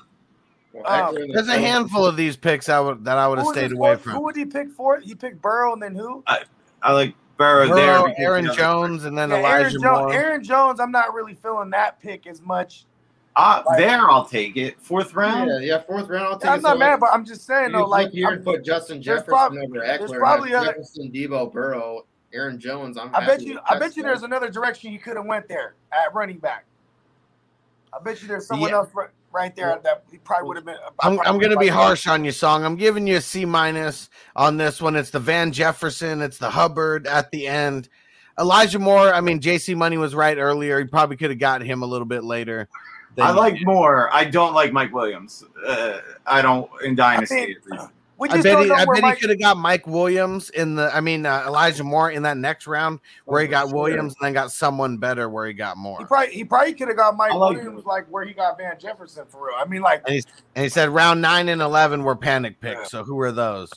Um, 0.76 0.84
Ekeler 0.84 1.22
in 1.22 1.28
the 1.30 1.34
There's 1.36 1.48
a 1.48 1.58
handful 1.58 2.06
of 2.06 2.18
these 2.18 2.36
picks 2.36 2.68
I 2.68 2.82
would 2.82 3.06
that 3.06 3.18
I 3.18 3.28
would 3.30 3.38
have 3.38 3.48
stayed 3.48 3.72
away 3.72 3.92
fourth- 3.92 4.02
from. 4.02 4.12
Who 4.14 4.22
would 4.24 4.36
he 4.36 4.46
pick 4.46 4.70
for? 4.72 5.00
He 5.00 5.16
picked 5.16 5.42
Burrow 5.42 5.72
and 5.72 5.82
then 5.82 5.96
who? 5.96 6.22
I 6.28 6.92
like 6.92 7.16
Burrow, 7.38 7.68
there. 7.74 7.76
Burrow, 8.00 8.08
because 8.08 8.20
Aaron 8.20 8.54
Jones, 8.54 9.06
and 9.06 9.18
then 9.18 9.30
Yeah, 9.30 9.38
Elijah 9.40 9.70
Aaron, 9.70 9.82
jo- 9.82 9.92
Moore. 10.00 10.14
Aaron 10.14 10.44
Jones, 10.44 10.80
I'm 10.82 10.92
not 10.92 11.14
really 11.14 11.34
feeling 11.34 11.70
that 11.70 12.00
pick 12.02 12.28
as 12.28 12.42
much. 12.42 12.86
Uh, 13.38 13.62
there, 13.78 14.10
I'll 14.10 14.26
take 14.26 14.56
it. 14.56 14.80
Fourth 14.80 15.14
round. 15.14 15.50
Yeah, 15.50 15.60
yeah, 15.60 15.82
fourth 15.82 16.08
round. 16.08 16.26
I'll 16.26 16.40
take 16.40 16.50
I'm 16.52 16.60
it. 16.60 16.64
not 16.64 16.74
So, 16.74 16.78
mad, 16.80 17.00
but 17.02 17.10
I'm 17.12 17.26
just 17.26 17.46
saying 17.46 17.72
you 17.72 17.78
though, 17.80 17.86
like 17.86 18.06
flip 18.08 18.14
here 18.14 18.28
I'm- 18.28 18.36
and 18.38 18.46
put 18.46 18.64
Justin 18.64 19.02
Jefferson 19.02 19.26
prob- 19.26 19.54
over 19.54 19.80
Ekeler, 19.82 20.18
probably 20.20 20.54
other- 20.54 20.68
Jefferson, 20.68 21.12
Deebo, 21.12 21.52
Burrow, 21.52 22.06
Aaron 22.34 22.58
Jones. 22.60 22.98
I'm 22.98 23.14
I 23.14 23.26
bet 23.26 23.42
you. 23.42 23.60
I 23.70 23.78
bet 23.78 23.98
you 23.98 24.04
there's 24.04 24.24
another 24.24 24.50
direction 24.50 24.92
you 24.94 25.00
could 25.00 25.18
have 25.18 25.26
went 25.26 25.48
there 25.50 25.74
at 25.92 26.14
running 26.14 26.38
back. 26.38 26.66
I 27.94 28.02
bet 28.04 28.22
you 28.22 28.28
there's 28.28 28.48
someone 28.48 28.70
Yeah. 28.70 28.78
else 28.78 28.90
right, 28.94 29.10
right 29.32 29.56
there 29.56 29.80
that 29.84 30.04
he 30.12 30.18
probably 30.18 30.48
would 30.48 30.58
have 30.58 30.66
been. 30.66 30.76
I'm, 31.02 31.20
I'm 31.22 31.38
gonna 31.38 31.58
be 31.58 31.68
harsh 31.68 32.08
on 32.08 32.24
you, 32.26 32.32
song. 32.32 32.64
I'm 32.66 32.76
giving 32.76 33.06
you 33.08 33.18
a 33.18 33.22
C 33.22 33.44
minus 33.46 34.10
on 34.36 34.58
this 34.58 34.82
one. 34.82 34.96
It's 34.96 35.10
the 35.12 35.20
Van 35.20 35.52
Jefferson, 35.52 36.22
it's 36.22 36.38
the 36.38 36.50
Hubbard 36.50 37.06
at 37.08 37.32
the 37.32 37.48
end. 37.48 37.90
Elijah 38.38 38.80
Moore. 38.80 39.14
I 39.14 39.22
mean, 39.22 39.40
JC 39.40 39.76
Money 39.76 39.98
was 39.98 40.14
right 40.14 40.38
earlier. 40.38 40.78
He 40.80 40.86
probably 40.86 41.16
could 41.16 41.30
have 41.30 41.40
got 41.40 41.62
him 41.62 41.84
a 41.84 41.86
little 41.86 42.06
bit 42.08 42.24
later. 42.26 42.68
Than 43.16 43.26
I 43.28 43.32
like 43.32 43.56
did. 43.56 43.66
more. 43.66 44.14
I 44.14 44.26
don't 44.26 44.54
like 44.54 44.72
Mike 44.72 44.94
Williams. 44.94 45.44
Uh, 45.66 46.00
I 46.26 46.42
don't 46.42 46.70
in 46.84 46.96
Dynasty. 46.96 47.36
mean, 47.36 47.56
at 47.56 47.72
least. 47.72 47.90
We 48.18 48.30
I 48.30 48.36
bet 48.36 48.44
don't 48.46 48.62
he, 48.64 48.70
know 48.70 48.76
I 48.76 48.86
bet 48.86 49.02
Mike. 49.02 49.16
he 49.16 49.22
could 49.22 49.30
have 49.32 49.40
got 49.40 49.58
Mike 49.58 49.86
Williams 49.88 50.50
in 50.52 50.76
the. 50.76 50.90
I 50.96 51.02
mean, 51.02 51.26
uh, 51.26 51.44
Elijah 51.48 51.84
Moore 51.84 52.12
in 52.12 52.24
that 52.24 52.38
next 52.38 52.66
round 52.66 53.02
where 53.26 53.42
he 53.42 53.48
Oh, 53.50 53.52
got 53.52 53.68
sure. 53.68 53.76
Williams 53.78 54.16
and 54.20 54.26
then 54.26 54.32
got 54.34 54.54
someone 54.54 54.98
better 54.98 55.28
where 55.28 55.46
he 55.48 55.54
got 55.54 55.76
more. 55.76 56.00
He 56.00 56.06
probably 56.06 56.34
he 56.34 56.46
probably 56.46 56.74
could 56.76 56.88
have 56.88 56.96
got 56.96 57.18
Mike 57.18 57.34
like 57.34 57.56
Williams 57.58 57.82
him. 57.82 57.86
like 57.86 58.06
where 58.10 58.24
he 58.24 58.34
got 58.34 58.58
Van 58.58 58.80
Jefferson 58.80 59.26
for 59.28 59.48
real. 59.48 59.56
I 59.58 59.66
mean, 59.66 59.82
like 59.82 60.02
And, 60.06 60.14
he's, 60.16 60.26
and 60.56 60.64
he 60.64 60.70
said 60.70 60.88
round 60.90 61.22
nine 61.22 61.50
and 61.50 61.62
eleven 61.62 62.04
were 62.06 62.16
panic 62.16 62.62
picks. 62.62 62.90
So 62.92 63.04
who 63.04 63.20
are 63.20 63.34
those? 63.34 63.70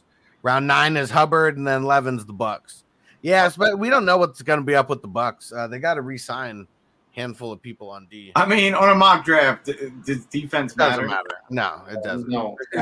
Round 0.45 0.69
nine 0.69 0.97
is 0.97 1.11
Hubbard, 1.11 1.57
and 1.57 1.67
then 1.67 1.83
eleven's 1.83 2.25
the 2.25 2.33
Bucks. 2.33 2.85
Yes, 3.23 3.57
but 3.57 3.77
we 3.81 3.91
don't 3.91 4.05
know 4.05 4.19
what's 4.19 4.41
going 4.43 4.61
to 4.61 4.65
be 4.65 4.77
up 4.77 4.89
with 4.89 5.03
the 5.03 5.09
Bucks. 5.09 5.53
Uh, 5.53 5.67
they 5.67 5.81
got 5.81 5.95
to 5.95 6.03
re-sign 6.03 6.61
a 6.61 6.65
handful 7.13 7.53
of 7.53 7.61
people 7.61 7.91
on 7.91 8.07
D. 8.11 8.33
I 8.37 8.47
mean, 8.47 8.75
on 8.75 8.91
a 8.91 8.95
mock 8.95 9.25
draft, 9.25 9.71
does 10.07 10.25
defense 10.27 10.75
Doesn't 10.75 11.07
matter? 11.07 11.09
matter. 11.09 11.37
No, 11.51 11.83
it 11.91 12.03
doesn't. 12.03 12.29
No. 12.29 12.57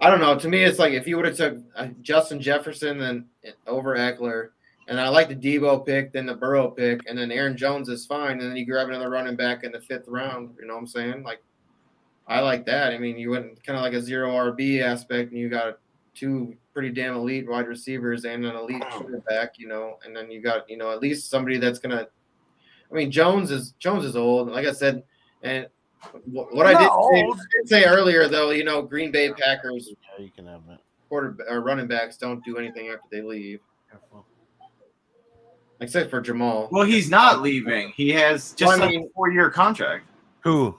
I 0.00 0.10
don't 0.10 0.20
know. 0.20 0.38
To 0.38 0.48
me, 0.48 0.62
it's 0.62 0.78
like 0.78 0.92
if 0.92 1.06
you 1.08 1.16
would 1.16 1.26
have 1.26 1.36
took 1.36 1.58
uh, 1.74 1.88
Justin 2.02 2.40
Jefferson 2.40 2.98
then 2.98 3.26
over 3.66 3.96
Ekeler, 3.96 4.50
and 4.86 5.00
I 5.00 5.08
like 5.08 5.28
the 5.28 5.34
Deebo 5.34 5.84
pick, 5.84 6.12
then 6.12 6.24
the 6.24 6.34
Burrow 6.34 6.70
pick, 6.70 7.00
and 7.08 7.18
then 7.18 7.32
Aaron 7.32 7.56
Jones 7.56 7.88
is 7.88 8.06
fine, 8.06 8.40
and 8.40 8.42
then 8.42 8.56
you 8.56 8.64
grab 8.64 8.88
another 8.88 9.10
running 9.10 9.36
back 9.36 9.64
in 9.64 9.72
the 9.72 9.80
fifth 9.80 10.06
round. 10.06 10.54
You 10.60 10.66
know 10.66 10.74
what 10.74 10.80
I'm 10.80 10.86
saying? 10.86 11.24
Like, 11.24 11.42
I 12.28 12.40
like 12.40 12.64
that. 12.66 12.92
I 12.92 12.98
mean, 12.98 13.18
you 13.18 13.30
went 13.30 13.62
kind 13.64 13.76
of 13.76 13.82
like 13.82 13.92
a 13.92 14.00
zero 14.00 14.30
RB 14.32 14.80
aspect, 14.82 15.30
and 15.30 15.38
you 15.38 15.48
got 15.48 15.78
two 16.14 16.54
pretty 16.72 16.90
damn 16.90 17.16
elite 17.16 17.48
wide 17.48 17.66
receivers 17.66 18.24
and 18.24 18.44
an 18.44 18.54
elite 18.54 18.84
quarterback. 18.90 19.58
You 19.58 19.68
know, 19.68 19.98
and 20.04 20.14
then 20.14 20.30
you 20.30 20.40
got 20.40 20.68
you 20.70 20.76
know 20.76 20.92
at 20.92 21.00
least 21.00 21.28
somebody 21.28 21.58
that's 21.58 21.78
gonna. 21.78 22.06
I 22.90 22.94
mean, 22.94 23.10
Jones 23.10 23.50
is 23.50 23.72
Jones 23.78 24.04
is 24.04 24.16
old. 24.16 24.48
Like 24.50 24.66
I 24.66 24.72
said, 24.72 25.02
and 25.42 25.66
wh- 26.24 26.52
what 26.52 26.66
I 26.66 26.72
did, 26.72 26.88
say. 26.88 27.20
I 27.22 27.32
did 27.60 27.68
say 27.68 27.84
earlier, 27.84 28.28
though, 28.28 28.50
you 28.50 28.64
know, 28.64 28.80
Green 28.82 29.10
Bay 29.10 29.32
Packers 29.32 29.90
Yeah, 30.18 30.24
you 30.24 30.30
can 30.30 30.46
have 30.46 30.66
that. 30.68 30.78
quarter 31.08 31.36
or 31.48 31.60
running 31.60 31.86
backs 31.86 32.16
don't 32.16 32.42
do 32.44 32.56
anything 32.56 32.88
after 32.88 33.06
they 33.10 33.20
leave, 33.22 33.60
except 35.80 36.10
for 36.10 36.20
Jamaal. 36.22 36.70
Well, 36.70 36.84
he's 36.84 37.10
not 37.10 37.40
leaving. 37.42 37.92
He 37.96 38.10
has 38.12 38.52
just 38.52 38.68
Well, 38.68 38.78
I 38.82 38.86
like 38.86 38.90
mean- 38.90 39.06
a 39.06 39.12
four-year 39.14 39.50
contract. 39.50 40.04
Who? 40.40 40.78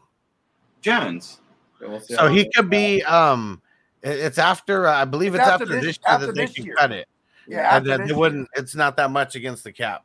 Jones. 0.82 1.40
We'll 1.82 2.00
So 2.02 2.28
he 2.28 2.50
could 2.54 2.70
be. 2.70 3.04
Um, 3.04 3.62
it's 4.04 4.38
after. 4.38 4.88
Uh, 4.88 4.96
I 5.02 5.06
believe 5.06 5.36
it's, 5.36 5.42
It's 5.44 5.50
after, 5.52 5.64
after 5.66 5.76
this, 5.76 5.86
this- 5.86 6.00
year 6.06 6.14
after 6.14 6.26
that 6.28 6.36
they 6.36 6.46
this 6.46 6.54
can 6.56 6.66
year. 6.66 6.76
cut 6.76 6.92
it. 6.92 7.08
yeah, 7.48 7.58
And 7.60 7.68
after 7.68 7.90
that 7.90 7.98
this 8.00 8.08
they 8.08 8.12
year. 8.14 8.20
wouldn't. 8.20 8.50
It's 8.56 8.76
not 8.76 8.98
that 8.98 9.12
much 9.12 9.36
against 9.36 9.64
the 9.64 9.72
cap. 9.72 10.04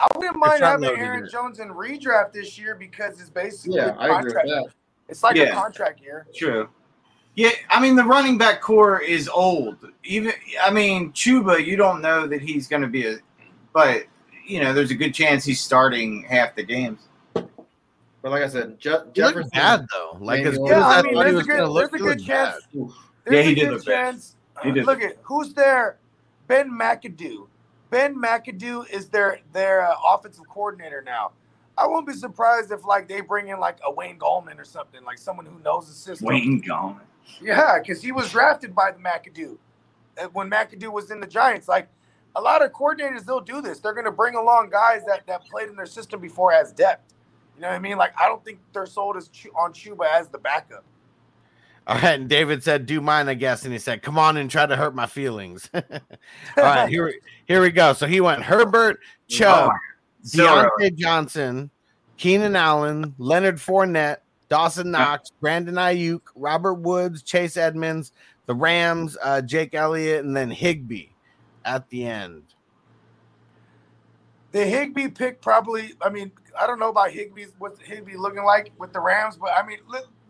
I 0.00 0.06
wouldn't 0.16 0.36
mind 0.36 0.62
having 0.62 0.88
Aaron 0.90 1.20
here. 1.20 1.26
Jones 1.26 1.58
in 1.58 1.68
redraft 1.70 2.32
this 2.32 2.58
year 2.58 2.74
because 2.74 3.20
it's 3.20 3.30
basically 3.30 3.76
yeah, 3.78 3.94
a 3.94 3.98
I 3.98 4.18
agree 4.18 4.32
with 4.32 4.34
contract. 4.34 4.48
that. 4.48 4.66
It's 5.08 5.22
like 5.22 5.36
a 5.36 5.50
contract 5.50 6.00
year. 6.00 6.26
True. 6.34 6.68
Yeah, 7.34 7.50
I 7.70 7.80
mean 7.80 7.96
the 7.96 8.04
running 8.04 8.36
back 8.38 8.60
core 8.60 9.00
is 9.00 9.28
old. 9.28 9.76
Even 10.04 10.32
I 10.62 10.70
mean 10.70 11.12
Chuba, 11.12 11.64
you 11.64 11.76
don't 11.76 12.00
know 12.02 12.26
that 12.26 12.40
he's 12.42 12.66
going 12.68 12.82
to 12.82 12.88
be 12.88 13.06
a, 13.06 13.16
but 13.72 14.04
you 14.46 14.60
know 14.60 14.72
there's 14.72 14.90
a 14.90 14.94
good 14.94 15.14
chance 15.14 15.44
he's 15.44 15.60
starting 15.60 16.22
half 16.24 16.54
the 16.54 16.62
games. 16.64 17.00
But 17.34 18.32
like 18.32 18.42
I 18.42 18.48
said, 18.48 18.78
Je- 18.80 18.90
He 19.06 19.12
Jefferson. 19.14 19.50
bad 19.52 19.86
though. 19.92 20.18
Like 20.20 20.38
Maybe 20.44 20.48
as 20.50 20.54
good 20.58 20.62
little 20.64 20.76
as 20.76 20.80
Yeah, 20.80 20.86
I 20.88 20.98
I 20.98 21.02
mean, 21.02 21.14
thought 21.14 21.26
he 21.26 21.32
there's 21.32 21.34
a 21.34 21.36
was 21.36 21.46
going 21.46 21.58
good, 21.58 21.66
to 21.66 21.72
there's 21.74 21.92
a 21.92 22.04
good 22.16 22.24
chance. 22.26 22.56
There's 22.72 22.92
Yeah, 23.36 23.42
he 23.42 23.54
did 23.54 23.68
the 23.68 23.72
look 23.72 23.84
bad. 23.84 24.12
chance. 24.12 24.36
He 24.62 24.72
did 24.72 24.86
Look 24.86 25.02
at 25.02 25.16
who's 25.22 25.54
there. 25.54 25.98
Ben 26.48 26.70
McAdoo. 26.70 27.46
Ben 27.90 28.14
McAdoo 28.14 28.88
is 28.90 29.08
their 29.08 29.40
their 29.52 29.86
uh, 29.86 29.94
offensive 30.08 30.48
coordinator 30.48 31.02
now. 31.04 31.32
I 31.76 31.86
won't 31.86 32.06
be 32.06 32.12
surprised 32.12 32.72
if 32.72 32.84
like 32.84 33.08
they 33.08 33.20
bring 33.20 33.48
in 33.48 33.60
like 33.60 33.78
a 33.84 33.92
Wayne 33.92 34.18
Gallman 34.18 34.58
or 34.58 34.64
something, 34.64 35.02
like 35.04 35.18
someone 35.18 35.46
who 35.46 35.58
knows 35.60 35.86
the 35.88 35.94
system. 35.94 36.26
Wayne 36.26 36.60
Gallman. 36.60 37.00
Yeah, 37.40 37.78
because 37.78 38.02
he 38.02 38.10
was 38.12 38.30
drafted 38.30 38.74
by 38.74 38.90
the 38.90 38.98
McAdoo 38.98 39.56
uh, 40.18 40.28
when 40.32 40.50
McAdoo 40.50 40.92
was 40.92 41.10
in 41.10 41.20
the 41.20 41.26
Giants. 41.26 41.68
Like 41.68 41.88
a 42.34 42.40
lot 42.40 42.64
of 42.64 42.72
coordinators, 42.72 43.24
they'll 43.24 43.40
do 43.40 43.60
this. 43.60 43.78
They're 43.80 43.94
going 43.94 44.06
to 44.06 44.12
bring 44.12 44.34
along 44.34 44.70
guys 44.70 45.02
that 45.06 45.26
that 45.26 45.44
played 45.44 45.68
in 45.68 45.76
their 45.76 45.86
system 45.86 46.20
before 46.20 46.52
as 46.52 46.72
depth. 46.72 47.14
You 47.56 47.62
know 47.62 47.68
what 47.68 47.74
I 47.74 47.80
mean? 47.80 47.96
Like 47.96 48.12
I 48.18 48.26
don't 48.26 48.44
think 48.44 48.58
they're 48.72 48.86
sold 48.86 49.16
as 49.16 49.30
on 49.56 49.72
Chuba 49.72 50.06
as 50.12 50.28
the 50.28 50.38
backup. 50.38 50.84
All 51.88 51.94
right, 51.94 52.20
and 52.20 52.28
David 52.28 52.62
said, 52.62 52.84
"Do 52.84 53.00
mine, 53.00 53.30
I 53.30 53.34
guess," 53.34 53.64
and 53.64 53.72
he 53.72 53.78
said, 53.78 54.02
"Come 54.02 54.18
on 54.18 54.36
and 54.36 54.50
try 54.50 54.66
to 54.66 54.76
hurt 54.76 54.94
my 54.94 55.06
feelings." 55.06 55.70
All 55.74 55.82
right, 56.58 56.86
here, 56.86 57.14
here 57.46 57.62
we 57.62 57.70
go. 57.70 57.94
So 57.94 58.06
he 58.06 58.20
went 58.20 58.42
Herbert, 58.42 59.00
Chubb, 59.26 59.72
So 60.22 60.44
Diontae 60.44 60.94
Johnson, 60.94 61.70
Keenan 62.18 62.56
Allen, 62.56 63.14
Leonard 63.16 63.56
Fournette, 63.56 64.18
Dawson 64.50 64.90
Knox, 64.90 65.30
Brandon 65.40 65.76
Aiyuk, 65.76 66.20
Robert 66.34 66.74
Woods, 66.74 67.22
Chase 67.22 67.56
Edmonds, 67.56 68.12
the 68.44 68.54
Rams, 68.54 69.16
uh, 69.22 69.40
Jake 69.40 69.74
Elliott, 69.74 70.26
and 70.26 70.36
then 70.36 70.50
Higbee 70.50 71.08
at 71.64 71.88
the 71.88 72.04
end. 72.04 72.42
The 74.52 74.66
Higbee 74.66 75.08
pick 75.08 75.40
probably. 75.40 75.94
I 76.02 76.10
mean, 76.10 76.32
I 76.58 76.66
don't 76.66 76.78
know 76.78 76.90
about 76.90 77.12
Higbee's 77.12 77.52
what 77.58 77.78
Higbee 77.80 78.16
looking 78.16 78.44
like 78.44 78.72
with 78.76 78.92
the 78.92 79.00
Rams, 79.00 79.36
but 79.36 79.52
I 79.56 79.66
mean, 79.66 79.78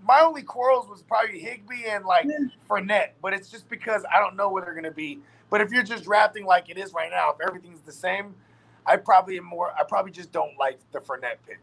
my 0.09 0.21
only 0.23 0.43
quarrels 0.43 0.89
was 0.89 1.03
probably 1.03 1.39
Higbee 1.39 1.85
and 1.87 2.05
like 2.07 2.27
Fournette. 2.69 3.11
But 3.23 3.35
it's 3.35 3.51
just 3.51 3.69
because 3.69 4.03
I 4.13 4.19
don't 4.19 4.35
know 4.37 4.49
where 4.49 4.65
they're 4.65 4.75
gonna 4.75 4.91
be. 4.91 5.21
But 5.51 5.61
if 5.61 5.71
you're 5.71 5.83
just 5.83 6.05
drafting 6.05 6.47
like 6.47 6.71
it 6.71 6.79
is 6.79 6.93
right 6.95 7.11
now, 7.11 7.31
if 7.31 7.47
everything's 7.47 7.83
the 7.83 7.93
same, 7.93 8.35
I 8.87 8.97
probably 8.97 9.37
am 9.37 9.45
more. 9.45 9.73
I 9.79 9.85
probably 9.85 10.11
just 10.11 10.33
don't 10.33 10.59
like 10.59 10.79
the 10.93 11.01
Fournette 11.01 11.37
pick. 11.47 11.61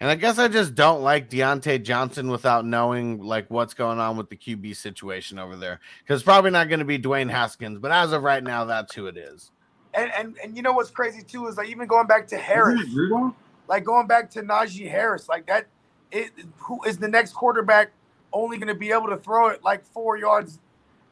And 0.00 0.10
I 0.10 0.16
guess 0.16 0.38
I 0.38 0.48
just 0.48 0.74
don't 0.74 1.02
like 1.02 1.30
Diontae 1.30 1.82
Johnson 1.82 2.28
without 2.28 2.66
knowing 2.66 3.22
like 3.22 3.48
what's 3.48 3.74
going 3.74 4.00
on 4.00 4.16
with 4.16 4.28
the 4.28 4.36
QB 4.36 4.76
situation 4.76 5.38
over 5.38 5.56
there. 5.56 5.80
Because 6.02 6.20
it's 6.20 6.24
probably 6.24 6.50
not 6.50 6.68
going 6.68 6.80
to 6.80 6.84
be 6.84 6.98
Dwayne 6.98 7.30
Haskins, 7.30 7.78
but 7.78 7.92
as 7.92 8.12
of 8.12 8.22
right 8.22 8.42
now, 8.42 8.64
that's 8.64 8.94
who 8.94 9.06
it 9.06 9.16
is. 9.16 9.52
And 9.94 10.10
and 10.12 10.36
and 10.42 10.56
you 10.56 10.62
know 10.62 10.72
what's 10.72 10.90
crazy 10.90 11.22
too 11.22 11.46
is 11.46 11.56
like 11.56 11.68
even 11.68 11.86
going 11.86 12.08
back 12.08 12.26
to 12.28 12.36
Harris, 12.36 12.80
Isn't 12.80 12.92
it 12.92 12.96
Rudolph? 12.96 13.34
like 13.68 13.84
going 13.84 14.08
back 14.08 14.28
to 14.32 14.42
Najee 14.42 14.90
Harris, 14.90 15.28
like 15.28 15.46
that. 15.46 15.66
It 16.14 16.30
who 16.56 16.82
is 16.84 16.96
the 16.96 17.08
next 17.08 17.32
quarterback 17.32 17.90
only 18.32 18.56
going 18.56 18.68
to 18.68 18.74
be 18.74 18.90
able 18.90 19.08
to 19.08 19.16
throw 19.16 19.48
it 19.48 19.62
like 19.62 19.84
four 19.84 20.16
yards 20.16 20.60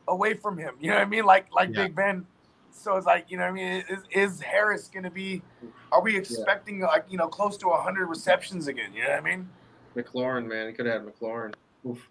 away 0.08 0.34
from 0.34 0.56
him? 0.56 0.74
You 0.80 0.90
know 0.90 0.96
what 0.96 1.02
I 1.02 1.10
mean? 1.10 1.24
Like 1.24 1.52
like 1.52 1.70
Yeah. 1.72 1.84
Big 1.84 1.94
Ben. 1.94 2.26
So 2.70 2.96
it's 2.96 3.06
like 3.06 3.26
you 3.28 3.36
know 3.36 3.44
what 3.44 3.50
I 3.50 3.52
mean. 3.52 3.84
Is, 3.88 3.98
is 4.12 4.40
Harris 4.40 4.88
going 4.88 5.02
to 5.04 5.10
be? 5.10 5.42
Are 5.90 6.00
we 6.00 6.16
expecting 6.16 6.80
like 6.80 7.04
you 7.08 7.18
know 7.18 7.28
close 7.28 7.56
to 7.58 7.68
hundred 7.70 8.06
receptions 8.06 8.68
again? 8.68 8.92
You 8.94 9.02
know 9.02 9.10
what 9.10 9.18
I 9.18 9.22
mean? 9.22 9.48
McLaurin, 9.96 10.46
man, 10.46 10.68
he 10.68 10.72
could 10.72 10.86
have 10.86 11.02
had 11.02 11.12
McLaurin. 11.12 11.52
Oof. 11.86 12.08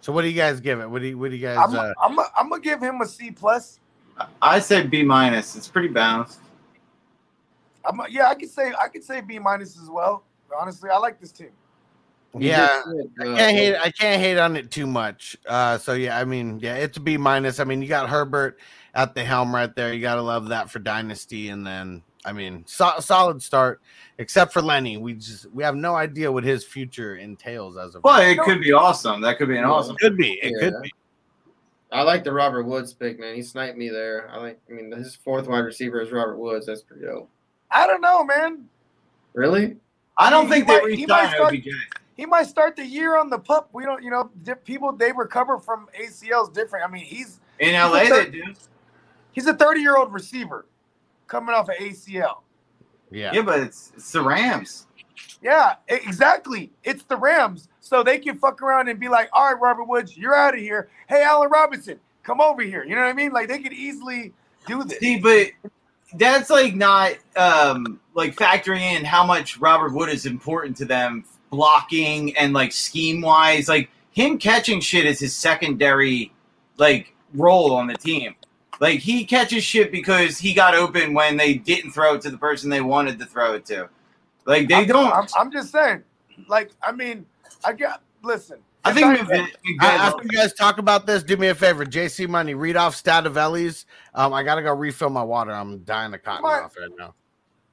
So 0.00 0.12
what 0.12 0.22
do 0.22 0.28
you 0.28 0.34
guys 0.34 0.58
give 0.60 0.80
it? 0.80 0.90
What 0.90 1.00
do 1.00 1.08
you 1.08 1.18
what 1.18 1.30
do 1.30 1.36
you 1.36 1.42
guys? 1.46 1.58
I'm 1.58 1.76
uh, 1.76 1.92
I'm 2.02 2.18
a, 2.18 2.30
I'm 2.36 2.48
gonna 2.48 2.60
give 2.60 2.82
him 2.82 3.00
a 3.00 3.06
C 3.06 3.30
plus. 3.30 3.78
I 4.42 4.58
say 4.58 4.84
B 4.84 5.02
minus. 5.04 5.56
It's 5.56 5.68
pretty 5.68 5.88
balanced. 5.88 6.40
I'm 7.84 8.00
a, 8.00 8.06
yeah, 8.10 8.28
I 8.28 8.34
could 8.34 8.50
say 8.50 8.72
I 8.80 8.88
could 8.88 9.04
say 9.04 9.20
B 9.20 9.38
minus 9.38 9.80
as 9.80 9.90
well. 9.90 10.24
Honestly, 10.58 10.90
I 10.90 10.98
like 10.98 11.20
this 11.20 11.32
team. 11.32 11.50
Yeah, 12.38 12.82
I 13.20 13.26
uh, 13.26 13.36
can't 13.36 13.56
hate 13.56 13.76
I 13.76 13.90
can't 13.90 14.20
hate 14.20 14.38
on 14.38 14.56
it 14.56 14.70
too 14.70 14.86
much. 14.86 15.36
Uh, 15.46 15.76
so 15.78 15.92
yeah, 15.92 16.18
I 16.18 16.24
mean, 16.24 16.60
yeah, 16.60 16.76
it's 16.76 16.96
a 16.96 17.00
B 17.00 17.16
minus. 17.16 17.60
I 17.60 17.64
mean, 17.64 17.82
you 17.82 17.88
got 17.88 18.08
Herbert 18.08 18.58
at 18.94 19.14
the 19.14 19.22
helm 19.22 19.54
right 19.54 19.74
there. 19.74 19.92
You 19.92 20.00
gotta 20.00 20.22
love 20.22 20.48
that 20.48 20.70
for 20.70 20.78
dynasty, 20.78 21.48
and 21.48 21.66
then 21.66 22.02
I 22.24 22.32
mean, 22.32 22.64
so, 22.66 22.92
solid 23.00 23.42
start. 23.42 23.80
Except 24.18 24.52
for 24.52 24.62
Lenny, 24.62 24.96
we 24.96 25.14
just 25.14 25.50
we 25.52 25.62
have 25.64 25.74
no 25.74 25.94
idea 25.94 26.30
what 26.30 26.44
his 26.44 26.64
future 26.64 27.16
entails 27.16 27.76
as 27.76 27.94
of. 27.94 28.02
But 28.02 28.26
it 28.26 28.38
could 28.38 28.60
be 28.60 28.72
awesome. 28.72 29.20
That 29.20 29.38
could 29.38 29.48
be 29.48 29.58
an 29.58 29.64
awesome. 29.64 29.96
Could 29.96 30.16
be. 30.16 30.38
It 30.42 30.54
could 30.58 30.74
be. 30.82 30.92
I 31.90 32.02
like 32.02 32.24
the 32.24 32.32
Robert 32.32 32.64
Woods 32.64 32.94
pick, 32.94 33.20
man. 33.20 33.34
He 33.34 33.42
sniped 33.42 33.76
me 33.76 33.88
there. 33.88 34.30
I 34.30 34.38
like. 34.38 34.60
I 34.70 34.72
mean, 34.72 34.90
his 34.92 35.14
fourth 35.14 35.48
wide 35.48 35.60
receiver 35.60 36.00
is 36.00 36.12
Robert 36.12 36.38
Woods. 36.38 36.66
That's 36.66 36.82
pretty 36.82 37.04
dope. 37.04 37.28
I 37.72 37.86
don't 37.86 38.00
know, 38.00 38.24
man. 38.24 38.68
Really? 39.34 39.76
I 40.16 40.30
don't 40.30 40.46
He 40.46 40.52
think 40.52 40.68
might- 40.68 40.84
they 40.84 40.96
he 40.96 41.06
might 41.06 41.22
re-sign 41.22 41.34
start- 41.34 41.54
OBJ. 41.54 41.68
He 42.14 42.26
might 42.26 42.46
start 42.46 42.76
the 42.76 42.84
year 42.84 43.16
on 43.16 43.30
the 43.30 43.38
pup. 43.38 43.70
We 43.72 43.84
don't, 43.84 44.02
you 44.02 44.10
know, 44.10 44.30
di- 44.42 44.54
people 44.54 44.92
they 44.92 45.12
recover 45.12 45.58
from 45.58 45.88
ACLs 45.98 46.52
different. 46.52 46.84
I 46.86 46.90
mean, 46.90 47.04
he's 47.04 47.40
In 47.58 47.74
LA, 47.74 48.04
they 48.08 48.30
do. 48.30 48.42
He's 49.32 49.46
a 49.46 49.54
30 49.54 49.80
year 49.80 49.96
old 49.96 50.12
receiver 50.12 50.66
coming 51.26 51.54
off 51.54 51.68
an 51.70 51.76
ACL. 51.80 52.42
Yeah. 53.10 53.30
Yeah, 53.32 53.42
but 53.42 53.60
it's, 53.60 53.92
it's 53.96 54.12
the 54.12 54.22
Rams. 54.22 54.86
Yeah, 55.42 55.76
exactly. 55.88 56.70
It's 56.84 57.02
the 57.04 57.16
Rams. 57.16 57.68
So 57.80 58.02
they 58.02 58.18
can 58.18 58.38
fuck 58.38 58.62
around 58.62 58.88
and 58.88 59.00
be 59.00 59.08
like, 59.08 59.28
all 59.32 59.46
right, 59.52 59.60
Robert 59.60 59.84
Woods, 59.84 60.16
you're 60.16 60.34
out 60.34 60.54
of 60.54 60.60
here. 60.60 60.88
Hey, 61.08 61.22
Allen 61.22 61.50
Robinson, 61.50 61.98
come 62.22 62.40
over 62.40 62.62
here. 62.62 62.84
You 62.84 62.94
know 62.94 63.00
what 63.02 63.08
I 63.08 63.12
mean? 63.14 63.32
Like 63.32 63.48
they 63.48 63.58
could 63.58 63.72
easily 63.72 64.32
do 64.66 64.84
this. 64.84 64.98
See, 64.98 65.18
but 65.18 65.48
that's 66.18 66.50
like 66.50 66.74
not 66.74 67.12
um 67.36 68.00
like 68.14 68.34
factoring 68.36 68.80
in 68.80 69.04
how 69.04 69.24
much 69.24 69.58
Robert 69.58 69.92
Wood 69.92 70.08
is 70.08 70.26
important 70.26 70.76
to 70.78 70.84
them 70.84 71.24
blocking 71.50 72.36
and 72.36 72.52
like 72.52 72.72
scheme 72.72 73.20
wise. 73.20 73.68
Like 73.68 73.90
him 74.12 74.38
catching 74.38 74.80
shit 74.80 75.06
is 75.06 75.20
his 75.20 75.34
secondary 75.34 76.32
like 76.78 77.14
role 77.34 77.72
on 77.74 77.86
the 77.86 77.94
team. 77.94 78.34
Like 78.80 79.00
he 79.00 79.24
catches 79.24 79.62
shit 79.64 79.92
because 79.92 80.38
he 80.38 80.52
got 80.52 80.74
open 80.74 81.14
when 81.14 81.36
they 81.36 81.54
didn't 81.54 81.92
throw 81.92 82.14
it 82.14 82.22
to 82.22 82.30
the 82.30 82.38
person 82.38 82.68
they 82.68 82.80
wanted 82.80 83.18
to 83.20 83.26
throw 83.26 83.54
it 83.54 83.64
to. 83.66 83.88
Like 84.44 84.68
they 84.68 84.74
I'm- 84.74 84.86
don't. 84.88 85.12
I'm, 85.12 85.26
I'm 85.36 85.52
just 85.52 85.70
saying. 85.70 86.02
Like, 86.48 86.70
I 86.82 86.92
mean, 86.92 87.24
I 87.64 87.72
got 87.74 88.02
listen. 88.22 88.58
I 88.84 88.92
think 88.92 89.06
I- 89.06 89.16
McVay- 89.18 89.48
after 89.80 90.22
you 90.24 90.28
guys 90.30 90.52
talk 90.52 90.78
about 90.78 91.06
this, 91.06 91.22
do 91.22 91.36
me 91.36 91.48
a 91.48 91.54
favor. 91.54 91.84
JC 91.84 92.26
Money, 92.28 92.54
read 92.54 92.76
off 92.76 92.94
Stativelli's. 93.00 93.86
Um, 94.14 94.32
I 94.32 94.42
gotta 94.42 94.62
go 94.62 94.72
refill 94.74 95.10
my 95.10 95.22
water. 95.22 95.52
I'm 95.52 95.78
dying 95.80 96.12
of 96.14 96.22
cotton 96.22 96.42
What? 96.42 96.62
off 96.64 96.76
right 96.78 96.90
now. 96.98 97.14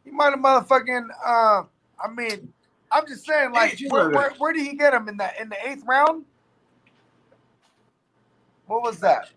You 0.06 0.14
might 0.14 0.32
have 0.32 0.40
motherfucking. 0.40 1.08
Uh, 1.26 1.64
I 2.04 2.10
mean, 2.16 2.52
I'm 2.92 3.08
just 3.08 3.26
saying, 3.26 3.52
like, 3.54 3.78
Hey, 3.78 3.88
where, 3.88 4.10
where, 4.12 4.32
where 4.38 4.54
did 4.54 4.66
he 4.66 4.76
get 4.76 4.94
him 4.94 5.08
in 5.10 5.18
the 5.18 5.30
in 5.42 5.50
the 5.50 5.58
eighth 5.68 5.84
round? 5.86 6.26
What 8.68 8.84
was 8.84 9.00
that? 9.00 9.30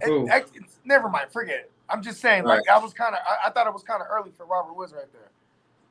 It- 0.00 0.08
Who? 0.08 0.26
it- 0.28 0.50
it's- 0.54 0.78
never 0.84 1.08
mind, 1.08 1.30
forget 1.30 1.56
it. 1.60 1.72
I'm 1.88 2.02
just 2.02 2.20
saying, 2.20 2.44
like, 2.44 2.68
I 2.68 2.78
was 2.78 2.92
kind 2.92 3.14
of, 3.14 3.20
I, 3.26 3.48
I 3.48 3.50
thought 3.50 3.66
it 3.66 3.72
was 3.72 3.82
kind 3.82 4.02
of 4.02 4.08
early 4.10 4.30
for 4.36 4.44
Robert 4.46 4.74
Woods 4.76 4.92
right 4.92 5.10
there. 5.12 5.30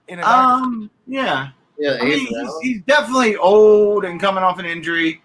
In 0.09 0.23
um 0.23 0.89
yeah. 1.07 1.49
Yeah, 1.77 1.97
I 2.01 2.05
mean, 2.05 2.25
he's, 2.25 2.51
he's 2.61 2.81
definitely 2.83 3.37
old 3.37 4.03
and 4.03 4.19
coming 4.19 4.43
off 4.43 4.57
an 4.59 4.65
injury. 4.65 5.21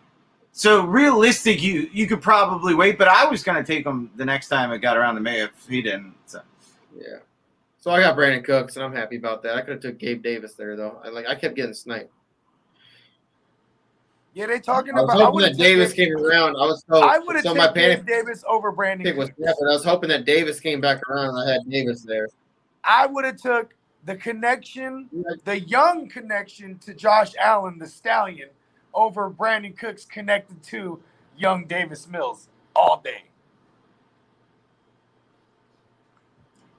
So 0.52 0.84
realistic, 0.84 1.62
you 1.62 1.88
you 1.92 2.06
could 2.06 2.20
probably 2.20 2.74
wait, 2.74 2.98
but 2.98 3.08
I 3.08 3.24
was 3.24 3.42
gonna 3.42 3.64
take 3.64 3.86
him 3.86 4.10
the 4.16 4.24
next 4.24 4.48
time 4.48 4.70
it 4.70 4.78
got 4.80 4.98
around 4.98 5.14
to 5.14 5.20
me 5.22 5.40
if 5.40 5.50
he 5.66 5.80
didn't. 5.80 6.14
So. 6.26 6.42
Yeah. 6.94 7.18
So 7.80 7.90
I 7.90 8.00
got 8.00 8.16
Brandin 8.16 8.44
Cooks, 8.44 8.76
and 8.76 8.84
I'm 8.84 8.94
happy 8.94 9.16
about 9.16 9.42
that. 9.44 9.56
I 9.56 9.62
could 9.62 9.72
have 9.72 9.80
took 9.80 9.98
Gabe 9.98 10.22
Davis 10.22 10.52
there 10.54 10.76
though. 10.76 11.00
I 11.02 11.08
like 11.08 11.26
I 11.26 11.34
kept 11.34 11.56
getting 11.56 11.72
sniped. 11.72 12.10
yeah, 14.34 14.46
they 14.46 14.60
talking 14.60 14.90
about. 14.90 15.00
I 15.00 15.04
was 15.04 15.14
about. 15.14 15.20
I 15.20 15.24
hoping 15.24 15.34
would've 15.36 15.56
that 15.56 15.62
Davis 15.62 15.88
took- 15.88 15.96
came 15.96 16.16
around. 16.16 16.56
I 16.56 16.66
was 16.66 16.84
so 16.86 17.00
I 17.02 17.18
would 17.18 17.34
have 17.36 17.44
so 17.44 17.54
taken 17.54 17.66
my 17.66 17.72
panic 17.72 18.06
Davis 18.06 18.44
over 18.46 18.72
Brandin. 18.72 19.16
was 19.16 19.30
yeah, 19.38 19.52
but 19.58 19.68
I 19.68 19.72
was 19.72 19.84
hoping 19.84 20.10
that 20.10 20.26
Davis 20.26 20.60
came 20.60 20.82
back 20.82 21.00
around. 21.08 21.30
and 21.30 21.48
I 21.48 21.52
had 21.52 21.60
Davis 21.70 22.02
there. 22.02 22.28
I 22.84 23.06
would 23.06 23.24
have 23.24 23.36
took 23.38 23.74
the 24.04 24.16
connection, 24.16 25.08
the 25.44 25.60
young 25.60 26.08
connection 26.08 26.78
to 26.80 26.94
Josh 26.94 27.32
Allen, 27.40 27.78
the 27.78 27.86
stallion, 27.86 28.48
over 28.94 29.30
Brandin 29.30 29.76
Cooks 29.76 30.04
connected 30.04 30.62
to 30.64 31.00
young 31.36 31.66
Davis 31.66 32.08
Mills 32.08 32.48
all 32.74 33.00
day. 33.02 33.24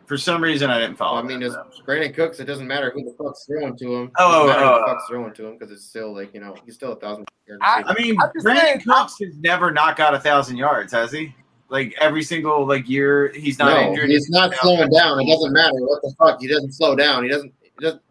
For 0.06 0.18
some 0.18 0.44
reason, 0.44 0.70
I 0.70 0.80
didn't 0.80 0.98
follow. 0.98 1.18
I 1.18 1.24
mean, 1.24 1.42
it's. 1.42 1.56
Brandin 1.88 2.14
Cooks. 2.14 2.40
It 2.42 2.46
doesn't 2.46 2.68
matter 2.68 2.92
who 2.92 3.04
the 3.06 3.16
fuck's 3.18 3.46
throwing 3.46 3.76
to 3.78 3.96
him. 3.96 4.12
Oh, 4.20 4.42
it 4.42 4.44
Oh, 4.44 4.48
doesn't 4.48 4.60
who 4.62 4.66
oh, 4.66 4.76
the 4.76 4.84
oh. 4.84 4.86
fuck's 4.88 5.08
throwing 5.08 5.34
to 5.34 5.46
him 5.48 5.58
because 5.58 5.72
it's 5.72 5.86
still 5.86 6.14
like 6.14 6.34
you 6.34 6.42
know 6.42 6.56
he's 6.66 6.76
still 6.76 6.92
a 6.92 6.96
thousand. 6.98 7.26
I- 7.62 7.84
I 7.88 7.94
mean, 8.02 8.16
Brandin 8.18 8.42
saying, 8.60 8.82
Cooks 8.82 9.18
has 9.22 9.38
never 9.38 9.72
not 9.72 9.96
got 9.98 10.14
a 10.14 10.20
thousand 10.20 10.58
yards, 10.58 10.92
has 10.92 11.12
he? 11.12 11.34
Like 11.74 11.96
every 12.00 12.22
single 12.22 12.68
like 12.68 12.88
year, 12.88 13.32
he's 13.34 13.58
not 13.58 13.74
no, 13.82 13.90
injured. 13.90 14.08
he's 14.12 14.30
not 14.30 14.54
slowing 14.58 14.92
down. 14.92 15.20
It 15.22 15.26
doesn't 15.28 15.52
matter 15.54 15.74
what 15.80 16.04
the 16.04 16.14
fuck. 16.20 16.40
He 16.40 16.48
doesn't 16.48 16.72
slow 16.74 16.96
down. 16.96 17.24
He 17.24 17.30
doesn't. 17.30 17.52
He 17.64 17.70
doesn't. 17.84 18.02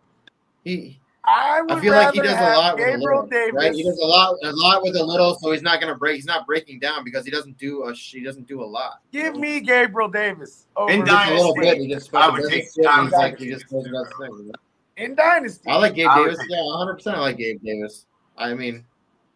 He. 0.65 0.99
I 1.25 1.63
I 1.71 1.81
feel 1.81 1.93
like 1.93 2.13
he 2.13 2.21
does 2.21 2.33
a 2.33 2.37
have 2.37 2.57
lot 2.57 2.77
with 2.77 2.89
a 2.97 2.99
little, 2.99 3.25
Davis. 3.29 3.55
right? 3.55 3.73
He 3.73 3.85
does 3.85 3.97
a 3.97 4.05
lot, 4.05 4.35
a 4.43 4.51
lot 4.55 4.83
with 4.83 4.97
a 4.97 5.05
little, 5.05 5.37
so 5.37 5.53
he's 5.53 5.63
not 5.63 5.81
gonna 5.81 5.95
break. 5.95 6.17
He's 6.17 6.25
not 6.25 6.45
breaking 6.49 6.81
down 6.81 7.05
because 7.05 7.25
he 7.25 7.31
doesn't 7.31 7.57
do 7.59 7.85
a. 7.87 7.95
sh- 7.95 8.15
He 8.15 8.25
doesn't 8.25 8.49
do 8.49 8.61
a 8.61 8.67
lot. 8.67 8.99
Give 9.13 9.37
me 9.37 9.61
Gabriel 9.61 10.09
Davis 10.09 10.67
over 10.77 10.91
In 10.91 11.07
Just 11.07 11.31
a 11.31 11.35
little 11.37 11.55
bit. 11.55 11.79
He 11.79 11.87
just 11.87 12.13
I 12.13 12.23
fucking 12.27 12.43
would 12.43 12.51
take- 12.51 12.65
his 12.65 12.75
shit. 12.75 12.87
I 12.87 12.99
would 12.99 13.05
He's 13.05 13.13
like 13.13 13.39
he 13.39 13.49
just 13.51 13.69
does 13.69 13.85
that 13.85 14.13
thing. 14.19 14.31
you 14.39 14.45
know? 14.47 14.53
in 14.97 15.15
Dynasty. 15.15 15.71
I 15.71 15.77
like 15.77 15.95
Gabe 15.95 16.09
I 16.09 16.25
Davis. 16.25 16.39
take- 16.41 16.51
Yeah, 16.51 16.65
100. 16.65 16.95
percent 16.95 17.17
I 17.17 17.21
like 17.21 17.37
Gabe 17.37 17.63
Davis. 17.63 18.07
I 18.37 18.55
mean, 18.55 18.85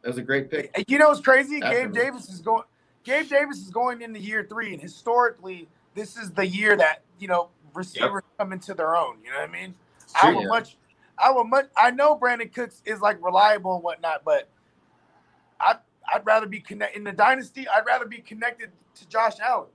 it 0.03 0.09
was 0.09 0.19
a 0.19 0.23
great 0.23 0.51
pick. 0.51 0.75
You 0.89 0.99
know 0.99 1.11
what's 1.11 1.21
crazy? 1.21 1.63
After 1.63 1.83
Gabe. 1.87 1.95
Davis 1.95 2.29
is 2.29 2.41
going. 2.41 2.65
Gabe 3.07 3.29
Davis 3.29 3.59
is 3.59 3.71
going 3.71 4.03
into 4.03 4.19
year 4.19 4.45
three, 4.49 4.73
and 4.73 4.83
historically, 4.83 5.69
this 5.95 6.17
is 6.17 6.33
the 6.33 6.45
year 6.45 6.77
that 6.77 7.03
you 7.21 7.29
know 7.29 7.51
receivers 7.73 8.25
come 8.37 8.53
into 8.53 8.75
their 8.75 8.97
own. 8.97 9.19
You 9.25 9.31
know 9.31 9.39
what 9.39 9.49
I 9.49 9.53
mean? 9.53 9.75
I 10.17 10.21
True, 10.23 10.35
would 10.35 10.43
yeah. 10.43 10.49
much. 10.49 10.77
I 11.17 11.31
would 11.31 11.45
much. 11.45 11.67
I 11.77 11.93
know 11.93 12.19
Brandin 12.19 12.53
Cooks 12.53 12.83
is 12.85 13.01
like 13.01 13.25
reliable 13.25 13.77
and 13.77 13.85
whatnot, 13.85 14.23
but 14.25 14.49
I 15.61 15.77
I'd 16.13 16.27
rather 16.27 16.47
be 16.47 16.59
connect 16.59 16.97
in 16.97 17.05
the 17.05 17.13
dynasty. 17.13 17.69
I'd 17.69 17.87
rather 17.87 18.07
be 18.07 18.19
connected 18.19 18.71
to 18.97 19.09
Josh 19.09 19.35
Allen. 19.41 19.69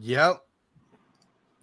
Yep. 0.00 0.45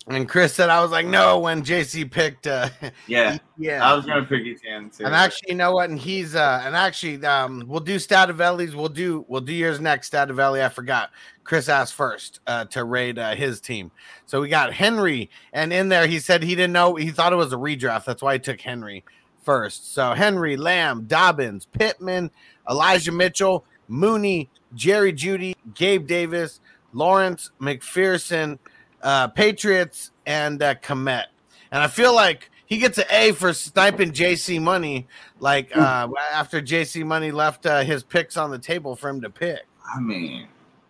And 0.08 0.28
Chris 0.28 0.54
said 0.54 0.70
I 0.70 0.82
was 0.82 0.92
like, 0.92 1.06
no, 1.06 1.40
when 1.40 1.64
JC 1.64 2.10
picked 2.10 2.46
uh 2.48 2.70
Yeah, 3.08 3.38
yeah. 3.58 3.88
I 3.88 3.94
was 3.96 4.06
gonna 4.06 4.26
pick 4.26 4.42
Etienne 4.42 4.90
too. 4.90 5.06
And 5.06 5.16
actually, 5.16 5.52
you 5.52 5.56
know 5.56 5.72
what? 5.74 5.90
And 5.90 5.98
he's 5.98 6.36
uh 6.36 6.62
and 6.66 6.76
actually 6.76 7.26
um 7.26 7.64
we'll 7.68 7.80
do 7.80 7.96
Stativelli's, 7.96 8.76
we'll 8.76 8.90
do 8.90 9.26
we'll 9.28 9.42
do 9.42 9.54
yours 9.54 9.80
next. 9.80 10.12
Stativelli, 10.12 10.64
I 10.64 10.70
forgot. 10.70 11.12
Chris 11.46 11.70
asked 11.70 11.94
first 11.94 12.42
uh 12.48 12.66
to 12.66 12.84
raid 12.84 13.18
uh, 13.18 13.36
his 13.36 13.62
team. 13.62 13.92
So 14.26 14.42
we 14.42 14.50
got 14.50 14.74
Henry, 14.74 15.30
and 15.54 15.72
in 15.72 15.90
there 15.90 16.08
he 16.08 16.20
said 16.20 16.44
he 16.44 16.56
didn't 16.56 16.74
know 16.74 16.96
he 16.96 17.12
thought 17.12 17.32
it 17.32 17.38
was 17.38 17.54
a 17.54 17.58
redraft. 17.58 18.06
That's 18.06 18.22
why 18.22 18.34
he 18.34 18.40
took 18.40 18.60
Henry 18.60 19.06
first. 19.42 19.94
So 19.94 20.14
Henry, 20.14 20.58
Lamb, 20.58 21.06
Dobbins, 21.06 21.66
Pittman, 21.66 22.30
Elijah 22.70 23.12
Mitchell, 23.12 23.66
Mooney, 23.88 24.50
Jerry 24.74 25.14
Jeudy, 25.14 25.56
Gabe 25.74 26.08
Davis, 26.08 26.60
Lawrence, 26.94 27.52
McPherson, 27.60 28.58
uh, 29.04 29.28
Patriots, 29.28 30.12
and 30.26 30.62
uh, 30.64 30.76
Komet. 30.76 31.26
And 31.72 31.82
I 31.84 31.88
feel 31.88 32.16
like 32.16 32.50
he 32.66 32.78
gets 32.78 32.98
an 32.98 33.06
A 33.12 33.32
for 33.34 33.54
sniping 33.54 34.12
JC 34.12 34.62
Money. 34.62 35.08
Like 35.40 35.76
uh, 35.76 36.08
after 36.32 36.62
JC 36.62 37.06
Money 37.06 37.32
left 37.32 37.66
uh, 37.66 37.82
his 37.84 38.04
picks 38.04 38.38
on 38.38 38.50
the 38.52 38.60
table 38.60 38.96
for 38.96 39.10
him 39.10 39.22
to 39.22 39.30
pick. 39.30 39.62
I 39.94 40.00
mean, 40.00 40.48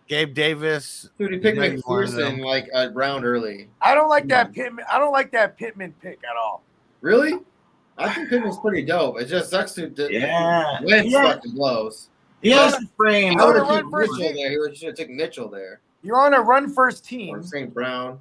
Gabe 0.08 0.34
Davis. 0.34 1.10
Dude, 1.18 1.32
he 1.32 1.38
picked 1.38 1.58
Maybe 1.58 1.80
one 1.84 2.04
of 2.04 2.10
McPherson 2.10 2.44
like 2.44 2.68
a 2.72 2.90
round 2.90 3.24
early. 3.24 3.68
I 3.82 3.94
don't 3.94 4.08
like 4.08 4.28
that 4.28 4.52
Pittman. 4.52 4.84
I 4.90 4.98
don't 4.98 5.12
like 5.12 5.32
that 5.32 5.56
Pittman 5.56 5.94
pick 6.00 6.20
at 6.28 6.36
all. 6.36 6.62
Really? 7.00 7.38
I 7.98 8.12
think 8.12 8.28
Pittman's 8.28 8.58
pretty 8.58 8.84
dope. 8.84 9.20
It 9.20 9.26
just 9.26 9.50
sucks 9.50 9.72
to 9.74 9.88
the 9.88 10.12
Yeah. 10.12 10.80
Wentz 10.82 11.10
Yeah. 11.12 11.34
fucking 11.34 11.52
blows. 11.52 12.08
he 12.42 12.50
has 12.50 12.72
the 12.76 12.88
frame. 12.96 13.38
I 13.38 13.42
I 13.42 13.46
would 13.46 13.54
would've 13.54 13.68
have 13.68 13.74
run 13.76 13.82
took 13.84 13.90
first 13.92 14.12
Mitchell 14.20 14.34
there. 14.34 14.68
He 14.70 14.76
should 14.76 14.86
have 14.88 14.96
taken 14.96 15.16
Mitchell 15.16 15.48
there 15.48 15.80
You're 16.04 16.20
on 16.20 16.34
a 16.34 16.40
run 16.40 16.72
first 16.72 17.04
team. 17.04 17.34
or 17.34 17.38
team. 17.38 17.46
St. 17.48 17.74
Brown. 17.74 18.20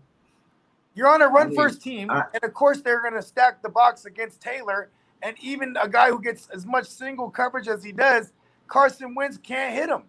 You're 0.95 1.10
on 1.10 1.22
a 1.22 1.27
run 1.27 1.49
mean, 1.49 1.55
first 1.57 1.81
team, 1.81 2.10
I- 2.10 2.26
and 2.34 2.43
of 2.43 2.53
course 2.53 2.81
they're 2.81 3.01
going 3.01 3.14
to 3.15 3.22
stack 3.22 3.61
the 3.61 3.69
box 3.69 4.05
against 4.05 4.41
Taylor, 4.41 4.89
and 5.22 5.35
even 5.41 5.76
a 5.81 5.89
guy 5.89 6.10
who 6.10 6.22
gets 6.22 6.47
as 6.49 6.65
much 6.65 6.88
single 6.88 7.30
coverage 7.30 7.68
as 7.68 7.84
he 7.84 7.91
does, 7.91 8.31
Carson 8.68 9.14
Wentz 9.15 9.38
can't 9.38 9.73
hit 9.73 9.89
him. 9.89 10.03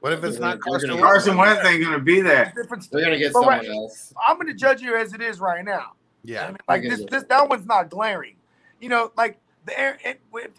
What 0.00 0.12
if 0.12 0.22
it's 0.22 0.38
They're 0.38 0.46
not 0.48 0.60
gonna- 0.60 0.70
Carson? 0.78 0.88
they're 0.90 0.96
Wentz? 0.96 1.10
Carson 1.24 1.36
Wentz 1.36 1.64
ain't 1.66 1.82
gonna 1.84 1.98
be 1.98 2.20
there. 2.20 2.52
Different 2.54 2.88
They're 2.90 3.02
gonna 3.04 3.18
get 3.18 3.32
But 3.32 3.40
someone 3.40 3.58
right- 3.58 3.68
else. 3.68 4.14
I'm 4.26 4.36
going 4.36 4.46
to 4.46 4.54
judge 4.54 4.80
you 4.80 4.94
as 4.96 5.12
it 5.14 5.20
is 5.20 5.40
right 5.40 5.64
now. 5.64 5.92
Yeah. 6.22 6.44
I 6.44 6.48
mean, 6.48 6.56
like 6.68 6.82
this, 6.82 7.04
this, 7.10 7.24
that 7.24 7.48
one's 7.48 7.66
not 7.66 7.90
glaring. 7.90 8.36
You 8.80 8.90
know, 8.90 9.12
like 9.16 9.38
the 9.66 9.72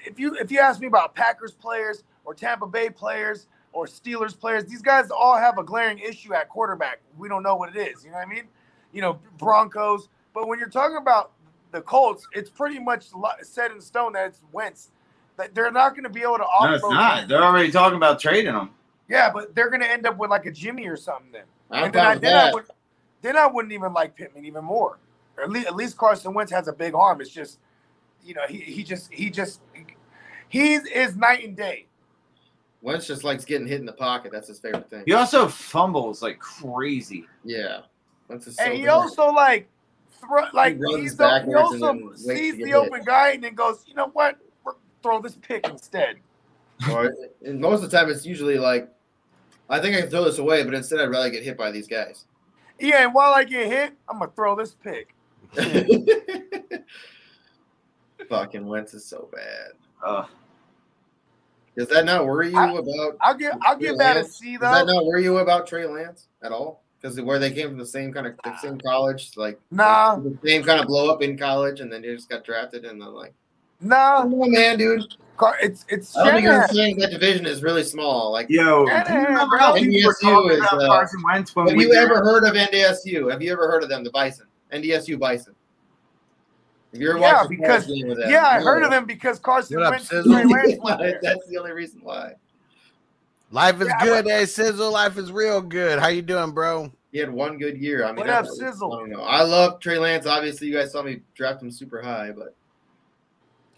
if 0.05 0.19
you 0.19 0.35
if 0.35 0.51
you 0.51 0.59
ask 0.59 0.79
me 0.81 0.87
about 0.87 1.15
Packers 1.15 1.51
players 1.53 2.03
or 2.25 2.33
Tampa 2.33 2.65
Bay 2.67 2.89
players 2.89 3.47
or 3.71 3.85
Steelers 3.85 4.37
players, 4.37 4.65
these 4.65 4.81
guys 4.81 5.09
all 5.11 5.37
have 5.37 5.57
a 5.57 5.63
glaring 5.63 5.99
issue 5.99 6.33
at 6.33 6.49
quarterback. 6.49 6.99
We 7.17 7.29
don't 7.29 7.43
know 7.43 7.55
what 7.55 7.75
it 7.75 7.79
is. 7.79 8.03
You 8.03 8.11
know 8.11 8.17
what 8.17 8.27
I 8.27 8.29
mean? 8.29 8.45
You 8.91 9.01
know, 9.01 9.19
Broncos. 9.37 10.09
But 10.33 10.47
when 10.47 10.59
you're 10.59 10.69
talking 10.69 10.97
about 10.97 11.31
the 11.71 11.81
Colts, 11.81 12.27
it's 12.33 12.49
pretty 12.49 12.79
much 12.79 13.07
set 13.41 13.71
in 13.71 13.81
stone 13.81 14.13
that 14.13 14.27
it's 14.27 14.41
Wentz. 14.51 14.91
That 15.37 15.55
they're 15.55 15.71
not 15.71 15.91
going 15.91 16.03
to 16.03 16.09
be 16.09 16.21
able 16.21 16.37
to 16.37 16.43
offload. 16.43 16.69
No, 16.69 16.73
it's 16.73 16.83
not. 16.83 17.15
Wentz. 17.15 17.29
They're 17.29 17.43
already 17.43 17.71
talking 17.71 17.97
about 17.97 18.19
trading 18.19 18.53
them. 18.53 18.71
Yeah, 19.07 19.31
but 19.31 19.55
they're 19.55 19.69
going 19.69 19.81
to 19.81 19.89
end 19.89 20.05
up 20.05 20.17
with 20.17 20.29
like 20.29 20.45
a 20.45 20.51
Jimmy 20.51 20.87
or 20.87 20.97
something 20.97 21.31
then. 21.31 21.43
I'm 21.71 21.85
and 21.85 21.93
then 21.93 22.05
I, 22.05 22.15
then, 22.15 22.33
I 22.33 22.43
that. 22.45 22.53
would, 22.53 22.65
then 23.21 23.37
I 23.37 23.47
wouldn't 23.47 23.73
even 23.73 23.93
like 23.93 24.15
Pittman 24.15 24.45
even 24.45 24.63
more. 24.63 24.97
Or 25.37 25.43
at 25.43 25.49
least, 25.49 25.67
at 25.67 25.75
least 25.75 25.97
Carson 25.97 26.33
Wentz 26.33 26.51
has 26.51 26.67
a 26.67 26.73
big 26.73 26.93
arm. 26.93 27.21
It's 27.21 27.29
just, 27.29 27.59
you 28.23 28.33
know, 28.33 28.45
he, 28.47 28.57
he 28.57 28.83
just 28.83 29.11
he 29.11 29.29
just 29.29 29.61
he's 30.47 30.85
is 30.85 31.15
night 31.15 31.43
and 31.43 31.55
day. 31.55 31.85
Wentz 32.81 33.05
just 33.07 33.23
likes 33.23 33.43
getting 33.45 33.67
hit 33.67 33.79
in 33.79 33.85
the 33.85 33.91
pocket. 33.93 34.31
That's 34.31 34.47
his 34.47 34.59
favorite 34.59 34.89
thing. 34.89 35.03
He 35.05 35.13
also 35.13 35.47
fumbles 35.47 36.21
like 36.21 36.39
crazy. 36.39 37.25
Yeah. 37.43 37.81
Wentz 38.27 38.47
is 38.47 38.55
so 38.55 38.63
and 38.63 38.73
he 38.73 38.81
good. 38.81 38.89
also 38.89 39.31
like 39.31 39.67
throw 40.19 40.45
like 40.53 40.77
runs 40.79 40.95
he's 41.01 41.17
the, 41.17 41.43
he 41.45 41.53
also 41.55 41.77
then 41.77 42.05
waits 42.07 42.23
to 42.23 42.35
sees 42.37 42.55
get 42.55 42.63
the 42.63 42.69
hit. 42.69 42.75
open 42.75 43.03
guy 43.03 43.31
and 43.31 43.43
then 43.43 43.55
goes, 43.55 43.83
you 43.87 43.93
know 43.95 44.09
what, 44.13 44.37
We're- 44.63 44.77
throw 45.03 45.21
this 45.21 45.35
pick 45.35 45.67
instead. 45.67 46.17
Or- 46.91 47.13
and 47.45 47.59
most 47.59 47.83
of 47.83 47.91
the 47.91 47.97
time, 47.97 48.09
it's 48.09 48.25
usually 48.25 48.57
like 48.57 48.89
I 49.69 49.79
think 49.79 49.95
I 49.95 50.01
can 50.01 50.09
throw 50.09 50.23
this 50.23 50.37
away, 50.39 50.63
but 50.63 50.73
instead 50.73 50.99
I'd 50.99 51.09
rather 51.09 51.29
get 51.29 51.43
hit 51.43 51.57
by 51.57 51.69
these 51.71 51.87
guys. 51.87 52.25
Yeah, 52.79 53.03
and 53.03 53.13
while 53.13 53.33
I 53.33 53.43
get 53.43 53.67
hit, 53.67 53.93
I'm 54.07 54.19
gonna 54.19 54.31
throw 54.35 54.55
this 54.55 54.73
pick. 54.73 55.13
Fucking 58.29 58.65
Wentz 58.65 58.93
is 58.93 59.05
so 59.05 59.27
bad. 59.33 59.71
Uh, 60.03 60.25
Does 61.79 61.87
that 61.87 62.03
not 62.05 62.25
worry 62.25 62.49
you 62.49 62.57
I- 62.57 62.71
about? 62.71 63.15
I'll 63.21 63.33
give 63.35 63.53
I'll 63.61 63.75
Trey 63.77 63.87
give 63.87 63.97
that 63.99 64.17
a 64.17 64.19
Lance? 64.19 64.35
C 64.37 64.51
Does 64.57 64.61
that 64.61 64.85
not 64.85 65.05
worry 65.05 65.23
you 65.23 65.37
about 65.37 65.65
Trey 65.65 65.85
Lance 65.85 66.27
at 66.43 66.51
all? 66.51 66.83
Because 67.01 67.19
where 67.21 67.39
they 67.39 67.51
came 67.51 67.69
from 67.69 67.77
the 67.77 67.85
same 67.85 68.11
kind 68.11 68.27
of 68.27 68.33
the 68.43 68.57
same 68.57 68.77
college, 68.81 69.31
like 69.37 69.57
Nah. 69.71 70.17
the 70.17 70.37
same 70.43 70.61
kind 70.63 70.81
of 70.81 70.87
blow 70.87 71.09
up 71.09 71.21
in 71.21 71.37
college, 71.37 71.79
and 71.79 71.89
then 71.91 72.01
they 72.01 72.13
just 72.13 72.27
got 72.29 72.43
drafted, 72.43 72.83
and 72.83 73.01
then 73.01 73.13
like, 73.13 73.33
Nah, 73.79 74.23
come 74.23 74.33
on, 74.33 74.51
man, 74.51 74.77
dude. 74.77 75.05
It's 75.61 75.85
it's 75.87 76.17
I 76.17 76.25
don't 76.25 76.33
think 76.33 76.43
you're 76.43 76.51
Shanahan. 76.51 76.63
understanding 76.69 76.97
that 76.99 77.11
division 77.11 77.45
is 77.45 77.63
really 77.63 77.83
small. 77.85 78.33
Like, 78.33 78.47
yo, 78.49 78.85
do 78.85 79.13
you 79.13 79.19
remember 79.25 79.55
how 79.55 79.73
NDSU 79.75 80.51
is, 80.51 80.61
uh, 80.69 80.85
Carson 80.87 81.23
Wentz 81.23 81.55
when 81.55 81.67
have 81.69 81.77
we 81.77 81.85
you 81.85 81.93
ever 81.93 82.15
heard 82.17 82.43
of 82.43 82.55
NDSU? 82.57 83.31
Have 83.31 83.41
you 83.41 83.53
ever 83.53 83.69
heard 83.71 83.81
of 83.83 83.87
them, 83.87 84.03
the 84.03 84.11
Bison? 84.11 84.47
NDSU 84.73 85.17
Bison. 85.17 85.55
Have 86.91 87.01
you 87.01 87.09
ever 87.09 87.19
Yeah, 87.19 87.33
watched 87.37 87.49
because 87.49 87.87
game 87.87 88.07
with 88.07 88.17
them? 88.19 88.29
yeah, 88.29 88.45
I 88.47 88.59
heard 88.59 88.83
of 88.83 88.91
him 88.91 89.05
because 89.05 89.39
Carson 89.39 89.77
What 89.77 89.85
up, 89.85 89.91
Wentz 89.91 90.11
and 90.11 90.25
Trey 90.25 90.45
Lance 90.45 90.79
went 90.81 90.99
there. 90.99 91.19
That's 91.23 91.45
the 91.47 91.57
only 91.57 91.71
reason 91.71 92.01
why. 92.03 92.33
Life 93.51 93.81
is 93.81 93.87
Yeah, 93.87 94.03
good, 94.03 94.25
hey 94.27 94.43
eh, 94.43 94.45
Sizzle. 94.45 94.91
Life 94.91 95.17
is 95.17 95.31
real 95.31 95.61
good. 95.61 95.99
How 95.99 96.07
you 96.07 96.21
doing, 96.21 96.51
bro? 96.51 96.91
He 97.11 97.17
had 97.19 97.31
one 97.31 97.57
good 97.57 97.77
year. 97.77 98.05
I 98.05 98.09
mean, 98.09 98.17
What 98.17 98.29
up, 98.29 98.45
was- 98.45 98.57
Sizzle? 98.57 98.93
I 98.93 98.99
don't 98.99 99.09
know. 99.09 99.21
I 99.21 99.41
love 99.43 99.79
Trey 99.79 99.97
Lance. 99.97 100.25
Obviously, 100.25 100.67
you 100.67 100.73
guys 100.73 100.91
saw 100.91 101.01
me 101.01 101.21
draft 101.35 101.61
him 101.61 101.71
super 101.71 102.01
high, 102.01 102.31
but 102.31 102.55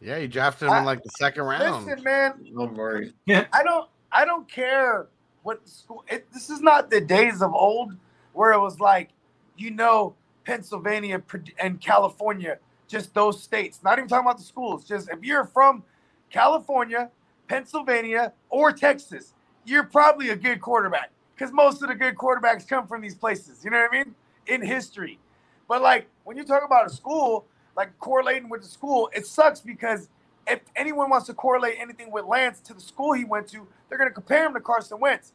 Yeah, 0.01 0.17
you 0.17 0.27
drafted 0.27 0.67
him 0.67 0.73
I- 0.73 0.79
in 0.79 0.85
like 0.85 1.03
the 1.03 1.09
second 1.11 1.43
round. 1.43 1.85
Listen, 1.85 2.03
man, 2.03 2.33
I'm 2.59 2.73
worried. 2.75 3.13
I 3.29 3.63
don't 3.63 3.89
I 4.11 4.25
don't 4.25 4.47
care 4.49 5.07
what 5.43 5.63
the 5.63 5.69
school. 5.69 6.03
It, 6.09 6.31
this 6.33 6.49
is 6.49 6.59
not 6.61 6.89
the 6.89 6.99
days 7.01 7.41
of 7.41 7.53
old 7.53 7.93
where 8.33 8.51
it 8.51 8.59
was 8.59 8.79
like, 8.79 9.09
you 9.57 9.71
know, 9.71 10.15
Pennsylvania 10.45 11.21
and 11.59 11.79
California, 11.79 12.57
just 12.91 13.13
those 13.13 13.41
states. 13.41 13.79
Not 13.83 13.97
even 13.97 14.09
talking 14.09 14.25
about 14.25 14.37
the 14.37 14.43
schools. 14.43 14.83
Just 14.83 15.09
if 15.09 15.23
you're 15.23 15.45
from 15.45 15.83
California, 16.29 17.09
Pennsylvania, 17.47 18.33
or 18.49 18.71
Texas, 18.71 19.33
you're 19.65 19.83
probably 19.83 20.29
a 20.29 20.35
good 20.35 20.61
quarterback 20.61 21.11
because 21.33 21.51
most 21.53 21.81
of 21.81 21.87
the 21.87 21.95
good 21.95 22.15
quarterbacks 22.15 22.67
come 22.67 22.85
from 22.85 23.01
these 23.01 23.15
places. 23.15 23.63
You 23.63 23.71
know 23.71 23.79
what 23.79 23.93
I 23.93 24.03
mean? 24.03 24.15
In 24.47 24.61
history, 24.61 25.19
but 25.67 25.81
like 25.81 26.07
when 26.23 26.35
you 26.35 26.43
talk 26.43 26.63
about 26.65 26.87
a 26.87 26.89
school, 26.89 27.45
like 27.77 27.97
correlating 27.99 28.49
with 28.49 28.61
the 28.61 28.67
school, 28.67 29.09
it 29.15 29.25
sucks 29.25 29.61
because 29.61 30.09
if 30.47 30.59
anyone 30.75 31.09
wants 31.09 31.27
to 31.27 31.33
correlate 31.33 31.77
anything 31.79 32.11
with 32.11 32.25
Lance 32.25 32.59
to 32.61 32.73
the 32.73 32.81
school 32.81 33.13
he 33.13 33.23
went 33.23 33.47
to, 33.49 33.67
they're 33.87 33.97
going 33.97 34.09
to 34.09 34.13
compare 34.13 34.45
him 34.45 34.53
to 34.53 34.59
Carson 34.59 34.99
Wentz. 34.99 35.33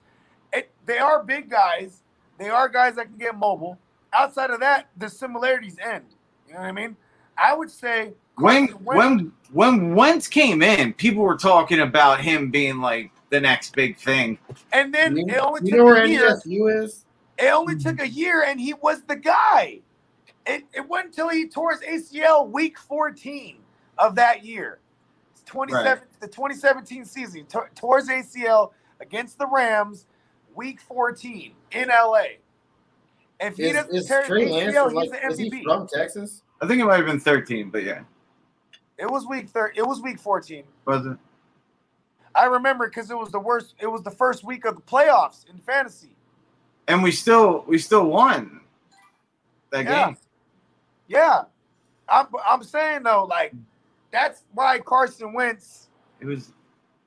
It, 0.53 0.71
they 0.85 0.99
are 0.99 1.23
big 1.23 1.49
guys. 1.49 2.03
They 2.39 2.49
are 2.49 2.69
guys 2.69 2.97
that 2.97 3.07
can 3.07 3.17
get 3.17 3.37
mobile. 3.37 3.79
Outside 4.13 4.51
of 4.51 4.61
that, 4.61 4.89
the 4.97 5.09
similarities 5.09 5.79
end. 5.79 6.05
You 6.47 6.55
know 6.55 6.61
what 6.61 6.67
I 6.67 6.73
mean? 6.73 6.97
I 7.39 7.55
would 7.55 7.71
say 7.71 8.13
when 8.37 8.69
Wentz- 8.83 8.85
when 8.85 9.33
when 9.53 9.95
Wentz 9.95 10.29
came 10.29 10.63
in, 10.63 10.93
people 10.95 11.23
were 11.23 11.37
talking 11.37 11.81
about 11.81 12.21
him 12.21 12.51
being 12.51 12.81
like 12.81 13.11
the 13.31 13.41
next 13.41 13.75
big 13.75 13.97
thing. 13.99 14.39
and 14.73 14.93
then 14.95 15.17
You, 15.17 15.27
it 15.29 15.39
only 15.39 15.61
you 15.63 15.71
took 15.71 15.79
know 15.79 15.85
where 15.85 16.05
a 16.05 16.09
year. 16.09 16.31
NDSU 16.31 16.85
is? 16.85 17.05
It 17.39 17.49
only 17.53 17.77
took 17.77 18.01
a 18.01 18.09
year, 18.09 18.45
and 18.45 18.59
he 18.61 18.75
was 18.75 19.03
the 19.03 19.17
guy. 19.17 19.81
It, 20.47 20.65
it 20.73 20.89
wasn't 20.89 21.09
until 21.09 21.29
he 21.29 21.49
tore 21.49 21.73
his 21.77 22.09
ACL 22.11 22.49
week 22.49 22.79
14 22.79 23.59
of 23.99 24.15
that 24.15 24.45
year. 24.45 24.79
It's 25.33 25.43
27, 25.43 26.05
The 26.21 26.29
2017 26.29 27.05
season. 27.05 27.37
He 27.39 27.43
tore, 27.43 27.71
tore 27.75 27.99
his 27.99 28.09
ACL 28.09 28.71
against 29.01 29.39
the 29.39 29.47
Rams 29.49 30.07
week 30.55 30.81
14 30.81 31.53
in 31.73 31.89
LA. 31.89 32.23
If 33.41 33.57
he 33.57 33.65
Is, 33.65 33.73
doesn't 33.75 33.95
is 33.95 34.07
tear 34.07 34.23
his 34.23 34.51
ACL, 34.51 34.85
from, 34.87 34.95
like, 34.95 35.11
he's 35.11 35.33
is 35.33 35.39
the 35.39 35.51
he 35.51 35.63
from 35.65 35.89
Texas? 35.89 36.43
I 36.61 36.67
think 36.67 36.81
it 36.81 36.85
might 36.87 36.97
have 36.97 37.07
been 37.07 37.21
13, 37.21 37.71
but 37.71 37.85
yeah, 37.85 38.01
It 38.99 39.11
was 39.11 39.27
week 39.27 39.49
30. 39.49 39.79
It 39.79 39.87
was 39.87 40.01
week 40.01 40.19
14. 40.19 40.65
was 40.87 41.07
it? 41.07 41.17
I 42.35 42.47
remember 42.47 42.87
because 42.87 43.11
it 43.11 43.17
was 43.17 43.31
the 43.31 43.41
worst. 43.41 43.75
It 43.81 43.87
was 43.87 44.03
the 44.03 44.11
first 44.11 44.45
week 44.45 44.67
of 44.67 44.77
the 44.77 44.83
playoffs 44.83 45.49
in 45.49 45.57
fantasy. 45.59 46.15
And 46.87 47.03
we 47.03 47.11
still 47.11 47.65
we 47.67 47.79
still 47.79 48.05
won 48.07 48.61
that 49.71 49.85
Yeah. 49.87 50.07
game. 50.09 50.17
Yeah, 51.09 51.43
I'm. 52.09 52.27
I'm 52.47 52.63
saying 52.63 53.05
though, 53.05 53.25
like 53.25 53.55
that's 54.13 54.43
why 54.53 54.79
Carson 54.81 55.33
Wentz. 55.33 55.89
It 56.21 56.27
was 56.27 56.51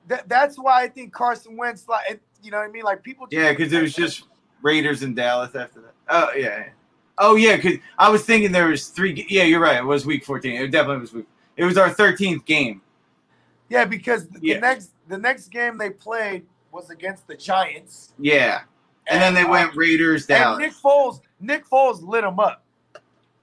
That, 0.08 0.28
that's 0.28 0.58
why 0.58 0.82
I 0.82 0.88
think 0.88 1.12
Carson 1.12 1.56
Wentz, 1.56 1.86
like 1.88 2.20
you 2.42 2.50
know 2.50 2.58
what 2.58 2.68
I 2.68 2.70
mean, 2.72 2.82
like 2.82 3.02
people. 3.04 3.26
yeah, 3.30 3.50
because 3.52 3.72
it 3.72 3.80
was 3.82 3.94
just 3.94 4.24
Raiders 4.62 5.02
and 5.02 5.14
Dallas 5.14 5.54
after 5.54 5.80
that. 5.82 5.94
Oh 6.08 6.32
yeah. 6.36 6.70
Oh 7.22 7.36
yeah, 7.36 7.56
because 7.56 7.74
I 7.98 8.08
was 8.08 8.24
thinking 8.24 8.50
there 8.50 8.68
was 8.68 8.88
three. 8.88 9.26
Yeah, 9.28 9.44
you're 9.44 9.60
right. 9.60 9.76
It 9.76 9.84
was 9.84 10.06
week 10.06 10.24
14. 10.24 10.52
It 10.60 10.68
definitely 10.68 11.02
was 11.02 11.12
week. 11.12 11.26
It 11.56 11.64
was 11.64 11.76
our 11.76 11.90
13th 11.90 12.44
game. 12.46 12.80
Yeah, 13.68 13.84
because 13.84 14.26
the 14.28 14.40
Yeah. 14.42 14.58
next 14.58 14.90
the 15.08 15.18
next 15.18 15.48
game 15.48 15.76
they 15.78 15.90
played 15.90 16.46
was 16.72 16.88
against 16.90 17.26
the 17.26 17.36
Giants, 17.36 18.14
Yeah, 18.18 18.62
and 19.06 19.20
then 19.20 19.34
they 19.34 19.42
uh, 19.42 19.50
went 19.50 19.76
Raiders 19.76 20.24
down. 20.26 20.58
Nick 20.58 20.72
Foles, 20.72 21.20
Nick 21.40 21.68
Foles 21.68 22.02
lit 22.02 22.22
them 22.22 22.40
up, 22.40 22.64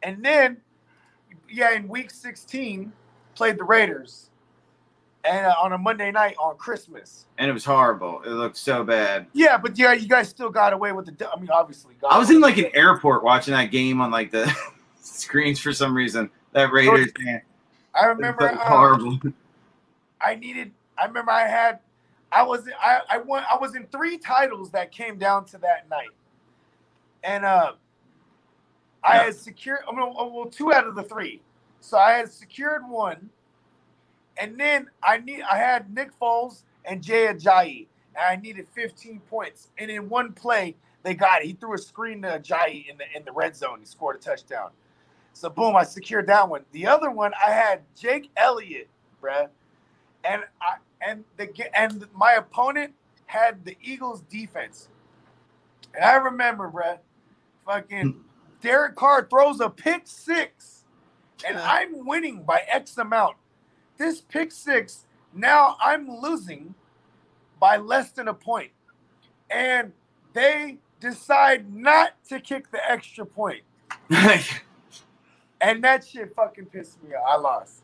and 0.01 0.23
then 0.25 0.57
yeah, 1.49 1.71
in 1.73 1.87
Week 1.87 2.09
16 2.11 2.91
played 3.35 3.57
the 3.57 3.63
Raiders, 3.63 4.26
and 5.27 5.45
uh, 5.45 5.55
on 5.61 5.73
a 5.73 5.77
Monday 5.77 6.11
night 6.11 6.35
on 6.39 6.55
Christmas. 6.57 7.25
and 7.37 7.49
it 7.49 7.53
was 7.53 7.65
horrible. 7.65 8.21
It 8.23 8.29
looked 8.29 8.57
so 8.57 8.83
bad. 8.83 9.27
Yeah, 9.33 9.57
but 9.57 9.77
yeah, 9.77 9.93
you 9.93 10.07
guys 10.07 10.29
still 10.29 10.49
got 10.49 10.73
away 10.73 10.91
with 10.91 11.05
the. 11.17 11.29
I 11.29 11.39
mean, 11.39 11.49
obviously, 11.49 11.95
got 12.01 12.11
I 12.13 12.17
was 12.17 12.29
in 12.31 12.39
like 12.39 12.57
an 12.57 12.69
airport 12.73 13.23
watching 13.23 13.53
that 13.53 13.65
game 13.71 14.01
on 14.01 14.09
like 14.11 14.31
the 14.31 14.51
screens 15.01 15.59
for 15.59 15.73
some 15.73 15.95
reason. 15.95 16.29
That 16.53 16.71
Raiders 16.71 17.11
game. 17.11 17.41
I 17.93 18.05
remember 18.05 18.49
um, 18.49 18.57
horrible. 18.57 19.19
I 20.21 20.35
needed. 20.35 20.71
I 20.97 21.05
remember 21.05 21.31
I 21.31 21.47
had. 21.47 21.79
I 22.31 22.43
was. 22.43 22.67
I. 22.81 23.01
I 23.09 23.17
won. 23.19 23.43
I 23.51 23.57
was 23.57 23.75
in 23.75 23.85
three 23.87 24.17
titles 24.17 24.71
that 24.71 24.91
came 24.91 25.17
down 25.17 25.45
to 25.45 25.57
that 25.59 25.89
night, 25.89 26.09
and 27.23 27.45
uh, 27.45 27.73
I 29.03 29.15
Yeah. 29.17 29.23
had 29.25 29.35
secured. 29.35 29.79
I 29.87 29.95
mean, 29.95 30.13
well, 30.15 30.47
two 30.51 30.73
out 30.73 30.87
of 30.87 30.95
the 30.95 31.03
three. 31.03 31.41
So 31.79 31.97
I 31.97 32.13
had 32.13 32.31
secured 32.31 32.87
one, 32.87 33.29
and 34.39 34.59
then 34.59 34.87
I 35.03 35.17
need. 35.17 35.41
I 35.41 35.57
had 35.57 35.93
Nick 35.93 36.17
Foles 36.19 36.63
and 36.85 37.01
Jay 37.03 37.27
Ajayi, 37.27 37.87
and 38.15 38.25
I 38.25 38.35
needed 38.35 38.67
15 38.73 39.19
points. 39.29 39.69
And 39.77 39.91
in 39.91 40.09
one 40.09 40.33
play, 40.33 40.75
they 41.03 41.13
got 41.13 41.41
it. 41.41 41.47
He 41.47 41.53
threw 41.53 41.73
a 41.73 41.77
screen 41.77 42.21
to 42.23 42.39
Ajayi 42.39 42.89
in 42.89 42.97
the 42.97 43.05
in 43.15 43.25
the 43.25 43.31
red 43.31 43.55
zone. 43.55 43.79
He 43.79 43.85
scored 43.85 44.17
a 44.17 44.19
touchdown. 44.19 44.71
So 45.33 45.49
boom, 45.49 45.75
I 45.75 45.83
secured 45.83 46.27
that 46.27 46.49
one. 46.49 46.63
The 46.71 46.87
other 46.87 47.11
one, 47.11 47.31
I 47.45 47.51
had 47.51 47.81
Jake 47.95 48.29
Elliott, 48.37 48.89
bruh 49.21 49.49
and 50.27 50.43
I 50.61 50.75
and 51.07 51.23
the 51.37 51.49
and 51.77 52.05
my 52.13 52.33
opponent 52.33 52.93
had 53.25 53.63
the 53.65 53.77
Eagles 53.81 54.21
defense. 54.29 54.89
And 55.95 56.03
I 56.03 56.15
remember, 56.15 56.69
bruh, 56.69 56.99
fucking 57.65 58.15
Derek 58.61 58.95
Carr 58.95 59.27
throws 59.29 59.59
a 59.59 59.69
pick 59.69 60.03
six, 60.05 60.85
and 61.47 61.57
I'm 61.57 62.05
winning 62.05 62.43
by 62.43 62.63
X 62.71 62.97
amount. 62.97 63.37
This 63.97 64.21
pick 64.21 64.51
six, 64.51 65.05
now 65.33 65.77
I'm 65.81 66.09
losing 66.09 66.75
by 67.59 67.77
less 67.77 68.11
than 68.11 68.27
a 68.27 68.33
point. 68.33 68.71
And 69.49 69.91
they 70.33 70.77
decide 70.99 71.73
not 71.73 72.11
to 72.29 72.39
kick 72.39 72.71
the 72.71 72.79
extra 72.89 73.25
point. 73.25 73.63
And 75.59 75.83
that 75.83 76.05
shit 76.05 76.35
fucking 76.35 76.67
pissed 76.67 77.01
me 77.03 77.15
off. 77.15 77.23
I 77.27 77.35
lost. 77.37 77.81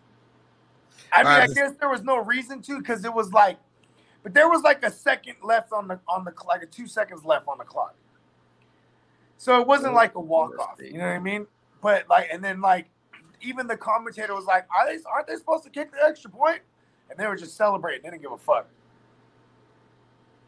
I 1.11 1.23
mean, 1.23 1.25
right, 1.25 1.49
I 1.49 1.53
guess 1.53 1.73
there 1.79 1.89
was 1.89 2.03
no 2.03 2.17
reason 2.17 2.61
to 2.63 2.77
because 2.77 3.03
it 3.03 3.13
was 3.13 3.31
like, 3.31 3.57
but 4.21 4.33
there 4.33 4.47
was 4.47 4.61
like 4.61 4.83
a 4.83 4.91
second 4.91 5.35
left 5.43 5.73
on 5.73 5.87
the 5.87 5.99
on 6.07 6.23
the 6.23 6.33
like 6.47 6.63
a 6.63 6.65
two 6.65 6.87
seconds 6.87 7.25
left 7.25 7.47
on 7.47 7.57
the 7.57 7.63
clock. 7.63 7.95
So 9.37 9.59
it 9.59 9.67
wasn't 9.67 9.93
like 9.93 10.15
a 10.15 10.19
walk 10.19 10.57
off. 10.59 10.79
You 10.79 10.93
know 10.93 11.07
what 11.07 11.13
I 11.13 11.19
mean? 11.19 11.47
But 11.81 12.07
like, 12.09 12.29
and 12.31 12.43
then 12.43 12.61
like, 12.61 12.89
even 13.43 13.67
the 13.67 13.77
commentator 13.77 14.33
was 14.35 14.45
like, 14.45 14.65
"Are 14.75 14.85
they 14.87 14.97
aren't 15.11 15.27
they 15.27 15.35
supposed 15.35 15.63
to 15.65 15.69
kick 15.69 15.91
the 15.91 16.03
extra 16.03 16.29
point?" 16.29 16.61
And 17.09 17.19
they 17.19 17.27
were 17.27 17.35
just 17.35 17.55
celebrating. 17.57 18.01
They 18.03 18.09
didn't 18.09 18.21
give 18.23 18.31
a 18.31 18.37
fuck. 18.37 18.67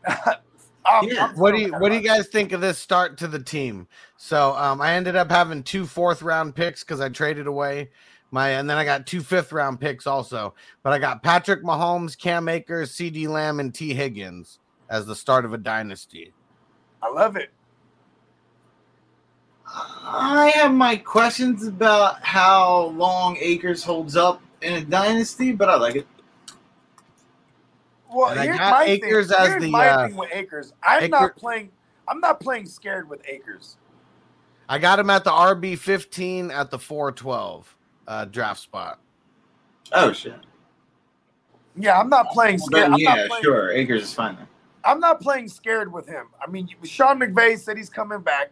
I'm- 0.85 1.07
Yeah. 1.09 1.33
What 1.33 1.55
do 1.55 1.61
you 1.61 1.71
What 1.73 1.89
do 1.89 1.95
you 1.95 2.01
guys 2.01 2.27
think 2.27 2.51
of 2.51 2.61
this 2.61 2.77
start 2.77 3.17
to 3.19 3.27
the 3.27 3.39
team? 3.41 3.87
So 4.17 4.55
um, 4.55 4.81
I 4.81 4.93
ended 4.93 5.15
up 5.15 5.29
having 5.31 5.63
two 5.63 5.85
fourth 5.85 6.21
round 6.21 6.55
picks 6.55 6.83
because 6.83 7.01
I 7.01 7.09
traded 7.09 7.47
away 7.47 7.89
my, 8.31 8.49
and 8.49 8.69
then 8.69 8.77
I 8.77 8.85
got 8.85 9.07
two 9.07 9.21
fifth 9.21 9.51
round 9.51 9.79
picks 9.79 10.05
also. 10.05 10.53
But 10.83 10.93
I 10.93 10.99
got 10.99 11.23
Patrick 11.23 11.63
Mahomes, 11.63 12.17
Cam 12.17 12.47
Akers, 12.49 12.91
C.D. 12.91 13.27
Lamb, 13.27 13.59
and 13.59 13.73
T. 13.73 13.93
Higgins 13.93 14.59
as 14.89 15.05
the 15.05 15.15
start 15.15 15.45
of 15.45 15.53
a 15.53 15.57
dynasty. 15.57 16.33
I 17.01 17.09
love 17.09 17.35
it. 17.35 17.49
I 19.67 20.51
have 20.55 20.73
my 20.73 20.95
questions 20.95 21.65
about 21.67 22.21
how 22.23 22.87
long 22.95 23.37
Akers 23.39 23.83
holds 23.83 24.15
up 24.15 24.41
in 24.61 24.73
a 24.73 24.81
dynasty, 24.85 25.51
but 25.51 25.69
I 25.69 25.75
like 25.75 25.95
it. 25.95 26.07
Well, 28.13 28.29
And 28.29 28.39
I 28.39 28.43
here's 28.45 28.57
got 28.57 28.71
my 28.71 28.83
Akers 28.85 29.27
thing. 29.29 29.37
as 29.39 29.47
here's 29.49 29.63
the, 29.63 29.71
my 29.71 29.89
uh, 29.89 30.07
thing 30.07 30.15
with 30.15 30.29
Akers. 30.31 30.73
I'm 30.83 30.99
Akers- 31.03 31.09
not 31.09 31.35
playing. 31.35 31.71
I'm 32.07 32.19
not 32.19 32.39
playing 32.39 32.67
scared 32.67 33.09
with 33.09 33.21
Akers. 33.27 33.77
I 34.69 34.77
got 34.79 34.99
him 34.99 35.09
at 35.09 35.23
the 35.23 35.31
RB 35.31 35.77
fifteen 35.77 36.51
at 36.51 36.71
the 36.71 36.79
four 36.79 37.11
twelve 37.11 37.75
uh, 38.07 38.25
draft 38.25 38.59
spot. 38.61 38.99
Oh 39.91 40.13
shit. 40.13 40.35
Yeah, 41.77 41.99
I'm 41.99 42.09
not 42.09 42.29
playing 42.29 42.59
scared. 42.59 42.93
then, 42.93 42.99
yeah, 42.99 43.27
playing, 43.27 43.43
sure. 43.43 43.71
Akers 43.71 44.03
is 44.03 44.13
fine 44.13 44.35
then. 44.37 44.47
I'm 44.85 44.99
not 44.99 45.19
playing 45.19 45.49
scared 45.49 45.91
with 45.91 46.07
him. 46.07 46.27
I 46.41 46.49
mean, 46.49 46.69
Sean 46.83 47.19
McVay 47.19 47.59
said 47.59 47.75
he's 47.75 47.89
coming 47.89 48.21
back. 48.21 48.51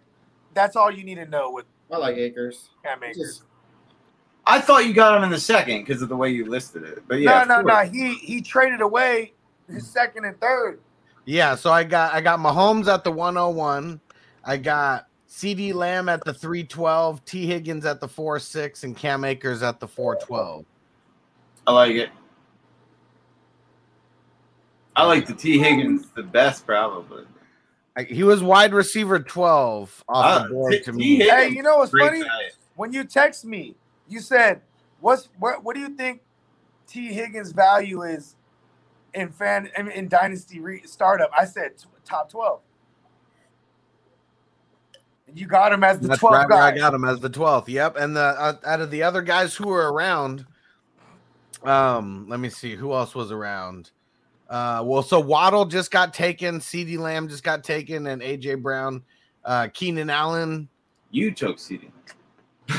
That's 0.53 0.75
all 0.75 0.91
you 0.91 1.03
need 1.03 1.15
to 1.15 1.25
know 1.25 1.51
with 1.51 1.65
I 1.91 1.97
like 1.97 2.17
Akers. 2.17 2.69
Cam 2.83 3.03
Akers. 3.03 3.43
I 4.45 4.59
thought 4.59 4.85
you 4.85 4.93
got 4.93 5.17
him 5.17 5.23
in 5.23 5.29
the 5.29 5.39
second 5.39 5.85
because 5.85 6.01
of 6.01 6.09
the 6.09 6.17
way 6.17 6.29
you 6.29 6.45
listed 6.45 6.83
it. 6.83 7.03
But 7.07 7.19
yeah, 7.19 7.43
no, 7.43 7.59
of 7.59 7.65
no, 7.65 7.73
no. 7.73 7.89
He 7.89 8.15
he 8.15 8.41
traded 8.41 8.81
away 8.81 9.33
his 9.69 9.87
second 9.87 10.25
and 10.25 10.39
third. 10.39 10.79
Yeah, 11.25 11.55
so 11.55 11.71
I 11.71 11.83
got 11.83 12.13
I 12.13 12.21
got 12.21 12.39
Mahomes 12.39 12.87
at 12.87 13.03
the 13.03 13.11
one 13.11 13.35
hundred 13.35 13.51
one. 13.51 14.01
I 14.43 14.57
got 14.57 15.07
C.D. 15.27 15.71
Lamb 15.71 16.09
at 16.09 16.23
the 16.25 16.33
three 16.33 16.63
twelve. 16.63 17.23
T. 17.25 17.45
Higgins 17.45 17.85
at 17.85 18.01
the 18.01 18.07
four 18.07 18.39
six, 18.39 18.83
and 18.83 18.97
Cam 18.97 19.23
Akers 19.23 19.63
at 19.63 19.79
the 19.79 19.87
four 19.87 20.15
twelve. 20.17 20.65
I 21.65 21.71
like 21.71 21.95
it. 21.95 22.09
I 24.95 25.05
like 25.05 25.25
the 25.25 25.33
T 25.33 25.57
Higgins 25.57 26.09
the 26.15 26.23
best 26.23 26.65
probably. 26.65 27.23
He 28.07 28.23
was 28.23 28.41
wide 28.41 28.73
receiver 28.73 29.19
twelve 29.19 30.03
off 30.09 30.25
Ah, 30.25 30.43
the 30.43 30.49
board 30.49 30.73
T- 30.73 30.79
to 30.83 30.91
T. 30.93 30.97
me. 30.97 31.17
Higgins, 31.17 31.31
Hey, 31.31 31.49
you 31.49 31.63
know 31.63 31.77
what's 31.77 31.91
funny? 31.91 32.21
guy. 32.23 32.49
When 32.75 32.91
you 32.91 33.03
text 33.03 33.45
me, 33.45 33.75
you 34.07 34.19
said, 34.19 34.61
"What's 34.99 35.29
what? 35.39 35.63
What 35.63 35.75
do 35.75 35.81
you 35.81 35.89
think 35.89 36.21
T 36.87 37.13
Higgins' 37.13 37.51
value 37.51 38.01
is 38.03 38.35
in 39.13 39.29
fan 39.29 39.69
in, 39.77 39.89
in 39.89 40.07
dynasty 40.07 40.59
re- 40.59 40.81
startup?" 40.85 41.29
I 41.37 41.45
said 41.45 41.77
t- 41.77 41.85
top 42.05 42.29
twelve. 42.31 42.61
And 45.27 45.39
you 45.39 45.45
got 45.47 45.71
him 45.71 45.83
as 45.83 45.99
the 45.99 46.09
That's 46.09 46.19
twelfth 46.19 46.37
right 46.37 46.49
guy. 46.49 46.67
I 46.69 46.71
got 46.77 46.93
him 46.95 47.05
as 47.05 47.19
the 47.19 47.29
twelfth. 47.29 47.69
Yep, 47.69 47.95
and 47.97 48.15
the 48.15 48.21
uh, 48.21 48.55
out 48.65 48.81
of 48.81 48.91
the 48.91 49.03
other 49.03 49.21
guys 49.21 49.55
who 49.55 49.67
were 49.67 49.93
around, 49.93 50.45
um, 51.63 52.25
let 52.27 52.39
me 52.39 52.49
see 52.49 52.75
who 52.75 52.93
else 52.93 53.15
was 53.15 53.31
around. 53.31 53.91
Uh, 54.53 54.83
well, 54.85 55.01
so 55.01 55.19
Waddle 55.19 55.65
just 55.65 55.89
got 55.89 56.13
taken, 56.13 56.61
C.D. 56.61 56.99
Lamb 56.99 57.27
just 57.27 57.43
got 57.43 57.63
taken, 57.63 58.05
and 58.05 58.21
AJ 58.21 58.61
Brown, 58.61 59.01
uh, 59.43 59.67
Keenan 59.73 60.11
Allen. 60.11 60.69
You 61.09 61.31
took 61.31 61.57
CD. 61.57 61.89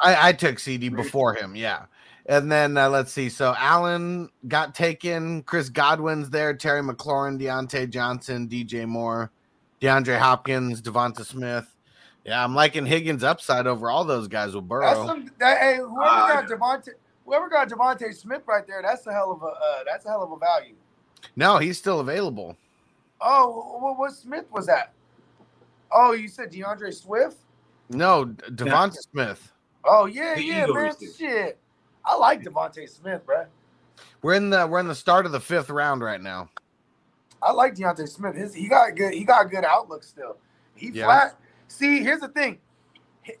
I, 0.00 0.30
I 0.30 0.32
took 0.32 0.58
CD 0.58 0.88
before 0.88 1.34
him, 1.34 1.54
yeah. 1.54 1.84
And 2.26 2.50
then 2.50 2.76
uh, 2.76 2.88
let's 2.88 3.12
see. 3.12 3.28
So 3.28 3.54
Allen 3.56 4.28
got 4.48 4.74
taken. 4.74 5.42
Chris 5.44 5.68
Godwin's 5.68 6.30
there. 6.30 6.52
Terry 6.52 6.82
McLaurin, 6.82 7.40
Diontae 7.40 7.88
Johnson, 7.88 8.48
DJ 8.48 8.84
Moore, 8.86 9.30
DeAndre 9.80 10.18
Hopkins, 10.18 10.82
Devonta 10.82 11.24
Smith. 11.24 11.76
Yeah, 12.24 12.42
I'm 12.42 12.56
liking 12.56 12.86
Higgins' 12.86 13.22
upside 13.22 13.68
over 13.68 13.88
all 13.88 14.04
those 14.04 14.26
guys 14.26 14.52
with 14.56 14.68
That's 14.68 14.96
Burrow. 14.96 15.06
some. 15.06 15.30
That, 15.38 15.58
hey, 15.58 15.76
whoever 15.76 16.00
Ah. 16.02 16.42
got 16.42 16.48
DeVonta, 16.48 16.88
whoever 17.24 17.48
got 17.48 17.68
DeVonta 17.68 18.12
Smith 18.12 18.42
right 18.48 18.66
there, 18.66 18.82
that's 18.82 19.06
a 19.06 19.12
hell 19.12 19.30
of 19.30 19.42
a. 19.42 19.46
Uh, 19.46 19.84
that's 19.86 20.06
a 20.06 20.08
hell 20.08 20.24
of 20.24 20.32
a 20.32 20.36
value. 20.36 20.74
No, 21.36 21.58
he's 21.58 21.78
still 21.78 22.00
available. 22.00 22.56
Oh, 23.20 23.78
what, 23.80 23.98
what 23.98 24.12
Smith 24.12 24.46
was 24.50 24.66
that? 24.66 24.92
Oh, 25.92 26.12
you 26.12 26.28
said 26.28 26.50
D'Andre 26.50 26.90
Swift? 26.90 27.38
No, 27.88 28.24
D- 28.26 28.44
Devonta 28.50 28.96
Smith. 29.12 29.52
Oh 29.84 30.06
yeah, 30.06 30.36
The 30.36 30.42
yeah, 30.42 30.62
Eagles 30.64 30.76
man. 30.76 30.94
did. 31.00 31.16
Shit, 31.16 31.58
I 32.04 32.16
like 32.16 32.42
DeVonta 32.42 32.88
Smith, 32.88 33.24
bro. 33.26 33.46
We're 34.22 34.34
in 34.34 34.50
the 34.50 34.66
we're 34.66 34.80
in 34.80 34.88
the 34.88 34.94
start 34.94 35.26
of 35.26 35.32
the 35.32 35.40
fifth 35.40 35.70
round 35.70 36.02
right 36.02 36.20
now. 36.20 36.50
I 37.42 37.52
like 37.52 37.74
Deontay 37.74 38.08
Smith. 38.08 38.36
His 38.36 38.54
he 38.54 38.68
got 38.68 38.94
good. 38.94 39.14
He 39.14 39.24
got 39.24 39.50
good 39.50 39.64
outlook 39.64 40.04
still. 40.04 40.36
He 40.74 40.90
Yeah. 40.90 41.06
flat. 41.06 41.36
See, 41.68 42.02
here's 42.02 42.20
the 42.20 42.28
thing. 42.28 42.58
Eh, 43.26 43.32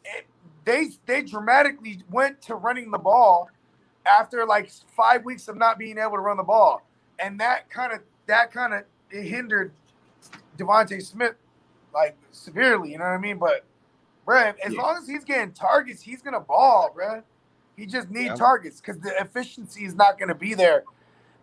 they 0.64 0.88
they 1.06 1.22
dramatically 1.22 2.02
went 2.10 2.40
to 2.42 2.54
running 2.54 2.90
the 2.90 2.98
ball 2.98 3.50
after 4.06 4.46
like 4.46 4.70
five 4.96 5.24
weeks 5.24 5.48
of 5.48 5.56
not 5.56 5.78
being 5.78 5.98
able 5.98 6.12
to 6.12 6.20
run 6.20 6.38
the 6.38 6.42
ball, 6.42 6.82
and 7.22 7.40
that 7.40 7.70
kind 7.70 7.92
of 7.92 8.00
that 8.26 8.52
kind 8.52 8.74
of 8.74 8.84
hindered 9.10 9.72
DeVonta 10.58 11.02
Smith 11.02 11.34
like 11.94 12.16
severely. 12.32 12.92
You 12.92 12.98
know 12.98 13.04
what 13.04 13.10
I 13.12 13.18
mean? 13.18 13.38
But, 13.38 13.64
bruh, 14.26 14.54
as 14.64 14.74
Yeah. 14.74 14.82
long 14.82 14.96
as 14.98 15.08
he's 15.08 15.24
getting 15.24 15.52
targets, 15.52 16.02
he's 16.02 16.22
gonna 16.22 16.40
ball, 16.40 16.94
bruh. 16.96 17.22
He 17.76 17.86
just 17.86 18.10
need 18.10 18.26
Yeah. 18.26 18.34
targets 18.36 18.80
because 18.80 19.00
the 19.00 19.18
efficiency 19.20 19.84
is 19.84 19.94
not 19.94 20.18
gonna 20.18 20.34
be 20.34 20.54
there. 20.54 20.84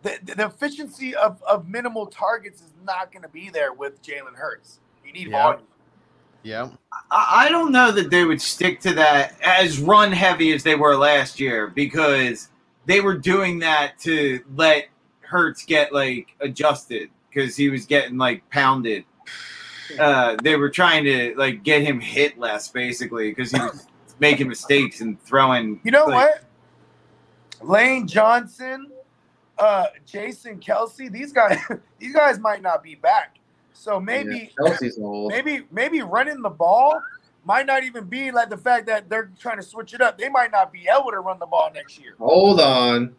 The, 0.02 0.18
the, 0.24 0.34
the 0.36 0.46
efficiency 0.46 1.14
of, 1.16 1.42
of 1.42 1.68
minimal 1.68 2.06
targets 2.06 2.62
is 2.62 2.72
not 2.84 3.12
going 3.12 3.22
to 3.22 3.28
be 3.28 3.50
there 3.50 3.72
with 3.72 4.00
Jalen 4.02 4.36
Hurts. 4.36 4.78
You 5.04 5.12
need 5.12 5.28
Yeah. 5.28 5.42
volume. 5.42 5.66
Yeah. 6.44 6.68
I 7.10 7.46
I 7.46 7.48
don't 7.50 7.72
know 7.72 7.90
that 7.92 8.10
they 8.10 8.24
would 8.24 8.40
stick 8.40 8.80
to 8.82 8.94
that 8.94 9.40
as 9.42 9.80
run 9.80 10.12
heavy 10.12 10.52
as 10.52 10.62
they 10.62 10.76
were 10.76 10.96
last 10.96 11.40
year 11.40 11.66
because 11.68 12.48
they 12.86 13.00
were 13.00 13.16
doing 13.16 13.58
that 13.60 13.98
to 14.00 14.40
let 14.54 14.88
Hurts 15.28 15.64
get 15.64 15.92
like 15.92 16.28
adjusted 16.40 17.10
because 17.28 17.56
he 17.56 17.68
was 17.68 17.86
getting 17.86 18.16
like 18.16 18.48
pounded. 18.50 19.04
Uh, 19.98 20.36
they 20.42 20.56
were 20.56 20.70
trying 20.70 21.04
to 21.04 21.34
like 21.36 21.62
get 21.62 21.82
him 21.82 22.00
hit 22.00 22.38
less 22.38 22.68
basically 22.68 23.30
because 23.30 23.52
he 23.52 23.58
was 23.58 23.86
making 24.18 24.48
mistakes 24.48 25.00
and 25.00 25.20
throwing. 25.22 25.80
You 25.84 25.90
know 25.90 26.04
like, 26.06 26.42
what? 27.60 27.68
Lane 27.68 28.06
Johnson, 28.06 28.90
uh, 29.58 29.86
Jason 30.06 30.60
Kelce, 30.60 31.10
these 31.10 31.32
guys, 31.32 31.58
these 31.98 32.14
guys 32.14 32.38
might 32.38 32.62
not 32.62 32.82
be 32.82 32.94
back. 32.94 33.38
So 33.72 34.00
maybe, 34.00 34.50
Kelce's 34.58 34.98
old. 34.98 35.30
maybe, 35.30 35.62
maybe 35.70 36.02
running 36.02 36.42
the 36.42 36.50
ball 36.50 37.00
might 37.44 37.64
not 37.64 37.84
even 37.84 38.04
be 38.04 38.30
like 38.30 38.50
the 38.50 38.56
fact 38.56 38.86
that 38.86 39.08
they're 39.08 39.30
trying 39.38 39.56
to 39.56 39.62
switch 39.62 39.94
it 39.94 40.00
up. 40.00 40.18
They 40.18 40.28
might 40.28 40.50
not 40.50 40.72
be 40.72 40.88
able 40.88 41.10
to 41.12 41.20
run 41.20 41.38
the 41.38 41.46
ball 41.46 41.70
next 41.72 41.98
year. 42.00 42.14
Hold 42.18 42.60
on. 42.60 43.14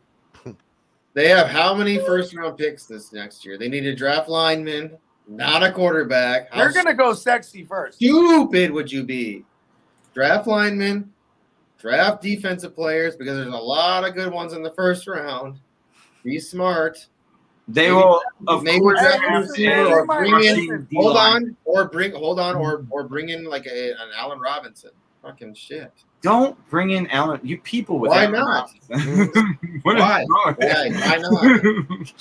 They 1.20 1.28
have 1.28 1.48
how 1.48 1.74
many 1.76 1.98
first 1.98 2.34
round 2.34 2.58
picks 2.58 2.86
this 2.86 3.12
next 3.12 3.46
year? 3.46 3.58
They 3.58 3.68
need 3.68 3.86
a 3.86 3.94
draft 3.94 4.30
lineman, 4.30 4.98
not 5.28 5.64
a 5.64 5.70
quarterback. 5.70 6.50
How 6.50 6.60
They're 6.60 6.72
gonna 6.72 6.94
go 6.94 7.14
sexy 7.14 7.66
first. 7.66 7.98
stupid 7.98 8.72
would 8.72 8.90
you 8.90 9.04
be? 9.04 9.44
Draft 10.14 10.48
linemen, 10.48 11.12
draft 11.78 12.22
defensive 12.22 12.74
players 12.74 13.18
because 13.18 13.36
there's 13.36 13.54
a 13.54 13.58
lot 13.58 14.08
of 14.08 14.16
good 14.16 14.32
ones 14.32 14.54
in 14.54 14.64
the 14.64 14.72
first 14.72 15.08
round. 15.08 15.60
Be 16.24 16.40
smart. 16.40 17.06
They 17.68 17.90
Maybe- 17.90 17.96
will, 17.96 18.22
of 18.48 18.64
maybe 18.64 18.80
course, 18.80 19.02
draft 19.02 19.20
Hey, 19.22 19.36
a 19.36 19.40
listen, 19.40 19.52
receiver 19.52 19.76
man, 19.76 19.92
or 19.92 20.06
bring 20.06 20.44
in. 20.46 20.88
Hold 20.96 21.18
on, 21.18 21.58
or 21.66 21.90
bring. 21.90 22.14
Hold 22.14 22.40
on, 22.40 22.56
or 22.56 22.86
or 22.92 23.04
bring 23.04 23.28
in 23.28 23.44
like 23.44 23.66
a, 23.66 23.92
an 23.92 24.08
Allen 24.16 24.40
Robinson. 24.40 24.92
Fucking 25.22 25.54
shit. 25.54 25.92
Don't 26.22 26.58
bring 26.70 26.92
in 26.92 27.08
Allen. 27.08 27.40
You 27.44 27.60
people 27.60 27.98
with 28.00 28.10
Why 28.10 28.26
Allen 28.26 28.32
not? 28.34 28.72
Robinson. 28.90 29.58
What 29.84 29.96
is 29.96 30.02
Why? 30.02 30.26
Why? 30.28 30.56
Why 30.58 31.18
not? 31.18 32.14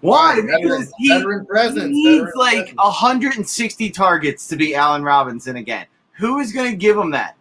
Why? 0.00 0.36
Veteran- 0.36 0.62
Because 0.62 0.92
he, 0.98 1.08
veteran 1.08 1.46
he 1.92 2.18
needs 2.20 2.30
like 2.36 2.56
presence. 2.56 2.76
160 2.76 3.90
targets 3.90 4.46
to 4.48 4.56
be 4.56 4.74
Allen 4.74 5.02
Robinson 5.02 5.56
again. 5.56 5.86
Who 6.18 6.38
is 6.38 6.52
going 6.52 6.70
to 6.70 6.76
give 6.76 6.96
him 6.96 7.10
that? 7.10 7.36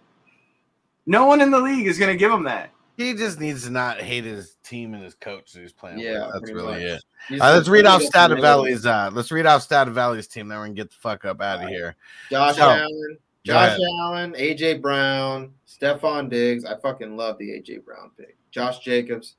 No 1.05 1.25
one 1.25 1.39
in 1.41 1.51
the 1.51 1.59
league 1.59 1.87
is 1.87 1.97
going 1.99 2.11
to 2.11 2.17
give 2.17 2.31
him 2.31 2.43
that. 2.43 2.71
He 2.97 3.13
just 3.13 3.39
needs 3.41 3.65
to 3.65 3.69
not 3.71 3.99
hate 4.01 4.23
his 4.23 4.55
team 4.63 4.93
and 4.93 5.03
his 5.03 5.15
coach 5.15 5.51
that 5.51 5.59
he's 5.61 5.73
playing 5.73 5.99
Yeah, 5.99 6.25
with. 6.27 6.33
That's 6.41 6.51
really 6.51 6.73
much. 6.73 6.81
it. 6.81 7.03
He's 7.27 7.39
let's 7.41 7.67
read 7.67 7.85
off 7.85 8.01
he's 8.01 8.09
the- 8.09 8.17
Stativelli's 8.19 8.85
uh 8.85 9.09
let's 9.13 9.31
read 9.31 9.45
off 9.45 9.61
Stat 9.63 9.87
Valley's 9.89 10.27
team, 10.27 10.47
then 10.47 10.59
we 10.61 10.67
can 10.67 10.75
get 10.75 10.89
the 10.89 10.95
fuck 10.95 11.25
up 11.25 11.41
out 11.41 11.61
of 11.63 11.69
here. 11.69 11.95
Josh 12.31 12.55
So, 12.55 12.61
Allen, 12.69 12.89
go 12.89 13.15
Josh. 13.45 13.79
Allen, 13.99 14.33
AJ 14.33 14.81
Brown, 14.81 15.53
Stefon 15.67 16.29
Diggs. 16.29 16.65
I 16.65 16.77
fucking 16.79 17.15
love 17.15 17.37
the 17.37 17.49
AJ 17.49 17.85
Brown 17.85 18.11
pick. 18.17 18.37
Josh 18.51 18.79
Jacobs, 18.79 19.35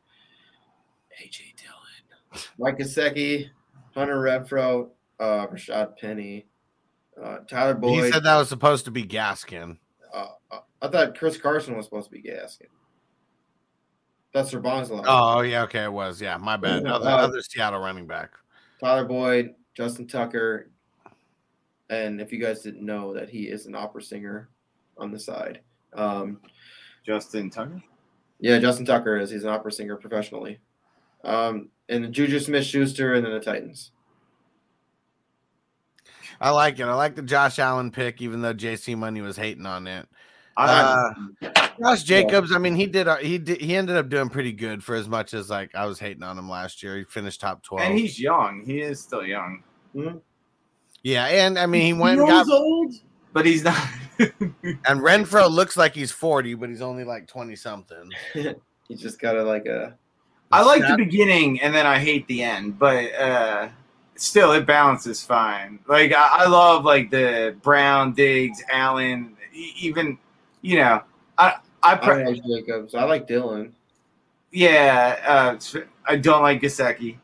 AJ 1.23 1.55
Dillon, 1.57 2.45
Mike 2.59 2.79
Gesicki, 2.79 3.49
Hunter 3.95 4.21
Renfrow, 4.21 4.91
uh, 5.19 5.47
Rashad 5.49 5.97
Penny, 5.99 6.47
uh, 7.23 7.39
Tyler 7.49 7.75
Boyd. 7.75 8.05
He 8.05 8.13
said 8.13 8.23
that 8.25 8.37
was 8.37 8.49
supposed 8.49 8.85
to 8.85 8.91
be 8.91 9.05
Gaskin. 9.05 9.79
uh, 10.15 10.27
uh, 10.51 10.59
I 10.83 10.89
thought 10.89 11.19
Chris 11.19 11.37
Carson 11.37 11.77
was 11.77 11.87
supposed 11.87 12.11
to 12.11 12.13
be 12.13 12.23
Gaskin. 12.23 12.67
That's 14.33 14.51
Serban's 14.53 14.91
line. 14.91 15.05
Oh 15.07 15.41
yeah, 15.41 15.63
okay, 15.63 15.85
it 15.85 15.93
was. 15.93 16.21
Yeah, 16.21 16.37
my 16.37 16.59
bad. 16.59 16.83
Yeah, 16.83 16.95
Other, 16.95 17.09
uh, 17.09 17.17
other 17.17 17.41
Seattle 17.41 17.81
running 17.81 18.07
back. 18.07 18.33
Tyler 18.79 19.07
Boyd, 19.07 19.55
Justin 19.75 20.07
Tucker, 20.07 20.71
and 21.91 22.21
if 22.21 22.33
you 22.33 22.41
guys 22.41 22.63
didn't 22.63 22.85
know 22.85 23.15
that 23.15 23.29
he 23.29 23.45
is 23.45 23.67
an 23.67 23.75
opera 23.75 24.03
singer 24.03 24.49
on 24.99 25.11
the 25.13 25.19
side. 25.19 25.61
Um, 25.95 26.41
Justin 27.05 27.51
Tucker? 27.51 27.83
yeah, 28.41 28.59
Justin 28.59 28.85
Tucker 28.87 29.17
is. 29.19 29.31
He's 29.31 29.45
an 29.45 29.51
opera 29.51 29.73
singer 29.73 29.97
professionally. 29.97 30.59
Um, 31.25 31.69
and 31.89 32.13
Juju 32.13 32.39
Smith 32.41 32.65
Schuster 32.65 33.15
and 33.15 33.25
then 33.25 33.33
the 33.33 33.41
Titans. 33.41 33.93
I 36.41 36.51
like 36.51 36.79
it. 36.79 36.85
I 36.85 36.95
like 36.95 37.17
the 37.17 37.23
Josh 37.23 37.59
Allen 37.59 37.91
pick, 37.91 38.21
even 38.21 38.43
though 38.43 38.53
JC 38.55 38.97
Money 38.97 39.21
was 39.23 39.37
hating 39.37 39.67
on 39.67 39.87
it. 39.87 40.07
I, 40.57 40.81
Uh, 40.83 41.15
Josh 41.81 42.03
Jacobs, 42.03 42.53
I 42.53 42.59
mean, 42.59 42.75
he 42.75 42.87
did. 42.87 43.09
uh, 43.09 43.17
He 43.17 43.39
did. 43.39 43.61
He 43.61 43.77
ended 43.77 43.97
up 43.97 44.09
doing 44.09 44.29
pretty 44.29 44.53
good 44.53 44.83
for 44.83 44.95
as 44.95 45.09
much 45.09 45.35
as 45.35 45.49
like 45.51 45.75
I 45.75 45.87
was 45.87 45.99
hating 45.99 46.23
on 46.23 46.39
him 46.39 46.49
last 46.49 46.83
year. 46.83 46.97
He 46.99 47.05
finished 47.05 47.41
top 47.41 47.63
twelve. 47.63 47.89
And 47.89 47.99
he's 47.99 48.19
young. 48.19 48.63
He 48.65 48.81
is 48.81 49.01
still 49.01 49.25
young. 49.25 49.63
Yeah, 51.07 51.27
and 51.27 51.57
I 51.57 51.67
mean, 51.67 51.83
he 51.83 51.93
went 51.93 52.19
and 52.19 52.29
got. 52.29 52.49
old, 52.51 52.93
but 53.33 53.47
he's 53.47 53.63
not. 53.63 53.81
And 54.19 55.01
Renfrow 55.03 55.49
looks 55.51 55.77
like 55.77 55.95
he's 55.95 56.11
forty, 56.11 56.55
but 56.55 56.71
he's 56.71 56.81
only 56.81 57.05
like 57.05 57.29
twenty 57.29 57.55
something. 57.55 58.11
He 58.89 58.95
just 58.95 59.21
got 59.21 59.37
a 59.37 59.43
like 59.43 59.67
a. 59.67 59.97
I 60.53 60.63
like 60.63 60.81
the 60.81 60.97
beginning 60.97 61.61
and 61.61 61.75
then 61.75 61.87
I 61.87 61.99
hate 61.99 62.27
the 62.29 62.43
end, 62.43 62.79
but 62.79 63.13
uh 63.15 63.69
still 64.15 64.53
it 64.53 64.65
balances 64.65 65.23
fine. 65.23 65.81
Like 65.87 66.13
I, 66.13 66.45
I 66.45 66.47
love 66.47 66.85
like 66.85 67.11
the 67.11 67.57
Brown, 67.63 68.13
Diggs, 68.13 68.63
Allen, 68.71 69.37
even 69.53 70.19
you 70.63 70.79
know, 70.79 71.03
I 71.37 71.57
I, 71.83 71.93
I 71.93 71.97
pre- 71.97 72.25
don't 72.25 72.33
like 72.33 72.45
Jacobs. 72.47 72.95
I 72.95 73.05
like 73.05 73.27
Dillon. 73.27 73.75
yeah, 74.51 75.19
uh, 75.27 75.81
I 76.07 76.17
don't 76.17 76.43
like 76.43 76.63
Gesicki. 76.63 77.17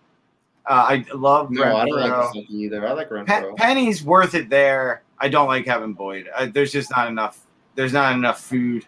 Uh, 0.66 0.86
I 0.88 1.04
love 1.14 1.50
No, 1.50 1.76
I 1.76 1.86
don't 1.86 2.00
like 2.00 2.12
Renfrow. 2.12 2.50
Either. 2.50 2.86
I 2.86 2.92
like 2.92 3.26
Pe- 3.26 3.52
Penny's 3.56 4.04
worth 4.04 4.34
it 4.34 4.48
there. 4.48 5.02
I 5.18 5.28
don't 5.28 5.48
like 5.48 5.66
having 5.66 5.92
Boyd. 5.92 6.28
I, 6.36 6.46
there's 6.46 6.72
just 6.72 6.90
not 6.90 7.08
enough. 7.08 7.46
There's 7.74 7.92
not 7.92 8.14
enough 8.14 8.40
food 8.40 8.86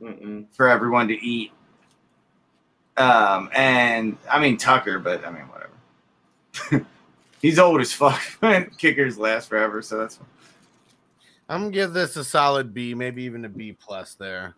Mm-mm. 0.00 0.46
for 0.52 0.68
everyone 0.68 1.08
to 1.08 1.14
eat. 1.14 1.52
Um, 2.96 3.50
and 3.54 4.16
I 4.30 4.40
mean 4.40 4.56
Tucker, 4.56 4.98
but 4.98 5.24
I 5.24 5.30
mean 5.30 5.44
whatever. 5.44 6.86
He's 7.40 7.58
old 7.58 7.80
as 7.80 7.92
fuck. 7.92 8.20
Kickers 8.78 9.18
last 9.18 9.48
forever, 9.48 9.80
so 9.82 9.98
that's 9.98 10.16
fine. 10.16 10.26
I'm 11.48 11.60
gonna 11.62 11.72
give 11.72 11.92
this 11.92 12.16
a 12.16 12.24
solid 12.24 12.72
B, 12.72 12.94
maybe 12.94 13.22
even 13.24 13.44
a 13.44 13.48
B 13.48 13.72
plus 13.72 14.14
there. 14.14 14.54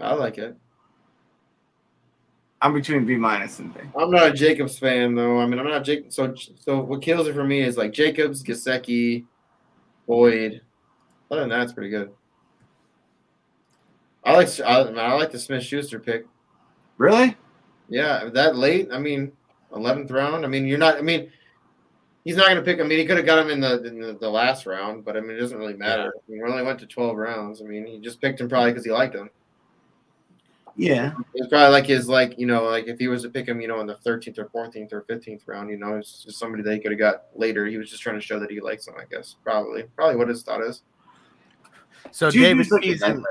I 0.00 0.14
like 0.14 0.38
it. 0.38 0.56
I'm 2.64 2.72
between 2.72 3.04
B 3.04 3.16
minus 3.16 3.58
and 3.58 3.74
B. 3.74 3.80
I'm 3.94 4.10
not 4.10 4.28
a 4.28 4.32
Jacobs 4.32 4.78
fan 4.78 5.14
though. 5.14 5.38
I 5.38 5.44
mean, 5.44 5.58
I'm 5.58 5.68
not 5.68 5.84
Jake. 5.84 6.06
So, 6.08 6.34
so 6.58 6.80
what 6.80 7.02
kills 7.02 7.28
it 7.28 7.34
for 7.34 7.44
me 7.44 7.60
is 7.60 7.76
like 7.76 7.92
Jacobs, 7.92 8.42
Gesicki, 8.42 9.26
Boyd. 10.06 10.62
Other 11.30 11.42
than 11.42 11.50
that, 11.50 11.64
it's 11.64 11.74
pretty 11.74 11.90
good. 11.90 12.10
I 14.24 14.34
like 14.34 14.60
I, 14.60 14.80
I 14.80 15.12
like 15.12 15.30
the 15.30 15.38
Smith 15.38 15.62
Schuster 15.62 16.00
pick. 16.00 16.26
Really? 16.96 17.36
Yeah, 17.90 18.30
that 18.32 18.56
late. 18.56 18.88
I 18.90 18.98
mean, 18.98 19.32
eleventh 19.76 20.10
round. 20.10 20.46
I 20.46 20.48
mean, 20.48 20.66
you're 20.66 20.78
not. 20.78 20.96
I 20.96 21.02
mean, 21.02 21.30
he's 22.24 22.36
not 22.36 22.46
going 22.46 22.56
to 22.56 22.62
pick. 22.62 22.78
Him. 22.78 22.86
I 22.86 22.88
mean, 22.88 22.98
he 22.98 23.04
could 23.04 23.18
have 23.18 23.26
got 23.26 23.44
him 23.44 23.50
in 23.50 23.60
the 23.60 23.82
in 23.84 24.00
the, 24.00 24.14
the 24.14 24.30
last 24.30 24.64
round, 24.64 25.04
but 25.04 25.18
I 25.18 25.20
mean, 25.20 25.36
it 25.36 25.40
doesn't 25.40 25.58
really 25.58 25.74
matter. 25.74 26.06
I 26.16 26.30
mean, 26.30 26.42
we 26.42 26.50
only 26.50 26.62
went 26.62 26.78
to 26.78 26.86
twelve 26.86 27.18
rounds. 27.18 27.60
I 27.60 27.66
mean, 27.66 27.84
he 27.84 27.98
just 27.98 28.22
picked 28.22 28.40
him 28.40 28.48
probably 28.48 28.70
because 28.70 28.86
he 28.86 28.90
liked 28.90 29.14
him. 29.14 29.28
Yeah. 30.76 31.12
It's 31.34 31.48
probably 31.48 31.72
like 31.72 31.86
his 31.86 32.08
like 32.08 32.38
you 32.38 32.46
know 32.46 32.64
like 32.64 32.86
if 32.86 32.98
he 32.98 33.08
was 33.08 33.22
to 33.22 33.28
pick 33.28 33.46
him 33.46 33.60
you 33.60 33.68
know 33.68 33.80
in 33.80 33.86
the 33.86 33.96
thirteenth 33.96 34.38
or 34.38 34.48
fourteenth 34.48 34.92
or 34.92 35.02
fifteenth 35.02 35.42
round 35.46 35.70
you 35.70 35.76
know 35.76 35.96
it's 35.96 36.24
just 36.24 36.38
somebody 36.38 36.62
that 36.62 36.74
he 36.74 36.80
could 36.80 36.90
have 36.92 36.98
got 36.98 37.24
later. 37.34 37.66
He 37.66 37.76
was 37.76 37.90
just 37.90 38.02
trying 38.02 38.16
to 38.16 38.20
show 38.20 38.40
that 38.40 38.50
he 38.50 38.60
likes 38.60 38.86
him. 38.86 38.94
I 38.98 39.04
guess 39.10 39.36
probably 39.42 39.84
probably 39.94 40.16
what 40.16 40.28
his 40.28 40.42
thought 40.42 40.62
is. 40.62 40.82
So 42.10 42.30
Juju's 42.30 42.68
David 42.68 42.70
like 42.70 42.82
P's 42.82 43.02
in, 43.02 43.24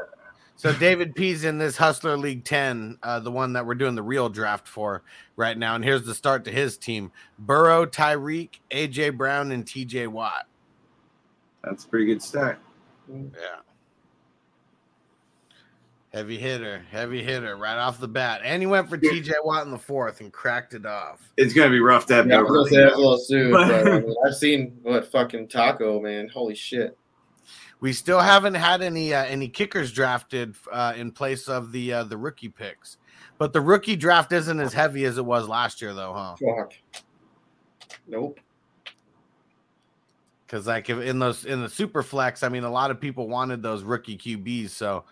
so 0.56 0.74
David 0.74 1.16
P's 1.16 1.44
in 1.44 1.58
this 1.58 1.78
Hustler 1.78 2.16
League 2.16 2.44
10, 2.44 3.00
uh, 3.04 3.20
the 3.20 3.32
one 3.32 3.54
that 3.54 3.66
we're 3.66 3.76
doing 3.76 3.96
the 3.96 4.04
real 4.04 4.30
draft 4.30 4.68
for 4.68 5.04
right 5.36 5.58
now. 5.58 5.76
And 5.76 5.84
here's 5.84 6.06
the 6.06 6.14
start 6.14 6.46
to 6.46 6.52
his 6.52 6.78
team: 6.78 7.12
Burrow, 7.38 7.86
Tyreek, 7.86 8.60
AJ 8.72 9.18
Brown, 9.18 9.52
and 9.52 9.66
TJ 9.66 10.08
Watt. 10.08 10.48
That's 11.64 11.86
a 11.86 11.88
pretty 11.88 12.06
good 12.06 12.22
start. 12.22 12.60
Yeah. 13.10 13.60
Heavy 16.14 16.38
hitter, 16.38 16.86
heavy 16.92 17.24
hitter 17.24 17.58
right 17.58 17.76
off 17.78 18.00
the 18.00 18.08
bat. 18.08 18.42
And 18.44 18.62
he 18.62 18.68
went 18.68 18.88
for 18.88 19.00
TJ 19.00 19.32
Watt 19.44 19.66
in 19.66 19.72
the 19.72 19.80
fourth 19.80 20.22
and 20.22 20.32
cracked 20.32 20.76
it 20.76 20.86
off. 20.86 21.28
It's 21.38 21.56
gonna 21.56 21.72
be 21.72 21.80
rough 21.80 22.06
to 22.08 22.14
have 22.14 22.28
Yeah, 22.28 22.36
I 22.36 22.42
no 22.42 22.44
was 22.44 22.52
gonna 22.52 22.70
say 22.70 22.76
that's 22.84 22.94
a 22.94 22.98
running 22.98 23.04
little 23.04 23.18
soon, 23.18 23.52
But- 23.52 23.68
but 23.68 23.88
I 23.94 24.00
mean, 24.02 24.16
I've 24.24 24.36
seen 24.36 24.78
what 24.84 25.12
fucking 25.12 25.48
Taco 25.48 26.00
man. 26.00 26.28
Holy 26.28 26.54
shit! 26.54 26.96
We 27.80 27.94
still 27.94 28.20
haven't 28.20 28.54
had 28.54 28.84
any 28.84 29.12
uh, 29.12 29.24
any 29.26 29.48
kickers 29.48 29.92
drafted 29.92 30.56
uh, 30.72 30.94
in 30.96 31.12
place 31.12 31.48
of 31.48 31.72
the 31.72 31.92
uh, 31.94 32.04
the 32.04 32.18
rookie 32.18 32.50
picks, 32.50 32.98
but 33.40 33.52
the 33.52 33.62
rookie 33.62 33.96
draft 33.96 34.32
isn't 34.34 34.60
as 34.60 34.72
heavy 34.72 35.06
as 35.06 35.18
it 35.18 35.26
was 35.26 35.48
last 35.50 35.82
year, 35.82 35.96
though, 35.96 36.14
huh? 36.14 36.36
Fuck. 36.36 36.74
Nope. 38.08 38.40
Because 40.46 40.68
like 40.68 40.88
in 40.92 41.18
those 41.18 41.44
in 41.46 41.62
the 41.64 41.70
super 41.70 42.04
flex, 42.04 42.44
I 42.44 42.50
mean, 42.50 42.66
a 42.66 42.72
lot 42.72 42.92
of 42.92 43.02
people 43.02 43.28
wanted 43.28 43.64
those 43.64 43.82
rookie 43.82 44.16
QBs. 44.16 44.70
So 44.70 45.06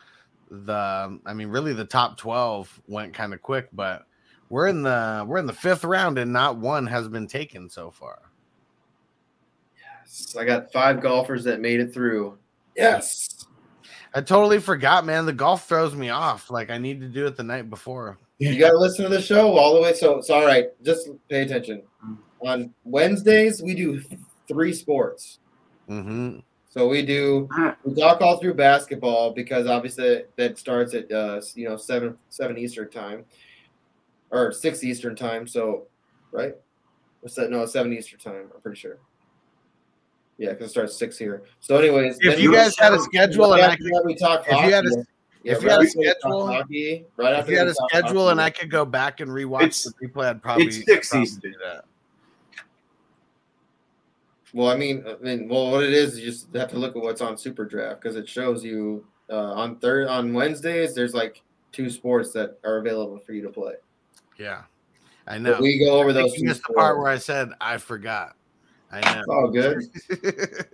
the 0.52 1.20
I 1.26 1.34
mean, 1.34 1.48
really, 1.48 1.74
the 1.74 1.86
top 1.86 2.18
twelve 2.18 2.82
went 2.88 3.14
kind 3.14 3.34
of 3.34 3.42
quick, 3.42 3.70
but 3.74 4.06
we're 4.50 4.68
in 4.68 4.84
the 4.84 5.26
we're 5.28 5.38
in 5.38 5.46
the 5.46 5.54
fifth 5.54 5.84
round 5.84 6.18
and 6.18 6.32
not 6.32 6.58
one 6.58 6.86
has 6.88 7.08
been 7.08 7.26
taken 7.26 7.70
so 7.70 7.90
far. 7.90 8.20
Yes, 9.78 10.36
I 10.38 10.44
got 10.44 10.72
five 10.74 11.02
golfers 11.02 11.46
that 11.46 11.62
made 11.62 11.80
it 11.80 11.94
through. 11.94 12.38
Yes. 12.76 13.48
I 14.14 14.20
totally 14.20 14.60
forgot, 14.60 15.06
man. 15.06 15.26
The 15.26 15.32
golf 15.32 15.70
throws 15.70 15.96
me 15.96 16.10
off. 16.10 16.52
Like 16.52 16.70
I 16.70 16.78
need 16.78 17.00
to 17.00 17.08
do 17.08 17.26
it 17.28 17.38
the 17.38 17.44
night 17.44 17.70
before. 17.70 18.18
You 18.40 18.60
got 18.60 18.72
to 18.72 18.78
listen 18.78 19.04
to 19.04 19.10
the 19.10 19.22
show 19.22 19.56
all 19.56 19.76
the 19.76 19.82
way. 19.82 19.94
So 19.94 20.18
it's 20.18 20.30
all 20.30 20.46
right. 20.46 20.66
Just 20.84 21.10
pay 21.30 21.44
attention. 21.44 21.84
On 22.42 22.74
Wednesdays, 22.84 23.62
we 23.62 23.76
do 23.76 24.02
three 24.48 24.74
sports. 24.74 25.40
Mm-hmm. 25.88 26.40
So 26.72 26.88
we 26.88 27.06
do 27.06 27.50
we 27.84 27.94
talk 27.96 28.22
all 28.22 28.38
through 28.38 28.54
basketball 28.54 29.34
because 29.34 29.68
obviously 29.68 30.24
that 30.38 30.58
starts 30.58 30.94
at 30.94 31.12
uh, 31.12 31.42
you 31.54 31.68
know 31.68 31.76
seven 31.76 32.18
seven 32.30 32.58
Eastern 32.58 32.90
time 32.90 33.26
or 34.32 34.54
six 34.54 34.82
Eastern 34.82 35.14
time. 35.14 35.46
So 35.46 35.88
right, 36.32 36.56
what's 37.20 37.36
that? 37.36 37.52
No, 37.52 37.66
seven 37.66 37.92
Eastern 37.92 38.20
time. 38.20 38.50
I'm 38.56 38.62
pretty 38.62 38.80
sure. 38.80 39.00
Yeah, 40.38 40.52
because 40.52 40.68
it 40.68 40.70
starts 40.72 40.98
six 40.98 41.18
here. 41.18 41.44
So, 41.60 41.76
anyways, 41.78 42.18
If 42.22 42.40
you 42.40 42.54
guys 42.54 42.76
had 42.80 42.94
a 42.94 43.00
schedule 43.00 43.54
and 43.54 43.62
I 43.64 43.76
could- 43.76 43.92
we 44.06 44.16
talk 44.16 44.46
if 44.48 44.54
you 44.66 44.74
had 44.74 44.86
a- 44.86 45.06
Yeah, 45.44 45.54
if 45.54 45.62
you 45.62 45.70
had 45.70 45.82
a 45.82 45.84
after 45.84 46.00
we 46.00 46.06
talk 46.06 46.16
schedule- 46.22 46.48
hockey, 46.48 47.06
right 47.18 47.34
If 47.34 47.40
after 47.40 47.52
you 47.52 47.58
had 47.60 47.68
a 47.68 47.74
schedule 47.76 48.22
hockey, 48.24 48.32
and 48.32 48.42
I 48.42 48.50
could 48.50 48.72
go 48.72 48.84
back 48.86 49.20
and 49.20 49.30
rewatch 49.30 49.62
It's- 49.64 49.84
the 50.00 50.08
replay, 50.08 50.28
I'd 50.30 50.42
probably 50.42 50.66
it's 50.68 50.86
six 50.86 51.10
probably 51.10 51.24
Eastern. 51.28 51.52
do 51.52 51.58
that. 51.64 51.86
Well, 54.54 54.70
I 54.70 54.76
mean, 54.76 55.04
I 55.08 55.16
mean, 55.24 55.48
well, 55.48 55.72
what 55.72 55.84
it 55.84 55.94
is, 55.94 56.20
you 56.20 56.26
just 56.26 56.54
have 56.56 56.70
to 56.72 56.78
look 56.78 56.96
at 56.96 57.02
what's 57.02 57.22
on 57.22 57.38
Super 57.38 57.66
Draft 57.66 58.02
because 58.02 58.18
it 58.18 58.28
shows 58.28 58.64
you 58.64 59.06
uh, 59.30 59.54
on 59.54 59.78
third 59.78 60.08
on 60.08 60.34
Wednesdays. 60.34 60.94
There's 60.94 61.14
like 61.14 61.42
two 61.72 61.90
sports 61.90 62.34
that 62.34 62.60
are 62.66 62.78
available 62.78 63.20
for 63.20 63.32
you 63.32 63.42
to 63.44 63.50
play. 63.50 63.76
Yeah, 64.38 64.64
I 65.28 65.34
But 65.38 65.42
know. 65.42 65.58
we 65.62 65.80
go 65.80 66.00
over 66.00 66.10
I 66.10 66.14
those. 66.14 66.34
you 66.34 66.40
two 66.40 66.46
missed 66.48 66.64
the 66.68 66.74
part 66.74 66.98
where 66.98 67.08
I 67.08 67.18
said 67.18 67.50
I 67.62 67.78
forgot. 67.78 68.36
I 68.92 69.00
know. 69.16 69.24
Oh, 69.30 69.48
good. 69.48 69.84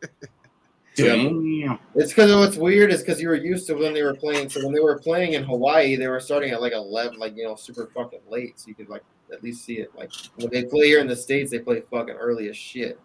Damn. 0.96 1.78
It's 1.94 2.12
because 2.12 2.34
what's 2.36 2.58
weird 2.58 2.92
is 2.92 3.02
because 3.02 3.22
you 3.22 3.28
were 3.28 3.36
used 3.36 3.68
to 3.68 3.76
when 3.76 3.94
they 3.94 4.02
were 4.02 4.16
playing. 4.16 4.50
So 4.50 4.64
when 4.66 4.74
they 4.74 4.80
were 4.80 4.98
playing 4.98 5.34
in 5.34 5.44
Hawaii, 5.44 5.96
they 5.96 6.08
were 6.08 6.20
starting 6.20 6.50
at 6.52 6.60
like 6.62 6.74
eleven, 6.74 7.20
like 7.20 7.38
you 7.38 7.44
know, 7.44 7.56
super 7.56 7.92
fucking 7.94 8.22
late. 8.28 8.60
So 8.60 8.70
you 8.70 8.74
could 8.76 8.90
like 8.90 9.04
at 9.32 9.44
least 9.44 9.64
see 9.64 9.76
it. 9.76 9.92
Like 9.96 10.10
when 10.38 10.50
they 10.50 10.64
play 10.64 10.88
here 10.88 11.00
in 11.00 11.06
the 11.08 11.16
states, 11.16 11.52
they 11.52 11.60
play 11.60 11.84
fucking 11.92 12.16
early 12.16 12.50
as 12.50 12.58
shit. 12.58 13.00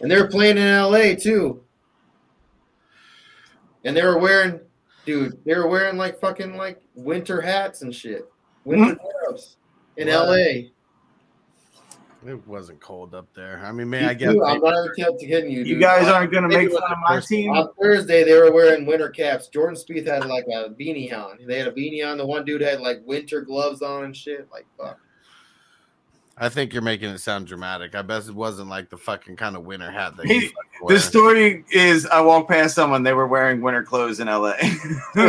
And 0.00 0.10
they 0.10 0.20
were 0.20 0.28
playing 0.28 0.56
in 0.56 0.66
L.A. 0.66 1.14
too. 1.14 1.62
And 3.84 3.96
they 3.96 4.02
were 4.02 4.18
wearing, 4.18 4.60
dude, 5.04 5.38
they 5.44 5.54
were 5.54 5.68
wearing 5.68 5.96
like 5.96 6.20
fucking 6.20 6.56
like 6.56 6.80
winter 6.94 7.40
hats 7.40 7.82
and 7.82 7.94
shit, 7.94 8.30
winter 8.64 8.94
hmm. 8.94 9.28
gloves 9.28 9.56
in 9.96 10.08
What? 10.08 10.14
L.A. 10.14 10.72
It 12.26 12.46
wasn't 12.46 12.80
cold 12.80 13.14
up 13.14 13.28
there. 13.34 13.62
I 13.64 13.72
mean, 13.72 13.88
man, 13.88 14.04
I 14.04 14.12
You 14.12 14.18
guess 14.18 14.32
too, 14.34 14.44
I'm 14.44 14.60
not 14.60 14.74
even 14.74 14.90
kept 14.94 15.20
kidding 15.20 15.50
you. 15.50 15.60
You 15.60 15.64
dude. 15.64 15.80
guys 15.80 16.06
aren't 16.06 16.30
gonna 16.30 16.48
Maybe 16.48 16.66
make 16.66 16.74
it 16.74 16.78
fun 16.78 16.92
of 16.92 16.98
my 17.08 17.20
team. 17.20 17.50
On 17.50 17.70
Thursday, 17.80 18.24
they 18.24 18.38
were 18.38 18.52
wearing 18.52 18.84
winter 18.84 19.08
caps. 19.08 19.48
Jordan 19.48 19.74
Spieth 19.74 20.06
had 20.06 20.26
like 20.26 20.44
a 20.48 20.68
beanie 20.68 21.10
on. 21.14 21.38
They 21.46 21.58
had 21.58 21.68
a 21.68 21.72
beanie 21.72 22.06
on. 22.06 22.18
The 22.18 22.26
one 22.26 22.44
dude 22.44 22.60
had 22.60 22.80
like 22.80 23.00
winter 23.06 23.40
gloves 23.40 23.80
on 23.80 24.04
and 24.04 24.14
shit. 24.14 24.46
Like 24.52 24.66
fuck. 24.76 24.98
I 26.42 26.48
think 26.48 26.72
you're 26.72 26.80
making 26.82 27.10
it 27.10 27.18
sound 27.18 27.46
dramatic. 27.46 27.94
I 27.94 28.00
bet 28.00 28.26
it 28.26 28.34
wasn't 28.34 28.70
like 28.70 28.88
the 28.88 28.96
fucking 28.96 29.36
kind 29.36 29.56
of 29.56 29.64
winter 29.66 29.90
hat 29.90 30.16
that 30.16 30.24
He- 30.26 30.34
you 30.36 30.40
fucking. 30.48 30.88
The 30.88 30.98
story 30.98 31.64
is 31.70 32.06
I 32.06 32.22
walked 32.22 32.48
past 32.48 32.74
someone, 32.74 33.02
they 33.02 33.12
were 33.12 33.26
wearing 33.26 33.60
winter 33.60 33.82
clothes 33.82 34.20
in 34.20 34.26
LA. 34.26 34.54
All 35.16 35.26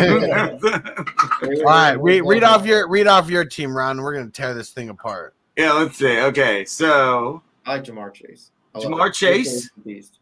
right, 1.65 1.97
wearing 1.97 1.99
read, 1.99 2.21
read 2.21 2.43
off 2.43 2.65
your 2.65 2.87
read 2.87 3.07
off 3.07 3.29
your 3.29 3.43
team, 3.45 3.75
Ron. 3.75 4.01
We're 4.01 4.13
gonna 4.15 4.29
tear 4.29 4.53
this 4.53 4.69
thing 4.71 4.89
apart. 4.89 5.33
yeah, 5.57 5.73
let's 5.73 5.97
see. 5.97 6.19
Okay, 6.21 6.63
so 6.65 7.41
I 7.65 7.73
like 7.75 7.83
Ja'Marr 7.83 8.13
Chase. 8.13 8.51
I 8.73 8.79
Ja'Marr 8.79 9.07
him. 9.07 9.13
Chase? 9.13 9.69
Beast. 9.85 10.19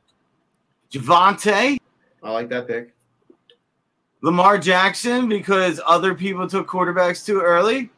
Javonte, 0.92 1.78
I 2.24 2.32
like 2.32 2.50
that 2.50 2.68
pick. 2.68 2.94
Lamar 4.22 4.58
Jackson, 4.58 5.30
because 5.30 5.80
other 5.86 6.14
people 6.16 6.48
took 6.48 6.68
quarterbacks 6.68 7.24
too 7.26 7.40
early. 7.42 7.90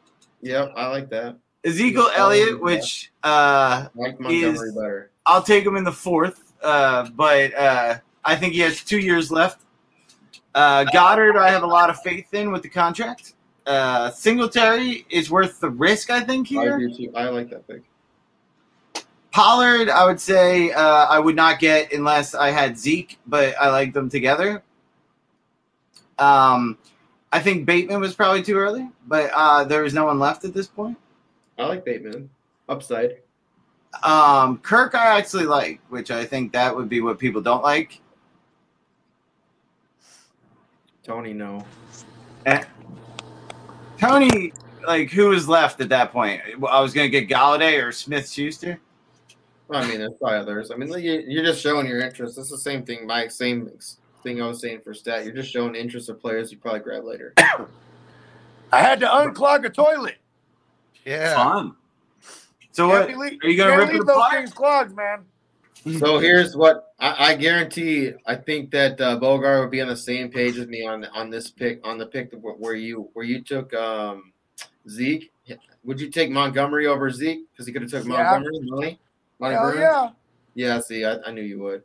Yep, 0.42 0.72
I 0.76 0.86
like 0.88 1.08
that. 1.10 1.36
Ezekiel 1.64 2.10
Elliott, 2.14 2.60
which 2.60 3.12
uh, 3.22 3.88
like 3.94 4.18
Montgomery 4.18 4.68
Is- 4.68 4.74
better. 4.74 5.10
I'll 5.24 5.42
take 5.42 5.64
him 5.64 5.76
in 5.76 5.84
the 5.84 5.92
fourth, 5.92 6.52
uh, 6.62 7.08
but 7.10 7.54
uh, 7.54 7.98
I 8.24 8.34
think 8.34 8.54
he 8.54 8.60
has 8.60 8.82
two 8.82 8.98
years 8.98 9.30
left. 9.30 9.62
Uh, 10.54 10.84
Goedert, 10.84 11.36
I 11.36 11.50
have 11.50 11.62
a 11.62 11.66
lot 11.66 11.90
of 11.90 12.00
faith 12.02 12.34
in 12.34 12.50
with 12.50 12.62
the 12.62 12.68
contract. 12.68 13.34
Uh, 13.64 14.10
Singletary 14.10 15.06
is 15.08 15.30
worth 15.30 15.60
the 15.60 15.70
risk, 15.70 16.10
I 16.10 16.20
think, 16.20 16.48
Here, 16.48 16.74
I 16.74 16.78
do 16.78 16.92
too. 16.92 17.12
I 17.14 17.28
like 17.28 17.50
that 17.50 17.66
pick. 17.68 17.82
Pollard, 19.30 19.88
I 19.88 20.04
would 20.04 20.20
say 20.20 20.72
uh, 20.72 21.06
I 21.06 21.18
would 21.18 21.36
not 21.36 21.58
get 21.58 21.92
unless 21.92 22.34
I 22.34 22.50
had 22.50 22.76
Zeke, 22.76 23.18
but 23.26 23.54
I 23.58 23.70
like 23.70 23.94
them 23.94 24.10
together. 24.10 24.62
Um, 26.18 26.76
I 27.32 27.40
think 27.40 27.64
Bateman 27.64 28.00
was 28.00 28.14
probably 28.14 28.42
too 28.42 28.56
early, 28.58 28.88
but 29.06 29.30
uh, 29.32 29.64
there 29.64 29.84
is 29.84 29.94
no 29.94 30.04
one 30.04 30.18
left 30.18 30.44
at 30.44 30.52
this 30.52 30.66
point. 30.66 30.98
I 31.62 31.66
like 31.68 31.84
Bateman. 31.84 32.28
Upside. 32.68 33.18
Um, 34.02 34.58
Kirk, 34.58 34.94
I 34.94 35.18
actually 35.18 35.44
like, 35.46 35.80
which 35.90 36.10
I 36.10 36.24
think 36.24 36.52
that 36.52 36.74
would 36.74 36.88
be 36.88 37.00
what 37.00 37.18
people 37.18 37.40
don't 37.40 37.62
like. 37.62 38.00
Tony, 41.02 41.32
no. 41.32 41.64
Eh. 42.46 42.62
Tony, 43.98 44.52
like, 44.86 45.10
who 45.10 45.28
was 45.28 45.48
left 45.48 45.80
at 45.80 45.88
that 45.90 46.12
point? 46.12 46.40
I 46.68 46.80
was 46.80 46.92
going 46.92 47.10
to 47.10 47.20
get 47.20 47.28
Golladay 47.28 47.82
or 47.82 47.92
Smith 47.92 48.28
Schuster. 48.28 48.80
I 49.70 49.86
mean, 49.88 49.98
there's 49.98 50.12
probably 50.20 50.38
others. 50.38 50.70
I 50.70 50.76
mean, 50.76 50.88
you- 51.02 51.24
you're 51.26 51.44
just 51.44 51.60
showing 51.60 51.86
your 51.86 52.00
interest. 52.00 52.36
That's 52.36 52.50
the 52.50 52.58
same 52.58 52.84
thing. 52.84 53.06
My 53.06 53.28
same 53.28 53.70
thing 54.22 54.42
I 54.42 54.46
was 54.46 54.60
saying 54.60 54.80
for 54.82 54.94
stat. 54.94 55.24
You're 55.24 55.34
just 55.34 55.50
showing 55.50 55.74
interest 55.74 56.08
of 56.08 56.20
players 56.20 56.52
you 56.52 56.58
probably 56.58 56.80
grab 56.80 57.04
later. 57.04 57.34
I 58.72 58.80
had 58.80 59.00
to 59.00 59.06
unclog 59.06 59.64
a 59.64 59.70
toilet. 59.70 60.16
Yeah. 61.04 61.34
Fun. 61.34 61.74
So 62.72 62.88
what? 62.88 63.08
believe- 63.08 63.38
Are 63.42 63.48
you 63.48 63.56
going 63.56 63.70
to 63.70 63.76
can't 63.76 63.78
rip 63.80 63.88
it 63.90 63.92
leave 63.94 64.06
those 64.06 64.16
apart? 64.16 64.32
things 64.34 64.52
clogged, 64.52 64.96
man? 64.96 65.24
So 65.98 66.18
here's 66.20 66.56
what 66.56 66.94
I, 67.00 67.30
I 67.30 67.34
guarantee. 67.34 68.12
I 68.24 68.36
think 68.36 68.70
that 68.70 69.00
uh, 69.00 69.16
Bogart 69.16 69.60
would 69.62 69.70
be 69.72 69.80
on 69.80 69.88
the 69.88 69.96
same 69.96 70.30
page 70.30 70.56
with 70.56 70.68
me 70.68 70.86
on 70.86 71.04
on 71.06 71.28
this 71.28 71.50
pick 71.50 71.84
on 71.84 71.98
the 71.98 72.06
pick 72.06 72.30
where 72.40 72.76
you 72.76 73.10
where 73.14 73.24
you 73.24 73.42
took 73.42 73.74
um, 73.74 74.32
Zeke. 74.88 75.32
Would 75.84 76.00
you 76.00 76.08
take 76.08 76.30
Montgomery 76.30 76.86
over 76.86 77.10
Zeke 77.10 77.50
because 77.50 77.66
he 77.66 77.72
could 77.72 77.82
have 77.82 77.90
took 77.90 78.04
Yeah. 78.04 78.10
Montgomery? 78.10 78.60
Money, 78.62 78.98
Money 79.40 79.54
Hell 79.54 79.62
Burns? 79.64 79.80
yeah. 79.80 80.08
Yeah, 80.54 80.78
see, 80.80 81.04
I, 81.04 81.16
I 81.26 81.32
knew 81.32 81.42
you 81.42 81.58
would. 81.58 81.82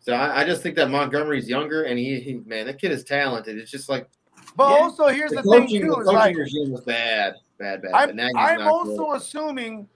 So 0.00 0.12
I, 0.12 0.42
I 0.42 0.44
just 0.44 0.62
think 0.62 0.76
that 0.76 0.90
Montgomery's 0.90 1.48
younger, 1.48 1.84
and 1.84 1.98
he, 1.98 2.20
he 2.20 2.34
man, 2.44 2.66
that 2.66 2.78
kid 2.78 2.92
is 2.92 3.04
talented. 3.04 3.56
It's 3.56 3.70
just 3.70 3.88
like 3.88 4.06
But 4.54 4.68
Yeah. 4.68 4.76
also, 4.84 5.06
here's 5.08 5.30
the 5.30 5.36
the, 5.36 5.42
thing 5.44 5.62
coaching, 5.62 5.80
too: 5.80 5.88
the 5.88 5.94
coaching 5.94 6.12
like 6.14 6.36
regime 6.36 6.72
was 6.72 6.82
bad, 6.82 7.36
bad, 7.64 7.82
bad. 7.82 7.94
I'm, 7.94 8.16
now 8.16 8.26
he's 8.26 8.36
I'm 8.36 8.58
not 8.60 8.68
also 8.68 9.06
good. 9.06 9.16
assuming, 9.16 9.88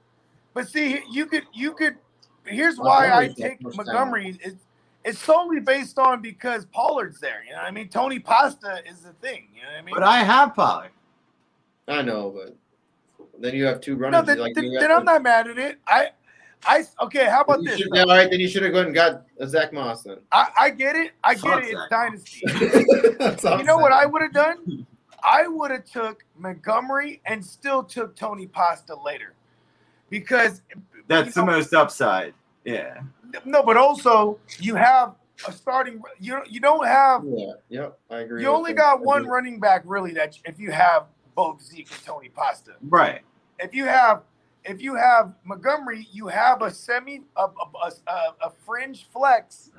but 0.54 0.68
see, 0.68 1.00
you 1.10 1.26
could, 1.26 1.44
you 1.52 1.72
could. 1.72 1.96
Here's 2.44 2.78
why 2.78 3.10
I 3.12 3.28
take 3.28 3.60
Montgomery. 3.62 4.38
It's, 4.42 4.64
it's 5.04 5.18
solely 5.18 5.60
based 5.60 5.98
on 5.98 6.22
because 6.22 6.64
Pollard's 6.66 7.20
there. 7.20 7.42
You 7.44 7.52
know, 7.52 7.58
what 7.58 7.66
I 7.66 7.70
mean, 7.70 7.88
Tony 7.88 8.18
Pasta 8.18 8.82
is 8.90 9.00
the 9.00 9.12
thing. 9.14 9.48
You 9.54 9.62
know 9.62 9.68
what 9.68 9.78
I 9.78 9.82
mean? 9.82 9.94
But 9.94 10.02
I 10.02 10.18
have 10.18 10.54
Pollard. 10.54 10.90
I 11.86 12.02
know, 12.02 12.30
but 12.30 12.56
then 13.40 13.54
you 13.54 13.64
have 13.64 13.80
two 13.80 13.96
no, 13.96 14.00
runners. 14.02 14.26
then, 14.26 14.38
like, 14.38 14.54
then, 14.54 14.64
you 14.64 14.80
then 14.80 14.90
I'm 14.90 15.04
not 15.04 15.22
mad 15.22 15.48
at 15.48 15.58
it. 15.58 15.78
I, 15.86 16.10
I 16.66 16.84
okay. 17.02 17.26
How 17.26 17.42
about 17.42 17.64
this? 17.64 17.78
should- 17.78 17.96
all 17.96 18.06
right, 18.06 18.30
then 18.30 18.40
you 18.40 18.48
should 18.48 18.62
have 18.62 18.72
gone 18.72 18.86
and 18.86 18.94
got 18.94 19.24
a 19.38 19.46
Zach 19.46 19.72
Moss 19.72 20.02
then. 20.02 20.18
I, 20.32 20.48
I 20.58 20.70
get 20.70 20.96
it. 20.96 21.12
I 21.22 21.34
get 21.34 21.42
Fuck 21.42 21.62
it. 21.64 21.70
It's 21.70 21.88
dynasty. 21.90 22.42
You 23.44 23.50
I'm 23.50 23.66
know 23.66 23.76
what. 23.76 23.92
I 23.92 24.06
would 24.06 24.22
have 24.22 24.32
done? 24.32 24.86
I 25.22 25.46
would 25.48 25.70
have 25.70 25.84
took 25.84 26.24
Montgomery 26.36 27.20
and 27.26 27.44
still 27.44 27.82
took 27.82 28.14
Tony 28.16 28.46
Pasta 28.46 28.94
later, 28.94 29.34
because 30.10 30.62
That's 31.06 31.28
you 31.28 31.32
the 31.32 31.40
know, 31.46 31.52
most 31.52 31.74
upside. 31.74 32.34
Yeah. 32.64 33.00
no. 33.44 33.62
But 33.62 33.76
also, 33.76 34.38
you 34.58 34.74
have 34.74 35.14
a 35.46 35.52
starting. 35.52 36.02
You 36.18 36.32
don't- 36.32 36.50
you 36.50 36.60
don't 36.60 36.86
have. 36.86 37.22
Yeah, 37.24 37.52
yep, 37.68 37.98
I 38.10 38.18
agree. 38.18 38.42
You 38.42 38.48
only 38.48 38.72
that. 38.72 38.78
got 38.78 39.00
one 39.00 39.26
running 39.26 39.60
back 39.60 39.82
really 39.84 40.12
that 40.14 40.38
if 40.44 40.58
you 40.58 40.70
have 40.72 41.06
both 41.34 41.62
Zeke 41.62 41.90
and 41.90 42.04
Tony 42.04 42.28
Pasta. 42.28 42.72
Right. 42.82 43.22
If 43.58 43.74
you 43.74 43.84
have 43.86 44.22
if 44.64 44.82
you 44.82 44.96
have 44.96 45.32
Montgomery, 45.44 46.08
you 46.12 46.26
have 46.26 46.62
a 46.62 46.70
semi 46.70 47.22
a, 47.36 47.44
a, 47.44 47.92
a, 48.06 48.34
a 48.46 48.50
fringe 48.66 49.06
flex 49.12 49.70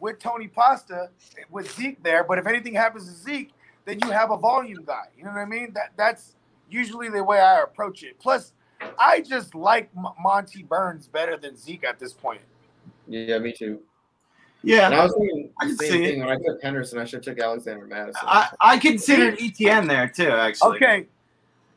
with 0.00 0.18
Tony 0.18 0.48
Pasta 0.48 1.10
with 1.50 1.72
Zeke 1.74 2.02
there. 2.02 2.24
But 2.24 2.38
if 2.38 2.46
anything 2.46 2.74
happens 2.74 3.06
to 3.08 3.14
Zeke, 3.14 3.52
then 3.84 3.98
you 4.04 4.10
have 4.10 4.30
a 4.30 4.36
volume 4.36 4.84
guy. 4.84 5.04
You 5.16 5.24
know 5.24 5.30
what 5.30 5.40
I 5.40 5.44
mean? 5.46 5.72
That 5.74 5.92
that's 5.96 6.36
usually 6.70 7.08
the 7.08 7.22
way 7.22 7.40
I 7.40 7.60
approach 7.62 8.02
it. 8.02 8.18
Plus, 8.18 8.52
I 8.98 9.20
just 9.20 9.54
like 9.54 9.90
M- 9.96 10.06
Monty 10.20 10.62
Burns 10.62 11.06
better 11.06 11.36
than 11.36 11.56
Zeke 11.56 11.84
at 11.84 11.98
this 11.98 12.12
point. 12.12 12.40
Yeah, 13.06 13.38
me 13.38 13.52
too. 13.52 13.80
Yeah. 14.62 14.86
And 14.86 14.94
I 14.94 15.04
was 15.04 15.14
thinking 15.14 15.50
I 15.60 15.64
the 15.66 15.68
can 15.70 15.78
same 15.78 15.90
see 15.90 16.04
it. 16.04 16.10
thing 16.12 16.20
when 16.20 16.28
I 16.30 16.36
took 16.36 16.62
Henderson. 16.62 16.98
I 16.98 17.04
should 17.04 17.24
have 17.24 17.36
took 17.36 17.44
Alexander 17.44 17.86
Mattison. 17.86 18.20
I, 18.22 18.48
I 18.60 18.78
considered 18.78 19.36
Etienne 19.40 19.86
there 19.86 20.08
too, 20.08 20.30
actually. 20.30 20.76
Okay, 20.76 21.06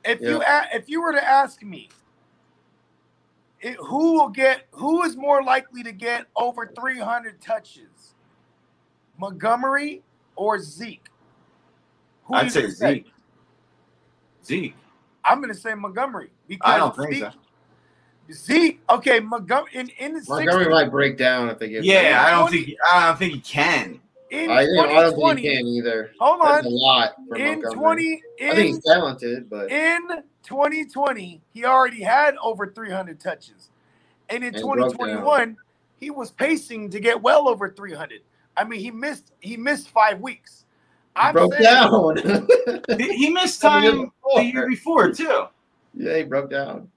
if 0.06 0.22
you 0.22 0.42
a- 0.42 0.68
if 0.74 0.88
you 0.90 1.02
were 1.02 1.12
to 1.12 1.24
ask 1.24 1.62
me, 1.62 1.90
it, 3.60 3.76
who 3.76 4.14
will 4.14 4.30
get 4.30 4.68
who 4.72 5.04
is 5.04 5.18
more 5.18 5.44
likely 5.44 5.84
to 5.84 5.92
get 5.92 6.28
over 6.38 6.72
300 6.80 7.42
touches, 7.42 8.14
Montgomery 9.20 10.02
or 10.38 10.60
Zeke? 10.60 11.08
Who 12.28 12.36
I'd 12.36 12.44
you 12.46 12.50
say 12.50 12.62
gonna 12.62 12.74
Zeke. 12.74 13.12
Zeke. 14.46 14.76
I'm 15.24 15.40
going 15.42 15.54
to 15.54 15.60
say 15.60 15.74
Montgomery 15.74 16.30
because 16.48 16.72
I 16.74 16.78
don't 16.78 16.96
think 16.96 17.14
Zeke, 17.16 17.24
so. 17.24 17.32
Zeke. 18.34 18.82
Okay, 18.90 19.20
Montgomery 19.20 19.72
in 19.74 19.90
in 20.00 20.14
the 20.14 20.24
Montgomery 20.28 20.66
60, 20.66 20.70
might 20.70 20.92
break 20.92 21.18
down 21.18 21.50
if 21.50 21.60
they 21.60 21.70
get. 21.70 21.84
Yeah, 21.84 22.24
I 22.26 22.32
don't 22.32 22.48
20 22.50 22.64
think 22.66 22.78
I 22.92 23.08
don't 23.08 23.18
think 23.20 23.34
he 23.34 23.40
can. 23.42 24.00
in 24.32 24.50
I, 24.52 24.66
think- 24.66 24.78
I 24.80 25.02
don't 25.02 25.16
think 25.16 25.40
2020. 25.40 25.42
he 25.42 25.56
can 25.58 25.68
either. 25.68 26.12
Hold 26.20 26.42
That's 26.42 26.66
on. 26.66 26.72
a 26.72 26.76
lot 26.76 27.16
for 27.28 27.36
In 27.38 27.62
Montgomery. 27.62 27.76
20 28.40 28.52
I 28.52 28.56
think 28.56 28.68
he's 28.76 28.84
talented, 28.84 29.50
but 29.50 29.72
in 29.72 30.02
2020, 30.44 31.42
he 31.54 31.66
already 31.66 32.02
had 32.04 32.36
over 32.42 32.68
300 32.68 33.20
touches. 33.20 33.70
And 34.30 34.44
in 34.44 34.54
And 34.56 34.58
2021, 34.64 35.56
he 36.00 36.10
was 36.10 36.32
pacing 36.32 36.90
to 36.92 37.00
get 37.00 37.22
well 37.22 37.48
over 37.50 37.70
300. 37.70 38.22
I 38.58 38.64
mean, 38.66 38.80
he 38.82 38.92
missed 38.92 39.32
he 39.40 39.56
missed 39.58 39.90
5 39.90 40.20
weeks. 40.20 40.66
He 41.22 41.28
I'm 41.28 41.34
broke 41.34 41.54
saying, 41.54 41.64
down. 41.64 42.98
He 43.00 43.14
he 43.18 43.30
missed 43.30 43.62
time 43.62 43.82
before. 44.02 44.12
the 44.36 44.44
year 44.44 44.68
before 44.70 45.12
too. 45.12 45.46
yeah, 45.94 46.18
he 46.18 46.24
broke 46.24 46.50
down. 46.50 46.90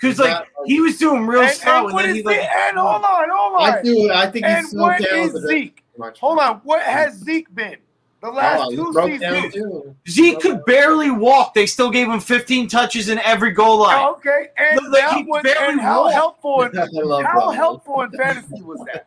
Because 0.00 0.18
like 0.18 0.30
not- 0.30 0.46
he 0.66 0.80
was 0.80 0.98
doing 0.98 1.26
real 1.26 1.42
And, 1.42 1.50
slow, 1.52 1.72
and 1.72 1.84
and 1.86 1.94
what 1.94 2.02
then 2.02 2.10
is 2.10 2.16
he 2.16 2.22
like 2.22 2.38
And 2.40 2.76
hold 2.78 3.04
on, 3.04 3.28
hold 3.30 3.54
on. 3.62 3.72
I 3.78 3.82
do. 3.82 4.10
I 4.12 4.30
think 4.30 4.46
and 4.46 4.58
he's 4.58 4.70
so 4.70 4.78
what 4.78 5.00
is 5.00 5.06
talented. 5.10 5.42
Zeke? 5.48 5.84
Hold 6.20 6.38
on. 6.38 6.56
What 6.64 6.82
has 6.82 7.14
Zeke 7.18 7.54
been? 7.54 7.76
The 8.22 8.30
last 8.30 8.60
Oh, 8.64 8.70
he 8.70 8.76
two 8.76 8.92
broke 8.92 9.20
down 9.20 9.50
seasons. 9.50 9.54
too. 9.54 9.96
Zeke 10.08 10.40
could 10.40 10.64
barely 10.66 11.10
walk. 11.10 11.54
They 11.54 11.64
still 11.66 11.90
gave 11.90 12.06
him 12.08 12.20
15 12.20 12.68
touches 12.68 13.08
in 13.08 13.18
every 13.20 13.52
goal 13.52 13.78
line. 13.78 13.96
Oh, 13.98 14.12
okay. 14.16 14.48
And, 14.58 14.76
Look, 14.82 14.92
like, 14.92 15.02
that 15.04 15.16
he 15.16 15.22
was, 15.24 15.42
barely 15.42 15.72
and 15.72 15.80
how 15.80 16.02
walked. 16.02 16.14
helpful 16.14 16.62
in, 16.62 16.78
I 16.78 16.86
love 17.02 17.24
how 17.24 17.50
helpful 17.50 18.02
in 18.02 18.10
fantasy 18.10 18.60
was 18.62 18.78
that? 18.92 19.06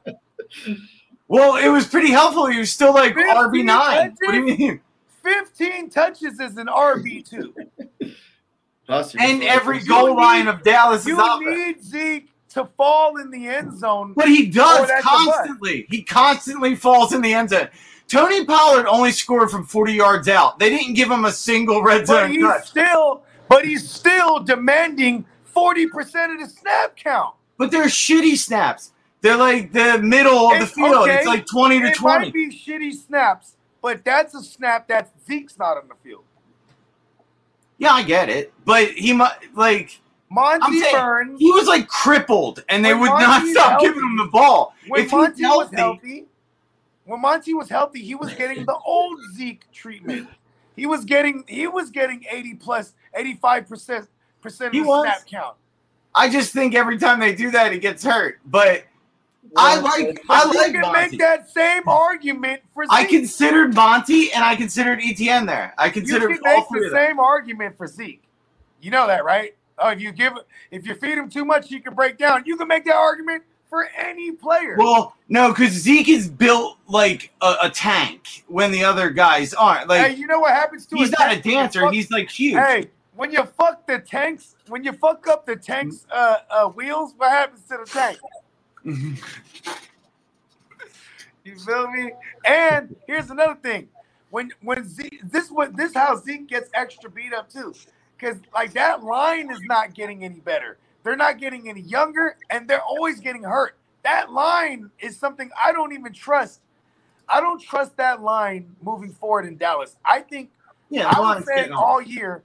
Well, 1.34 1.56
it 1.56 1.68
was 1.70 1.88
pretty 1.88 2.12
helpful. 2.12 2.46
He 2.46 2.60
was 2.60 2.72
still 2.72 2.94
like 2.94 3.16
RB 3.16 3.64
nine. 3.66 4.16
What 4.22 4.32
do 4.34 4.38
you 4.38 4.56
mean? 4.58 4.82
15 5.24 5.90
touches 5.90 6.40
is 6.40 6.58
an 6.58 6.68
RB2. 6.68 7.54
Plus, 8.86 9.16
And 9.16 9.42
every 9.44 9.80
You 9.80 9.88
goal 9.88 10.08
need- 10.10 10.22
line 10.22 10.48
of 10.48 10.62
Dallas 10.62 11.02
is 11.02 11.08
You 11.08 11.20
out 11.20 11.40
there. 11.40 11.56
need 11.56 11.84
Zeke 11.84 12.30
to 12.50 12.66
fall 12.78 13.18
in 13.18 13.32
the 13.32 13.48
end 13.48 13.76
zone. 13.80 14.14
But 14.16 14.28
he 14.28 14.46
does 14.46 14.88
that's 14.88 15.02
a 15.04 15.10
bust. 15.10 15.32
constantly. 15.32 15.88
He 15.90 16.04
constantly 16.04 16.76
falls 16.76 17.14
in 17.14 17.22
the 17.22 17.34
end 17.34 17.50
zone. 17.50 17.70
Tony 18.08 18.46
Pollard 18.46 18.86
only 18.86 19.12
scored 19.12 19.50
from 19.50 19.66
40 19.66 19.94
yards 19.94 20.28
out. 20.30 20.60
They 20.60 20.70
didn't 20.70 20.94
give 20.94 21.10
him 21.10 21.26
a 21.26 21.32
single 21.32 21.82
red 21.82 22.02
But 22.06 22.08
zone 22.26 22.32
he's 22.32 22.44
touch. 22.44 22.68
still, 22.68 23.24
but 23.50 23.66
he's 23.66 23.90
still 23.90 24.38
demanding 24.40 25.26
40% 25.56 26.32
of 26.36 26.40
the 26.42 26.48
snap 26.48 26.96
count. 26.96 27.34
But 27.58 27.72
they're 27.72 27.86
shitty 27.86 28.38
snaps. 28.38 28.92
They're 29.24 29.38
like 29.38 29.72
the 29.72 30.00
middle 30.00 30.52
of 30.52 30.60
the 30.60 30.68
field. 30.68 30.96
okay. 31.08 31.16
It's 31.16 31.26
like 31.28 31.46
20 31.48 31.80
to 31.80 31.86
It 31.88 31.96
20. 31.96 32.26
might 32.26 32.34
be 32.34 32.50
shitty 32.50 32.92
snaps, 32.94 33.56
but 33.82 34.04
that's 34.04 34.36
a 34.36 34.44
snap 34.44 34.90
that 34.90 35.12
Zeke's 35.26 35.58
not 35.58 35.78
on 35.78 35.88
the 35.88 35.96
field. 36.04 36.26
Yeah, 37.78 37.94
I 37.94 38.04
get 38.04 38.28
it. 38.30 38.54
But 38.66 38.90
he 38.92 39.14
might 39.14 39.38
like 39.56 40.02
I'm 40.30 40.36
Monty 40.36 40.80
saying 40.82 40.94
Burns, 40.96 41.40
he 41.40 41.52
was 41.52 41.68
like 41.68 41.88
crippled 41.88 42.66
and 42.68 42.84
they 42.84 42.94
would 42.94 43.06
not 43.08 43.48
stop 43.48 43.72
healthy- 43.72 43.86
giving 43.88 44.04
him 44.04 44.18
the 44.18 44.30
ball. 44.32 44.74
when 44.90 45.06
if 45.06 45.12
Monty 45.12 45.44
was 45.44 45.70
healthy, 45.72 45.76
healthy, 45.78 46.26
when 47.06 47.22
Monty 47.22 47.54
was 47.54 47.70
healthy, 47.70 48.02
he 48.04 48.16
was 48.16 48.34
getting 48.34 48.66
the 48.66 48.76
old 48.86 49.20
Zeke 49.36 49.72
treatment. 49.72 50.28
He 50.76 50.86
was 50.86 51.06
getting 51.06 51.46
he 51.48 51.68
was 51.68 51.90
getting 51.92 52.26
80 52.30 52.56
plus 52.56 52.94
85 53.16 53.70
percent 53.70 54.08
percent 54.42 54.68
of 54.68 54.74
He 54.74 54.82
the 54.82 54.88
was. 54.88 55.06
snap 55.06 55.26
count. 55.28 55.56
I 56.14 56.30
just 56.30 56.52
think 56.52 56.76
every 56.76 56.98
time 56.98 57.22
they 57.22 57.34
do 57.34 57.52
that, 57.52 57.72
he 57.72 57.80
gets 57.80 58.04
hurt. 58.04 58.40
But 58.46 58.84
I 59.56 59.80
like 59.80 60.22
I 60.30 60.46
But 60.46 60.54
you 60.54 60.60
like 60.60 60.72
can 60.72 60.82
Monty. 60.82 61.10
make 61.12 61.20
that 61.20 61.50
same 61.50 61.88
argument 61.88 62.62
for 62.74 62.86
Zeke. 62.86 62.92
I 62.92 63.04
considered 63.06 63.74
Monty 63.76 64.32
and 64.34 64.44
I 64.44 64.56
considered 64.56 65.00
Etienne 65.02 65.46
there. 65.46 65.74
I 65.78 65.88
you 65.88 65.92
considered 65.92 66.30
can 66.32 66.40
all 66.46 66.68
make 66.72 66.84
the 66.84 66.90
same 66.90 67.20
argument 67.20 67.78
for 67.78 67.88
Zeke. 67.88 68.24
You 68.82 68.92
know 68.92 69.08
that, 69.08 69.24
right? 69.24 69.56
Oh, 69.78 69.90
if 69.90 70.00
you 70.02 70.12
give 70.12 70.34
if 70.72 70.86
you 70.88 70.96
feed 70.96 71.18
him 71.18 71.30
too 71.30 71.46
much, 71.46 71.70
he 71.70 71.80
can 71.80 71.94
break 71.94 72.18
down. 72.18 72.44
You 72.46 72.58
can 72.58 72.68
make 72.68 72.86
that 72.86 72.96
argument 72.96 73.44
for 73.70 73.88
any 73.98 74.32
player. 74.32 74.76
Well, 74.78 75.16
no, 75.30 75.50
because 75.50 75.72
Zeke 75.72 76.10
is 76.10 76.30
built 76.30 76.78
like 76.88 77.32
a, 77.42 77.56
a 77.64 77.70
tank 77.70 78.44
when 78.48 78.72
the 78.72 78.84
other 78.84 79.10
guys 79.10 79.54
aren't. 79.54 79.88
Like 79.88 80.12
hey, 80.12 80.16
you 80.16 80.28
know 80.28 80.40
what 80.40 80.54
happens 80.54 80.86
to 80.88 80.96
he's 80.96 81.10
a 81.10 81.12
not 81.20 81.32
a 81.34 81.42
dancer. 81.42 81.82
fuck- 81.82 81.94
He's 81.94 82.12
like 82.12 82.30
huge. 82.30 82.56
Hey, 82.56 82.90
when 83.16 83.32
you 83.32 83.44
fuck 83.46 83.86
the 83.88 84.00
tanks, 84.00 84.56
when 84.68 84.84
you 84.84 84.94
fuck 84.94 85.28
up 85.28 85.46
the 85.46 85.56
tanks 85.56 86.06
uh, 86.12 86.38
uh, 86.50 86.68
wheels, 86.70 87.14
what 87.18 87.32
happens 87.32 87.62
to 87.64 87.78
the 87.84 87.90
tank? 87.90 88.18
You 91.46 91.58
feel 91.60 91.90
me? 91.90 92.14
And 92.46 92.92
here's 93.08 93.32
another 93.32 93.56
thing: 93.56 93.90
when 94.30 94.52
when 94.62 94.88
Zeke, 94.88 95.22
this 95.24 95.50
what 95.52 95.78
this 95.78 95.96
how 95.96 96.18
Zeke 96.18 96.48
gets 96.48 96.70
extra 96.76 97.10
beat 97.10 97.34
up 97.34 97.50
too, 97.52 97.76
because 98.18 98.38
like 98.54 98.74
that 98.76 99.04
line 99.04 99.52
is 99.52 99.64
not 99.66 99.96
getting 99.96 100.24
any 100.24 100.40
better. 100.42 100.78
They're 101.04 101.18
not 101.18 101.40
getting 101.40 101.70
any 101.70 101.82
younger, 101.82 102.38
and 102.52 102.70
they're 102.70 102.84
always 102.84 103.22
getting 103.22 103.44
hurt. 103.44 103.78
That 104.04 104.32
line 104.32 104.92
is 105.00 105.18
something 105.18 105.52
I 105.64 105.74
don't 105.74 105.94
even 105.94 106.14
trust. 106.14 106.62
I 107.30 107.42
don't 107.42 107.62
trust 107.62 107.98
that 107.98 108.22
line 108.22 108.76
moving 108.82 109.12
forward 109.14 109.46
in 109.46 109.58
Dallas. 109.58 109.98
I 110.06 110.22
think 110.22 110.52
Yeah, 110.90 111.08
I 111.08 111.22
was 111.22 111.44
saying 111.46 111.72
all 111.78 112.02
year, 112.02 112.44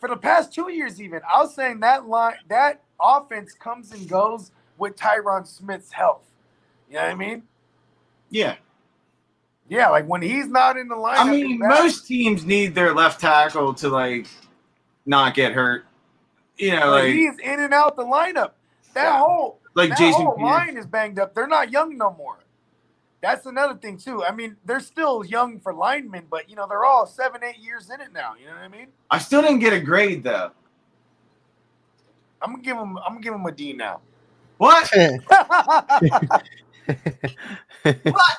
for 0.00 0.08
the 0.08 0.16
past 0.16 0.54
two 0.54 0.70
years 0.70 1.00
even, 1.02 1.20
I 1.32 1.42
was 1.42 1.54
saying 1.54 1.80
that 1.80 2.08
line 2.08 2.36
that 2.48 2.82
offense 3.00 3.54
comes 3.54 3.92
and 3.92 4.08
goes 4.08 4.52
with 4.78 4.96
Tyron 4.96 5.46
Smith's 5.46 5.92
health. 5.92 6.22
You 6.88 6.96
know 6.96 7.02
what 7.02 7.10
I 7.10 7.14
mean? 7.14 7.42
Yeah. 8.30 8.56
Yeah, 9.68 9.88
like 9.90 10.06
when 10.06 10.22
he's 10.22 10.46
not 10.46 10.76
in 10.76 10.88
the 10.88 10.94
lineup. 10.94 11.16
I 11.16 11.30
mean, 11.30 11.58
most 11.58 12.06
teams 12.06 12.44
need 12.44 12.74
their 12.74 12.94
left 12.94 13.20
tackle 13.20 13.74
to 13.74 13.88
like 13.88 14.26
not 15.04 15.34
get 15.34 15.52
hurt. 15.52 15.86
You 16.56 16.72
know, 16.72 16.90
Like, 16.90 17.04
like 17.04 17.14
he's 17.14 17.38
in 17.38 17.60
and 17.60 17.74
out 17.74 17.96
the 17.96 18.04
lineup. 18.04 18.52
That 18.94 19.18
whole 19.18 19.60
Like 19.74 19.90
that 19.90 19.98
Jason 19.98 20.24
whole 20.24 20.42
line 20.42 20.76
is 20.76 20.86
banged 20.86 21.18
up. 21.18 21.34
They're 21.34 21.48
not 21.48 21.70
young 21.70 21.98
no 21.98 22.14
more. 22.16 22.38
That's 23.20 23.44
another 23.46 23.74
thing 23.74 23.98
too. 23.98 24.24
I 24.24 24.30
mean, 24.32 24.56
they're 24.64 24.80
still 24.80 25.24
young 25.24 25.58
for 25.58 25.74
linemen, 25.74 26.26
but 26.30 26.48
you 26.48 26.54
know 26.54 26.66
they're 26.68 26.84
all 26.84 27.06
seven, 27.06 27.42
eight 27.42 27.58
years 27.58 27.90
in 27.90 28.00
it 28.00 28.12
now. 28.12 28.34
You 28.38 28.46
know 28.46 28.54
what 28.54 28.62
I 28.62 28.68
mean? 28.68 28.88
I 29.10 29.18
still 29.18 29.42
didn't 29.42 29.58
get 29.58 29.72
a 29.72 29.80
grade 29.80 30.22
though. 30.22 30.52
I'm 32.40 32.52
gonna 32.52 32.62
give 32.62 32.76
him. 32.76 32.96
I'm 32.98 33.14
gonna 33.14 33.20
give 33.20 33.34
him 33.34 33.44
a 33.44 33.52
D 33.52 33.72
now. 33.72 34.00
What? 34.58 34.90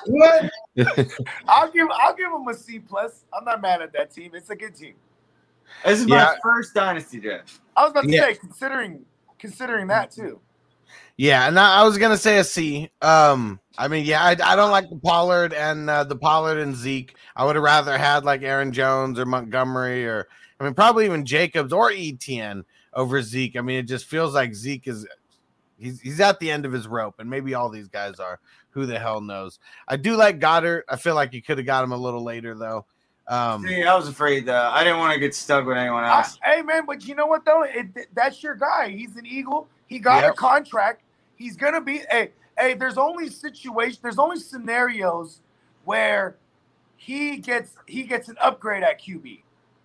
what? 0.06 0.50
I'll 1.48 1.70
give. 1.70 1.88
I'll 1.92 2.14
give 2.14 2.32
him 2.32 2.46
a 2.48 2.54
C 2.54 2.78
plus. 2.78 3.24
I'm 3.32 3.44
not 3.44 3.60
mad 3.60 3.82
at 3.82 3.92
that 3.92 4.12
team. 4.12 4.32
It's 4.34 4.50
a 4.50 4.56
good 4.56 4.74
team. 4.74 4.94
This 5.84 6.00
is 6.00 6.06
Yeah. 6.06 6.16
my 6.16 6.36
first 6.42 6.74
dynasty 6.74 7.20
draft. 7.20 7.60
I 7.76 7.82
was 7.82 7.92
about 7.92 8.04
to 8.04 8.10
Yeah. 8.10 8.22
say, 8.22 8.34
considering 8.34 9.04
considering 9.38 9.86
that 9.88 10.10
too. 10.10 10.40
Yeah, 11.16 11.46
and 11.48 11.58
I 11.58 11.80
I 11.80 11.84
was 11.84 11.98
gonna 11.98 12.16
say 12.16 12.38
a 12.38 12.44
C. 12.44 12.90
Um, 13.02 13.60
I 13.76 13.88
mean, 13.88 14.04
yeah, 14.04 14.22
I, 14.22 14.30
I 14.30 14.56
don't 14.56 14.70
like 14.70 14.88
the 14.88 14.98
Pollard 14.98 15.52
and 15.52 15.88
uh, 15.90 16.04
the 16.04 16.16
Pollard 16.16 16.58
and 16.58 16.74
Zeke. 16.74 17.14
I 17.36 17.44
would 17.44 17.56
have 17.56 17.64
rather 17.64 17.96
had 17.98 18.24
like 18.24 18.42
Aaron 18.42 18.72
Jones 18.72 19.18
or 19.18 19.26
Montgomery 19.26 20.06
or 20.06 20.28
I 20.60 20.64
mean, 20.64 20.74
probably 20.74 21.04
even 21.04 21.24
Jacobs 21.24 21.72
or 21.72 21.90
Etienne 21.92 22.64
over 22.94 23.22
Zeke. 23.22 23.56
I 23.56 23.60
mean, 23.60 23.78
it 23.78 23.84
just 23.88 24.06
feels 24.06 24.34
like 24.34 24.54
Zeke 24.54 24.88
is 24.88 25.06
he's 25.78 26.00
he's 26.00 26.20
at 26.20 26.38
the 26.40 26.50
end 26.50 26.66
of 26.66 26.72
his 26.72 26.86
rope, 26.86 27.16
and 27.18 27.28
maybe 27.28 27.54
all 27.54 27.68
these 27.68 27.88
guys 27.88 28.18
are. 28.20 28.40
Who 28.70 28.86
the 28.86 28.98
hell 28.98 29.20
knows? 29.20 29.58
I 29.88 29.96
do 29.96 30.16
like 30.16 30.38
Goedert. 30.38 30.82
I 30.88 30.96
feel 30.96 31.14
like 31.14 31.32
you 31.32 31.42
could 31.42 31.58
have 31.58 31.66
got 31.66 31.84
him 31.84 31.92
a 31.92 31.96
little 31.96 32.22
later 32.22 32.54
though. 32.54 32.84
Um, 33.26 33.62
See, 33.66 33.82
I 33.82 33.94
was 33.94 34.08
afraid 34.08 34.46
though. 34.46 34.70
I 34.72 34.84
didn't 34.84 34.98
want 34.98 35.12
to 35.14 35.20
get 35.20 35.34
stuck 35.34 35.66
with 35.66 35.76
anyone 35.76 36.04
I, 36.04 36.18
else. 36.18 36.38
hey 36.42 36.62
man, 36.62 36.86
but 36.86 37.06
you 37.06 37.14
know 37.14 37.26
what 37.26 37.44
though? 37.44 37.62
It, 37.62 38.14
that's 38.14 38.42
your 38.42 38.54
guy. 38.54 38.88
He's 38.88 39.16
an 39.16 39.26
Eagle. 39.26 39.68
He 39.86 39.98
got 39.98 40.24
a 40.24 40.32
contract. 40.32 41.02
He's 41.36 41.56
gonna 41.56 41.80
be. 41.80 42.02
Hey, 42.10 42.30
hey. 42.58 42.74
There's 42.74 42.98
only 42.98 43.28
situation. 43.28 44.00
There's 44.02 44.18
only 44.18 44.38
scenarios 44.38 45.40
where 45.84 46.36
he 46.96 47.36
gets 47.38 47.74
he 47.86 48.04
gets 48.04 48.28
an 48.28 48.36
upgrade 48.40 48.82
at 48.82 49.00
QB. 49.00 49.42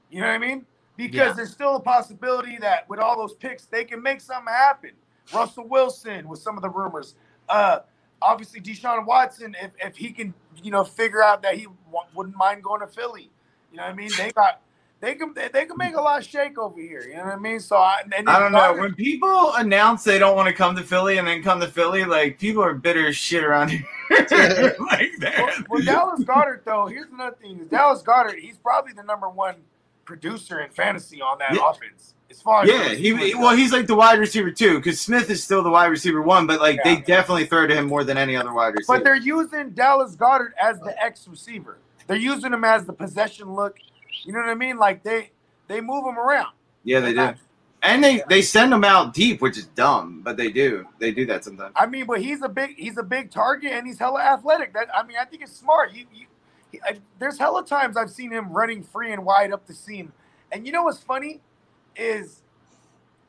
You 0.10 0.22
know 0.22 0.28
what 0.28 0.34
I 0.34 0.38
mean? 0.38 0.66
Because 0.96 1.30
Yeah. 1.30 1.34
there's 1.34 1.52
still 1.52 1.76
a 1.76 1.80
possibility 1.80 2.58
that 2.58 2.88
with 2.90 3.00
all 3.00 3.18
those 3.18 3.34
picks, 3.34 3.66
they 3.66 3.84
can 3.84 4.02
make 4.02 4.22
something 4.22 4.54
happen. 4.54 4.92
Russell 5.34 5.68
Wilson 5.68 6.28
with 6.28 6.40
some 6.40 6.58
of 6.58 6.64
the 6.64 6.70
rumors. 6.70 7.16
Uh, 7.48 7.80
obviously 8.22 8.62
Deshaun 8.62 9.06
Watson, 9.06 9.56
if, 9.62 9.72
if 9.80 9.96
he 9.96 10.12
can, 10.12 10.34
you 10.62 10.72
know, 10.72 10.84
figure 10.84 11.22
out 11.22 11.42
that 11.44 11.56
he 11.56 11.64
w- 11.64 12.08
wouldn't 12.16 12.36
mind 12.36 12.64
going 12.64 12.82
to 12.82 12.88
Philly. 12.88 13.30
You 13.72 13.78
know 13.78 13.84
what 13.84 13.92
I 13.92 13.96
mean? 13.96 14.12
They 14.18 14.32
got 14.32 14.62
they 15.00 15.16
can 15.16 15.34
they, 15.34 15.66
can 15.66 15.76
make 15.78 15.96
a 15.96 16.02
lot 16.02 16.20
of 16.22 16.26
shake 16.26 16.58
over 16.58 16.80
here. 16.80 17.02
You 17.02 17.18
know 17.18 17.26
what 17.26 17.34
I 17.34 17.38
mean? 17.40 17.60
So 17.60 17.76
I, 17.76 18.04
and 18.16 18.30
I 18.30 18.40
don't 18.40 18.54
know. 18.54 18.74
When 18.80 18.94
people 18.94 19.54
announce 19.56 20.04
they 20.06 20.18
don't 20.18 20.36
want 20.36 20.48
to 20.48 20.54
come 20.54 20.76
to 20.78 20.84
Philly 20.84 21.18
and 21.18 21.28
then 21.28 21.44
come 21.44 21.60
to 21.60 21.68
Philly, 21.68 22.06
like 22.06 22.40
people 22.40 22.64
are 22.64 22.74
bitter 22.74 23.08
as 23.08 23.16
shit 23.18 23.44
around 23.44 23.70
here. 23.70 23.84
like 24.10 25.12
that. 25.20 25.36
well, 25.38 25.64
well, 25.70 25.82
Dallas 25.84 26.20
Goedert 26.26 26.64
though. 26.64 26.86
Here's 26.86 27.10
another 27.12 27.36
thing: 27.42 27.60
is 27.60 27.68
Dallas 27.68 28.02
Goedert. 28.02 28.40
He's 28.40 28.58
probably 28.58 28.94
the 28.94 29.04
number 29.04 29.28
one 29.28 29.56
producer 30.06 30.60
in 30.62 30.70
fantasy 30.70 31.22
on 31.22 31.40
that 31.40 31.54
Yeah. 31.56 31.70
offense. 31.70 32.14
As 32.34 32.42
far 32.42 32.64
as 32.64 32.70
Yeah, 32.70 32.90
he 32.90 33.36
well, 33.36 33.56
he's 33.56 33.72
like 33.72 33.86
the 33.86 33.96
wide 33.96 34.18
receiver 34.18 34.50
too, 34.50 34.78
because 34.78 35.00
Smith 35.00 35.30
is 35.30 35.44
still 35.44 35.62
the 35.62 35.70
wide 35.70 35.86
receiver 35.86 36.20
one, 36.20 36.48
but 36.48 36.60
like 36.60 36.80
Yeah. 36.84 36.96
they 36.96 37.02
definitely 37.02 37.46
throw 37.46 37.68
to 37.68 37.76
him 37.76 37.86
more 37.86 38.04
than 38.04 38.18
any 38.18 38.36
other 38.36 38.52
wide 38.52 38.74
receiver. 38.74 38.98
But 38.98 39.04
they're 39.04 39.16
using 39.16 39.70
Dallas 39.70 40.16
Goedert 40.16 40.54
as 40.62 40.80
the 40.80 41.00
X 41.02 41.28
receiver. 41.28 41.78
They're 42.08 42.18
using 42.18 42.52
him 42.52 42.64
as 42.64 42.86
the 42.86 42.94
possession 42.94 43.54
look. 43.54 43.78
You 44.24 44.34
know 44.34 44.40
what 44.40 44.50
I 44.50 44.56
mean? 44.56 44.78
Like 44.78 45.04
they 45.04 45.30
they 45.68 45.80
move 45.80 46.06
him 46.08 46.18
around. 46.18 46.54
yeah, 46.84 47.00
they 47.02 47.14
do, 47.14 47.36
and 47.84 48.04
they 48.04 48.24
they 48.28 48.42
send 48.42 48.74
him 48.74 48.84
out 48.84 49.14
deep, 49.14 49.40
which 49.40 49.58
is 49.58 49.68
dumb, 49.68 50.22
but 50.24 50.36
they 50.36 50.52
do. 50.52 50.88
They 50.98 51.12
do 51.12 51.28
that 51.28 51.44
sometimes. 51.44 51.74
I 51.76 51.86
mean, 51.86 52.08
but 52.08 52.20
he's 52.20 52.42
a 52.42 52.50
big 52.50 52.76
he's 52.78 52.98
a 52.98 53.04
big 53.04 53.30
target 53.30 53.74
and 53.74 53.86
he's 53.86 54.00
hella 54.00 54.22
athletic. 54.22 54.74
That 54.74 54.88
I 54.92 55.04
mean, 55.04 55.18
I 55.22 55.26
think 55.26 55.44
it's 55.44 55.56
smart. 55.56 55.94
You, 55.94 56.08
you 56.12 56.26
he, 56.72 56.82
I, 56.82 56.98
there's 57.20 57.38
hella 57.38 57.64
times 57.64 57.96
I've 57.96 58.10
seen 58.10 58.32
him 58.32 58.52
running 58.52 58.82
free 58.82 59.14
and 59.14 59.24
wide 59.24 59.54
up 59.54 59.68
the 59.68 59.76
seam. 59.76 60.14
And 60.52 60.66
you 60.66 60.72
know 60.72 60.84
what's 60.84 61.00
funny 61.00 61.42
is, 61.96 62.42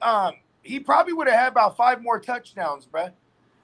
um, 0.02 0.34
he 0.62 0.80
probably 0.80 1.12
would 1.12 1.26
have 1.26 1.38
had 1.38 1.48
about 1.48 1.76
five 1.76 2.02
more 2.02 2.18
touchdowns, 2.18 2.86
bruh. 2.86 3.12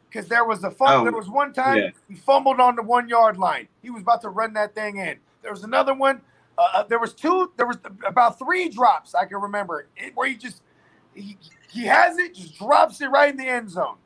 Because 0.09 0.27
there 0.27 0.45
was 0.45 0.65
a 0.65 0.71
fumble. 0.71 1.03
Oh, 1.03 1.05
there 1.05 1.13
was 1.13 1.29
one 1.29 1.53
time 1.53 1.79
yeah. 1.79 1.91
he 2.09 2.17
fumbled 2.17 2.59
on 2.59 2.75
the 2.75 2.83
one 2.83 3.09
yard 3.09 3.39
line. 3.39 3.69
He 3.81 3.91
was 3.91 4.03
about 4.03 4.21
to 4.23 4.29
run 4.29 4.53
that 4.55 4.75
thing 4.75 4.97
in. 4.97 5.19
There 5.43 5.53
was 5.53 5.63
another 5.63 5.95
one. 5.95 6.21
Uh, 6.59 6.69
uh, 6.75 6.83
there 6.83 6.99
was 6.99 7.15
two. 7.15 7.53
There 7.57 7.67
was 7.67 7.79
about 8.05 8.37
three 8.37 8.69
drops 8.69 9.15
I 9.15 9.25
can 9.27 9.37
remember 9.39 9.87
it, 9.97 10.17
where 10.17 10.29
he 10.29 10.35
just 10.35 10.63
he, 11.15 11.37
he 11.71 11.85
has 11.85 12.19
it, 12.19 12.35
just 12.35 12.59
drops 12.59 13.01
it 13.01 13.07
right 13.07 13.31
in 13.31 13.37
the 13.37 13.47
end 13.47 13.71
zone. 13.71 13.97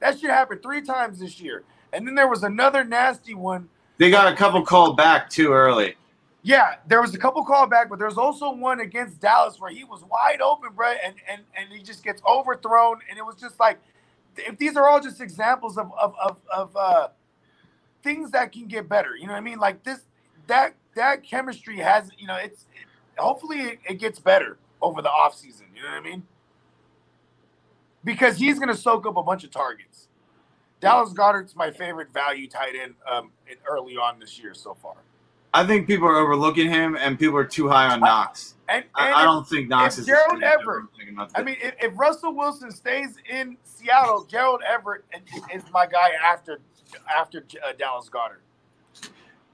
That 0.00 0.18
shit 0.18 0.28
happened 0.28 0.62
three 0.62 0.82
times 0.82 1.18
this 1.18 1.40
year. 1.40 1.64
And 1.94 2.06
then 2.06 2.14
there 2.14 2.28
was 2.28 2.42
another 2.42 2.84
nasty 2.84 3.34
one. 3.34 3.68
They 3.96 4.10
got 4.10 4.30
a 4.30 4.36
couple 4.36 4.62
called 4.62 4.96
back 4.96 5.30
too 5.30 5.52
early. 5.52 5.96
Yeah, 6.46 6.74
there 6.86 7.00
was 7.00 7.14
a 7.14 7.18
couple 7.18 7.42
callback, 7.42 7.88
but 7.88 7.98
there's 7.98 8.18
also 8.18 8.52
one 8.52 8.80
against 8.80 9.18
Dallas 9.18 9.58
where 9.58 9.70
he 9.70 9.82
was 9.82 10.04
wide 10.04 10.42
open, 10.42 10.74
bro, 10.76 10.88
and 11.02 11.14
and 11.26 11.40
and 11.56 11.72
he 11.72 11.82
just 11.82 12.04
gets 12.04 12.20
overthrown, 12.28 12.98
and 13.08 13.18
it 13.18 13.24
was 13.24 13.36
just 13.36 13.58
like, 13.58 13.78
if 14.36 14.58
these 14.58 14.76
are 14.76 14.86
all 14.86 15.00
just 15.00 15.22
examples 15.22 15.78
of 15.78 15.90
of 15.98 16.14
of, 16.22 16.36
of 16.54 16.76
uh, 16.76 17.08
things 18.02 18.30
that 18.32 18.52
can 18.52 18.66
get 18.68 18.90
better, 18.90 19.16
you 19.16 19.26
know 19.26 19.32
what 19.32 19.38
I 19.38 19.42
mean? 19.42 19.58
Like 19.58 19.84
this, 19.84 20.00
that 20.46 20.74
that 20.96 21.22
chemistry 21.24 21.78
has, 21.78 22.10
you 22.18 22.26
know, 22.26 22.36
it's 22.36 22.66
it, 22.74 22.86
hopefully 23.18 23.60
it, 23.60 23.78
it 23.88 23.94
gets 23.94 24.18
better 24.18 24.58
over 24.82 25.00
the 25.00 25.08
offseason, 25.08 25.64
you 25.74 25.82
know 25.82 25.88
what 25.88 25.96
I 25.96 26.02
mean? 26.02 26.24
Because 28.04 28.36
he's 28.36 28.58
gonna 28.58 28.76
soak 28.76 29.06
up 29.06 29.16
a 29.16 29.22
bunch 29.22 29.44
of 29.44 29.50
targets. 29.50 30.08
Dallas 30.80 31.14
Goedert's 31.14 31.56
my 31.56 31.70
favorite 31.70 32.12
value 32.12 32.46
tight 32.48 32.74
end 32.74 32.96
um, 33.10 33.30
early 33.66 33.96
on 33.96 34.20
this 34.20 34.38
year 34.38 34.52
so 34.52 34.74
far. 34.74 34.96
I 35.54 35.64
think 35.64 35.86
people 35.86 36.06
are 36.08 36.16
overlooking 36.16 36.68
him, 36.68 36.96
and 36.96 37.18
people 37.18 37.36
are 37.38 37.44
too 37.44 37.68
high 37.68 37.86
on 37.92 38.00
Knox. 38.00 38.54
And, 38.68 38.84
I, 38.94 39.06
and 39.06 39.14
I 39.14 39.20
if- 39.20 39.24
don't 39.26 39.48
think 39.48 39.68
Knox 39.68 39.98
is. 39.98 40.06
Gerald 40.06 40.24
as 40.26 40.32
good 40.32 40.42
as 40.44 40.52
Everett- 40.52 40.60
everyone's 40.60 40.88
thinking 40.96 41.14
about 41.14 41.30
I 41.36 41.42
mean, 41.42 41.56
if, 41.62 41.74
if 41.80 41.98
Russell 41.98 42.34
Wilson 42.34 42.70
stays 42.70 43.16
in 43.30 43.56
Seattle, 43.62 44.24
Gerald 44.24 44.62
Everett 44.68 45.04
is 45.54 45.62
my 45.72 45.86
guy 45.86 46.10
after 46.22 46.58
after 47.08 47.44
uh, 47.66 47.72
Dallas 47.78 48.08
Goedert. 48.10 48.40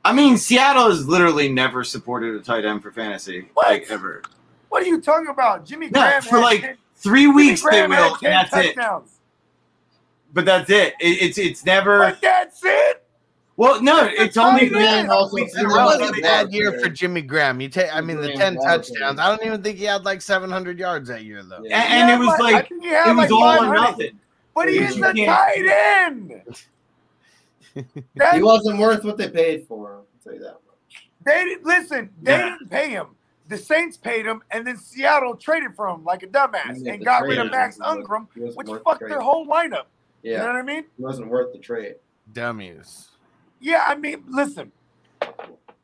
I 0.04 0.12
mean, 0.14 0.36
Seattle 0.38 0.88
has 0.88 1.06
literally 1.06 1.48
never 1.52 1.84
supported 1.84 2.34
a 2.34 2.40
tight 2.40 2.64
end 2.64 2.82
for 2.82 2.90
fantasy, 2.90 3.48
What? 3.54 3.68
like 3.68 3.90
ever. 3.90 4.22
What 4.70 4.82
are 4.82 4.86
you 4.86 5.00
talking 5.00 5.28
about? 5.28 5.66
Jimmy 5.66 5.90
No, 5.90 6.00
Graham 6.00 6.22
for 6.22 6.38
like 6.38 6.60
10 6.62 6.76
three 6.96 7.26
weeks 7.26 7.62
they 7.68 7.86
will, 7.86 8.14
and 8.14 8.32
that's 8.32 8.56
it. 8.56 8.76
But 10.32 10.44
that's 10.44 10.70
it. 10.70 10.94
it. 11.00 11.22
It's 11.22 11.38
it's 11.38 11.64
never. 11.64 11.98
But 11.98 12.20
that's 12.22 12.60
it. 12.64 13.04
Well, 13.60 13.82
no, 13.82 14.08
it's 14.10 14.38
only 14.38 14.70
tight 14.70 14.80
end. 14.82 15.06
a 15.08 15.10
couple 15.10 15.34
weeks 15.34 15.54
in 15.54 15.66
a 15.66 15.68
That 15.68 15.84
was 16.00 16.18
a 16.18 16.22
bad 16.22 16.50
year 16.50 16.80
for 16.80 16.88
Jimmy 16.88 17.20
Graham. 17.20 17.60
You 17.60 17.68
take, 17.68 17.94
I 17.94 18.00
mean, 18.00 18.18
the 18.18 18.32
ten 18.32 18.54
touchdowns. 18.56 19.20
I 19.20 19.28
don't 19.28 19.44
even 19.44 19.62
think 19.62 19.76
he 19.76 19.84
had 19.84 20.02
like 20.06 20.22
seven 20.22 20.50
hundred 20.50 20.78
yards 20.78 21.10
that 21.10 21.24
year, 21.24 21.42
though. 21.42 21.60
Yeah. 21.62 21.82
And, 21.82 22.10
and 22.10 22.22
it 22.22 22.26
was 22.26 22.40
like 22.40 22.70
think 22.70 22.82
he 22.82 22.88
had 22.88 23.10
it 23.10 23.14
was 23.16 23.30
like 23.30 23.32
all 23.60 23.64
or 23.70 23.74
nothing. 23.74 24.18
But 24.54 24.70
he 24.70 24.76
You 24.76 24.84
is 24.84 24.96
a 24.96 25.12
can't- 25.12 25.28
tight 25.28 25.66
end. 26.06 26.42
He 27.74 28.42
wasn't 28.42 28.78
worth 28.78 29.04
what 29.04 29.18
they 29.18 29.28
paid 29.28 29.66
for 29.68 29.92
him. 29.92 29.98
I'll 29.98 30.06
tell 30.24 30.32
you 30.32 30.40
that 30.40 30.52
much. 30.66 31.08
They 31.26 31.44
didn't 31.44 31.66
listen. 31.66 32.08
They 32.22 32.32
Yeah. 32.32 32.50
didn't 32.58 32.70
pay 32.70 32.88
him. 32.88 33.08
The 33.48 33.58
Saints 33.58 33.98
paid 33.98 34.24
him, 34.24 34.42
and 34.52 34.66
then 34.66 34.78
Seattle 34.78 35.36
traded 35.36 35.76
for 35.76 35.86
him 35.86 36.02
like 36.02 36.22
a 36.22 36.28
dumbass 36.28 36.86
and 36.90 37.04
got 37.04 37.24
rid 37.24 37.36
of 37.38 37.50
Max 37.50 37.78
was- 37.78 37.94
Ingram, 37.98 38.26
was 38.36 38.56
which 38.56 38.68
fucked 38.84 39.00
trade. 39.00 39.10
their 39.12 39.20
whole 39.20 39.46
lineup. 39.46 39.84
Yeah, 40.22 40.32
You 40.32 40.38
know 40.38 40.46
what 40.46 40.56
I 40.56 40.62
mean? 40.62 40.78
it 40.78 40.86
wasn't 40.96 41.28
worth 41.28 41.52
the 41.52 41.58
trade. 41.58 41.96
Dummies. 42.32 43.09
Yeah, 43.60 43.84
I 43.86 43.94
mean, 43.94 44.24
listen. 44.28 44.72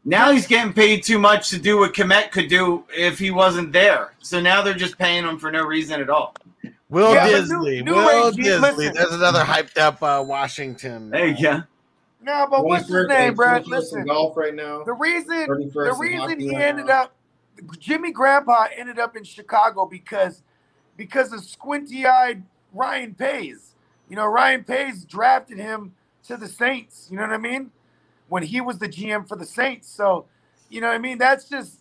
Now 0.04 0.30
he's 0.30 0.46
getting 0.46 0.72
paid 0.72 1.02
too 1.02 1.18
much 1.18 1.50
to 1.50 1.58
do 1.58 1.78
what 1.78 1.92
Kmet 1.92 2.30
could 2.30 2.48
do 2.48 2.84
if 2.96 3.18
he 3.18 3.30
wasn't 3.30 3.72
there. 3.72 4.12
So 4.20 4.40
now 4.40 4.62
they're 4.62 4.74
just 4.74 4.96
paying 4.98 5.24
him 5.24 5.38
for 5.38 5.50
no 5.50 5.64
reason 5.64 6.00
at 6.00 6.08
all. 6.08 6.34
Will 6.88 7.12
Yeah, 7.12 7.24
but 7.26 7.42
Dissly. 7.44 7.76
new- 7.78 7.84
new 7.84 7.94
Will 7.96 8.30
regime- 8.30 8.44
Dissly. 8.62 8.76
listen. 8.76 8.94
There's 8.94 9.12
another 9.12 9.42
hyped 9.42 9.76
up 9.78 10.00
uh, 10.02 10.22
Washington. 10.26 11.10
There 11.10 11.26
you 11.26 11.42
go. 11.42 11.62
No, 12.22 12.46
but 12.48 12.64
what's 12.64 12.88
his 12.88 13.08
name, 13.08 13.34
Brad? 13.34 13.62
21st 13.64 13.66
in 13.66 13.70
Listen, 13.70 14.04
golf 14.06 14.36
right 14.36 14.54
now. 14.54 14.84
the 14.84 14.92
reason 14.92 15.46
the 15.48 15.96
reason 15.98 16.40
he 16.40 16.54
ended 16.54 16.86
now. 16.86 17.02
up 17.04 17.12
Jimmy 17.78 18.12
Grandpa 18.12 18.66
ended 18.76 18.98
up 18.98 19.16
in 19.16 19.24
Chicago 19.24 19.86
because 19.86 20.42
because 20.96 21.32
of 21.32 21.42
squinty 21.44 22.06
eyed 22.06 22.42
Ryan 22.72 23.14
Pace. 23.14 23.74
You 24.08 24.14
know, 24.16 24.26
Ryan 24.26 24.62
Pace 24.62 25.04
drafted 25.04 25.58
him 25.58 25.94
to 26.26 26.36
the 26.36 26.48
Saints. 26.48 27.08
You 27.10 27.16
know 27.16 27.24
what 27.24 27.32
I 27.32 27.38
mean? 27.38 27.72
When 28.28 28.42
he 28.44 28.60
was 28.60 28.78
the 28.78 28.88
GM 28.88 29.28
for 29.28 29.36
the 29.36 29.46
Saints. 29.46 29.88
So, 29.88 30.26
you 30.70 30.80
know 30.80 30.88
what 30.88 30.94
I 30.96 30.98
mean? 30.98 31.18
That's 31.18 31.48
just 31.48 31.80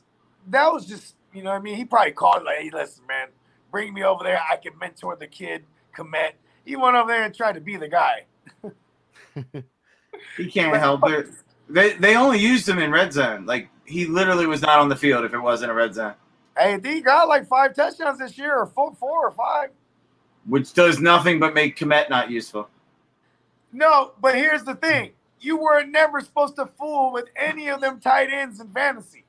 that 0.49 0.72
was 0.73 0.85
just 0.85 1.15
you 1.34 1.43
know 1.43 1.51
what 1.51 1.57
I 1.57 1.61
mean. 1.61 1.77
He 1.77 1.85
probably 1.85 2.13
called 2.13 2.43
like, 2.43 2.59
hey, 2.59 2.72
listen, 2.73 3.05
man, 3.07 3.30
bring 3.72 3.93
me 3.93 4.03
over 4.03 4.23
there. 4.23 4.41
I 4.51 4.57
can 4.57 4.77
mentor 4.80 5.15
the 5.17 5.27
kid, 5.27 5.65
Kmet. 5.97 6.34
He 6.65 6.76
went 6.76 6.95
over 6.97 7.09
there 7.11 7.23
and 7.23 7.35
tried 7.35 7.55
to 7.55 7.61
be 7.61 7.77
the 7.77 7.89
guy. 7.89 8.26
He 10.38 10.47
can't 10.49 10.76
help 10.77 11.07
it. 11.07 11.27
They 11.69 11.93
they 11.93 12.15
only 12.15 12.39
used 12.39 12.67
him 12.69 12.80
in 12.80 12.91
red 12.91 13.13
zone. 13.13 13.45
Like 13.45 13.69
he 13.85 14.05
literally 14.05 14.47
was 14.47 14.61
not 14.61 14.80
on 14.80 14.89
the 14.89 14.95
field 14.95 15.26
if 15.26 15.34
it 15.34 15.39
wasn't 15.39 15.72
a 15.72 15.76
red 15.76 15.93
zone, 15.95 16.15
Hey, 16.57 16.80
he 16.84 17.01
got 17.01 17.27
like 17.27 17.47
five 17.47 17.76
touchdowns 17.76 18.19
this 18.19 18.38
year, 18.38 18.55
or 18.57 18.67
four, 18.67 18.95
four 18.95 19.27
or 19.27 19.31
five. 19.31 19.72
which 20.45 20.73
does 20.73 20.99
nothing 20.99 21.39
but 21.39 21.53
make 21.53 21.77
Kmet 21.77 22.09
not 22.09 22.31
useful. 22.31 22.69
No, 23.76 24.14
but 24.22 24.35
here's 24.35 24.64
the 24.64 24.76
thing: 24.76 25.11
you 25.41 25.57
were 25.57 25.84
never 25.85 26.22
supposed 26.22 26.56
to 26.57 26.68
fool 26.80 27.11
with 27.14 27.26
any 27.35 27.69
of 27.69 27.81
them 27.81 27.99
tight 27.99 28.30
ends 28.31 28.60
in 28.61 28.69
fantasy. 28.69 29.26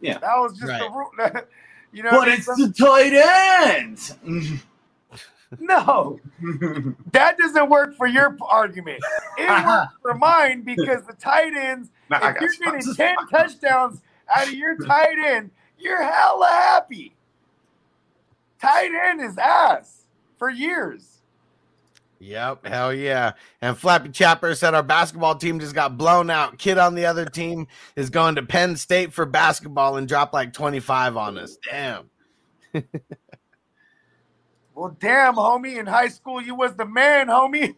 Yeah. 0.00 0.18
That 0.20 0.36
was 0.38 0.58
just 0.58 0.78
the 0.78 0.84
Right. 0.84 0.90
rule. 0.90 1.10
you 1.92 2.02
know, 2.02 2.10
But 2.10 2.18
what 2.18 2.28
I 2.28 2.32
mean? 2.32 2.38
it's 2.38 2.46
the 2.54 2.72
tight 2.72 3.12
end. 3.14 3.98
no, 5.58 6.20
that 7.12 7.38
doesn't 7.38 7.70
work 7.70 7.96
for 7.96 8.06
your 8.06 8.36
argument. 8.42 9.04
It 9.36 9.62
works 9.62 9.86
for 10.02 10.14
mine 10.14 10.62
because 10.62 11.04
the 11.06 11.14
tight 11.14 11.54
ends. 11.54 11.90
Nah, 12.10 12.18
if 12.20 12.40
you're 12.40 12.56
you. 12.66 12.72
getting 12.72 12.90
ten 12.90 13.26
touchdowns 13.26 14.02
out 14.34 14.48
of 14.48 14.54
your 14.54 14.78
tight 14.78 15.18
end, 15.24 15.50
you're 15.78 16.02
hella 16.02 16.48
happy. 16.48 17.16
Tight 18.60 18.92
end 19.10 19.20
is 19.20 19.38
ass 19.38 20.06
for 20.38 20.50
years. 20.50 21.15
Yep, 22.20 22.66
hell 22.66 22.94
yeah. 22.94 23.32
And 23.60 23.76
Flappy 23.78 24.10
Chapper 24.10 24.54
said 24.54 24.74
our 24.74 24.82
basketball 24.82 25.36
team 25.36 25.60
just 25.60 25.74
got 25.74 25.98
blown 25.98 26.30
out. 26.30 26.58
Kid 26.58 26.78
on 26.78 26.94
the 26.94 27.06
other 27.06 27.26
team 27.26 27.66
is 27.96 28.10
going 28.10 28.36
to 28.36 28.42
Penn 28.42 28.76
State 28.76 29.12
for 29.12 29.26
basketball 29.26 29.96
and 29.96 30.08
dropped 30.08 30.34
like 30.34 30.52
25 30.52 31.16
on 31.16 31.38
us. 31.38 31.58
Damn. 31.70 32.10
Well, 34.74 34.96
damn, 35.00 35.36
homie. 35.36 35.78
In 35.78 35.86
high 35.86 36.08
school, 36.08 36.42
you 36.42 36.54
was 36.54 36.74
the 36.76 36.86
man, 36.86 37.28
homie. 37.28 37.74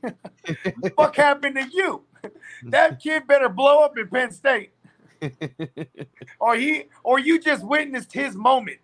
Fuck 0.97 1.16
happened 1.16 1.56
to 1.56 1.69
you? 1.73 2.05
That 2.70 3.01
kid 3.01 3.27
better 3.28 3.48
blow 3.48 3.85
up 3.85 3.97
in 3.98 4.09
Penn 4.09 4.32
State, 4.32 4.73
or 6.40 6.56
he, 6.56 6.85
or 7.05 7.19
you 7.20 7.40
just 7.40 7.65
witnessed 7.66 8.12
his 8.12 8.35
moment. 8.36 8.78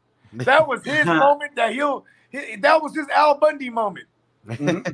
That 0.45 0.69
was 0.69 0.85
his 0.85 1.11
moment. 1.13 1.57
That 1.57 1.73
he'll. 1.75 2.07
he- 2.31 2.57
that 2.57 2.83
was 2.83 2.95
his 2.97 3.09
Al 3.09 3.39
Bundy 3.39 3.71
moment. 3.71 4.07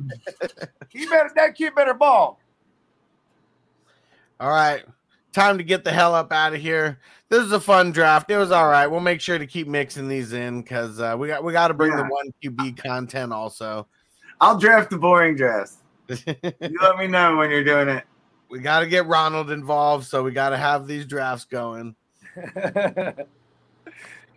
He 0.89 1.05
better. 1.07 1.31
That 1.35 1.55
kid 1.55 1.73
better 1.75 1.93
ball. 1.93 2.39
All 4.39 4.49
right. 4.49 4.83
Time 5.31 5.57
to 5.57 5.63
get 5.63 5.83
the 5.85 5.91
hell 5.91 6.13
up 6.13 6.33
out 6.33 6.53
of 6.53 6.59
here. 6.59 6.99
This 7.29 7.43
is 7.43 7.53
a 7.53 7.59
fun 7.61 7.93
draft. 7.93 8.29
It 8.29 8.37
was 8.37 8.51
all 8.51 8.67
right. 8.67 8.87
We'll 8.87 8.99
make 8.99 9.21
sure 9.21 9.37
to 9.37 9.47
keep 9.47 9.67
mixing 9.67 10.09
these 10.09 10.33
in 10.33 10.61
because 10.61 10.99
uh, 10.99 11.15
we 11.17 11.29
got 11.29 11.43
we 11.43 11.53
got 11.53 11.69
to 11.69 11.73
bring 11.73 11.95
the 11.95 12.03
one 12.03 12.33
QB 12.43 12.83
content 12.83 13.31
also. 13.31 13.87
I'll 14.41 14.57
draft 14.57 14.89
the 14.89 14.97
boring 14.97 15.35
drafts. 15.35 15.77
You 16.09 16.77
let 16.81 16.97
me 16.97 17.07
know 17.07 17.37
when 17.37 17.49
you're 17.49 17.63
doing 17.63 17.87
it. 17.87 18.03
we 18.49 18.59
got 18.59 18.81
to 18.81 18.87
get 18.87 19.07
Ronald 19.07 19.49
involved, 19.49 20.05
so 20.07 20.23
we 20.23 20.31
got 20.31 20.49
to 20.49 20.57
have 20.57 20.85
these 20.85 21.05
drafts 21.05 21.45
going. 21.45 21.95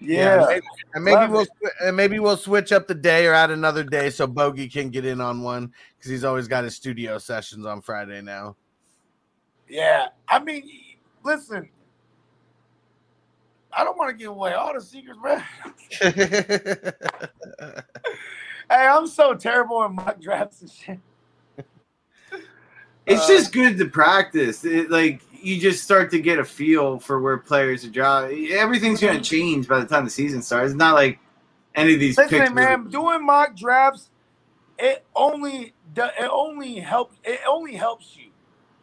Yeah. 0.00 0.38
and 0.40 0.46
maybe, 0.48 0.66
and 0.94 1.04
maybe 1.04 1.14
Love 1.16 1.30
we'll 1.30 1.42
it. 1.42 1.72
and 1.82 1.96
maybe 1.96 2.18
we'll 2.18 2.36
switch 2.36 2.72
up 2.72 2.86
the 2.86 2.94
day 2.94 3.26
or 3.26 3.32
add 3.34 3.50
another 3.50 3.82
day 3.84 4.10
so 4.10 4.26
Bogey 4.26 4.68
can 4.68 4.90
get 4.90 5.04
in 5.06 5.20
on 5.20 5.42
one 5.42 5.72
because 5.96 6.10
he's 6.10 6.24
always 6.24 6.46
got 6.48 6.64
his 6.64 6.74
studio 6.74 7.16
sessions 7.18 7.64
on 7.66 7.80
Friday 7.80 8.20
now. 8.20 8.56
Yeah. 9.68 10.08
I 10.28 10.38
mean, 10.40 10.68
listen. 11.24 11.68
I 13.76 13.82
don't 13.82 13.98
want 13.98 14.10
to 14.10 14.16
give 14.16 14.30
away 14.30 14.52
all 14.52 14.72
the 14.74 14.80
secrets, 14.80 15.18
man. 15.22 15.42
Hey, 18.70 18.86
I'm 18.86 19.06
so 19.06 19.34
terrible 19.34 19.84
in 19.84 19.94
mock 19.94 20.18
drafts 20.20 20.62
and 20.62 20.70
shit. 20.70 20.98
It's 23.06 23.22
Uh, 23.24 23.28
just 23.28 23.52
good 23.52 23.76
to 23.76 23.84
practice. 23.84 24.64
It, 24.64 24.90
like 24.90 25.20
you 25.44 25.60
just 25.60 25.84
start 25.84 26.10
to 26.12 26.20
get 26.20 26.38
a 26.38 26.44
feel 26.44 26.98
for 26.98 27.20
where 27.20 27.36
players 27.36 27.84
are 27.84 27.90
drawing. 27.90 28.48
Everything's 28.52 29.00
going 29.00 29.14
to 29.14 29.20
mm-hmm. 29.20 29.22
change 29.22 29.68
by 29.68 29.80
the 29.80 29.86
time 29.86 30.04
the 30.04 30.10
season 30.10 30.42
starts. 30.42 30.70
It's 30.70 30.78
not 30.78 30.94
like 30.94 31.18
any 31.74 31.94
of 31.94 32.00
these 32.00 32.16
picks. 32.16 32.32
Listen, 32.32 32.54
man, 32.54 32.88
doing 32.88 33.24
mock 33.24 33.54
drafts, 33.54 34.10
it 34.78 35.04
only 35.14 35.74
it 35.96 36.28
only 36.30 36.76
helps 36.76 37.16
it 37.24 37.40
only 37.46 37.74
helps 37.74 38.16
you. 38.16 38.30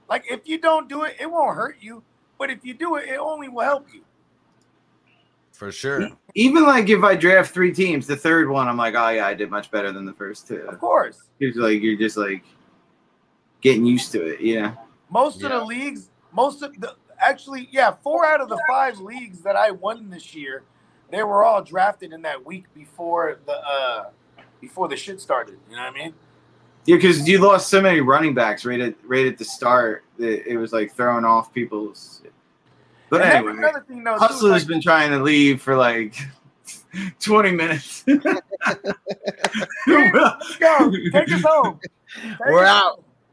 Like 0.09 0.25
if 0.29 0.41
you 0.45 0.59
don't 0.59 0.87
do 0.87 1.03
it, 1.03 1.15
it 1.19 1.29
won't 1.29 1.55
hurt 1.55 1.77
you. 1.79 2.03
But 2.37 2.49
if 2.49 2.63
you 2.63 2.73
do 2.73 2.95
it, 2.95 3.07
it 3.07 3.17
only 3.17 3.49
will 3.49 3.63
help 3.63 3.87
you. 3.93 4.03
For 5.51 5.71
sure. 5.71 6.09
Even 6.33 6.63
like 6.63 6.89
if 6.89 7.03
I 7.03 7.15
draft 7.15 7.53
three 7.53 7.71
teams, 7.71 8.07
the 8.07 8.15
third 8.15 8.49
one, 8.49 8.67
I'm 8.67 8.77
like, 8.77 8.95
oh 8.95 9.09
yeah, 9.09 9.27
I 9.27 9.33
did 9.33 9.49
much 9.51 9.69
better 9.69 9.91
than 9.91 10.05
the 10.05 10.13
first 10.13 10.47
two. 10.47 10.67
Of 10.67 10.79
course. 10.79 11.29
It's 11.39 11.57
like 11.57 11.81
you're 11.81 11.97
just 11.97 12.17
like 12.17 12.43
getting 13.61 13.85
used 13.85 14.11
to 14.13 14.25
it. 14.25 14.41
Yeah. 14.41 14.75
Most 15.09 15.43
of 15.43 15.51
the 15.51 15.63
leagues, 15.63 16.09
most 16.33 16.61
of 16.63 16.79
the 16.79 16.95
actually, 17.19 17.69
yeah, 17.71 17.91
four 18.03 18.25
out 18.25 18.41
of 18.41 18.49
the 18.49 18.59
five 18.67 18.99
leagues 18.99 19.41
that 19.41 19.55
I 19.55 19.71
won 19.71 20.09
this 20.09 20.33
year, 20.33 20.63
they 21.11 21.23
were 21.23 21.43
all 21.43 21.63
drafted 21.63 22.13
in 22.13 22.21
that 22.23 22.43
week 22.45 22.65
before 22.73 23.39
the 23.45 23.53
uh 23.53 24.09
before 24.59 24.87
the 24.87 24.97
shit 24.97 25.21
started. 25.21 25.57
You 25.69 25.75
know 25.75 25.83
what 25.83 25.93
I 25.95 26.03
mean? 26.03 26.13
Yeah, 26.85 26.95
because 26.95 27.27
you 27.27 27.39
lost 27.39 27.69
so 27.69 27.81
many 27.81 28.01
running 28.01 28.33
backs 28.33 28.65
right 28.65 28.79
at 28.79 28.95
right 29.05 29.27
at 29.27 29.37
the 29.37 29.45
start 29.45 30.03
that 30.17 30.49
it 30.49 30.57
was 30.57 30.73
like 30.73 30.93
throwing 30.95 31.25
off 31.25 31.53
people's. 31.53 32.23
But 33.09 33.21
And 33.21 33.31
anyway, 33.31 33.51
another 33.57 33.85
thing 33.87 34.03
though. 34.03 34.17
Hustler's 34.17 34.63
like- 34.63 34.67
been 34.67 34.81
trying 34.81 35.11
to 35.11 35.19
leave 35.19 35.61
for 35.61 35.75
like 35.75 36.15
20 37.19 37.51
minutes. 37.51 38.03
Go, 38.07 38.17
take 39.85 41.31
us 41.31 41.43
home. 41.43 41.79
Take 42.21 42.39
We're 42.39 42.65
us 42.65 42.69
out. 42.69 43.03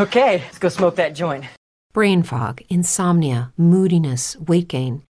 Okay, 0.00 0.38
let's 0.38 0.58
go 0.58 0.70
smoke 0.70 0.96
that 0.96 1.14
joint. 1.14 1.44
Brain 1.92 2.22
fog, 2.22 2.62
insomnia, 2.70 3.52
moodiness, 3.58 4.34
weight 4.38 4.66
gain. 4.66 5.02